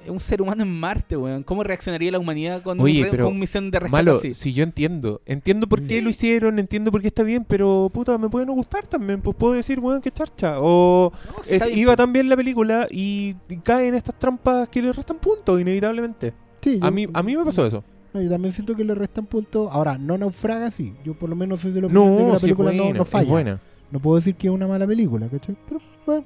un 0.07 0.19
ser 0.21 0.41
humano 0.41 0.63
en 0.63 0.71
Marte, 0.71 1.17
weón. 1.17 1.43
¿Cómo 1.43 1.61
reaccionaría 1.61 2.09
la 2.13 2.19
humanidad 2.19 2.61
con, 2.63 2.79
Oye, 2.79 3.03
un 3.03 3.09
pero 3.11 3.25
con 3.25 3.37
misión 3.37 3.69
de 3.69 3.79
rescate 3.79 3.91
Malo, 3.91 4.17
así? 4.17 4.33
si 4.33 4.53
yo 4.53 4.63
entiendo, 4.63 5.21
entiendo 5.25 5.67
por 5.67 5.81
qué 5.81 5.95
Sí. 5.95 6.01
lo 6.01 6.09
hicieron, 6.09 6.57
entiendo 6.57 6.89
por 6.91 7.01
qué 7.01 7.07
está 7.07 7.23
bien, 7.23 7.43
pero 7.43 7.91
puta, 7.93 8.17
me 8.17 8.29
puede 8.29 8.45
no 8.45 8.53
gustar 8.53 8.87
también, 8.87 9.21
pues 9.21 9.35
puedo 9.35 9.53
decir, 9.53 9.79
weón, 9.81 10.01
que 10.01 10.09
charcha. 10.11 10.55
O 10.59 11.11
No, 11.37 11.43
si 11.43 11.59
bien, 11.59 11.77
iba 11.77 11.95
tan 11.97 12.13
bien 12.13 12.29
la 12.29 12.37
película 12.37 12.87
y, 12.89 13.35
y 13.49 13.57
cae 13.57 13.89
en 13.89 13.95
estas 13.95 14.17
trampas 14.17 14.69
que 14.69 14.81
le 14.81 14.93
restan 14.93 15.17
puntos, 15.17 15.59
inevitablemente. 15.59 16.33
Sí, 16.61 16.79
A 16.81 16.85
yo- 16.87 16.91
mí, 16.93 17.05
a 17.13 17.21
mí 17.21 17.35
me 17.35 17.43
pasó 17.43 17.65
eso. 17.67 17.83
No, 18.13 18.21
yo 18.21 18.29
también 18.29 18.53
siento 18.53 18.75
que 18.75 18.83
le 18.83 18.95
restan 18.95 19.25
puntos. 19.25 19.69
Ahora, 19.71 19.97
no 19.97 20.17
naufraga, 20.17 20.71
sí. 20.71 20.93
Yo 21.05 21.13
por 21.13 21.29
lo 21.29 21.35
menos 21.35 21.59
soy 21.61 21.71
de 21.71 21.79
opinión 21.79 22.09
de 22.11 22.17
que 22.17 22.23
No, 22.23 22.33
la 22.33 22.39
sí 22.39 22.45
película 22.45 22.71
no- 22.71 22.83
buena, 22.83 22.97
no, 22.97 23.03
es 23.03 23.09
falla. 23.09 23.29
buena. 23.29 23.59
No 23.91 23.99
puedo 23.99 24.17
decir 24.17 24.35
que 24.35 24.47
es 24.47 24.53
una 24.53 24.67
mala 24.67 24.85
película, 24.87 25.27
¿cachai? 25.27 25.55
Pero, 25.67 25.81
bueno. 26.05 26.25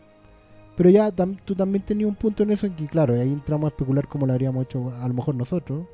Pero 0.75 0.89
ya 0.89 1.11
tam- 1.15 1.37
tú 1.45 1.53
también 1.55 1.83
tenías 1.85 2.07
un 2.09 2.15
punto 2.15 2.43
en 2.43 2.51
eso 2.51 2.65
en 2.65 2.73
que, 2.75 2.87
claro, 2.87 3.13
ahí 3.13 3.31
entramos 3.31 3.65
a 3.65 3.67
especular 3.69 4.07
cómo 4.07 4.25
lo 4.25 4.33
habríamos 4.33 4.65
hecho 4.65 4.91
a 4.91 5.07
lo 5.07 5.13
mejor 5.13 5.35
nosotros, 5.35 5.85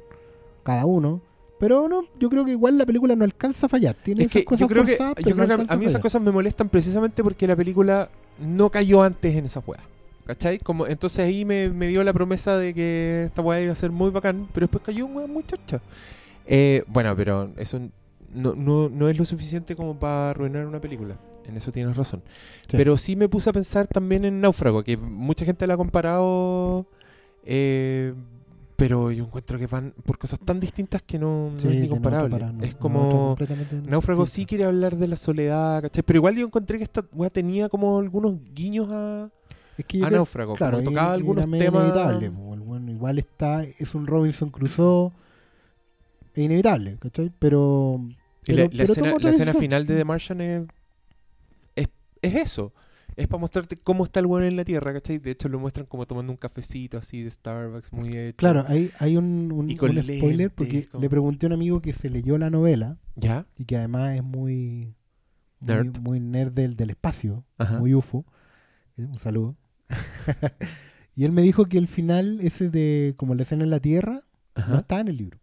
cada 0.64 0.86
uno. 0.86 1.22
Pero 1.60 1.90
no, 1.90 2.04
yo 2.18 2.30
creo 2.30 2.46
que 2.46 2.52
igual 2.52 2.78
la 2.78 2.86
película 2.86 3.14
no 3.18 3.26
alcanza 3.26 3.66
a 3.66 3.70
fallar. 3.70 3.96
Tiene 4.02 4.22
Es 4.22 4.28
esas 4.28 4.40
que 4.42 4.46
cosas 4.46 4.60
yo 4.62 4.68
creo 4.70 4.86
que, 4.86 4.92
forzadas, 4.96 5.16
yo 5.18 5.36
creo 5.36 5.48
no 5.48 5.66
que 5.68 5.74
a- 5.74 5.76
mí 5.76 5.86
esas 5.86 6.02
cosas 6.02 6.22
me 6.22 6.32
molestan 6.32 6.70
precisamente 6.70 7.22
porque 7.22 7.46
la 7.48 7.56
película 7.58 8.10
no 8.40 8.70
cayó 8.70 9.04
antes 9.04 9.36
en 9.36 9.46
esa 9.46 9.60
weá. 9.68 9.82
¿Cachai? 10.30 10.60
Como, 10.60 10.86
entonces 10.86 11.26
ahí 11.26 11.44
me, 11.44 11.70
me 11.70 11.88
dio 11.88 12.04
la 12.04 12.14
promesa 12.14 12.56
de 12.56 12.72
que 12.72 13.24
esta 13.26 13.42
weá 13.42 13.62
iba 13.62 13.72
a 13.72 13.76
ser 13.76 13.90
muy 13.90 14.12
bacán, 14.12 14.48
pero 14.54 14.68
después 14.68 14.84
cayó 14.84 15.08
un 15.08 15.16
weá 15.16 15.26
muy 15.26 15.44
chacha. 15.44 15.82
Eh, 16.46 16.84
bueno, 16.86 17.16
pero 17.16 17.52
eso 17.58 17.80
no, 18.32 18.54
no, 18.54 18.90
no 18.90 19.10
es 19.10 19.18
lo 19.18 19.26
suficiente 19.26 19.76
como 19.76 19.98
para 19.98 20.30
arruinar 20.30 20.68
una 20.68 20.80
película. 20.80 21.18
En 21.48 21.58
eso 21.58 21.72
tienes 21.72 21.98
razón. 21.98 22.22
Sí. 22.68 22.78
Pero 22.78 22.96
sí 22.96 23.16
me 23.16 23.28
puse 23.28 23.50
a 23.50 23.54
pensar 23.54 23.88
también 23.88 24.24
en 24.24 24.40
Náufrago, 24.40 24.84
que 24.84 24.98
mucha 24.98 25.46
gente 25.46 25.66
la 25.66 25.74
ha 25.74 25.78
comparado, 25.78 26.86
eh, 27.44 28.14
pero 28.76 29.10
yo 29.10 29.24
encuentro 29.24 29.58
que 29.58 29.66
van 29.66 29.96
por 30.06 30.20
cosas 30.20 30.40
tan 30.42 30.60
distintas 30.60 31.02
que 31.02 31.18
no, 31.18 31.50
no 31.50 31.58
Sí, 31.58 31.66
es 31.70 31.74
que 31.74 31.80
ni 31.80 31.88
no, 31.88 31.96
comparable. 31.96 32.38
no, 32.38 32.64
es 32.64 32.76
no, 32.76 32.80
como... 32.80 33.36
Náufrago 33.88 34.28
sí 34.28 34.46
quiere 34.46 34.66
hablar 34.66 34.96
de 34.96 35.08
la 35.08 35.16
soledad, 35.16 35.82
¿cachai? 35.82 36.04
Pero 36.04 36.18
igual 36.18 36.36
yo 36.36 36.46
encontré 36.46 36.78
que 36.78 36.84
esta 36.84 37.04
weá 37.14 37.32
tenía 37.32 37.68
como 37.68 37.98
algunos 37.98 38.36
guiños 38.54 38.90
a, 38.92 39.32
Es 39.80 39.86
que 39.86 40.04
a 40.04 40.10
Náufrago. 40.10 40.56
claro, 40.56 40.78
como 40.78 40.90
tocaba 40.92 41.12
y 41.12 41.14
algunos 41.16 41.46
temas. 41.46 41.62
inevitable, 41.84 42.26
el 42.28 42.32
bueno, 42.32 42.92
igual 42.92 43.18
está, 43.20 43.64
es 43.64 43.96
un 43.96 44.06
Robinson 44.08 44.50
Crusoe, 44.50 45.12
es 46.34 46.40
inevitable, 46.44 46.98
¿cachai? 47.00 47.32
Pero... 47.40 48.00
Y 48.46 48.54
la, 48.54 48.68
pero- 48.70 48.78
la 48.78 48.86
pero 49.18 49.30
escena, 49.30 49.52
la 49.54 49.60
final 49.60 49.86
de 49.86 49.96
The 49.96 50.06
Martian 50.06 50.42
es, 50.42 50.68
es, 51.76 51.88
es 52.22 52.36
eso. 52.36 52.74
Es 53.16 53.28
para 53.28 53.42
mostrarte 53.42 53.76
cómo 53.78 54.06
está 54.06 54.20
el 54.22 54.26
weón 54.28 54.46
en 54.46 54.56
la 54.56 54.64
Tierra, 54.64 54.94
¿cachai? 54.94 55.18
De 55.18 55.32
hecho 55.32 55.50
lo 55.50 55.60
muestran 55.60 55.86
como 55.86 56.06
tomando 56.08 56.32
un 56.32 56.38
cafecito 56.38 56.98
así 56.98 57.22
de 57.22 57.30
Starbucks, 57.32 57.92
muy 57.92 58.16
hecho. 58.18 58.38
Claro, 58.38 58.64
hay, 58.68 58.92
hay 59.00 59.18
un, 59.18 59.52
un- 59.52 59.70
Y 59.70 59.76
con 59.76 59.92
un 59.92 60.02
spoiler 60.04 60.52
porque 60.52 60.88
como- 60.88 61.02
le 61.02 61.10
pregunté 61.10 61.46
a 61.46 61.48
un 61.48 61.54
amigo 61.54 61.82
que 61.82 61.92
se 61.94 62.10
leyó 62.10 62.38
la 62.38 62.50
novela 62.50 62.98
¿Ya? 63.16 63.46
y 63.58 63.66
que 63.66 63.76
además 63.78 64.16
es 64.16 64.24
muy 64.24 64.94
Nerd. 65.60 65.98
muy, 66.00 66.02
muy 66.02 66.20
nerd 66.22 66.54
del, 66.54 66.76
del 66.78 66.92
espacio, 66.92 67.44
Ajá. 67.58 67.78
muy 67.80 67.94
UFO. 67.94 68.26
Eh, 68.98 69.04
Un 69.06 69.20
saludo. 69.20 69.56
y 71.16 71.26
él 71.26 71.32
me 71.32 71.42
dijo 71.42 71.66
que 71.66 71.78
el 71.78 71.88
final, 71.88 72.40
ese 72.42 72.70
de 72.70 73.14
como 73.18 73.36
la 73.36 73.44
escena 73.44 73.64
en 73.64 73.70
la 73.70 73.80
Tierra, 73.80 74.24
no 74.68 74.78
está 74.78 75.00
en 75.00 75.08
el 75.08 75.18
libro. 75.18 75.40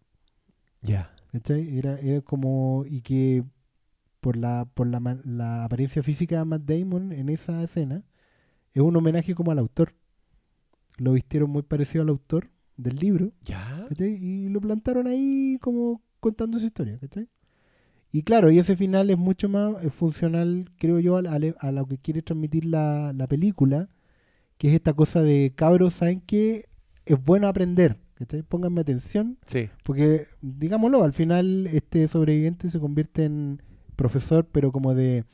Ya. 0.83 1.11
¿cachai? 1.33 1.79
Era, 1.79 1.99
era 2.01 2.21
como. 2.21 2.85
Y 2.87 3.01
que 3.01 3.45
por 4.21 4.37
la 4.37 4.67
por 4.75 4.87
la, 4.87 5.01
la 5.25 5.65
apariencia 5.65 6.03
física 6.03 6.39
de 6.39 6.45
Matt 6.45 6.63
Damon 6.63 7.13
en 7.13 7.29
esa 7.29 7.63
escena, 7.63 8.03
es 8.73 8.83
un 8.83 8.97
homenaje 8.97 9.35
como 9.35 9.51
al 9.53 9.59
autor. 9.59 9.95
Lo 10.99 11.13
vistieron 11.13 11.51
muy 11.51 11.63
parecido 11.63 12.03
al 12.03 12.09
autor 12.11 12.51
del 12.77 12.97
libro. 12.97 13.33
¿Ya? 13.43 13.87
¿cachai? 13.89 14.15
Y 14.15 14.49
lo 14.49 14.61
plantaron 14.61 15.07
ahí 15.07 15.59
como 15.61 16.03
contando 16.21 16.59
su 16.59 16.67
historia, 16.67 16.99
¿cachai? 16.99 17.29
Y 18.13 18.23
claro, 18.23 18.51
y 18.51 18.59
ese 18.59 18.77
final 18.77 19.11
es 19.11 19.19
mucho 19.19 19.49
más 19.49 19.85
eh, 19.85 19.91
funcional, 19.91 20.71
creo 20.79 21.01
yo, 21.01 21.17
al- 21.17 21.57
a, 21.59 21.73
lo 21.73 21.87
que 21.87 21.99
quiere 21.99 22.23
transmitir 22.23 22.65
la, 22.65 23.13
la 23.13 23.27
película, 23.27 23.89
que 24.59 24.69
es 24.69 24.75
esta 24.75 24.93
cosa 24.95 25.23
de 25.23 25.53
cabros, 25.55 25.95
¿saben 25.95 26.21
qué? 26.21 26.65
Es 27.05 27.23
bueno 27.23 27.47
aprender, 27.49 27.99
¿cachai? 28.15 28.43
Pónganme 28.43 28.81
atención, 28.81 29.39
Sí. 29.47 29.69
porque, 29.85 30.27
digámoslo, 30.43 31.05
al 31.05 31.13
final 31.13 31.67
este 31.69 32.09
sobreviviente 32.09 32.71
se 32.71 32.81
convierte 32.81 33.25
en 33.25 33.63
profesor, 33.97 34.47
pero 34.51 34.73
como 34.73 34.95
de 34.95 35.25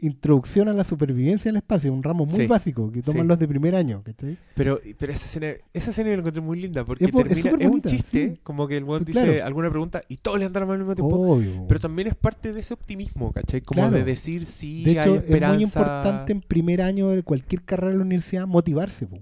introducción 0.00 0.68
a 0.68 0.72
la 0.72 0.84
supervivencia 0.84 1.48
en 1.48 1.56
el 1.56 1.58
espacio, 1.58 1.92
un 1.92 2.02
ramo 2.02 2.24
muy 2.26 2.34
Sí. 2.40 2.46
básico 2.46 2.90
que 2.92 3.02
toman 3.02 3.22
Sí. 3.22 3.28
los 3.28 3.38
de 3.38 3.48
primer 3.48 3.74
año, 3.74 4.02
¿cachai? 4.04 4.38
Pero, 4.54 4.80
pero 4.98 5.12
esa 5.12 5.24
escena, 5.26 5.60
esa 5.72 5.90
escena 5.90 6.10
yo 6.10 6.16
la 6.16 6.20
encontré 6.20 6.40
muy 6.40 6.60
linda 6.60 6.84
porque 6.84 7.04
Es 7.04 7.10
termina, 7.12 7.50
es, 7.58 7.66
un 7.68 7.82
chiste, 7.82 8.28
sí. 8.34 8.40
como 8.42 8.68
que 8.68 8.76
el 8.76 8.84
weón 8.84 9.04
dice 9.04 9.24
claro. 9.24 9.44
alguna 9.44 9.70
pregunta 9.70 10.02
y 10.08 10.16
todos 10.18 10.38
le 10.38 10.48
dan 10.48 10.66
la 10.66 10.72
al 10.72 10.78
mismo 10.78 10.94
tiempo. 10.94 11.16
Obvio. 11.16 11.64
Pero 11.66 11.80
también 11.80 12.08
es 12.08 12.14
parte 12.14 12.52
de 12.52 12.60
ese 12.60 12.74
optimismo, 12.74 13.32
¿cachai? 13.32 13.60
Como 13.60 13.80
Claro. 13.80 13.96
de 13.96 14.04
decir 14.04 14.46
sí, 14.46 14.84
De 14.84 14.92
hecho, 14.92 15.12
hay 15.14 15.34
es 15.34 15.48
muy 15.54 15.62
importante 15.64 16.32
en 16.32 16.40
primer 16.42 16.80
año 16.82 17.08
de 17.08 17.22
cualquier 17.22 17.62
carrera 17.62 17.92
de 17.92 17.98
la 17.98 18.04
universidad 18.04 18.46
motivarse. 18.46 19.06
po. 19.06 19.18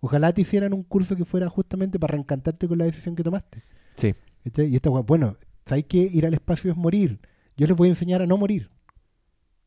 Ojalá 0.00 0.32
te 0.34 0.42
hicieran 0.42 0.74
un 0.74 0.82
curso 0.82 1.16
que 1.16 1.24
fuera 1.24 1.48
justamente 1.48 1.98
para 1.98 2.12
reencantarte 2.12 2.68
con 2.68 2.76
la 2.76 2.84
decisión 2.84 3.16
que 3.16 3.22
tomaste. 3.22 3.62
Sí. 3.96 4.14
¿Cachai? 4.44 4.66
Y 4.68 4.76
esta 4.76 4.90
bueno, 4.90 5.38
¿sabes 5.64 5.84
que 5.84 5.96
Ir 5.96 6.26
al 6.26 6.34
espacio 6.34 6.70
es 6.70 6.76
morir. 6.76 7.20
Yo 7.56 7.66
les 7.66 7.74
voy 7.76 7.88
a 7.88 7.92
enseñar 7.92 8.20
a 8.20 8.26
no 8.26 8.36
morir. 8.36 8.68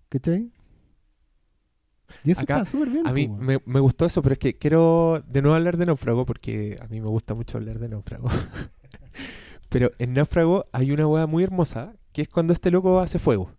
¿Cachai? 0.10 0.52
Y 2.24 2.32
eso 2.32 2.42
Acá, 2.42 2.60
está 2.60 2.72
súper 2.72 2.90
bien. 2.90 3.08
A 3.08 3.12
mí 3.12 3.28
me, 3.28 3.60
me 3.66 3.80
gustó 3.80 4.06
eso, 4.06 4.22
pero 4.22 4.34
es 4.34 4.40
que 4.40 4.58
quiero 4.58 5.24
de 5.28 5.42
nuevo 5.42 5.56
hablar 5.56 5.78
de 5.78 5.86
Náufrago 5.86 6.26
porque 6.26 6.78
a 6.82 6.88
mí 6.88 7.02
me 7.02 7.08
gusta 7.08 7.34
mucho 7.34 7.58
hablar 7.58 7.80
de 7.80 7.90
Náufrago. 7.90 8.30
pero 9.70 9.92
en 10.00 10.14
Náufrago 10.14 10.66
hay 10.72 10.92
una 10.92 11.08
hueá 11.08 11.28
muy 11.28 11.44
hermosa 11.44 11.94
que 12.14 12.22
es 12.22 12.30
cuando 12.30 12.54
este 12.54 12.72
loco 12.72 13.00
hace 13.00 13.20
fuego. 13.20 13.52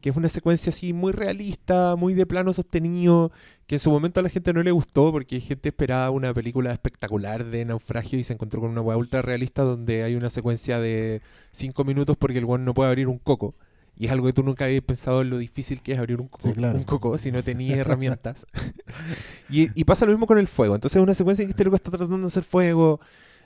Que 0.00 0.10
es 0.10 0.16
una 0.16 0.28
secuencia 0.28 0.70
así 0.70 0.92
muy 0.92 1.10
realista, 1.10 1.96
muy 1.96 2.14
de 2.14 2.24
plano 2.24 2.52
sostenido, 2.52 3.32
que 3.66 3.74
en 3.74 3.78
su 3.80 3.90
momento 3.90 4.20
a 4.20 4.22
la 4.22 4.28
gente 4.28 4.52
no 4.52 4.62
le 4.62 4.70
gustó 4.70 5.10
porque 5.10 5.40
gente 5.40 5.70
esperaba 5.70 6.08
una 6.10 6.32
película 6.32 6.72
espectacular 6.72 7.44
de 7.44 7.64
naufragio 7.64 8.16
y 8.16 8.22
se 8.22 8.32
encontró 8.32 8.60
con 8.60 8.70
una 8.70 8.80
hueá 8.80 8.96
ultra 8.96 9.22
realista 9.22 9.62
donde 9.62 10.04
hay 10.04 10.14
una 10.14 10.30
secuencia 10.30 10.78
de 10.78 11.20
5 11.50 11.82
minutos 11.84 12.16
porque 12.16 12.38
el 12.38 12.44
weón 12.44 12.64
no 12.64 12.74
puede 12.74 12.90
abrir 12.90 13.08
un 13.08 13.18
coco. 13.18 13.56
Y 13.98 14.06
es 14.06 14.12
algo 14.12 14.26
que 14.26 14.32
tú 14.32 14.42
nunca 14.44 14.66
habías 14.66 14.82
pensado 14.82 15.22
en 15.22 15.30
lo 15.30 15.38
difícil 15.38 15.82
que 15.82 15.92
es 15.92 15.98
abrir 15.98 16.20
un 16.20 16.28
coco, 16.28 16.46
Sí, 16.48 16.54
claro. 16.54 16.78
un 16.78 16.84
coco 16.84 17.18
si 17.18 17.32
no 17.32 17.42
tenías 17.42 17.78
herramientas. 17.80 18.46
y, 19.50 19.68
y 19.78 19.84
pasa 19.84 20.06
lo 20.06 20.12
mismo 20.12 20.26
con 20.26 20.38
el 20.38 20.46
fuego. 20.46 20.74
Entonces 20.74 20.96
es 20.96 21.02
una 21.02 21.14
secuencia 21.14 21.42
en 21.42 21.48
que 21.48 21.52
este 21.52 21.64
loco 21.64 21.76
está 21.76 21.90
tratando 21.90 22.16
de 22.18 22.26
hacer 22.26 22.44
fuego, 22.44 23.00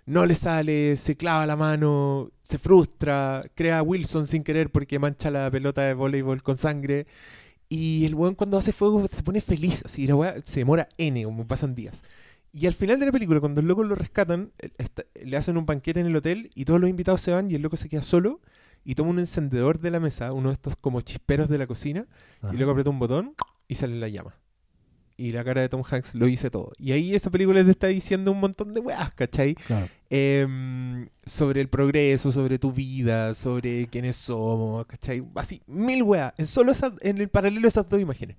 no 0.04 0.26
le 0.26 0.34
sale, 0.34 0.96
se 0.96 1.16
clava 1.16 1.46
la 1.46 1.56
mano, 1.56 2.30
se 2.42 2.58
frustra, 2.58 3.42
crea 3.54 3.78
a 3.78 3.82
Wilson 3.82 4.26
sin 4.26 4.42
querer 4.44 4.70
porque 4.70 4.98
mancha 4.98 5.30
la 5.30 5.50
pelota 5.50 5.82
de 5.82 5.94
voleibol 5.94 6.42
con 6.42 6.56
sangre. 6.56 7.06
Y 7.68 8.04
el 8.04 8.14
weón 8.14 8.34
cuando 8.34 8.58
hace 8.58 8.72
fuego 8.72 9.06
se 9.08 9.22
pone 9.22 9.40
feliz, 9.40 9.82
así, 9.86 10.06
la 10.06 10.14
weá 10.14 10.34
se 10.44 10.60
demora 10.60 10.88
N, 10.98 11.24
como 11.24 11.46
pasan 11.46 11.74
días. 11.74 12.02
Y 12.52 12.66
al 12.66 12.74
final 12.74 13.00
de 13.00 13.06
la 13.06 13.12
película, 13.12 13.40
cuando 13.40 13.62
el 13.62 13.66
loco 13.66 13.82
lo 13.82 13.94
rescatan, 13.94 14.52
está- 14.76 15.04
le 15.24 15.36
hacen 15.38 15.56
un 15.56 15.64
banquete 15.64 16.00
en 16.00 16.06
el 16.06 16.14
hotel 16.16 16.50
y 16.54 16.66
todos 16.66 16.78
los 16.78 16.90
invitados 16.90 17.22
se 17.22 17.30
van 17.30 17.48
y 17.50 17.54
el 17.54 17.62
loco 17.62 17.78
se 17.78 17.88
queda 17.88 18.02
solo 18.02 18.40
y 18.84 18.94
toma 18.94 19.10
un 19.10 19.18
encendedor 19.18 19.78
de 19.80 19.90
la 19.90 20.00
mesa, 20.00 20.32
uno 20.32 20.48
de 20.48 20.54
estos 20.54 20.76
como 20.76 21.00
chisperos 21.00 21.48
de 21.48 21.58
la 21.58 21.66
cocina, 21.66 22.06
Ajá. 22.40 22.52
y 22.52 22.56
luego 22.56 22.72
aprieta 22.72 22.90
un 22.90 22.98
botón 22.98 23.34
y 23.68 23.74
sale 23.76 23.96
la 23.98 24.08
llama. 24.08 24.36
Y 25.16 25.30
la 25.32 25.44
cara 25.44 25.60
de 25.60 25.68
Tom 25.68 25.82
Hanks 25.88 26.14
lo 26.14 26.26
hice 26.26 26.50
todo. 26.50 26.72
Y 26.78 26.92
ahí 26.92 27.14
esa 27.14 27.30
película 27.30 27.62
te 27.62 27.70
está 27.70 27.86
diciendo 27.88 28.32
un 28.32 28.40
montón 28.40 28.72
de 28.74 28.80
weas, 28.80 29.14
¿cachai? 29.14 29.54
Claro. 29.54 29.86
Em, 30.08 31.08
sobre 31.26 31.60
el 31.60 31.68
progreso, 31.68 32.32
sobre 32.32 32.58
tu 32.58 32.72
vida, 32.72 33.34
sobre 33.34 33.86
quiénes 33.88 34.16
somos, 34.16 34.86
¿cachai? 34.86 35.22
Así, 35.34 35.62
mil 35.66 36.02
weas. 36.02 36.32
En 36.38 36.46
solo 36.46 36.72
esa- 36.72 36.94
en 37.00 37.18
el 37.18 37.28
paralelo 37.28 37.62
de 37.62 37.68
esas 37.68 37.88
dos 37.88 38.00
imágenes. 38.00 38.36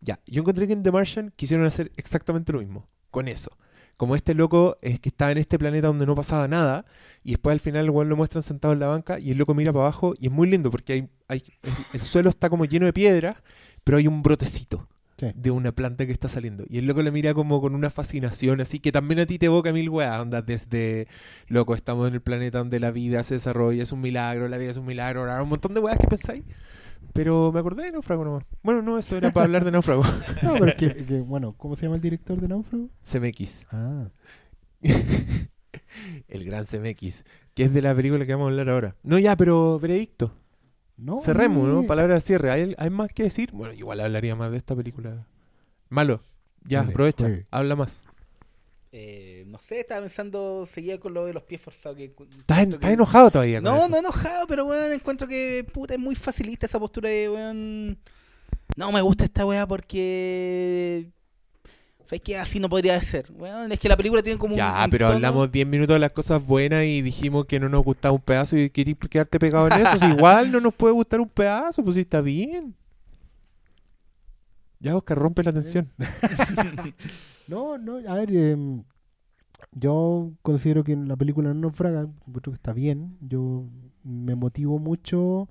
Ya, 0.00 0.20
yo 0.26 0.40
encontré 0.42 0.66
que 0.66 0.74
en 0.74 0.82
The 0.82 0.92
Martian 0.92 1.32
quisieron 1.36 1.66
hacer 1.66 1.90
exactamente 1.96 2.52
lo 2.52 2.60
mismo, 2.60 2.86
con 3.10 3.28
eso. 3.28 3.50
Como 3.96 4.14
este 4.14 4.34
loco 4.34 4.76
es 4.82 5.00
que 5.00 5.08
estaba 5.08 5.32
en 5.32 5.38
este 5.38 5.58
planeta 5.58 5.86
donde 5.86 6.06
no 6.06 6.14
pasaba 6.14 6.46
nada, 6.48 6.84
y 7.24 7.30
después 7.30 7.52
al 7.54 7.60
final 7.60 7.84
el 7.84 7.90
weón 7.90 8.08
lo 8.08 8.16
muestran 8.16 8.42
sentado 8.42 8.74
en 8.74 8.80
la 8.80 8.88
banca 8.88 9.18
y 9.18 9.30
el 9.30 9.38
loco 9.38 9.54
mira 9.54 9.72
para 9.72 9.84
abajo 9.84 10.14
y 10.18 10.26
es 10.26 10.32
muy 10.32 10.48
lindo 10.48 10.70
porque 10.70 10.92
hay, 10.92 11.08
hay 11.28 11.42
el, 11.62 11.72
el 11.94 12.00
suelo 12.02 12.28
está 12.30 12.50
como 12.50 12.64
lleno 12.66 12.86
de 12.86 12.92
piedras, 12.92 13.36
pero 13.84 13.98
hay 13.98 14.06
un 14.06 14.22
brotecito 14.22 14.88
Sí. 15.18 15.28
de 15.34 15.50
una 15.50 15.72
planta 15.72 16.04
que 16.04 16.12
está 16.12 16.28
saliendo. 16.28 16.64
Y 16.68 16.76
el 16.76 16.86
loco 16.86 17.02
le 17.02 17.10
mira 17.10 17.32
como 17.32 17.58
con 17.62 17.74
una 17.74 17.88
fascinación, 17.88 18.60
así 18.60 18.80
que 18.80 18.92
también 18.92 19.18
a 19.20 19.24
ti 19.24 19.38
te 19.38 19.46
evoca 19.46 19.72
mil 19.72 19.88
weas, 19.88 20.20
onda 20.20 20.42
desde, 20.42 21.08
loco, 21.48 21.74
estamos 21.74 22.06
en 22.06 22.12
el 22.12 22.20
planeta 22.20 22.58
donde 22.58 22.78
la 22.80 22.90
vida 22.90 23.24
se 23.24 23.32
desarrolla, 23.32 23.82
es 23.82 23.92
un 23.92 24.02
milagro, 24.02 24.46
la 24.46 24.58
vida 24.58 24.72
es 24.72 24.76
un 24.76 24.84
milagro, 24.84 25.22
un 25.42 25.48
montón 25.48 25.72
de 25.72 25.80
weas 25.80 25.96
que 25.98 26.06
pensáis. 26.06 26.44
Pero 27.16 27.50
me 27.52 27.60
acordé 27.60 27.84
de 27.84 27.92
Náufrago 27.92 28.24
nomás. 28.24 28.44
Bueno, 28.62 28.82
no, 28.82 28.98
eso 28.98 29.16
era 29.16 29.32
para 29.32 29.44
hablar 29.46 29.64
de 29.64 29.70
Náufrago. 29.72 30.02
No, 30.42 30.52
pero 30.54 30.66
es 30.66 30.74
que, 30.76 31.04
que, 31.06 31.20
bueno, 31.20 31.54
¿cómo 31.56 31.74
se 31.76 31.82
llama 31.86 31.96
el 31.96 32.02
director 32.02 32.40
de 32.40 32.48
Náufrago? 32.48 32.88
CMX. 33.02 33.66
Ah, 33.72 34.08
el 36.28 36.44
gran 36.44 36.64
CMX, 36.64 37.24
que 37.54 37.64
es 37.64 37.72
de 37.72 37.82
la 37.82 37.94
película 37.94 38.24
que 38.26 38.32
vamos 38.32 38.46
a 38.46 38.50
hablar 38.50 38.68
ahora. 38.68 38.96
No, 39.02 39.18
ya, 39.18 39.36
pero 39.36 39.78
veredicto. 39.78 40.32
no. 40.96 41.18
Cerremos, 41.18 41.66
¿no? 41.68 41.82
Palabra 41.84 42.14
al 42.14 42.22
cierre. 42.22 42.50
¿Hay, 42.50 42.74
hay 42.78 42.90
más 42.90 43.08
que 43.12 43.24
decir? 43.24 43.50
Bueno, 43.52 43.74
igual 43.74 44.00
hablaría 44.00 44.36
más 44.36 44.50
de 44.50 44.58
esta 44.58 44.76
película. 44.76 45.26
Malo. 45.88 46.20
Ya, 46.64 46.78
Dale, 46.80 46.90
aprovecha. 46.90 47.28
Habla 47.50 47.76
más. 47.76 48.04
Eh, 48.92 49.35
no 49.56 49.60
sé, 49.60 49.80
estaba 49.80 50.02
pensando, 50.02 50.66
seguía 50.66 51.00
con 51.00 51.14
lo 51.14 51.24
de 51.26 51.32
los 51.32 51.42
pies 51.42 51.60
forzados. 51.60 51.96
Que, 51.96 52.14
¿Estás, 52.38 52.66
que- 52.78 52.86
enojado 52.92 53.30
todavía? 53.30 53.60
No, 53.60 53.74
eso? 53.76 53.88
no 53.88 53.96
enojado, 53.98 54.46
pero 54.46 54.66
weón, 54.66 54.92
encuentro 54.92 55.26
que 55.26 55.66
puta 55.72 55.94
es 55.94 56.00
muy 56.00 56.14
facilista 56.14 56.66
esa 56.66 56.78
postura 56.78 57.08
de 57.08 57.28
weón. 57.30 57.98
No 58.76 58.92
me 58.92 59.00
gusta 59.00 59.24
esta 59.24 59.46
weá 59.46 59.66
porque. 59.66 61.10
¿Sabes 62.04 62.20
qué? 62.22 62.38
Así 62.38 62.60
no 62.60 62.68
podría 62.68 63.00
ser. 63.02 63.32
Weón, 63.32 63.72
es 63.72 63.80
que 63.80 63.88
la 63.88 63.96
película 63.96 64.22
tiene 64.22 64.38
como 64.38 64.52
un- 64.54 64.58
Ya, 64.58 64.84
un 64.84 64.90
pero 64.90 65.06
tono- 65.06 65.16
hablamos 65.16 65.50
10 65.50 65.66
minutos 65.66 65.94
de 65.94 65.98
las 66.00 66.12
cosas 66.12 66.44
buenas 66.44 66.84
y 66.84 67.02
dijimos 67.02 67.46
que 67.46 67.58
no 67.58 67.68
nos 67.68 67.82
gustaba 67.82 68.12
un 68.14 68.20
pedazo 68.20 68.56
y 68.56 68.70
querías 68.70 68.98
quedarte 69.10 69.38
pegado 69.40 69.66
en 69.68 69.84
eso. 69.86 69.98
Si 69.98 70.04
igual 70.26 70.52
no 70.52 70.60
nos 70.60 70.74
puede 70.74 70.92
gustar 70.94 71.20
un 71.20 71.28
pedazo, 71.28 71.82
pues 71.82 71.94
sí 71.96 72.02
está 72.02 72.20
bien. 72.20 72.76
Ya, 74.78 74.94
Oscar, 74.96 75.18
rompe 75.18 75.42
la 75.42 75.52
tensión. 75.52 75.90
No, 77.48 77.78
no, 77.78 77.98
a 78.10 78.14
ver, 78.16 78.34
em, 78.36 78.82
yo 79.72 80.32
considero 80.42 80.84
que 80.84 80.96
la 80.96 81.16
película 81.16 81.52
no 81.52 81.60
naufraga, 81.60 82.02
encuentro 82.26 82.52
que 82.52 82.56
está 82.56 82.72
bien, 82.72 83.16
yo 83.20 83.64
me 84.02 84.34
motivo 84.34 84.78
mucho. 84.78 85.48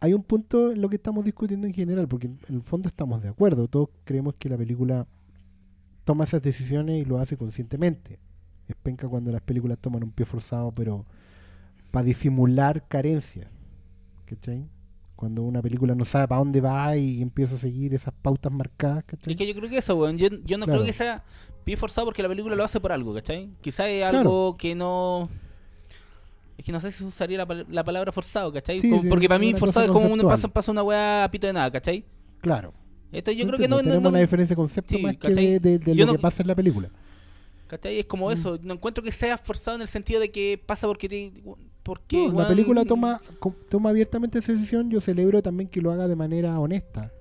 Hay 0.00 0.14
un 0.14 0.22
punto 0.22 0.72
en 0.72 0.80
lo 0.80 0.88
que 0.88 0.96
estamos 0.96 1.24
discutiendo 1.24 1.66
en 1.66 1.74
general, 1.74 2.06
porque 2.08 2.28
en 2.28 2.38
el 2.48 2.62
fondo 2.62 2.88
estamos 2.88 3.22
de 3.22 3.28
acuerdo, 3.28 3.68
todos 3.68 3.88
creemos 4.04 4.34
que 4.38 4.48
la 4.48 4.56
película 4.56 5.06
toma 6.04 6.24
esas 6.24 6.42
decisiones 6.42 7.02
y 7.02 7.04
lo 7.04 7.18
hace 7.18 7.36
conscientemente. 7.36 8.18
Es 8.68 8.76
penca 8.76 9.08
cuando 9.08 9.32
las 9.32 9.42
películas 9.42 9.78
toman 9.78 10.04
un 10.04 10.10
pie 10.10 10.26
forzado, 10.26 10.72
pero 10.72 11.04
para 11.90 12.04
disimular 12.04 12.86
carencias. 12.86 13.48
¿Cachai? 14.26 14.68
Cuando 15.18 15.42
una 15.42 15.60
película 15.60 15.96
no 15.96 16.04
sabe 16.04 16.28
para 16.28 16.38
dónde 16.38 16.60
va 16.60 16.96
y 16.96 17.20
empieza 17.20 17.56
a 17.56 17.58
seguir 17.58 17.92
esas 17.92 18.14
pautas 18.22 18.52
marcadas. 18.52 19.02
¿cachai? 19.04 19.32
Es 19.32 19.36
que 19.36 19.48
yo 19.48 19.54
creo 19.56 19.68
que 19.68 19.78
eso, 19.78 19.96
weón. 19.96 20.16
Yo, 20.16 20.28
yo 20.44 20.58
no 20.58 20.64
Claro. 20.64 20.78
creo 20.80 20.84
que 20.84 20.92
sea 20.92 21.24
pie 21.64 21.76
forzado 21.76 22.04
porque 22.04 22.22
la 22.22 22.28
película 22.28 22.54
lo 22.54 22.62
hace 22.62 22.78
por 22.78 22.92
algo, 22.92 23.12
¿cachai? 23.12 23.50
Quizás 23.60 23.88
es 23.88 23.98
Claro. 24.02 24.18
algo 24.20 24.56
que 24.56 24.76
no. 24.76 25.28
Es 26.56 26.64
que 26.64 26.70
no 26.70 26.80
sé 26.80 26.92
si 26.92 27.02
usaría 27.02 27.36
la, 27.44 27.64
la 27.68 27.82
palabra 27.82 28.12
forzado, 28.12 28.52
¿cachai? 28.52 28.78
Sí, 28.78 28.88
Como- 28.90 29.02
sí, 29.02 29.08
porque 29.08 29.26
para 29.26 29.40
mí 29.40 29.52
forzado 29.54 29.86
es 29.86 29.90
como 29.90 30.06
un 30.06 30.20
paso, 30.20 30.48
pasa 30.48 30.70
una 30.70 30.84
weá 30.84 31.24
a 31.24 31.30
pito 31.32 31.48
de 31.48 31.52
nada, 31.52 31.68
¿cachai? 31.72 32.04
Claro. 32.40 32.72
Esto 33.10 33.32
yo 33.32 33.44
creo 33.48 33.58
que 33.58 33.66
no, 33.66 33.76
no, 33.78 33.82
tenemos 33.82 34.02
no- 34.04 34.08
una 34.10 34.20
diferencia 34.20 34.54
de 34.54 34.56
concepto 34.56 34.98
más 35.00 35.12
que 35.14 35.18
¿cachai? 35.18 35.58
de, 35.58 35.78
de- 35.80 35.94
lo 35.96 36.06
no- 36.06 36.12
que 36.12 36.18
pasa 36.20 36.42
en 36.42 36.46
la 36.48 36.54
película. 36.54 36.90
¿cachai? 37.66 37.98
Es 37.98 38.06
como 38.06 38.28
Mm. 38.28 38.32
eso. 38.32 38.58
No 38.62 38.74
encuentro 38.74 39.02
que 39.02 39.10
sea 39.10 39.36
forzado 39.36 39.74
en 39.76 39.82
el 39.82 39.88
sentido 39.88 40.20
de 40.20 40.30
que 40.30 40.62
pasa 40.64 40.86
porque 40.86 41.08
te. 41.08 41.32
Porque, 41.88 42.28
No, 42.28 42.38
la 42.38 42.46
película 42.48 42.84
toma, 42.84 43.18
toma 43.70 43.88
abiertamente 43.88 44.40
esa 44.40 44.52
decisión. 44.52 44.90
Yo 44.90 45.00
celebro 45.00 45.40
también 45.40 45.70
que 45.70 45.80
lo 45.80 45.90
haga 45.90 46.06
de 46.06 46.16
manera 46.16 46.60
honesta. 46.60 47.14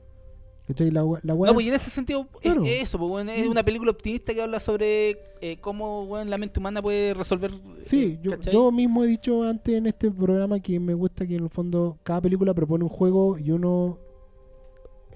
¿Cachai? 0.68 0.92
La, 0.92 1.04
la 1.24 1.36
No, 1.36 1.54
pues 1.54 1.66
en 1.68 1.74
ese 1.74 1.90
sentido 1.90 2.28
Claro. 2.42 2.64
es 2.66 2.84
eso, 2.84 3.00
pues, 3.00 3.26
es 3.30 3.48
una 3.48 3.64
película 3.64 3.92
optimista 3.92 4.34
que 4.34 4.42
habla 4.42 4.60
sobre 4.60 5.12
eh, 5.40 5.58
cómo 5.62 6.04
weón, 6.04 6.30
la 6.30 6.38
mente 6.38 6.60
humana 6.60 6.82
puede 6.82 7.14
resolver. 7.14 7.54
Sí, 7.86 8.02
eh, 8.02 8.20
yo, 8.22 8.32
¿cachai? 8.32 8.52
yo 8.52 8.70
mismo 8.70 9.06
he 9.06 9.08
dicho 9.08 9.44
antes 9.44 9.74
en 9.76 9.88
este 9.88 10.12
programa 10.12 10.60
que 10.60 10.78
me 10.82 10.94
gusta 10.94 11.26
que 11.26 11.38
en 11.38 11.44
el 11.46 11.50
fondo 11.50 11.98
cada 12.04 12.20
película 12.20 12.54
propone 12.54 12.84
un 12.84 12.90
juego 12.90 13.38
y 13.38 13.52
uno 13.52 13.98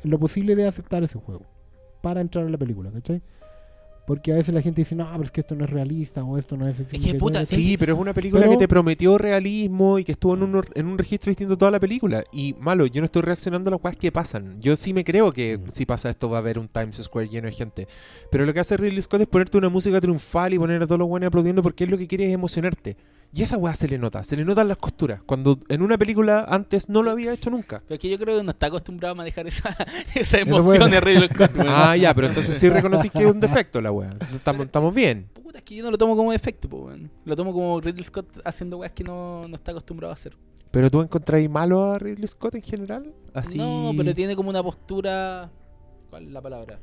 lo 0.06 0.18
posible 0.18 0.56
de 0.56 0.66
aceptar 0.66 1.04
ese 1.04 1.20
juego 1.20 1.45
para 2.02 2.22
entrar 2.22 2.45
a 2.45 2.49
la 2.49 2.58
película, 2.58 2.89
¿cachai? 2.89 3.22
Porque 4.06 4.32
a 4.34 4.36
veces 4.36 4.54
la 4.54 4.62
gente 4.62 4.82
dice, 4.82 4.95
no, 4.95 5.08
pero 5.12 5.24
es 5.24 5.32
que 5.32 5.41
esto 5.41 5.56
no 5.56 5.64
es 5.64 5.70
realista 5.70 6.24
o 6.24 6.38
esto 6.38 6.58
no 6.58 6.68
es... 6.68 6.76
que, 6.82 7.14
puta. 7.16 7.45
Sí, 7.45 7.78
pero 7.78 7.93
es 7.93 7.99
una 7.99 8.14
película 8.14 8.41
Pero- 8.41 8.52
que 8.54 8.58
te 8.58 8.68
prometió 8.68 9.18
realismo 9.18 9.99
y 9.99 10.04
que 10.04 10.14
estuvo 10.14 10.34
en 10.34 10.43
un, 10.43 10.64
en 10.74 10.86
un 10.88 10.97
registro 10.97 11.30
distinto 11.30 11.58
toda 11.58 11.72
la 11.72 11.80
película. 11.80 12.24
Y 12.32 12.56
malo, 12.60 12.88
yo 12.88 12.99
no 13.02 13.06
estoy 13.06 13.22
reaccionando 13.22 13.70
a 13.70 13.72
las 13.72 13.80
cosas 13.80 13.97
que 13.97 14.12
pasan. 14.12 14.60
Yo 14.60 14.76
sí 14.76 14.93
me 14.93 15.04
creo 15.04 15.32
que 15.32 15.58
Mm. 15.60 15.72
si 15.72 15.86
pasa 15.86 16.10
esto 16.10 16.30
va 16.30 16.38
a 16.38 16.39
haber 16.39 16.58
un 16.60 16.68
Times 16.68 16.97
Square 16.97 17.30
lleno 17.30 17.47
de 17.47 17.54
gente. 17.54 17.88
Pero 18.32 18.45
lo 18.45 18.54
que 18.54 18.60
hace 18.60 18.76
Ridley 18.76 19.02
Scott 19.02 19.22
es 19.22 19.28
ponerte 19.28 19.58
una 19.58 19.70
música 19.70 20.02
triunfal 20.02 20.54
y 20.54 20.60
poner 20.60 20.82
a 20.82 20.88
todos 20.88 20.99
los 20.99 21.08
buenos 21.08 21.28
aplaudiendo 21.28 21.62
porque 21.62 21.84
es 21.84 21.89
lo 21.89 21.97
que 21.97 22.08
quiere 22.08 22.28
es 22.28 22.34
emocionarte. 22.34 22.97
Y 23.34 23.43
esa 23.43 23.55
weá 23.55 23.73
se 23.75 23.88
le 23.88 23.97
nota, 23.97 24.23
se 24.25 24.36
le 24.36 24.43
notan 24.43 24.67
las 24.67 24.77
costuras. 24.77 25.21
Cuando 25.25 25.57
en 25.69 25.82
una 25.82 25.97
película 25.97 26.45
antes 26.49 26.89
no 26.89 27.01
lo 27.01 27.11
había 27.11 27.32
hecho 27.32 27.49
nunca. 27.49 27.82
Pero 27.88 27.95
es 27.95 27.99
que 28.01 28.09
yo 28.09 28.19
creo 28.19 28.38
que 28.38 28.43
no 28.43 28.51
está 28.51 28.67
acostumbrado 28.67 29.13
a 29.13 29.15
manejar 29.15 29.47
esa, 29.47 29.75
esa 30.15 30.39
emoción 30.39 30.91
de 30.91 30.99
Ridley 30.99 31.29
Scott, 31.29 31.55
weón. 31.55 31.69
Ah, 31.69 31.95
ya, 31.95 32.13
pero 32.13 32.27
entonces 32.27 32.57
sí 32.57 32.69
reconocí 32.69 33.09
que 33.09 33.19
es 33.19 33.32
un 33.32 33.39
defecto 33.39 33.82
la 33.82 33.91
weá. 33.91 34.11
Entonces 34.11 34.36
estamos, 34.36 34.65
estamos 34.65 34.93
bien. 34.93 35.29
Puta, 35.34 35.59
es 35.59 35.63
que 35.63 35.75
yo 35.75 35.84
no 35.84 35.91
lo 35.91 35.97
tomo 35.97 36.17
como 36.17 36.34
defecto, 36.34 36.67
po, 36.67 36.88
weón. 36.88 37.09
Lo 37.23 37.36
tomo 37.38 37.53
como 37.53 37.79
Ridley 37.79 38.03
Scott 38.03 38.27
haciendo 38.43 38.77
weas 38.79 38.91
que 38.91 39.05
no, 39.05 39.47
no 39.47 39.55
está 39.55 39.71
acostumbrado 39.71 40.11
a 40.11 40.15
hacer. 40.15 40.36
Pero 40.69 40.89
tú 40.89 41.01
encontráis 41.01 41.49
malo 41.49 41.93
a 41.93 41.99
Ridley 41.99 42.27
Scott 42.27 42.55
en 42.55 42.61
general? 42.61 43.13
Así. 43.34 43.57
No, 43.57 43.93
pero 43.95 44.13
tiene 44.13 44.36
como 44.36 44.49
una 44.49 44.61
postura. 44.61 45.49
¿Cuál 46.09 46.25
es 46.25 46.32
la 46.32 46.41
palabra? 46.41 46.79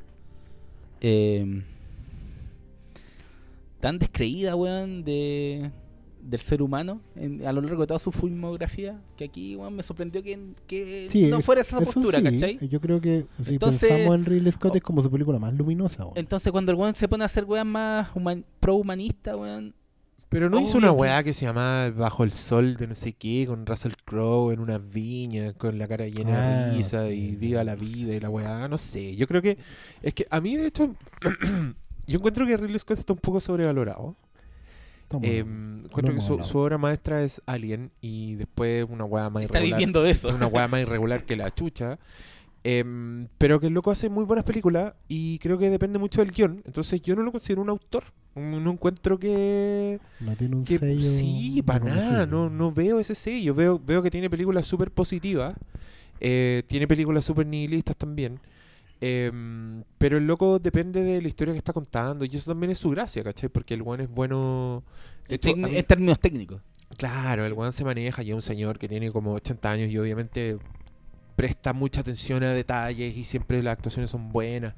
Eh, 1.02 1.62
tan 3.80 3.98
descreída, 3.98 4.56
weón, 4.56 5.04
de, 5.04 5.70
del 6.28 6.40
ser 6.40 6.60
humano 6.62 7.00
en- 7.16 7.46
a 7.46 7.52
lo 7.52 7.60
largo 7.62 7.80
de 7.80 7.86
toda 7.86 7.98
su 8.00 8.12
filmografía 8.12 9.00
que 9.16 9.24
aquí, 9.24 9.56
weón, 9.56 9.74
me 9.74 9.82
sorprendió 9.82 10.22
que, 10.22 10.38
que 10.66 11.08
Sí, 11.10 11.26
no 11.26 11.40
fuera 11.40 11.62
esa 11.62 11.80
postura, 11.80 12.18
sí, 12.18 12.24
¿cachai? 12.24 12.68
Yo 12.68 12.80
creo 12.80 13.00
que 13.00 13.24
si 13.42 13.54
Entonces- 13.54 13.88
pensamos 13.88 14.14
en 14.14 14.24
Ridley 14.26 14.52
Scott 14.52 14.76
es 14.76 14.82
como 14.82 15.02
su 15.02 15.10
película 15.10 15.38
más 15.38 15.54
luminosa. 15.54 16.04
weón. 16.04 16.18
Entonces, 16.18 16.52
cuando 16.52 16.70
el 16.72 16.78
weón 16.78 16.94
se 16.94 17.08
pone 17.08 17.24
a 17.24 17.26
hacer 17.26 17.44
weón 17.44 17.68
más 17.68 18.08
human- 18.14 18.44
pro-humanista, 18.60 19.36
weón, 19.36 19.74
Pero 20.28 20.50
no 20.50 20.60
hizo 20.60 20.76
una 20.76 20.92
weá 20.92 21.22
que 21.24 21.32
se 21.32 21.46
llamaba 21.46 21.88
Bajo 21.88 22.22
el 22.22 22.32
Sol 22.34 22.76
de 22.76 22.86
no 22.86 22.94
sé 22.94 23.14
qué, 23.14 23.46
con 23.46 23.64
Russell 23.64 23.94
Crowe 24.04 24.52
en 24.52 24.60
unas 24.60 24.86
viñas, 24.90 25.54
con 25.54 25.78
la 25.78 25.88
cara 25.88 26.06
llena 26.06 26.64
Ah, 26.64 26.66
de 26.66 26.76
risa 26.76 27.08
sí, 27.08 27.14
y 27.14 27.36
viva 27.36 27.64
la 27.64 27.74
vida 27.76 28.12
y 28.14 28.20
la 28.20 28.28
weá, 28.28 28.68
no 28.68 28.76
sé. 28.76 29.16
Yo 29.16 29.26
creo 29.26 29.40
que. 29.40 29.56
Es 30.02 30.12
que 30.12 30.26
a 30.28 30.38
mí, 30.42 30.54
de 30.58 30.66
hecho, 30.66 30.94
yo 32.06 32.18
encuentro 32.18 32.46
que 32.46 32.56
Ridley 32.58 32.78
Scott 32.78 32.98
está 32.98 33.14
un 33.14 33.18
poco 33.20 33.40
sobrevalorado. 33.40 34.16
Estamos- 35.08 35.26
Eh, 35.26 35.38
encuentro 35.38 36.14
que 36.14 36.20
hemos 36.20 36.46
su, 36.46 36.58
obra 36.58 36.76
maestra 36.76 37.22
es 37.22 37.40
Alien 37.46 37.90
y 38.02 38.34
después 38.34 38.86
una 38.90 39.04
weá 39.04 39.30
más 39.30 39.42
está 39.42 39.58
irregular. 39.58 39.78
viviendo 39.78 40.02
de 40.02 40.10
eso. 40.10 40.28
una 40.28 40.46
weá 40.46 40.68
más 40.68 40.80
irregular 40.82 41.24
que 41.24 41.34
la 41.36 41.50
chucha. 41.50 41.98
Em, 42.64 43.28
pero 43.38 43.58
que 43.60 43.68
el 43.68 43.72
loco 43.72 43.90
hace 43.90 44.10
muy 44.10 44.24
buenas 44.24 44.44
películas 44.44 44.92
y 45.08 45.38
creo 45.38 45.56
que 45.58 45.70
depende 45.70 45.98
mucho 45.98 46.20
del 46.20 46.32
guion. 46.32 46.60
Entonces 46.66 47.00
yo 47.00 47.16
no 47.16 47.22
lo 47.22 47.32
considero 47.32 47.62
un 47.62 47.70
autor. 47.70 48.04
No 48.34 48.70
encuentro 48.70 49.18
que... 49.18 49.98
no 50.20 50.36
tiene 50.36 50.56
un 50.56 50.64
que 50.64 50.78
sello. 50.78 51.00
sí, 51.00 51.62
para 51.64 51.84
nada. 51.86 52.26
No, 52.26 52.50
no 52.50 52.70
veo 52.70 53.00
ese 53.00 53.14
sello. 53.14 53.54
Veo, 53.54 53.80
veo 53.84 54.02
que 54.02 54.10
tiene 54.10 54.28
películas 54.28 54.66
súper 54.66 54.90
positivas. 54.90 55.54
eh, 56.20 56.62
tiene 56.66 56.86
películas 56.86 57.24
súper 57.24 57.46
nihilistas 57.46 57.96
también. 57.96 58.38
Em, 59.00 59.82
pero 59.98 60.18
el 60.18 60.26
loco 60.26 60.58
depende 60.58 61.02
de 61.02 61.22
la 61.22 61.28
historia 61.28 61.52
que 61.54 61.58
está 61.58 61.72
contando. 61.72 62.24
Y 62.24 62.28
eso 62.34 62.50
también 62.50 62.70
es 62.72 62.78
su 62.78 62.90
gracia, 62.90 63.22
¿cachai? 63.22 63.48
Porque 63.48 63.74
el 63.74 63.82
weón 63.82 64.00
es 64.00 64.08
bueno... 64.08 64.82
De 65.28 65.36
hecho, 65.36 65.54
mí- 65.56 65.76
en 65.76 65.84
términos 65.84 66.18
técnicos. 66.20 66.60
Claro, 66.96 67.44
el 67.44 67.52
weón 67.52 67.72
se 67.72 67.84
maneja 67.84 68.22
y 68.22 68.30
es 68.30 68.34
un 68.34 68.42
señor 68.42 68.78
que 68.78 68.88
tiene 68.88 69.10
como 69.12 69.32
80 69.34 69.70
años 69.70 69.90
y 69.90 69.98
obviamente 69.98 70.58
presta 71.36 71.72
mucha 71.72 72.00
atención 72.00 72.42
a 72.42 72.52
detalles 72.52 73.16
y 73.16 73.24
siempre 73.24 73.62
las 73.62 73.74
actuaciones 73.74 74.10
son 74.10 74.30
buenas. 74.30 74.74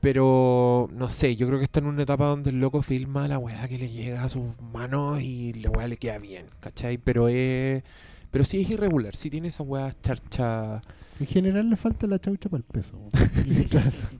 Pero 0.00 0.88
no 0.92 1.08
sé, 1.08 1.34
yo 1.36 1.46
creo 1.46 1.58
que 1.58 1.64
está 1.64 1.80
en 1.80 1.86
una 1.86 2.02
etapa 2.02 2.26
donde 2.26 2.50
el 2.50 2.60
loco 2.60 2.82
filma 2.82 3.26
la 3.26 3.38
weá 3.38 3.68
que 3.68 3.78
le 3.78 3.88
llega 3.90 4.22
a 4.22 4.28
sus 4.28 4.44
manos 4.60 5.20
y 5.22 5.54
la 5.54 5.70
weá 5.70 5.88
le 5.88 5.96
queda 5.96 6.18
bien, 6.18 6.46
¿cachai? 6.60 6.98
Pero 6.98 7.28
es. 7.28 7.82
Pero 8.34 8.44
sí 8.44 8.62
es 8.62 8.68
irregular, 8.68 9.14
sí 9.14 9.30
tiene 9.30 9.46
esas 9.46 9.64
weas 9.64 9.94
charcha. 10.02 10.82
En 11.20 11.26
general 11.28 11.70
le 11.70 11.76
falta 11.76 12.08
la 12.08 12.18
chaucha 12.18 12.48
para 12.48 12.58
el 12.58 12.64
peso. 12.64 12.98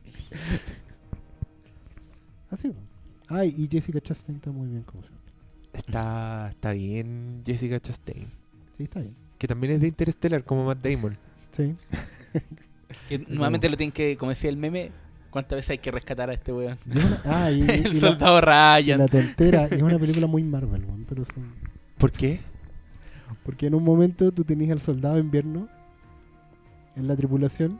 Así. 2.48 2.72
Ay, 3.28 3.52
y 3.58 3.66
Jessica 3.68 4.00
Chastain 4.00 4.36
está 4.36 4.52
muy 4.52 4.68
bien 4.68 4.82
como 4.84 5.02
siempre. 5.02 5.32
Está, 5.72 6.50
está 6.50 6.72
bien 6.74 7.42
Jessica 7.44 7.80
Chastain. 7.80 8.28
Sí, 8.76 8.84
está 8.84 9.00
bien. 9.00 9.16
Que 9.36 9.48
también 9.48 9.72
es 9.72 9.80
de 9.80 9.88
Interstellar, 9.88 10.44
como 10.44 10.64
Matt 10.64 10.78
Damon. 10.80 11.18
Sí. 11.50 11.74
Que 13.08 13.18
nuevamente 13.28 13.68
lo 13.68 13.76
tienen 13.76 13.90
que, 13.90 14.16
como 14.16 14.30
decía 14.30 14.48
el 14.48 14.56
meme, 14.56 14.92
¿cuántas 15.30 15.56
veces 15.56 15.70
hay 15.70 15.78
que 15.78 15.90
rescatar 15.90 16.30
a 16.30 16.34
este 16.34 16.52
weón? 16.52 16.76
Y 16.86 16.98
ah, 17.24 17.50
y, 17.50 17.62
y 17.62 17.68
el 17.68 17.94
la, 17.94 17.98
soldado 17.98 18.38
y 18.38 18.42
Ryan. 18.42 18.98
la 19.00 19.08
tontera. 19.08 19.64
Es 19.66 19.82
una 19.82 19.98
película 19.98 20.28
muy 20.28 20.44
Marvel, 20.44 20.84
weón, 20.84 21.04
pero 21.08 21.24
son- 21.24 21.52
¿Por 21.98 22.12
qué? 22.12 22.53
Porque 23.42 23.66
en 23.66 23.74
un 23.74 23.82
momento 23.84 24.30
tú 24.32 24.44
tenías 24.44 24.70
al 24.72 24.80
soldado 24.80 25.18
invierno 25.18 25.68
en 26.96 27.08
la 27.08 27.16
tripulación. 27.16 27.78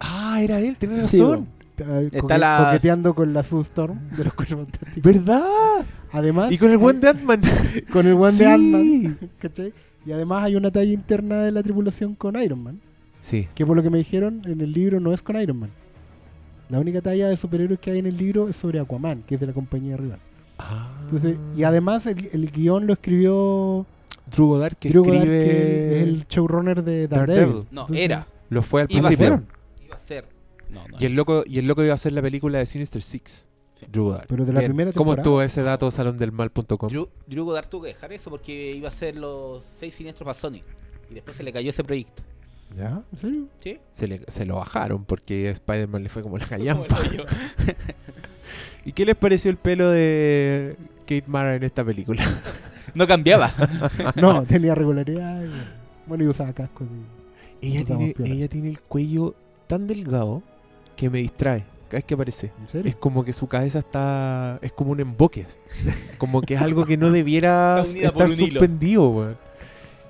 Ah, 0.00 0.40
era 0.42 0.58
él, 0.58 0.76
tienes 0.76 1.10
Sí, 1.10 1.20
razón. 1.20 1.46
Ah, 1.84 2.00
Está 2.00 2.20
coque- 2.20 2.38
las- 2.38 2.64
coqueteando 2.66 3.14
con 3.14 3.32
la 3.32 3.42
Sue 3.42 3.60
Storm 3.62 3.98
de 4.16 4.24
los 4.24 4.34
Cuatro 4.34 4.58
Fantásticos. 4.58 5.02
¿Verdad? 5.02 5.42
Además, 6.12 6.52
Y 6.52 6.58
con 6.58 6.70
el 6.70 6.78
buen 6.78 7.00
de 7.00 7.08
hay- 7.08 7.14
Ant-Man. 7.16 7.40
con 7.92 8.06
el 8.06 8.12
one 8.14 8.32
Sí. 8.32 8.38
de 8.38 8.46
Ant-Man. 8.46 9.18
¿cachai? 9.38 9.72
Y 10.04 10.12
además 10.12 10.42
hay 10.44 10.56
una 10.56 10.70
talla 10.70 10.92
interna 10.92 11.38
de 11.38 11.52
la 11.52 11.62
tripulación 11.62 12.14
con 12.14 12.36
Iron 12.42 12.62
Man. 12.62 12.80
Sí. 13.20 13.48
Que 13.54 13.64
por 13.64 13.76
lo 13.76 13.82
que 13.82 13.90
me 13.90 13.98
dijeron, 13.98 14.42
en 14.44 14.60
el 14.60 14.72
libro 14.72 14.98
no 15.00 15.12
es 15.12 15.22
con 15.22 15.40
Iron 15.40 15.58
Man. 15.60 15.70
La 16.68 16.80
única 16.80 17.00
talla 17.00 17.28
de 17.28 17.36
superhéroes 17.36 17.78
que 17.80 17.92
hay 17.92 17.98
en 17.98 18.06
el 18.06 18.16
libro 18.16 18.48
es 18.48 18.56
sobre 18.56 18.80
Aquaman, 18.80 19.22
que 19.22 19.34
es 19.36 19.40
de 19.40 19.46
la 19.46 19.52
compañía 19.52 19.96
rival. 19.96 20.18
Ah. 20.58 20.90
Entonces, 21.02 21.36
y 21.56 21.62
además 21.64 22.06
el, 22.06 22.28
el 22.32 22.50
guion 22.50 22.86
lo 22.86 22.92
escribió 22.94 23.86
Drew 24.34 24.46
Goddard, 24.48 24.76
que 24.76 24.88
Drew 24.88 25.04
Goddard, 25.04 25.16
escribe 25.22 25.44
que 25.44 25.96
es 25.96 26.02
el 26.02 26.26
showrunner 26.28 26.82
de 26.82 27.08
Daredevil. 27.08 27.36
Daredevil. 27.36 27.66
No, 27.70 27.80
Entonces, 27.82 27.98
era. 28.04 28.26
Lo 28.50 28.62
fue 28.62 28.82
al 28.82 28.86
Iba 28.90 29.00
a 29.00 29.02
principio. 29.08 29.26
ser. 29.36 29.84
Iba 29.86 29.96
a 29.96 29.98
ser. 29.98 30.28
No, 30.70 30.88
no. 30.88 30.96
Y 30.98 31.04
el 31.06 31.14
loco, 31.14 31.44
y 31.46 31.58
el 31.58 31.66
loco 31.66 31.82
iba 31.82 31.92
a 31.92 31.94
hacer 31.94 32.12
la 32.12 32.22
película 32.22 32.58
de 32.58 32.66
Sinister 32.66 33.02
Six. 33.02 33.48
Sí. 33.78 33.86
Drew 33.90 34.04
Goddard. 34.04 34.26
Pero 34.28 34.44
de 34.44 34.52
la 34.52 34.60
Bien. 34.60 34.70
primera 34.72 34.92
¿Cómo 34.92 35.12
temporada. 35.12 35.22
estuvo 35.22 35.42
ese 35.42 35.62
dato 35.62 35.90
salondelmal.com? 35.90 36.88
Drew, 36.88 37.08
Drew 37.26 37.44
Goddard 37.44 37.68
tuvo 37.68 37.82
que 37.82 37.88
dejar 37.88 38.12
eso 38.12 38.30
porque 38.30 38.72
iba 38.72 38.88
a 38.88 38.92
ser 38.92 39.16
los 39.16 39.64
seis 39.64 39.94
siniestros 39.94 40.24
para 40.24 40.34
Sony. 40.34 40.62
Y 41.10 41.14
después 41.14 41.36
se 41.36 41.42
le 41.42 41.52
cayó 41.52 41.68
ese 41.70 41.82
proyecto. 41.84 42.22
¿Ya? 42.76 43.02
¿En 43.12 43.18
serio? 43.18 43.44
¿Sí? 43.60 43.78
Se, 43.92 44.06
le- 44.08 44.24
se 44.28 44.46
lo 44.46 44.56
bajaron 44.56 45.04
porque 45.04 45.48
a 45.48 45.50
Spider-Man 45.50 46.02
le 46.04 46.08
fue 46.08 46.22
como 46.22 46.38
la 46.38 46.46
callampa. 46.46 46.96
¿Y 48.84 48.92
qué 48.92 49.04
les 49.04 49.14
pareció 49.16 49.50
el 49.50 49.56
pelo 49.58 49.90
de 49.90 50.76
Kate 51.00 51.24
Mara 51.26 51.54
en 51.54 51.62
esta 51.64 51.84
película? 51.84 52.22
No 52.94 53.06
cambiaba. 53.06 53.52
No, 54.16 54.42
tenía 54.44 54.74
regularidad. 54.74 55.42
y- 55.44 55.50
Bueno, 56.06 56.24
y 56.24 56.26
usaba 56.28 56.52
casco. 56.52 56.84
y- 57.60 57.66
ella, 57.68 57.84
tiene, 57.84 58.14
ella 58.24 58.48
tiene 58.48 58.68
el 58.70 58.80
cuello 58.80 59.34
tan 59.68 59.86
delgado 59.86 60.42
que 60.96 61.08
me 61.08 61.18
distrae 61.18 61.60
cada 61.88 61.98
vez 61.98 62.04
que 62.04 62.14
aparece. 62.14 62.52
¿En 62.60 62.68
serio? 62.68 62.88
Es 62.88 62.96
como 62.96 63.24
que 63.24 63.32
su 63.32 63.46
cabeza 63.46 63.78
está. 63.78 64.58
Es 64.62 64.72
como 64.72 64.90
un 64.92 65.00
emboque. 65.00 65.46
así. 65.46 65.58
Como 66.18 66.42
que 66.42 66.54
es 66.54 66.60
algo 66.62 66.84
que 66.86 66.96
no 66.96 67.10
debiera 67.10 67.80
estar 67.82 68.28
suspendido, 68.30 69.08
weón. 69.10 69.36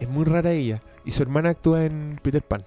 Es 0.01 0.09
muy 0.09 0.25
rara 0.25 0.53
ella. 0.53 0.81
Y 1.05 1.11
su 1.11 1.23
hermana 1.23 1.51
actúa 1.51 1.85
en 1.85 2.19
Peter 2.23 2.43
Pan. 2.43 2.65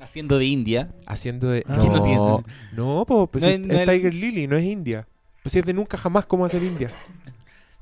Haciendo 0.00 0.38
de 0.38 0.44
India. 0.46 0.90
Haciendo 1.06 1.48
de. 1.50 1.64
Ah. 1.68 1.76
no, 1.76 2.42
no, 2.74 3.04
po, 3.06 3.26
pues 3.28 3.44
No 3.44 3.50
es, 3.50 3.60
es- 3.60 3.66
no 3.66 3.74
es 3.74 3.80
es- 3.80 3.88
Tiger 3.88 4.14
Lily, 4.14 4.46
no 4.48 4.56
es 4.56 4.64
India. 4.64 5.06
Pues 5.42 5.52
si 5.52 5.60
es 5.60 5.64
de 5.64 5.72
nunca 5.72 5.96
jamás 5.96 6.26
cómo 6.26 6.44
hacer 6.44 6.62
India. 6.62 6.90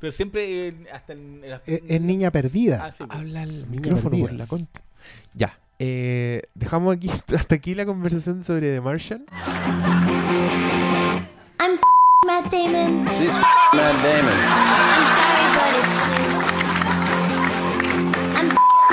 Pero 0.05 0.13
siempre 0.13 0.69
eh, 0.69 0.75
hasta 0.93 1.15
en, 1.15 1.41
en 1.43 1.49
las- 1.51 1.63
Es, 1.67 1.81
es 1.89 1.99
niña 2.03 2.31
perdida. 2.31 2.85
Ah, 2.85 2.93
sí, 2.93 3.05
pues. 3.07 3.19
Habla 3.19 3.45
el 3.45 3.53
Niña 3.61 3.67
micrófono 3.71 4.11
perdida. 4.11 4.27
por 4.29 4.37
la 4.37 4.47
concha. 4.47 4.83
Ya. 5.33 5.59
eh, 5.79 6.43
dejamos 6.55 6.95
aquí 6.95 7.09
hasta 7.35 7.55
aquí 7.55 7.75
la 7.75 7.87
conversación 7.87 8.43
sobre 8.43 8.71
The 8.71 8.83
Martian. 8.83 9.25
I'm 11.59 11.79
Matt 12.27 12.53
Damon. 12.53 13.07
She's 13.17 13.33
Matt 13.73 13.97
Damon. 14.03 14.35
I'm 14.37 15.07
sorry, 15.17 15.47
but 15.57 15.73
it's 15.81 15.97
true. 16.05 16.37
I'm 18.37 18.49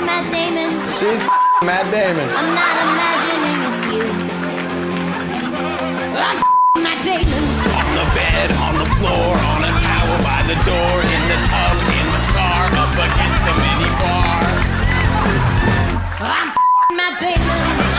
Matt 0.06 0.24
Damon. 0.32 0.70
She's 0.88 1.20
Matt 1.62 1.90
Damon. 1.92 2.28
I'm 2.32 2.54
not 2.56 2.76
imagining 2.88 3.58
it's 3.68 3.84
you. 3.92 4.08
I'm 6.16 6.82
Matt 6.82 7.04
Damon. 7.04 7.42
On 7.76 7.88
the 8.00 8.06
bed, 8.14 8.48
on 8.52 8.74
the 8.78 8.86
floor, 8.96 9.36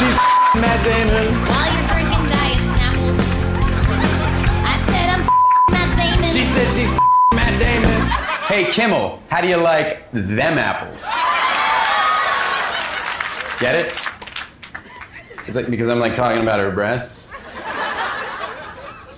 She's 0.03 0.15
Matt 0.59 0.83
Damon. 0.83 1.33
While 1.47 1.71
you're 1.71 1.87
drinking 1.87 2.25
diet 2.27 2.59
Snapples. 2.75 3.19
I 4.65 4.75
said 4.89 5.07
I'm 5.15 5.23
Matt 5.71 5.89
Damon. 5.97 6.29
She 6.29 6.43
said 6.43 6.67
she's 6.75 6.91
Matt 7.33 7.57
Damon. 7.57 8.01
Hey 8.47 8.69
Kimmel, 8.69 9.23
how 9.29 9.39
do 9.39 9.47
you 9.47 9.55
like 9.55 10.11
them 10.11 10.57
apples? 10.57 11.01
Get 13.61 13.75
it? 13.75 13.93
It's 15.47 15.55
like 15.55 15.69
because 15.69 15.87
I'm 15.87 15.99
like 15.99 16.17
talking 16.17 16.41
about 16.41 16.59
her 16.59 16.71
breasts. 16.71 17.31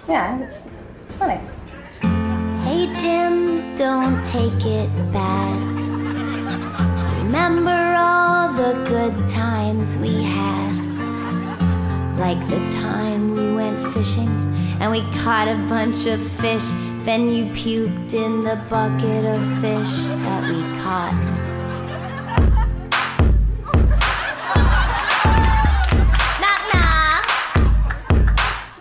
Yeah, 0.07 0.39
it's, 0.39 0.59
it's 1.07 1.15
funny. 1.15 1.41
Hey 2.63 2.93
Jim, 2.93 3.73
don't 3.73 4.23
take 4.23 4.63
it 4.63 4.89
bad. 5.11 5.57
Remember 7.23 7.95
all 7.97 8.53
the 8.53 8.73
good 8.87 9.27
times 9.27 9.97
we 9.97 10.21
had. 10.21 10.64
Like 12.17 12.39
the 12.47 12.59
time 12.71 13.35
we 13.35 13.53
went 13.53 13.93
fishing 13.93 14.29
and 14.79 14.89
we 14.89 15.01
caught 15.19 15.49
a 15.49 15.55
bunch 15.67 16.05
of 16.05 16.25
fish. 16.39 16.63
Then 17.03 17.29
you 17.29 17.47
puked 17.47 18.13
in 18.13 18.41
the 18.43 18.55
bucket 18.69 19.25
of 19.25 19.41
fish 19.59 20.07
that 20.23 20.43
we 20.49 20.61
caught. 20.79 21.13
Knock 26.39 26.61
knock. 26.73 27.25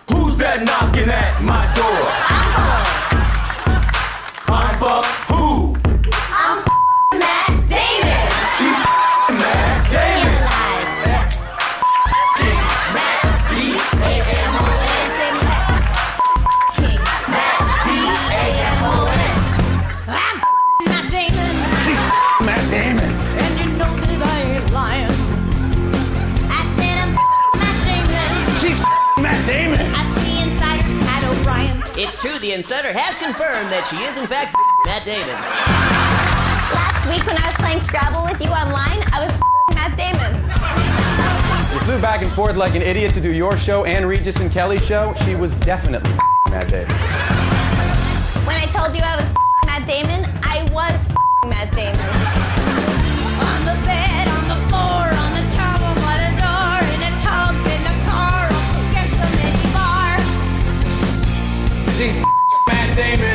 Who's 0.09 0.37
that 0.37 0.63
knocking 0.63 1.09
at 1.09 1.41
my 1.43 1.65
door? 1.75 2.07
I'm 2.29 2.53
fuck 4.79 5.05
who? 5.05 5.15
I'm 5.21 5.24
2, 32.25 32.39
the 32.39 32.53
insider 32.53 32.91
has 32.91 33.15
confirmed 33.17 33.71
that 33.71 33.85
she 33.85 34.01
is, 34.01 34.17
in 34.17 34.25
fact, 34.25 34.55
Matt 34.87 35.05
Damon. 35.05 35.29
Last 36.73 37.05
week 37.05 37.21
when 37.27 37.37
I 37.37 37.45
was 37.45 37.55
playing 37.61 37.81
Scrabble 37.81 38.25
with 38.25 38.41
you 38.41 38.49
online, 38.49 39.05
I 39.13 39.21
was 39.21 39.29
Matt 39.77 39.93
Damon. 39.93 40.33
We 41.69 41.79
flew 41.85 42.01
back 42.01 42.23
and 42.23 42.31
forth 42.31 42.55
like 42.55 42.73
an 42.73 42.81
idiot 42.81 43.13
to 43.13 43.21
do 43.21 43.31
your 43.31 43.55
show 43.57 43.85
and 43.85 44.07
Regis 44.07 44.37
and 44.37 44.51
Kelly's 44.51 44.83
show. 44.83 45.13
She 45.23 45.35
was 45.35 45.53
definitely 45.69 46.17
Matt 46.49 46.67
Damon. 46.67 46.89
When 48.47 48.57
I 48.57 48.65
told 48.73 48.97
you 48.97 49.03
I 49.03 49.21
was 49.21 49.29
Matt 49.67 49.85
Damon, 49.85 50.25
I 50.41 50.67
was 50.73 51.13
Matt 51.45 51.71
Damon. 51.75 52.44
Matt 62.95 63.19
Damon. 63.19 63.34